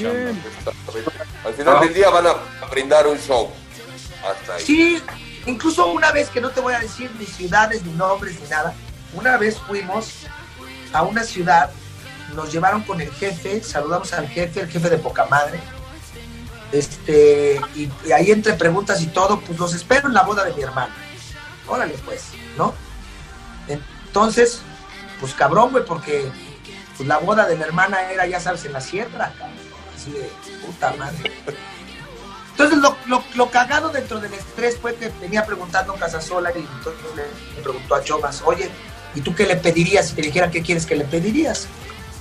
final 1.53 1.79
del 1.81 1.93
día 1.93 2.09
van 2.09 2.27
a 2.27 2.35
brindar 2.71 3.07
un 3.07 3.17
show. 3.19 3.51
Hasta 4.25 4.55
ahí. 4.55 4.63
Sí, 4.63 5.03
incluso 5.45 5.87
una 5.87 6.11
vez 6.11 6.29
que 6.29 6.41
no 6.41 6.49
te 6.49 6.61
voy 6.61 6.73
a 6.73 6.79
decir 6.79 7.11
ni 7.19 7.25
ciudades, 7.25 7.83
ni 7.83 7.91
nombres, 7.93 8.39
ni 8.39 8.47
nada, 8.47 8.73
una 9.13 9.37
vez 9.37 9.57
fuimos 9.59 10.25
a 10.93 11.03
una 11.03 11.23
ciudad, 11.23 11.71
nos 12.35 12.51
llevaron 12.51 12.83
con 12.83 13.01
el 13.01 13.11
jefe, 13.11 13.61
saludamos 13.61 14.13
al 14.13 14.27
jefe, 14.27 14.61
el 14.61 14.69
jefe 14.69 14.89
de 14.89 14.97
poca 14.97 15.25
madre, 15.25 15.59
este, 16.71 17.61
y, 17.75 17.89
y 18.05 18.11
ahí 18.11 18.31
entre 18.31 18.53
preguntas 18.53 19.01
y 19.01 19.07
todo, 19.07 19.39
pues 19.41 19.59
los 19.59 19.75
espero 19.75 20.07
en 20.07 20.13
la 20.13 20.23
boda 20.23 20.43
de 20.43 20.53
mi 20.53 20.63
hermana. 20.63 20.95
Órale, 21.73 21.95
pues, 22.05 22.25
¿no? 22.55 22.71
Entonces, 23.67 24.61
pues 25.19 25.33
cabrón, 25.33 25.71
güey, 25.71 25.83
porque 25.83 26.29
pues, 26.95 27.09
la 27.09 27.17
boda 27.17 27.47
de 27.47 27.57
la 27.57 27.65
hermana 27.65 28.11
era, 28.11 28.27
ya 28.27 28.39
sabes, 28.39 28.63
en 28.65 28.73
la 28.73 28.81
sierra, 28.81 29.33
cabrón, 29.39 29.57
así 29.95 30.11
de 30.11 30.29
puta 30.63 30.93
madre. 30.99 31.31
Entonces, 32.51 32.77
lo, 32.77 32.95
lo, 33.07 33.23
lo 33.33 33.49
cagado 33.49 33.89
dentro 33.89 34.19
del 34.19 34.35
estrés 34.35 34.77
fue 34.77 34.93
que 34.93 35.09
venía 35.19 35.43
preguntando 35.47 35.95
Casasola 35.95 36.51
y 36.55 36.59
entonces 36.59 37.03
le, 37.15 37.63
preguntó 37.63 37.95
a 37.95 38.03
Chomas, 38.03 38.43
oye, 38.45 38.69
¿y 39.15 39.21
tú 39.21 39.33
qué 39.33 39.47
le 39.47 39.55
pedirías 39.55 40.09
si 40.09 40.13
te 40.13 40.21
dijeran 40.21 40.51
qué 40.51 40.61
quieres 40.61 40.85
que 40.85 40.95
le 40.95 41.05
pedirías? 41.05 41.65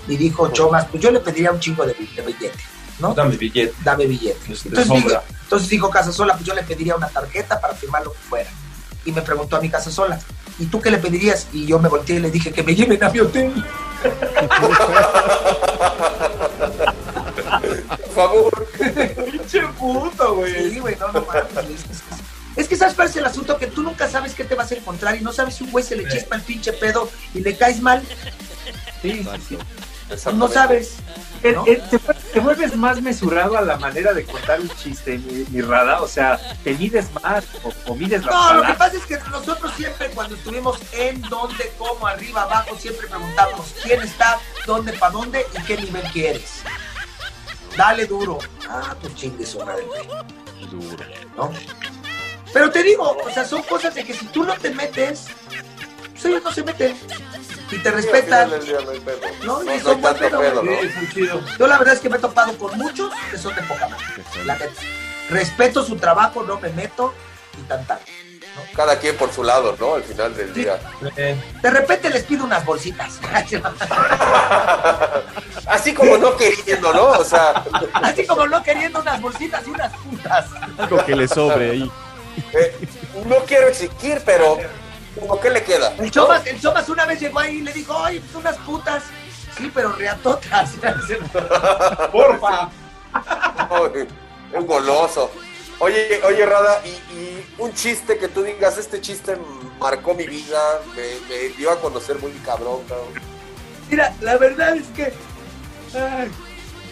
Y 0.08 0.16
dijo 0.16 0.48
Chomas, 0.48 0.86
pues 0.86 1.02
yo 1.02 1.10
le 1.10 1.20
pediría 1.20 1.52
un 1.52 1.60
chingo 1.60 1.84
de, 1.84 1.92
de 1.92 2.22
billete, 2.22 2.58
¿no? 3.00 3.12
Dame 3.12 3.36
billete. 3.36 3.74
Dame 3.84 4.06
billete. 4.06 4.46
De 4.46 4.54
Entonces 4.54 4.88
dijo, 4.88 5.22
entonces 5.42 5.68
dijo 5.68 5.90
Casasola, 5.90 6.32
pues 6.32 6.46
yo 6.46 6.54
le 6.54 6.62
pediría 6.62 6.96
una 6.96 7.08
tarjeta 7.08 7.60
para 7.60 7.74
firmar 7.74 8.02
lo 8.02 8.12
que 8.12 8.18
fuera. 8.20 8.50
Y 9.04 9.12
me 9.12 9.22
preguntó 9.22 9.56
a 9.56 9.60
mi 9.60 9.68
Casasola, 9.68 10.18
¿y 10.58 10.66
tú 10.66 10.80
qué 10.80 10.90
le 10.90 10.98
pedirías? 10.98 11.48
Y 11.52 11.66
yo 11.66 11.78
me 11.78 11.88
volteé 11.88 12.16
y 12.16 12.20
le 12.20 12.30
dije 12.30 12.52
que 12.52 12.62
me 12.62 12.74
lleven 12.74 13.02
a 13.02 13.08
mi 13.10 13.20
hotel. 13.20 13.52
Por 17.88 18.14
favor. 18.14 18.68
Pinche 19.30 19.62
puto, 19.78 20.34
güey. 20.36 20.70
Sí, 20.70 20.78
güey, 20.80 20.96
no, 20.96 21.12
no 21.12 21.20
mames. 21.26 21.80
Es 21.90 22.02
que- 22.02 22.22
Es 22.54 22.68
que 22.68 22.76
sabes 22.76 22.94
cuál 22.94 23.08
es 23.08 23.16
el 23.16 23.24
asunto, 23.24 23.56
que 23.56 23.66
tú 23.66 23.82
nunca 23.82 24.08
sabes 24.10 24.34
qué 24.34 24.44
te 24.44 24.54
vas 24.54 24.70
a 24.70 24.74
encontrar 24.74 25.16
y 25.16 25.20
no 25.22 25.32
sabes 25.32 25.54
si 25.54 25.64
un 25.64 25.70
güey 25.70 25.82
se 25.82 25.96
le 25.96 26.06
chispa 26.08 26.36
el 26.36 26.42
pinche 26.42 26.74
pedo 26.74 27.08
y 27.32 27.40
le 27.40 27.56
caes 27.56 27.80
mal. 27.80 28.02
Sí, 29.00 29.26
No 30.34 30.48
sabes. 30.48 30.92
Eh, 31.44 31.52
¿no? 31.52 31.64
eh, 31.66 31.82
te, 31.90 31.98
vu- 31.98 32.14
te 32.32 32.40
vuelves 32.40 32.76
más 32.76 33.02
mesurado 33.02 33.58
a 33.58 33.62
la 33.62 33.76
manera 33.76 34.12
de 34.12 34.24
contar 34.24 34.60
un 34.60 34.68
chiste, 34.70 35.18
mi, 35.18 35.44
mi 35.50 35.60
Rada. 35.60 36.00
O 36.02 36.06
sea, 36.08 36.38
te 36.62 36.72
mides 36.74 37.08
más 37.22 37.44
o, 37.64 37.72
o 37.90 37.94
mides 37.96 38.24
las 38.24 38.32
No, 38.34 38.54
lo 38.54 38.62
que 38.66 38.74
pasa 38.74 38.96
es 38.96 39.06
que 39.06 39.18
nosotros 39.30 39.72
siempre 39.76 40.08
cuando 40.10 40.36
estuvimos 40.36 40.78
en 40.92 41.20
dónde, 41.22 41.72
cómo, 41.78 42.06
arriba, 42.06 42.42
abajo, 42.42 42.76
siempre 42.78 43.08
preguntábamos 43.08 43.74
quién 43.82 44.00
está, 44.02 44.38
dónde, 44.66 44.92
para 44.92 45.12
dónde 45.12 45.44
y 45.58 45.62
qué 45.64 45.76
nivel 45.78 46.02
quieres. 46.12 46.62
Dale 47.76 48.06
duro. 48.06 48.38
Ah, 48.68 48.94
pues 49.00 49.14
chingue 49.14 49.44
su 49.46 49.58
madre, 49.64 49.82
güey. 49.86 50.06
Duro. 50.70 51.04
¿no? 51.36 51.50
Pero 52.52 52.70
te 52.70 52.82
digo, 52.82 53.16
o 53.24 53.30
sea, 53.30 53.44
son 53.44 53.62
cosas 53.62 53.94
de 53.94 54.04
que 54.04 54.12
si 54.14 54.26
tú 54.26 54.44
no 54.44 54.54
te 54.54 54.70
metes, 54.70 55.26
pues 56.12 56.24
ellos 56.26 56.42
no 56.44 56.52
se 56.52 56.62
meten. 56.62 56.96
Y 57.72 57.78
te 57.78 57.90
respetan. 57.90 58.50
No. 58.50 58.56
No, 58.58 58.94
y 58.94 59.00
No, 59.44 59.62
no 59.62 59.80
son 59.80 60.00
buen 60.00 60.16
tanto 60.16 60.38
pedo. 60.38 60.62
Yo 61.58 61.66
la 61.66 61.78
verdad 61.78 61.94
es 61.94 62.00
que 62.00 62.08
me 62.08 62.16
he 62.18 62.20
topado 62.20 62.56
con 62.58 62.76
muchos 62.78 63.12
que 63.30 63.38
son 63.38 63.54
de 63.54 63.62
poca 63.62 63.88
madre. 63.88 64.04
La 64.44 64.54
neta. 64.56 64.72
Respeto 65.30 65.84
su 65.84 65.96
trabajo, 65.96 66.42
no 66.42 66.60
me 66.60 66.68
meto 66.70 67.14
y 67.58 67.62
tan 67.62 67.84
tan. 67.86 67.98
¿no? 67.98 68.62
cada 68.76 68.98
quien 68.98 69.16
por 69.16 69.32
su 69.32 69.42
lado, 69.42 69.74
¿no? 69.80 69.94
Al 69.94 70.02
final 70.02 70.36
del 70.36 70.52
día. 70.52 70.78
De 71.16 71.70
repente 71.70 72.10
les 72.10 72.24
pido 72.24 72.44
unas 72.44 72.64
bolsitas. 72.64 73.18
Así 75.66 75.94
como 75.94 76.18
no 76.18 76.36
queriendo, 76.36 76.92
¿no? 76.92 77.10
O 77.12 77.24
sea, 77.24 77.64
Así 77.94 78.26
como 78.26 78.46
no 78.46 78.62
queriendo 78.62 79.00
unas 79.00 79.20
bolsitas 79.20 79.66
y 79.66 79.70
unas 79.70 79.92
putas. 79.96 80.46
Algo 80.78 81.04
que 81.04 81.16
le 81.16 81.28
sobre 81.28 81.70
ahí. 81.70 81.90
eh, 82.52 82.76
no 83.24 83.36
quiero 83.46 83.68
exigir, 83.68 84.20
pero 84.24 84.58
¿cómo 85.18 85.40
qué 85.40 85.50
le 85.50 85.62
queda? 85.62 85.94
El 85.98 86.10
Chomas, 86.10 86.46
el 86.46 86.60
Chomas 86.60 86.88
una 86.88 87.06
vez 87.06 87.20
llegó 87.20 87.38
ahí 87.38 87.56
y 87.56 87.62
le 87.62 87.72
dijo, 87.72 87.96
ay, 88.02 88.20
pues 88.20 88.34
unas 88.34 88.56
putas. 88.58 89.04
Sí, 89.56 89.70
pero 89.74 89.92
reatotas. 89.92 90.70
Porfa. 92.12 92.70
Ay, 93.12 94.08
un 94.52 94.66
goloso. 94.66 95.30
Oye, 95.78 96.20
oye, 96.24 96.46
Rada, 96.46 96.80
y, 96.84 97.14
y 97.14 97.54
un 97.58 97.72
chiste 97.74 98.16
que 98.16 98.28
tú 98.28 98.42
digas, 98.42 98.78
este 98.78 99.00
chiste 99.00 99.36
marcó 99.80 100.14
mi 100.14 100.26
vida, 100.26 100.58
me, 100.94 101.02
me 101.28 101.48
dio 101.56 101.70
a 101.72 101.80
conocer 101.80 102.18
muy 102.18 102.30
cabrón, 102.44 102.82
cabrón. 102.88 103.08
Mira, 103.90 104.14
la 104.20 104.36
verdad 104.38 104.76
es 104.76 104.86
que. 104.88 105.12
ay, 105.98 106.30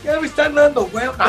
ya 0.05 0.21
me 0.21 0.27
están 0.27 0.55
dando 0.55 0.83
huevos. 0.85 1.17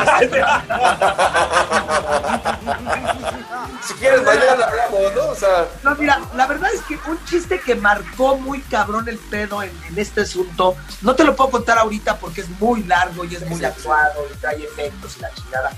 Si 3.86 3.94
quieres, 3.94 4.22
mañana 4.22 4.64
hablamos, 4.66 5.14
¿no? 5.14 5.24
O 5.30 5.34
sea, 5.34 5.66
No, 5.82 5.94
mira, 5.96 6.20
la 6.34 6.46
verdad 6.46 6.70
es 6.72 6.80
que 6.82 6.98
un 7.10 7.22
chiste 7.24 7.60
que 7.60 7.74
marcó 7.74 8.36
muy 8.36 8.60
cabrón 8.62 9.08
el 9.08 9.18
pedo 9.18 9.62
en, 9.62 9.70
en 9.88 9.98
este 9.98 10.20
asunto, 10.22 10.76
no 11.00 11.14
te 11.14 11.24
lo 11.24 11.34
puedo 11.34 11.50
contar 11.50 11.78
ahorita 11.78 12.16
porque 12.18 12.42
es 12.42 12.48
muy 12.60 12.84
largo 12.84 13.24
y 13.24 13.34
es 13.34 13.46
muy 13.48 13.64
actuado 13.64 14.24
y 14.32 14.36
trae 14.38 14.62
efectos 14.64 15.16
y 15.16 15.20
la 15.20 15.34
chingada. 15.34 15.72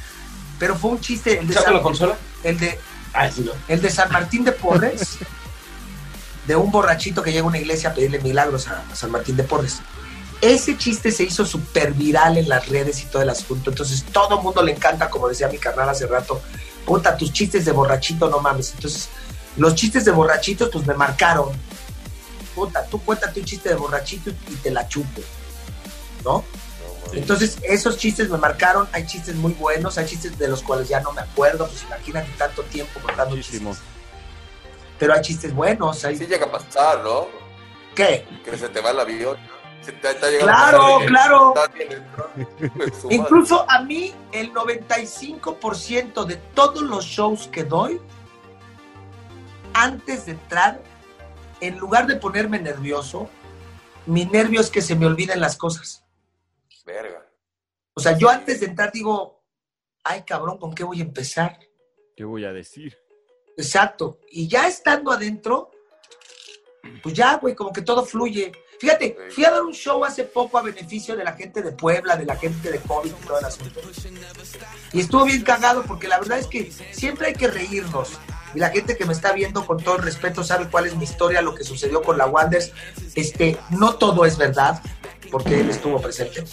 Pero 0.58 0.76
fue 0.76 0.90
un 0.92 1.00
chiste, 1.00 1.38
el 1.38 1.46
de, 1.48 1.54
¿Saca 1.54 1.66
San, 1.66 1.74
la 1.74 1.82
consola? 1.82 2.16
el 2.42 2.58
de, 2.58 2.78
Ah, 3.12 3.30
sí, 3.30 3.42
no. 3.42 3.52
el 3.68 3.80
de 3.80 3.90
San 3.90 4.10
Martín 4.12 4.44
de 4.44 4.52
Porres, 4.52 5.18
de 6.46 6.56
un 6.56 6.70
borrachito 6.70 7.22
que 7.22 7.30
llega 7.32 7.44
a 7.44 7.48
una 7.48 7.58
iglesia 7.58 7.90
a 7.90 7.94
pedirle 7.94 8.18
milagros 8.20 8.68
a, 8.68 8.82
a 8.90 8.94
San 8.94 9.10
Martín 9.10 9.36
de 9.36 9.44
Porres. 9.44 9.80
Ese 10.44 10.76
chiste 10.76 11.10
se 11.10 11.22
hizo 11.22 11.46
súper 11.46 11.94
viral 11.94 12.36
en 12.36 12.50
las 12.50 12.68
redes 12.68 13.02
y 13.02 13.06
todo 13.06 13.22
el 13.22 13.30
asunto. 13.30 13.70
Entonces, 13.70 14.04
todo 14.12 14.36
el 14.36 14.42
mundo 14.42 14.62
le 14.62 14.72
encanta, 14.72 15.08
como 15.08 15.26
decía 15.26 15.48
mi 15.48 15.56
carnal 15.56 15.88
hace 15.88 16.06
rato. 16.06 16.42
Puta, 16.84 17.16
tus 17.16 17.32
chistes 17.32 17.64
de 17.64 17.72
borrachito, 17.72 18.28
no 18.28 18.40
mames. 18.40 18.74
Entonces, 18.74 19.08
los 19.56 19.74
chistes 19.74 20.04
de 20.04 20.10
borrachitos, 20.10 20.68
pues 20.70 20.86
me 20.86 20.92
marcaron. 20.92 21.48
Puta, 22.54 22.84
tú 22.84 23.00
cuéntate 23.02 23.40
un 23.40 23.46
chiste 23.46 23.70
de 23.70 23.74
borrachito 23.74 24.32
y 24.50 24.54
te 24.56 24.70
la 24.70 24.86
chupo. 24.86 25.22
¿No? 26.22 26.44
Entonces, 27.14 27.56
esos 27.62 27.96
chistes 27.96 28.28
me 28.28 28.36
marcaron. 28.36 28.86
Hay 28.92 29.06
chistes 29.06 29.34
muy 29.36 29.54
buenos, 29.54 29.96
hay 29.96 30.04
chistes 30.04 30.36
de 30.36 30.48
los 30.48 30.62
cuales 30.62 30.90
ya 30.90 31.00
no 31.00 31.12
me 31.12 31.22
acuerdo. 31.22 31.66
Pues 31.66 31.84
imagínate 31.84 32.30
tanto 32.36 32.64
tiempo 32.64 33.00
contando 33.00 33.34
chistes. 33.36 33.78
Pero 34.98 35.14
hay 35.14 35.22
chistes 35.22 35.54
buenos. 35.54 36.04
Hay... 36.04 36.18
sí 36.18 36.26
llega 36.26 36.44
a 36.44 36.52
pasar, 36.52 37.02
¿no? 37.02 37.28
¿Qué? 37.94 38.26
Que 38.44 38.58
se 38.58 38.68
te 38.68 38.82
va 38.82 38.90
el 38.90 39.00
avión. 39.00 39.53
Te, 39.92 40.38
Claro, 40.38 40.98
claro. 41.06 41.54
Pues. 42.74 43.04
Incluso 43.10 43.64
a 43.70 43.82
mí, 43.82 44.12
el 44.32 44.52
95% 44.52 46.24
de 46.24 46.36
todos 46.36 46.82
los 46.82 47.04
shows 47.04 47.48
que 47.48 47.64
doy, 47.64 48.00
antes 49.72 50.26
de 50.26 50.32
entrar, 50.32 50.80
en 51.60 51.78
lugar 51.78 52.06
de 52.06 52.16
ponerme 52.16 52.58
nervioso, 52.58 53.28
mi 54.06 54.24
nervio 54.24 54.60
es 54.60 54.70
que 54.70 54.82
se 54.82 54.96
me 54.96 55.06
olviden 55.06 55.40
las 55.40 55.56
cosas. 55.56 56.04
Verga. 56.84 57.26
O 57.94 58.00
sea, 58.00 58.18
yo 58.18 58.28
antes 58.28 58.60
de 58.60 58.66
entrar 58.66 58.92
digo, 58.92 59.42
ay 60.02 60.22
cabrón, 60.22 60.58
¿con 60.58 60.74
qué 60.74 60.84
voy 60.84 61.00
a 61.00 61.04
empezar? 61.04 61.58
¿Qué 62.16 62.24
voy 62.24 62.44
a 62.44 62.52
decir? 62.52 62.96
Exacto. 63.56 64.18
Y 64.30 64.48
ya 64.48 64.66
estando 64.66 65.12
adentro, 65.12 65.70
pues 67.02 67.14
ya, 67.14 67.36
güey, 67.36 67.54
como 67.54 67.72
que 67.72 67.82
todo 67.82 68.04
fluye. 68.04 68.52
Fíjate, 68.84 69.16
fui 69.30 69.46
a 69.46 69.50
dar 69.50 69.62
un 69.62 69.72
show 69.72 70.04
hace 70.04 70.24
poco 70.24 70.58
a 70.58 70.62
beneficio 70.62 71.16
de 71.16 71.24
la 71.24 71.32
gente 71.32 71.62
de 71.62 71.72
Puebla, 71.72 72.16
de 72.16 72.26
la 72.26 72.36
gente 72.36 72.70
de 72.70 72.78
COVID 72.80 73.12
y 73.12 73.26
todo 73.26 73.38
el 73.38 73.44
asunto. 73.46 73.80
Y 74.92 75.00
estuvo 75.00 75.24
bien 75.24 75.40
cagado 75.40 75.84
porque 75.84 76.06
la 76.06 76.18
verdad 76.18 76.38
es 76.38 76.46
que 76.46 76.70
siempre 76.92 77.28
hay 77.28 77.32
que 77.32 77.48
reírnos. 77.48 78.20
Y 78.54 78.58
la 78.58 78.68
gente 78.68 78.98
que 78.98 79.06
me 79.06 79.14
está 79.14 79.32
viendo 79.32 79.66
con 79.66 79.82
todo 79.82 79.96
el 79.96 80.02
respeto 80.02 80.44
sabe 80.44 80.68
cuál 80.70 80.84
es 80.84 80.94
mi 80.96 81.04
historia, 81.04 81.40
lo 81.40 81.54
que 81.54 81.64
sucedió 81.64 82.02
con 82.02 82.18
la 82.18 82.26
Wanders. 82.26 82.72
Este, 83.14 83.58
no 83.70 83.94
todo 83.94 84.26
es 84.26 84.36
verdad, 84.36 84.82
porque 85.30 85.60
él 85.60 85.70
estuvo 85.70 85.98
presente. 86.02 86.44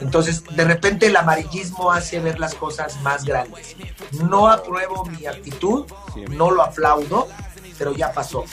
Entonces, 0.00 0.44
de 0.54 0.64
repente 0.64 1.06
el 1.06 1.16
amarillismo 1.16 1.90
hace 1.90 2.20
ver 2.20 2.38
las 2.38 2.54
cosas 2.54 3.02
más 3.02 3.24
grandes. 3.24 3.74
No 4.22 4.46
apruebo 4.46 5.04
mi 5.06 5.26
actitud, 5.26 5.86
no 6.30 6.52
lo 6.52 6.62
aplaudo, 6.62 7.26
pero 7.76 7.92
ya 7.92 8.12
pasó. 8.12 8.44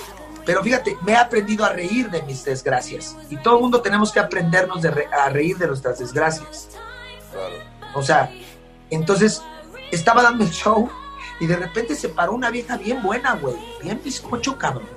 Pero 0.50 0.64
fíjate, 0.64 0.98
me 1.04 1.12
he 1.12 1.16
aprendido 1.16 1.64
a 1.64 1.70
reír 1.70 2.10
de 2.10 2.24
mis 2.24 2.44
desgracias. 2.44 3.16
Y 3.30 3.38
todo 3.38 3.58
el 3.58 3.62
mundo 3.62 3.84
tenemos 3.84 4.12
que 4.12 4.20
aprendernos 4.20 4.82
de 4.82 4.90
re- 4.90 5.08
a 5.14 5.30
reír 5.30 5.60
de 5.60 5.68
nuestras 5.68 6.00
desgracias. 6.00 6.70
O 7.94 8.02
sea, 8.02 8.32
entonces 8.90 9.44
estaba 9.92 10.24
dando 10.24 10.44
el 10.44 10.50
show 10.50 10.90
y 11.40 11.46
de 11.46 11.56
repente 11.56 11.94
se 11.94 12.10
paró 12.10 12.32
una 12.34 12.50
vieja 12.50 12.78
bien 12.78 13.04
buena, 13.04 13.36
güey. 13.36 13.58
Bien 13.84 14.02
bizcocho, 14.04 14.58
cabrón. 14.58 14.88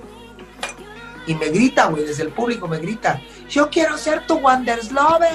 Y 1.27 1.35
me 1.35 1.49
grita, 1.49 1.85
güey, 1.85 2.03
desde 2.03 2.23
el 2.23 2.29
público 2.29 2.67
me 2.67 2.79
grita, 2.79 3.21
yo 3.47 3.69
quiero 3.69 3.95
ser 3.95 4.25
tu 4.25 4.39
Wonders 4.39 4.91
Lover. 4.91 5.29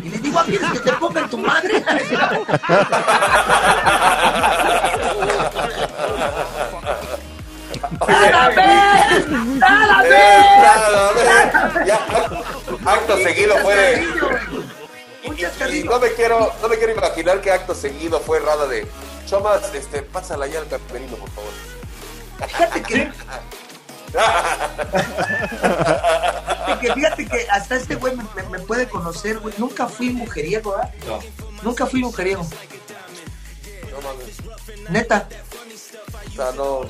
Y 0.00 0.08
le 0.10 0.18
digo, 0.18 0.40
¿quieres 0.46 0.70
que 0.70 0.78
te 0.78 0.92
ponga 0.92 1.22
en 1.22 1.28
tu 1.28 1.38
madre? 1.38 1.84
Nada, 8.08 8.48
ve. 8.48 8.62
Ya, 11.86 11.98
acto 12.86 13.16
seguido 13.18 13.56
fue 13.58 14.06
no 15.84 15.98
me 15.98 16.12
quiero, 16.12 16.52
no 16.60 16.68
me 16.68 16.76
quiero 16.78 16.92
imaginar 16.92 17.40
qué 17.40 17.50
acto 17.52 17.74
seguido 17.74 18.20
fue 18.20 18.40
Rada 18.40 18.66
de 18.66 18.86
Chomas, 19.26 19.62
este, 19.74 20.02
pásala 20.02 20.46
ya 20.46 20.58
al 20.60 20.68
camerino, 20.68 21.16
por 21.16 21.30
favor. 21.30 21.50
Fíjate 22.48 22.82
que. 22.82 23.10
Fíjate 26.66 26.80
que, 26.86 26.92
fíjate 26.94 27.26
que 27.26 27.46
hasta 27.50 27.76
este 27.76 27.94
güey 27.94 28.14
me, 28.16 28.24
me- 28.34 28.48
me 28.50 28.58
puede 28.60 28.88
conocer, 28.88 29.38
güey. 29.38 29.54
Nunca 29.58 29.86
fui 29.88 30.10
mujeriego, 30.10 30.72
¿verdad? 30.72 30.90
Nunca 31.62 31.86
fui 31.86 32.00
mujeriego. 32.00 32.42
No 33.90 34.00
mames. 34.02 34.90
Neta. 34.90 35.28
O 36.26 36.30
sea, 36.34 36.52
no. 36.52 36.80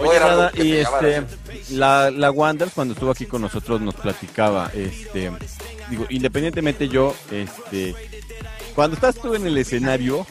Oye, 0.00 0.20
nada, 0.20 0.50
y 0.54 0.72
este, 0.76 1.22
la, 1.70 2.10
la 2.10 2.30
Wanders 2.30 2.72
cuando 2.74 2.94
estuvo 2.94 3.10
aquí 3.10 3.26
con 3.26 3.42
nosotros 3.42 3.80
nos 3.80 3.94
platicaba, 3.94 4.70
este, 4.74 5.30
digo, 5.90 6.06
independientemente 6.08 6.88
yo, 6.88 7.14
este, 7.30 7.94
cuando 8.74 8.94
estás 8.94 9.16
tú 9.16 9.34
en 9.34 9.46
el 9.46 9.56
escenario, 9.58 10.26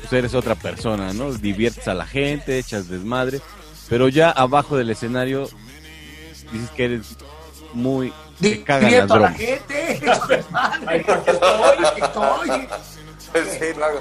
pues 0.00 0.12
eres 0.12 0.34
otra 0.34 0.54
persona, 0.54 1.12
¿no? 1.12 1.32
Diviertes 1.32 1.86
a 1.88 1.94
la 1.94 2.06
gente, 2.06 2.58
echas 2.58 2.88
desmadre, 2.88 3.40
pero 3.88 4.08
ya 4.08 4.30
abajo 4.30 4.76
del 4.76 4.90
escenario 4.90 5.48
dices 6.52 6.70
que 6.70 6.84
eres 6.84 7.16
muy, 7.74 8.12
te 8.40 8.62
cagan 8.64 8.90
las 8.90 9.02
a 9.02 9.06
la 9.06 9.14
bromas. 9.14 9.36
gente. 9.36 9.92
Estoy, 10.02 10.36
estoy. 11.96 12.68
Sí, 13.58 13.72
claro. 13.74 13.98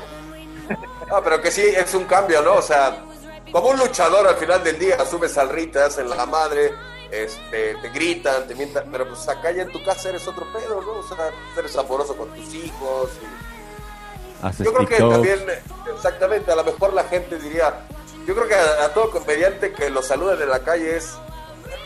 No, 1.10 1.24
pero 1.24 1.41
que 1.41 1.52
sí, 1.52 1.62
es 1.62 1.94
un 1.94 2.03
cambio, 2.03 2.41
¿no? 2.41 2.56
O 2.56 2.62
sea, 2.62 3.06
como 3.52 3.69
un 3.69 3.80
luchador 3.80 4.28
al 4.28 4.36
final 4.36 4.64
del 4.64 4.78
día, 4.80 5.06
subes 5.06 5.38
al 5.38 5.49
te 5.72 5.82
hacen 5.82 6.10
la 6.10 6.26
madre, 6.26 6.73
este, 7.11 7.76
te 7.76 7.90
gritan, 7.90 8.48
te 8.48 8.56
mientan, 8.56 8.86
pero 8.91 9.07
pues 9.07 9.28
acá 9.28 9.52
ya 9.52 9.64
en 9.64 9.72
tu 9.72 9.84
casa 9.84 10.10
eres 10.10 10.28
otro 10.28 10.45
pedo, 10.53 10.82
¿no? 10.82 10.91
O 10.94 11.03
sea, 11.07 11.30
eres 11.57 11.76
amoroso 11.78 12.15
con 12.15 12.30
tus 12.30 12.53
hijos. 12.53 13.11
y- 13.22 13.52
Haces 14.45 14.65
Yo 14.65 14.73
creo 14.73 14.88
que 14.88 14.98
también, 14.98 15.45
exactamente, 15.95 16.52
a 16.52 16.56
lo 16.56 16.64
mejor 16.64 16.94
la 16.94 17.03
gente 17.03 17.38
diría, 17.38 17.86
yo 18.26 18.34
creo 18.34 18.48
que 18.48 18.56
a, 18.56 18.86
a 18.86 18.94
todo 18.94 19.11
comediante 19.11 19.72
que 19.73 19.90
lo 19.90 20.02
saluden 20.02 20.41
en 20.41 20.49
la 20.49 20.60
calle 20.64 20.95
es, 20.98 21.14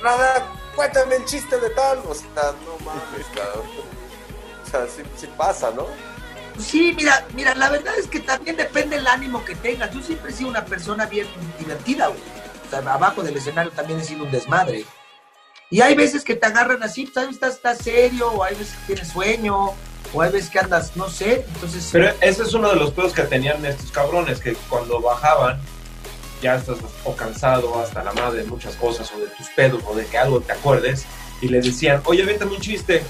nada, 0.03 0.53
cuéntame 0.75 1.15
el 1.17 1.25
chiste 1.25 1.59
de 1.59 1.69
tal, 1.71 1.99
o 2.07 2.13
sea, 2.13 2.53
no 2.65 2.77
mames, 2.85 3.25
cabrón. 3.35 3.65
O 4.65 4.69
sea, 4.69 4.87
sí, 4.87 5.03
sí 5.17 5.27
pasa, 5.37 5.71
¿no? 5.71 5.85
Sí, 6.60 6.94
mira, 6.95 7.26
mira, 7.36 7.53
la 7.56 7.69
verdad 7.69 7.94
es 7.98 8.07
que 8.07 8.19
también 8.19 8.56
depende 8.56 8.98
el 8.98 9.07
ánimo 9.07 9.44
que 9.44 9.56
tengas. 9.56 9.94
Yo 9.94 10.02
siempre 10.02 10.32
he 10.32 10.34
sido 10.34 10.49
una 10.49 10.65
persona 10.65 11.06
bien 11.06 11.27
divertida, 11.60 12.07
güey. 12.07 12.19
O 12.65 12.69
sea, 12.69 12.80
abajo 12.94 13.23
del 13.23 13.38
escenario 13.38 13.72
también 13.72 13.99
he 13.99 14.03
sido 14.03 14.23
un 14.23 14.32
desmadre. 14.32 14.86
Y 15.69 15.82
hay 15.82 15.95
veces 15.95 16.23
que 16.23 16.36
te 16.36 16.45
agarran 16.45 16.82
así, 16.84 17.07
pues, 17.07 17.27
estás, 17.30 17.56
estás 17.56 17.80
serio, 17.80 18.32
o 18.32 18.44
hay 18.44 18.56
veces 18.56 18.76
que 18.76 18.94
tienes 18.94 19.07
sueño, 19.10 19.73
o 20.14 20.22
hay 20.22 20.32
veces 20.32 20.49
que 20.49 20.60
andas, 20.60 20.95
no 20.95 21.10
sé, 21.10 21.45
entonces... 21.53 21.90
Pero 21.91 22.14
ese 22.22 22.44
es 22.44 22.53
uno 22.53 22.69
de 22.69 22.76
los 22.76 22.91
pedos 22.91 23.14
que 23.14 23.23
tenían 23.23 23.65
estos 23.65 23.91
cabrones, 23.91 24.40
que 24.40 24.53
cuando 24.69 25.02
bajaban, 25.02 25.60
ya 26.41 26.56
estás 26.56 26.77
o 27.03 27.15
cansado 27.15 27.80
hasta 27.82 28.03
la 28.03 28.14
madre 28.14 28.44
de 28.44 28.45
muchas 28.45 28.76
cosas, 28.76 29.11
o 29.14 29.19
de 29.19 29.27
tus 29.27 29.48
pedos, 29.49 29.82
o 29.88 29.95
de 29.95 30.06
que 30.06 30.18
algo 30.18 30.40
te 30.40 30.53
acuerdes, 30.53 31.06
y 31.41 31.48
le 31.48 31.60
decían, 31.60 32.02
oye, 32.06 32.23
véntame 32.23 32.53
un 32.53 32.61
chiste, 32.61 33.03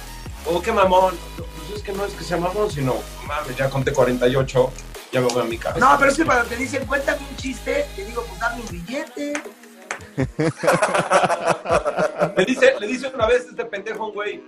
o 0.46 0.62
qué 0.62 0.72
mamón, 0.72 1.16
pues 1.36 1.48
es 1.76 1.82
que 1.84 1.92
no 1.94 2.06
es 2.06 2.14
que 2.14 2.24
sea 2.24 2.38
mamón, 2.38 2.70
sino, 2.72 2.96
mames, 3.28 3.56
ya 3.56 3.70
conté 3.70 3.92
48, 3.94 4.72
ya 5.12 5.22
me 5.22 5.28
voy 5.28 5.42
a 5.42 5.46
mi 5.46 5.58
casa. 5.58 5.80
No, 5.80 5.96
pero 5.98 6.12
es 6.12 6.18
que 6.18 6.26
cuando 6.26 6.46
te 6.46 6.56
dicen, 6.56 6.86
cuéntame 6.86 7.20
un 7.30 7.36
chiste, 7.38 7.86
te 7.96 8.06
digo, 8.06 8.24
pues 8.28 8.40
dame 8.40 8.62
un 8.62 8.68
billete. 8.70 9.34
Le 12.38 12.46
dice, 12.46 12.74
le 12.80 12.88
dice 12.88 13.08
una 13.14 13.28
vez 13.28 13.46
este 13.50 13.66
pendejo 13.66 14.12
güey, 14.12 14.42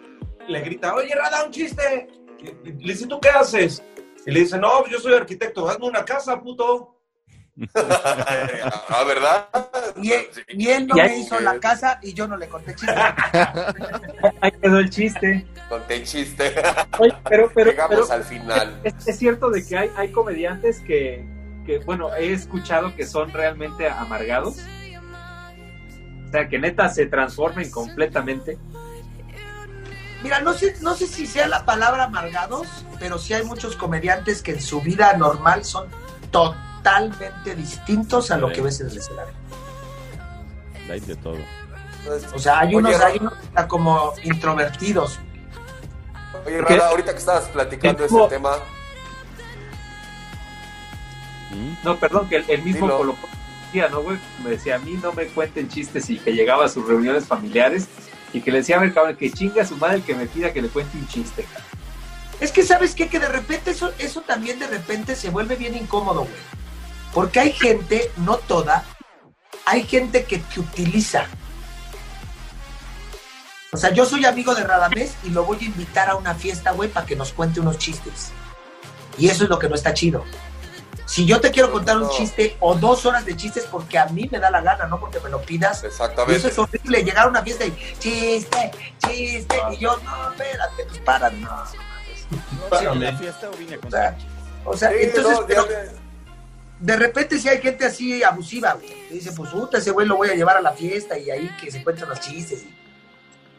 le 0.47 0.61
grita, 0.61 0.93
oye, 0.95 1.13
Rada, 1.13 1.43
un 1.45 1.51
chiste. 1.51 2.07
Y- 2.39 2.71
Le 2.85 2.93
dice, 2.93 3.07
¿tú 3.07 3.19
qué 3.19 3.29
haces? 3.29 3.81
Y 4.25 4.31
le 4.31 4.41
dice, 4.41 4.57
no, 4.57 4.79
pues 4.79 4.91
yo 4.91 4.99
soy 4.99 5.13
arquitecto, 5.13 5.67
hazme 5.67 5.87
una 5.87 6.03
casa, 6.05 6.39
puto. 6.41 6.95
Ah, 8.89 9.03
¿verdad? 9.05 9.47
Y 10.01 10.11
él, 10.11 10.27
y 10.49 10.67
él 10.67 10.87
no 10.87 10.97
Y 10.97 11.01
me 11.01 11.17
hizo 11.17 11.39
la 11.39 11.59
casa 11.59 11.99
y 12.01 12.13
yo 12.13 12.27
no 12.27 12.37
le 12.37 12.47
conté 12.47 12.75
chiste. 12.75 12.93
Ahí 14.41 14.51
quedó 14.61 14.79
el 14.79 14.89
chiste. 14.89 15.45
Conté 15.69 16.03
chiste. 16.03 16.53
Oye, 16.99 17.13
pero, 17.29 17.51
pero, 17.53 17.71
Llegamos 17.71 18.07
pero 18.07 18.11
al 18.11 18.23
final. 18.23 18.79
es, 18.83 18.93
es 19.05 19.17
cierto 19.17 19.49
de 19.49 19.65
que 19.65 19.77
hay, 19.77 19.91
hay 19.95 20.11
comediantes 20.11 20.79
que, 20.81 21.25
que, 21.65 21.79
bueno, 21.79 22.15
he 22.15 22.33
escuchado 22.33 22.95
que 22.95 23.05
son 23.05 23.31
realmente 23.31 23.87
amargados. 23.89 24.57
O 26.27 26.31
sea, 26.31 26.47
que 26.49 26.59
neta 26.59 26.89
se 26.89 27.05
transformen 27.05 27.69
completamente. 27.71 28.57
Mira, 30.23 30.41
no 30.41 30.53
sé, 30.53 30.75
no 30.81 30.95
sé 30.95 31.07
si 31.07 31.27
sea 31.27 31.47
la 31.47 31.65
palabra 31.65 32.05
amargados, 32.05 32.67
pero 32.99 33.19
sí 33.19 33.33
hay 33.33 33.43
muchos 33.43 33.75
comediantes 33.75 34.41
que 34.41 34.53
en 34.53 34.61
su 34.61 34.81
vida 34.81 35.15
normal 35.15 35.63
son 35.63 35.87
totalmente 36.31 37.55
distintos 37.55 38.31
a 38.31 38.37
lo 38.37 38.51
que 38.51 38.61
ves 38.61 38.81
en 38.81 38.89
el 38.89 38.97
escenario. 38.97 39.33
Hay 40.89 40.99
de 40.99 41.15
todo. 41.15 41.37
O 42.33 42.39
sea, 42.39 42.59
hay 42.59 42.75
unos, 42.75 42.95
Oye, 42.95 43.03
hay 43.03 43.17
unos 43.19 43.33
como 43.67 44.13
introvertidos. 44.23 45.19
Oye, 46.45 46.61
Rada, 46.61 46.89
ahorita 46.89 47.11
que 47.11 47.19
estabas 47.19 47.45
platicando 47.49 48.05
El 48.05 48.09
ese 48.09 48.27
tema, 48.29 48.57
No, 51.83 51.97
perdón, 51.97 52.29
que 52.29 52.37
el, 52.37 52.45
el 52.49 52.61
mismo 52.61 52.85
Dilo. 52.85 52.97
colocó 52.97 53.27
decía, 53.67 53.89
¿no, 53.89 54.01
güey? 54.01 54.17
Me 54.43 54.51
decía, 54.51 54.75
a 54.75 54.79
mí 54.79 54.97
no 55.01 55.11
me 55.13 55.27
cuenten 55.27 55.67
chistes 55.67 56.09
y 56.09 56.17
que 56.17 56.33
llegaba 56.33 56.65
a 56.65 56.69
sus 56.69 56.87
reuniones 56.87 57.25
familiares 57.25 57.87
y 58.33 58.41
que 58.41 58.51
le 58.51 58.59
decía, 58.59 58.77
a 58.77 58.79
ver, 58.79 58.93
cabrón, 58.93 59.15
que 59.15 59.31
chinga 59.31 59.61
a 59.61 59.65
su 59.65 59.75
madre 59.77 59.97
el 59.97 60.03
que 60.03 60.15
me 60.15 60.25
pida 60.25 60.53
que 60.53 60.61
le 60.61 60.69
cuente 60.69 60.97
un 60.97 61.07
chiste. 61.07 61.43
cabrón". 61.43 61.63
Es 62.39 62.51
que 62.51 62.63
sabes 62.63 62.95
qué? 62.95 63.09
que 63.09 63.19
de 63.19 63.27
repente 63.27 63.71
eso, 63.71 63.91
eso 63.99 64.21
también 64.21 64.59
de 64.59 64.67
repente 64.67 65.15
se 65.15 65.29
vuelve 65.29 65.55
bien 65.55 65.75
incómodo, 65.75 66.21
güey. 66.21 66.57
Porque 67.13 67.39
hay 67.39 67.51
gente, 67.51 68.11
no 68.17 68.37
toda, 68.37 68.85
hay 69.69 69.83
gente 69.83 70.23
que 70.23 70.37
te 70.39 70.59
utiliza. 70.61 71.25
O 73.73 73.77
sea, 73.77 73.91
yo 73.91 74.05
soy 74.05 74.23
amigo 74.25 74.55
de 74.55 74.63
Radamés 74.63 75.11
y 75.23 75.29
lo 75.29 75.43
voy 75.43 75.57
a 75.61 75.65
invitar 75.65 76.09
a 76.09 76.15
una 76.15 76.33
fiesta, 76.33 76.71
güey, 76.71 76.89
para 76.89 77.05
que 77.05 77.17
nos 77.17 77.33
cuente 77.33 77.59
unos 77.59 77.77
chistes. 77.77 78.31
Y 79.17 79.27
eso 79.29 79.43
es 79.43 79.49
lo 79.49 79.59
que 79.59 79.67
no 79.67 79.75
está 79.75 79.93
chido. 79.93 80.23
Si 81.05 81.25
yo 81.25 81.41
te 81.41 81.51
quiero 81.51 81.69
contar 81.71 81.97
un 81.97 82.03
No. 82.03 82.09
chiste 82.09 82.55
o 82.61 82.75
dos 82.75 83.05
horas 83.05 83.25
de 83.25 83.35
chistes 83.35 83.65
porque 83.69 83.97
a 83.99 84.05
mí 84.07 84.27
me 84.31 84.39
da 84.39 84.49
la 84.49 84.61
gana, 84.61 84.87
no 84.87 84.99
porque 85.01 85.19
me 85.19 85.29
lo 85.29 85.41
pidas. 85.41 85.83
Exactamente. 85.83 86.37
eso 86.37 86.47
es 86.47 86.57
horrible, 86.57 87.03
llegar 87.03 87.25
a 87.25 87.29
una 87.29 87.41
fiesta 87.43 87.65
y 87.65 87.71
chiste, 87.99 88.71
chiste, 89.05 89.57
y 89.73 89.77
yo, 89.77 89.97
no, 90.03 90.31
espérate, 90.31 90.85
pues 90.85 90.99
para, 90.99 91.29
no. 91.29 91.63
¿Vine 92.71 93.07
a 93.07 93.11
la 93.11 93.17
fiesta 93.17 93.49
o 93.49 93.57
vine 93.57 93.75
a 93.75 93.77
O 93.77 93.81
contar? 93.81 94.17
sea, 94.17 94.27
o 94.65 94.77
sea, 94.77 94.89
Sí, 94.91 94.95
entonces, 95.01 95.39
no, 95.39 95.47
ya- 95.47 95.65
de 96.79 96.95
repente 96.95 97.39
si 97.39 97.49
hay 97.49 97.59
gente 97.61 97.85
así 97.85 98.23
abusiva, 98.23 98.73
güey. 98.73 98.87
que 99.07 99.13
dice, 99.15 99.31
pues 99.31 99.49
puta, 99.51 99.77
ese 99.79 99.91
güey 99.91 100.07
lo 100.07 100.15
voy 100.17 100.29
a 100.29 100.35
llevar 100.35 100.57
a 100.57 100.61
la 100.61 100.71
fiesta 100.73 101.17
y 101.17 101.29
ahí 101.31 101.49
que 101.59 101.71
se 101.71 101.83
cuentan 101.83 102.09
los 102.09 102.19
chistes. 102.19 102.63
y- 102.63 102.75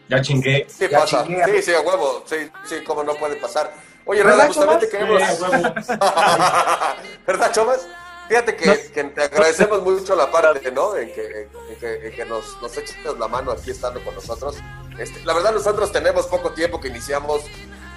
Ya 0.08 0.20
chingué. 0.22 0.66
Sí 0.68 0.86
Ya 0.90 1.00
pasa. 1.00 1.24
chingué. 1.24 1.44
Sí, 1.56 1.62
sí, 1.62 1.74
a 1.74 1.80
huevo. 1.80 2.24
Sí, 2.26 2.36
sí, 2.68 2.76
cómo 2.86 3.02
no 3.04 3.14
puede 3.14 3.36
pasar. 3.36 3.72
Oye, 4.04 4.22
¿Verdad, 4.22 4.38
Rada, 4.38 4.46
justamente 4.48 4.88
queremos... 4.88 5.20
Sí. 5.22 5.92
¿Verdad, 7.26 7.52
Chomas? 7.52 7.86
Fíjate 8.28 8.56
que, 8.56 8.90
que 8.92 9.04
te 9.04 9.22
agradecemos 9.22 9.82
mucho 9.82 10.14
la 10.14 10.30
parte, 10.30 10.70
¿no? 10.70 10.96
En 10.96 11.12
que, 11.12 11.48
en 11.70 11.76
que, 11.78 12.06
en 12.08 12.12
que 12.14 12.24
nos, 12.26 12.60
nos 12.60 12.76
eches 12.76 12.96
la 13.18 13.26
mano 13.28 13.52
aquí 13.52 13.70
estando 13.70 14.02
con 14.04 14.14
nosotros. 14.14 14.56
Este, 14.98 15.24
la 15.24 15.32
verdad, 15.34 15.52
nosotros 15.52 15.90
tenemos 15.92 16.26
poco 16.26 16.52
tiempo 16.52 16.78
que 16.80 16.88
iniciamos, 16.88 17.42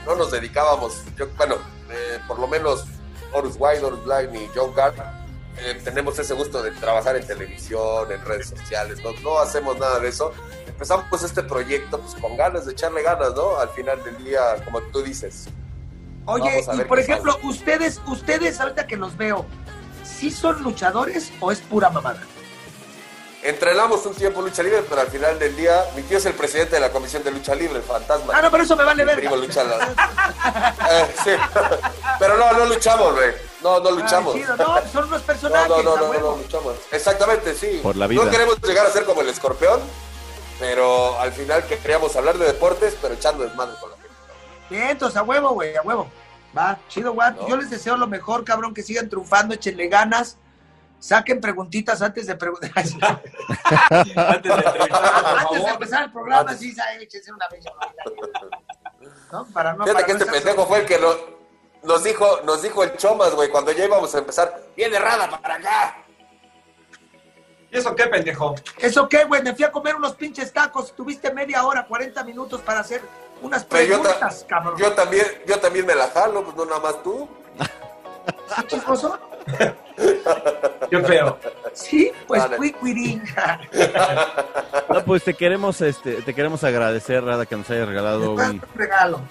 no 0.06 0.16
nos 0.16 0.32
dedicábamos, 0.32 1.02
yo, 1.18 1.28
bueno, 1.36 1.56
eh, 1.90 2.20
por 2.28 2.40
lo 2.40 2.48
menos 2.48 2.86
Horus 3.34 3.56
White, 3.58 3.84
Horus 3.84 4.04
Blind 4.04 4.36
y 4.36 4.50
John 4.54 4.74
Carr, 4.74 4.94
eh, 5.58 5.80
tenemos 5.84 6.18
ese 6.18 6.34
gusto 6.34 6.64
de 6.64 6.72
trabajar 6.72 7.16
en 7.16 7.28
televisión, 7.28 8.12
en 8.12 8.24
redes 8.26 8.50
sociales, 8.50 9.00
no, 9.04 9.12
no 9.22 9.40
hacemos 9.40 9.78
nada 9.78 10.00
de 10.00 10.10
eso. 10.10 10.32
Empezamos 10.66 11.06
pues, 11.10 11.24
este 11.24 11.44
proyecto 11.44 12.00
pues, 12.00 12.16
con 12.16 12.38
ganas 12.38 12.66
de 12.66 12.72
echarle 12.72 13.04
ganas, 13.04 13.36
¿no? 13.36 13.58
Al 13.58 13.70
final 13.70 14.04
del 14.04 14.24
día, 14.24 14.42
como 14.66 14.82
tú 14.82 15.04
dices. 15.04 15.50
Oye, 16.26 16.64
y 16.74 16.82
por 16.86 17.00
ejemplo, 17.00 17.38
ustedes, 17.44 18.00
ustedes 18.08 18.60
ahorita 18.60 18.88
que 18.88 18.96
los 18.96 19.18
veo, 19.18 19.46
¿sí 20.04 20.32
son 20.32 20.64
luchadores 20.64 21.32
o 21.40 21.52
es 21.52 21.60
pura 21.60 21.90
mamada? 21.90 22.22
Entrenamos 23.44 24.06
un 24.06 24.14
tiempo 24.14 24.40
lucha 24.42 24.62
libre, 24.62 24.84
pero 24.88 25.02
al 25.02 25.08
final 25.08 25.40
del 25.40 25.56
día, 25.56 25.84
mi 25.96 26.04
tío 26.04 26.20
es 26.20 26.26
el 26.28 26.34
presidente 26.34 26.76
de 26.76 26.80
la 26.82 26.92
comisión 26.92 27.24
de 27.24 27.32
lucha 27.32 27.56
libre, 27.56 27.78
el 27.78 27.84
fantasma. 27.84 28.34
Ah, 28.36 28.42
no, 28.42 28.52
pero 28.52 28.64
eso 28.64 28.76
me 28.76 28.84
vale 28.84 29.04
ver. 29.04 29.24
la- 29.24 29.30
Eh, 30.92 31.16
sí. 31.24 31.32
Pero 32.20 32.38
no, 32.38 32.52
no 32.54 32.66
luchamos, 32.66 33.14
güey. 33.16 33.32
No, 33.62 33.80
no 33.80 33.92
luchamos. 33.92 34.36
no, 34.36 34.80
son 34.92 35.06
unos 35.06 35.22
personajes. 35.24 35.70
No, 35.70 35.82
no, 35.82 35.96
no, 35.98 36.14
no, 36.14 36.20
no 36.20 36.38
luchamos. 36.38 36.76
Exactamente, 36.92 37.56
sí. 37.56 37.80
Por 37.82 37.96
la 37.96 38.06
vida. 38.08 38.24
No 38.24 38.30
queremos 38.30 38.62
llegar 38.62 38.86
a 38.86 38.92
ser 38.92 39.06
como 39.06 39.22
el 39.22 39.30
escorpión, 39.30 39.80
pero 40.60 41.20
al 41.20 41.32
final 41.32 41.66
que 41.66 41.78
queríamos 41.80 42.16
hablar 42.16 42.38
de 42.38 42.46
deportes, 42.46 42.96
pero 43.02 43.16
echando 43.16 43.44
desmadre 43.44 43.76
con 43.80 43.90
la 43.90 43.96
gente. 43.98 44.10
Bien, 44.70 44.90
entonces 44.90 45.18
a 45.18 45.24
huevo, 45.24 45.50
güey, 45.52 45.76
a 45.76 45.82
huevo. 45.82 46.08
Va, 46.56 46.78
chido. 46.90 47.14
No. 47.16 47.48
Yo 47.48 47.56
les 47.58 47.70
deseo 47.72 47.98
lo 47.98 48.06
mejor, 48.08 48.44
cabrón, 48.44 48.74
que 48.74 48.84
sigan 48.84 49.10
triunfando, 49.10 49.56
échenle 49.56 49.88
ganas. 49.88 50.38
Saquen 51.02 51.42
preguntitas 51.42 52.00
antes 52.04 52.28
de 52.28 52.36
preguntar. 52.36 52.72
Antes 52.76 54.14
de 54.16 54.22
entrevistar, 54.22 54.90
por 54.90 55.40
antes 55.40 55.52
de 55.52 55.58
favor. 55.58 55.70
empezar 55.72 56.04
el 56.04 56.12
programa, 56.12 56.42
Antes. 56.42 56.60
sí, 56.60 56.72
saben, 56.74 57.02
échense 57.02 57.34
una 57.34 57.48
bella 57.50 57.72
¿No? 59.32 59.46
Para 59.48 59.74
no 59.74 59.84
Fíjate 59.84 59.94
para 59.94 60.06
que 60.06 60.14
no 60.14 60.20
este 60.20 60.30
estar 60.30 60.44
pendejo 60.44 60.68
fue 60.68 60.80
el 60.82 60.86
que 60.86 61.00
lo- 61.00 61.42
nos 61.84 62.04
dijo, 62.04 62.42
nos 62.44 62.62
dijo 62.62 62.84
el 62.84 62.96
Chomas, 62.98 63.34
güey, 63.34 63.50
cuando 63.50 63.72
ya 63.72 63.86
íbamos 63.86 64.14
a 64.14 64.20
empezar. 64.20 64.62
Viene 64.78 65.00
Rada 65.00 65.28
para 65.42 65.56
acá. 65.56 65.98
¿Y 67.72 67.78
eso 67.80 67.96
qué, 67.96 68.06
pendejo? 68.06 68.54
¿Eso 68.78 69.10
qué, 69.10 69.24
güey? 69.24 69.42
Me 69.42 69.56
fui 69.56 69.66
a 69.66 69.72
comer 69.72 69.96
unos 69.96 70.14
pinches 70.14 70.54
tacos. 70.54 70.96
Tuviste 70.96 71.34
media 71.34 71.66
hora, 71.66 71.88
40 71.88 72.24
minutos 72.24 72.62
para 72.62 72.82
hacer 72.82 73.02
unas 73.42 73.64
Pero 73.66 73.84
yo, 73.86 73.96
ta- 73.98 74.02
preguntas, 74.04 74.46
cabrón. 74.48 74.78
yo 74.78 74.94
también, 74.94 75.26
yo 75.48 75.60
también 75.60 75.86
me 75.88 75.96
la 75.96 76.08
jalo, 76.10 76.44
pues 76.44 76.56
no 76.56 76.66
nada 76.66 76.80
más 76.80 77.02
tú. 77.02 77.28
¿Sí, 78.56 78.64
chismoso? 78.68 79.18
Qué 80.90 81.00
feo. 81.00 81.38
Sí, 81.74 82.12
pues 82.28 82.42
Vale. 82.44 82.58
fui. 82.58 83.22
No, 84.90 85.06
pues 85.06 85.24
te 85.24 85.34
queremos, 85.34 85.80
este, 85.82 86.22
te 86.22 86.34
queremos 86.34 86.64
agradecer, 86.64 87.24
Rada, 87.24 87.46
que 87.46 87.56
nos 87.56 87.70
haya 87.70 87.86
regalado 87.86 88.34
un 88.34 88.42
un, 88.42 88.62
regalo. 88.76 89.22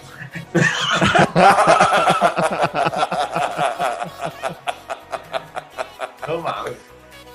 No 6.27 6.39
mames. 6.39 6.73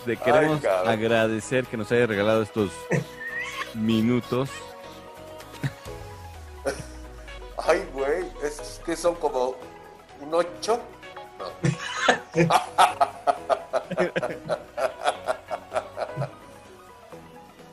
te 0.05 0.17
queremos 0.17 0.65
agradecer 0.65 1.67
que 1.67 1.77
nos 1.77 1.91
haya 1.93 2.07
regalado 2.07 2.43
estos 2.43 2.71
minutos. 3.75 4.51
Ay, 7.59 7.89
güey, 7.93 8.25
es 8.43 8.81
que 8.85 8.97
son 8.97 9.15
como 9.17 9.57
un 10.21 10.35
ocho. 10.35 10.81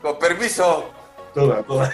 Con 0.02 0.18
permiso. 0.18 0.90
Toda, 1.34 1.62
toda. 1.62 1.92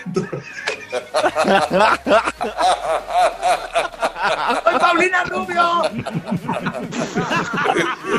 ¡Soy 4.65 4.79
Paulina 4.79 5.25
Rubio! 5.25 5.83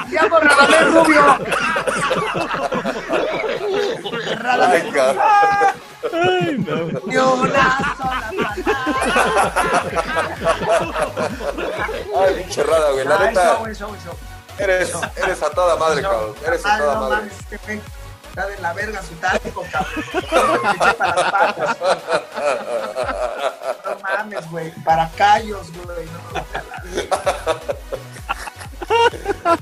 ¡Llamo 0.09 0.39
Radamés 0.39 0.93
Rubio! 0.93 1.37
Radamés 4.39 4.83
Ay, 6.13 6.57
no. 6.67 6.75
Ni 7.05 7.17
una 7.17 7.95
sola 7.97 8.31
Ay, 12.17 12.33
pinche 12.35 12.63
rada, 12.63 12.91
güey. 12.91 13.05
La 13.05 13.17
neta, 13.19 13.57
Ay, 13.65 13.73
show, 13.75 13.89
show, 13.89 13.95
show. 14.03 14.13
eres, 14.57 14.91
eres 15.15 15.41
a 15.43 15.49
toda 15.51 15.75
madre, 15.77 16.01
cabrón. 16.01 16.35
Eres 16.45 16.65
a 16.65 16.73
Ay, 16.75 16.79
toda 16.81 16.93
no 16.95 17.01
madre. 17.01 17.15
mames, 17.17 17.33
este 17.39 17.57
güey 17.57 17.81
está 18.29 18.47
de 18.47 18.57
la 18.59 18.73
verga 18.73 19.01
su 19.03 19.13
táctico, 19.15 19.65
cabrón. 19.71 20.61
Me 20.63 20.71
eché 20.71 20.93
para 20.93 21.15
las 21.15 21.31
patas. 21.31 21.77
No 23.91 23.97
mames, 23.99 24.49
güey. 24.49 24.71
Para 24.83 25.09
callos, 25.11 25.67
güey. 25.73 26.05
No, 26.05 26.41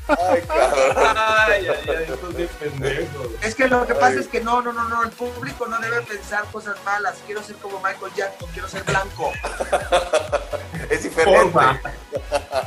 Ay, 0.07 0.41
cabrón. 0.47 1.17
Ay, 1.17 1.67
ay, 1.67 1.85
ay, 1.87 2.05
estos 2.07 2.35
bien 2.35 2.49
pendejos. 2.59 3.27
Es 3.41 3.55
que 3.55 3.67
lo 3.67 3.85
que 3.87 3.93
pasa 3.95 4.07
Ay. 4.07 4.19
es 4.19 4.27
que 4.27 4.41
no, 4.41 4.61
no, 4.61 4.73
no, 4.73 4.87
no, 4.89 5.03
el 5.03 5.11
público 5.11 5.65
no 5.67 5.79
debe 5.79 6.01
pensar 6.01 6.43
cosas 6.51 6.75
malas. 6.83 7.15
Quiero 7.25 7.41
ser 7.43 7.55
como 7.57 7.77
Michael 7.79 8.11
Jackson, 8.15 8.49
quiero 8.53 8.67
ser 8.67 8.83
blanco. 8.83 9.31
Es 10.89 11.03
diferente. 11.03 11.51
Porfa. 11.51 11.79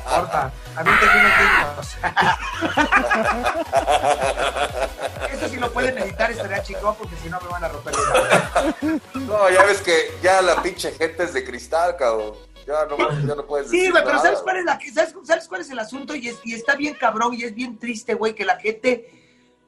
Porfa. 0.04 0.52
A 0.76 0.84
mí. 0.84 0.90
Eso 5.32 5.48
sí 5.48 5.56
lo 5.56 5.72
pueden 5.72 5.98
editar 5.98 6.30
estaría 6.30 6.62
chingón 6.62 6.94
porque 6.96 7.16
si 7.16 7.28
no 7.28 7.40
me 7.40 7.48
van 7.48 7.64
a 7.64 7.68
romper 7.68 7.94
No, 9.14 9.50
ya 9.50 9.64
ves 9.64 9.80
que 9.80 10.16
ya 10.22 10.40
la 10.42 10.62
pinche 10.62 10.92
gente 10.92 11.24
es 11.24 11.32
de 11.32 11.44
cristal, 11.44 11.96
cabrón. 11.96 12.34
Ya 12.66 12.84
no, 12.86 12.96
ya 13.26 13.34
no 13.34 13.46
puedes 13.46 13.68
Sí, 13.70 13.76
decir 13.78 13.92
güey, 13.92 14.02
pero 14.04 14.16
nada. 14.16 14.24
¿sabes 14.26 14.40
cuál 14.40 14.56
es 14.58 14.64
la 14.64 14.78
¿sabes, 14.94 15.14
sabes 15.24 15.48
cuál 15.48 15.60
es 15.60 15.70
el 15.70 15.78
asunto? 15.78 16.14
Y, 16.14 16.28
es, 16.28 16.40
y 16.44 16.54
está 16.54 16.76
bien 16.76 16.94
cabrón 16.94 17.34
y 17.34 17.44
es 17.44 17.54
bien 17.54 17.78
triste, 17.78 18.14
güey, 18.14 18.34
que 18.34 18.44
la 18.44 18.56
gente 18.58 19.10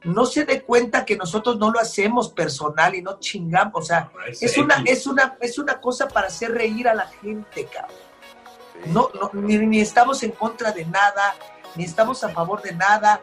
no 0.03 0.25
se 0.25 0.45
dé 0.45 0.61
cuenta 0.61 1.03
que 1.03 1.17
nosotros 1.17 1.57
no 1.57 1.71
lo 1.71 1.79
hacemos 1.79 2.29
personal 2.29 2.93
y 2.95 3.01
no 3.01 3.19
chingamos. 3.19 3.73
O 3.75 3.81
sea, 3.81 4.11
es 4.39 4.57
una, 4.57 4.83
es 4.85 5.07
una, 5.07 5.37
es 5.41 5.57
una 5.57 5.81
cosa 5.81 6.07
para 6.07 6.27
hacer 6.27 6.51
reír 6.51 6.87
a 6.87 6.93
la 6.93 7.07
gente, 7.07 7.65
cabrón. 7.65 7.97
No, 8.87 9.09
no, 9.19 9.31
ni, 9.33 9.57
ni 9.57 9.81
estamos 9.81 10.21
en 10.23 10.31
contra 10.31 10.71
de 10.71 10.85
nada, 10.85 11.33
ni 11.75 11.85
estamos 11.85 12.23
a 12.23 12.29
favor 12.29 12.61
de 12.61 12.73
nada. 12.73 13.19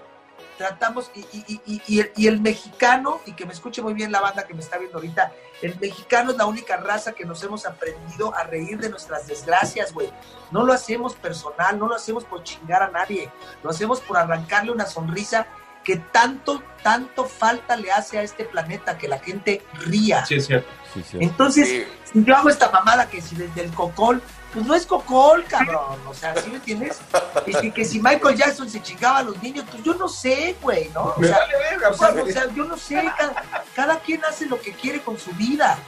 Tratamos, 0.58 1.10
y, 1.14 1.20
y- 1.20 1.44
y- 1.48 1.60
y- 1.66 1.82
y 1.86 2.00
el, 2.00 2.12
y 2.16 2.26
el 2.28 2.40
mexicano, 2.40 3.20
y 3.26 3.32
que 3.32 3.46
me 3.46 3.52
escuche 3.52 3.82
muy 3.82 3.94
bien 3.94 4.12
la 4.12 4.20
banda 4.20 4.44
que 4.46 4.54
me 4.54 4.60
está 4.60 4.78
viendo 4.78 4.98
ahorita, 4.98 5.32
el 5.62 5.78
mexicano 5.80 6.30
es 6.32 6.36
la 6.36 6.46
única 6.46 6.76
raza 6.76 7.12
que 7.12 7.24
nos 7.24 7.42
hemos 7.42 7.66
aprendido 7.66 8.34
a 8.34 8.44
reír 8.44 8.78
de 8.78 8.90
nuestras 8.90 9.26
desgracias, 9.26 9.92
güey. 9.92 10.12
No 10.50 10.64
lo 10.64 10.72
hacemos 10.72 11.14
personal, 11.14 11.78
no 11.78 11.88
lo 11.88 11.94
hacemos 11.94 12.24
por 12.24 12.42
chingar 12.44 12.82
a 12.82 12.88
nadie, 12.90 13.30
lo 13.62 13.70
hacemos 13.70 14.00
por 14.00 14.16
arrancarle 14.18 14.70
una 14.72 14.86
sonrisa 14.86 15.46
que 15.84 15.96
tanto, 15.96 16.62
tanto 16.84 17.24
falta 17.24 17.74
le 17.74 17.90
hace 17.90 18.18
a 18.18 18.22
este 18.22 18.44
planeta, 18.44 18.96
que 18.98 19.08
la 19.08 19.18
gente 19.18 19.62
ría. 19.86 20.24
Sí, 20.26 20.36
es 20.36 20.46
cierto. 20.46 20.68
Sí, 20.94 21.02
sí. 21.02 21.16
Entonces, 21.20 21.68
Sí. 21.68 21.84
si 22.12 22.24
yo 22.24 22.36
hago 22.36 22.50
esta 22.50 22.70
mamada 22.70 23.08
que 23.08 23.20
si 23.20 23.34
desde 23.34 23.62
el 23.64 23.72
cocol, 23.72 24.22
pues 24.52 24.66
no 24.66 24.74
es 24.74 24.86
cocol, 24.86 25.44
cabrón. 25.44 25.98
O 26.06 26.14
sea, 26.14 26.34
¿sí 26.36 26.50
me 26.50 26.56
entiendes? 26.56 26.98
Y 27.46 27.52
que, 27.52 27.72
que 27.72 27.84
si 27.84 28.00
Michael 28.00 28.36
Jackson 28.36 28.68
se 28.68 28.82
chingaba 28.82 29.18
a 29.18 29.22
los 29.22 29.42
niños, 29.42 29.64
pues 29.70 29.82
yo 29.82 29.94
no 29.94 30.08
sé, 30.08 30.56
güey, 30.60 30.90
¿no? 30.90 31.14
O 31.16 31.22
sea, 31.22 31.38
vale 31.38 31.58
verga, 31.58 31.88
o 31.88 31.94
sea, 31.94 32.08
padre. 32.08 32.22
o 32.22 32.26
sea, 32.26 32.46
yo 32.54 32.64
no 32.64 32.76
sé, 32.76 33.02
cada, 33.16 33.42
cada 33.74 34.00
quien 34.00 34.22
hace 34.24 34.46
lo 34.46 34.60
que 34.60 34.72
quiere 34.72 35.00
con 35.00 35.18
su 35.18 35.30
vida. 35.32 35.78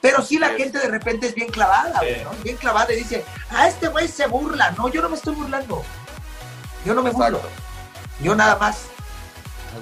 Pero 0.00 0.20
sí 0.20 0.38
la 0.38 0.48
gente 0.50 0.78
de 0.78 0.88
repente 0.88 1.28
es 1.28 1.34
bien 1.34 1.48
clavada, 1.50 2.00
güey. 2.00 2.22
¿no? 2.24 2.30
Bien 2.42 2.56
clavada 2.56 2.92
y 2.92 2.96
dice, 2.96 3.24
ah, 3.50 3.68
este 3.68 3.88
güey 3.88 4.08
se 4.08 4.26
burla. 4.26 4.72
No, 4.72 4.88
yo 4.88 5.00
no 5.00 5.08
me 5.08 5.16
estoy 5.16 5.34
burlando. 5.34 5.82
Yo 6.84 6.92
no 6.94 7.02
me 7.02 7.10
burlo. 7.10 7.40
Yo 8.20 8.34
nada 8.34 8.56
más 8.56 8.86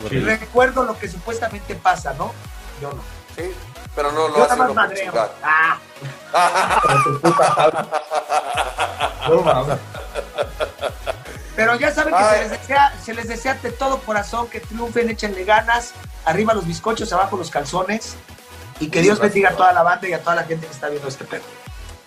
Sí. 0.09 0.21
recuerdo 0.21 0.85
lo 0.85 0.97
que 0.99 1.09
supuestamente 1.09 1.75
pasa, 1.75 2.15
¿no? 2.15 2.33
Yo 2.81 2.93
no. 2.93 3.03
Sí, 3.37 3.53
pero 3.95 4.13
no 4.13 4.29
lo 4.29 4.37
Yo 4.49 4.75
por 4.75 4.95
chingar. 4.95 5.31
Ah. 5.43 5.79
Pero 11.57 11.75
ya 11.77 11.93
saben 11.93 12.15
que 12.15 12.25
se 12.25 12.39
les, 12.41 12.51
desea, 12.51 12.95
se 13.03 13.15
les 13.15 13.29
desea 13.29 13.55
de 13.55 13.73
todo 13.73 13.99
corazón 14.01 14.49
que 14.49 14.61
triunfen, 14.61 15.11
échenle 15.11 15.45
ganas, 15.45 15.93
arriba 16.25 16.55
los 16.55 16.67
bizcochos, 16.67 17.13
abajo 17.13 17.37
los 17.37 17.51
calzones, 17.51 18.17
y 18.79 18.89
que 18.89 19.03
Dios 19.03 19.19
bendiga 19.19 19.51
a 19.51 19.57
toda 19.57 19.73
la 19.73 19.83
banda 19.83 20.09
y 20.09 20.13
a 20.15 20.21
toda 20.23 20.37
la 20.37 20.45
gente 20.45 20.67
que 20.67 20.73
está 20.73 20.89
viendo 20.89 21.09
este 21.09 21.25
pedo. 21.25 21.43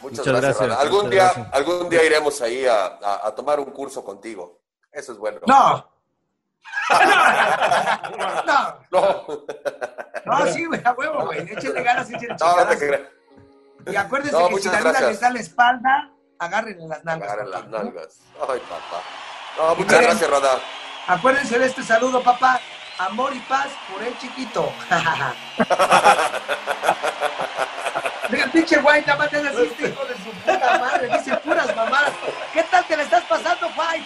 Muchas, 0.01 0.25
Muchas 0.25 0.41
gracias. 0.41 0.77
Algún 0.79 0.97
muchas 1.05 1.11
día, 1.11 1.23
gracias. 1.25 1.47
algún 1.53 1.89
día 1.89 2.03
iremos 2.03 2.41
ahí 2.41 2.65
a, 2.65 2.85
a- 2.85 3.27
a 3.27 3.35
tomar 3.35 3.59
un 3.59 3.71
curso 3.71 4.03
contigo. 4.03 4.59
Eso 4.91 5.11
es 5.11 5.17
bueno. 5.17 5.39
No, 5.47 5.87
no, 8.45 8.79
No, 8.91 9.25
no, 10.25 10.45
sí, 10.53 10.65
güey, 10.65 10.81
a 10.83 10.91
huevo, 10.93 11.25
güey, 11.25 11.39
échenle 11.51 11.83
ganas, 11.83 12.09
échenle 12.09 12.35
no, 12.39 12.57
no 12.57 12.67
te 12.67 12.77
creas. 12.77 13.01
Y 13.85 13.95
acuérdense 13.95 14.37
No, 14.39 14.47
que 14.49 14.59
si 14.59 14.69
la 14.69 14.77
vida 14.79 14.89
gracias. 14.91 15.09
les 15.09 15.19
da 15.19 15.29
la 15.29 15.39
espalda, 15.39 16.09
agárrenle 16.39 16.87
las 16.87 17.03
nalgas. 17.03 17.29
Agarren 17.29 17.51
las 17.51 17.67
nalgas. 17.67 18.19
Ay, 18.49 18.59
papá. 18.61 19.01
No, 19.57 19.75
muchas 19.75 19.91
miren, 19.91 20.03
gracias, 20.05 20.29
Rada. 20.29 20.59
Acuérdense 21.07 21.59
de 21.59 21.65
este 21.65 21.83
saludo, 21.83 22.23
papá. 22.23 22.59
Amor 22.99 23.33
y 23.33 23.39
paz 23.41 23.67
por 23.91 24.01
el 24.03 24.17
chiquito. 24.19 24.71
Mira, 28.29 28.47
pinche 28.47 28.77
güey, 28.79 29.01
nada 29.01 29.17
más 29.17 29.29
te 29.29 29.37
este 29.37 29.89
hijo 29.89 30.05
de 30.05 30.15
su 30.15 30.31
puta 30.31 30.79
madre. 30.79 31.09
Dice 31.17 31.35
puras 31.37 31.75
mamadas. 31.75 32.13
¿Qué 32.53 32.63
tal 32.63 32.85
te 32.85 32.97
le 32.97 33.03
estás 33.03 33.23
pasando, 33.25 33.69
güey? 33.75 34.03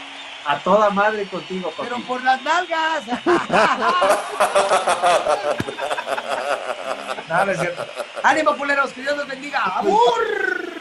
A 0.48 0.58
toda 0.60 0.90
madre 0.92 1.28
contigo, 1.28 1.70
papi. 1.72 1.90
Pero 1.90 2.02
por 2.08 2.24
las 2.24 2.42
nalgas. 2.42 3.06
no, 7.28 7.46
no 7.46 7.52
es 7.52 7.60
cierto. 7.60 7.86
Ánimo, 8.24 8.56
culeros, 8.56 8.94
que 8.94 9.02
Dios 9.02 9.18
los 9.18 9.28
bendiga. 9.28 9.60
¡Abur! 9.60 10.72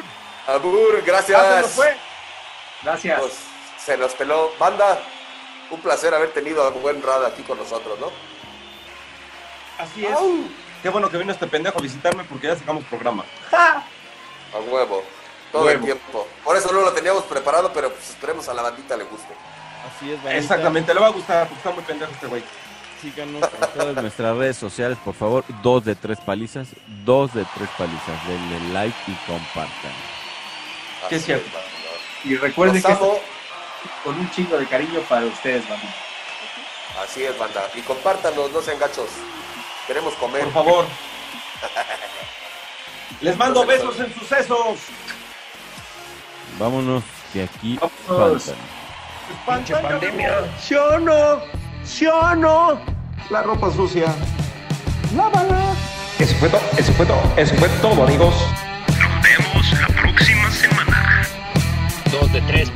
Abur, 0.46 0.96
se 0.96 1.02
gracias. 1.02 1.66
fue. 1.72 1.96
Gracias. 2.84 3.20
Pues, 3.20 3.32
se 3.84 3.96
nos 3.96 4.14
peló. 4.14 4.52
Banda, 4.56 5.00
un 5.72 5.80
placer 5.80 6.14
haber 6.14 6.32
tenido 6.32 6.62
a 6.62 6.70
buen 6.70 7.02
Rada 7.02 7.26
aquí 7.26 7.42
con 7.42 7.58
nosotros, 7.58 7.98
¿no? 7.98 8.12
Así 9.78 10.06
es. 10.06 10.16
Qué 10.80 10.90
bueno 10.90 11.10
que 11.10 11.18
vino 11.18 11.32
este 11.32 11.48
pendejo 11.48 11.80
a 11.80 11.82
visitarme 11.82 12.22
porque 12.22 12.46
ya 12.46 12.54
sacamos 12.54 12.84
programa. 12.84 13.24
A 13.52 13.82
huevo. 14.60 15.02
Todo 15.50 15.68
el 15.70 15.80
tiempo. 15.80 16.28
Por 16.44 16.56
eso 16.56 16.72
no 16.72 16.82
lo 16.82 16.92
teníamos 16.92 17.24
preparado, 17.24 17.72
pero 17.72 17.90
pues 17.90 18.10
esperemos 18.10 18.48
a 18.48 18.54
la 18.54 18.62
bandita 18.62 18.96
le 18.96 19.02
guste. 19.04 19.34
Así 19.86 20.10
es, 20.10 20.16
bandita. 20.16 20.36
Exactamente, 20.36 20.94
le 20.94 21.00
va 21.00 21.06
a 21.06 21.10
gustar 21.10 21.48
porque 21.48 21.58
está 21.58 21.70
muy 21.70 21.84
pendejo 21.84 22.12
este 22.12 22.26
güey. 22.26 22.42
Síganos 23.00 23.42
en 23.42 23.78
todas 23.78 23.94
nuestras 24.02 24.36
redes 24.36 24.56
sociales, 24.56 24.96
por 25.04 25.14
favor. 25.14 25.44
Dos 25.62 25.84
de 25.84 25.94
tres 25.94 26.18
palizas. 26.20 26.68
Dos 27.04 27.32
de 27.34 27.44
tres 27.54 27.68
palizas. 27.76 28.26
Denle 28.26 28.72
like 28.72 28.96
y 29.06 29.14
compartan. 29.26 29.92
Que 31.08 31.16
es 31.16 31.24
cierto. 31.24 31.44
banda. 31.52 31.68
Y 32.24 32.36
recuerden 32.36 32.82
que 32.82 32.90
amo. 32.92 33.20
con 34.02 34.18
un 34.18 34.30
chingo 34.30 34.58
de 34.58 34.66
cariño 34.66 35.00
para 35.08 35.26
ustedes, 35.26 35.68
mami. 35.68 35.82
Así 37.04 37.22
es, 37.22 37.38
banda. 37.38 37.68
Y 37.74 37.82
compártanos, 37.82 38.50
no 38.50 38.62
sean 38.62 38.78
gachos. 38.78 39.10
Queremos 39.86 40.14
comer. 40.14 40.44
Por 40.44 40.52
favor. 40.52 40.86
Les 43.20 43.36
mando 43.36 43.64
besos 43.66 44.00
en 44.00 44.12
sus 44.14 44.26
sesos. 44.26 44.78
Vámonos, 46.58 47.02
que 47.32 47.42
aquí 47.44 47.78
Vámonos. 48.08 48.44
faltan. 48.44 48.75
¿Sí 50.60 50.74
o 50.74 50.98
no? 50.98 51.40
¿Sí 51.84 52.06
o 52.06 52.34
no? 52.34 52.80
La 53.30 53.42
ropa 53.42 53.70
sucia. 53.72 54.06
Lávala. 55.14 55.74
Eso 56.18 56.34
fue 56.36 56.48
todo, 56.48 56.60
eso 56.78 56.92
fue 56.92 57.06
todo, 57.06 57.22
eso 57.36 57.54
fue 57.56 57.68
todo, 57.80 58.04
amigos. 58.04 58.34
Nos 58.88 59.22
vemos 59.22 59.80
la 59.80 59.88
próxima 59.88 60.50
semana. 60.50 61.26
Dos 62.10 62.32
de 62.32 62.40
tres 62.42 62.70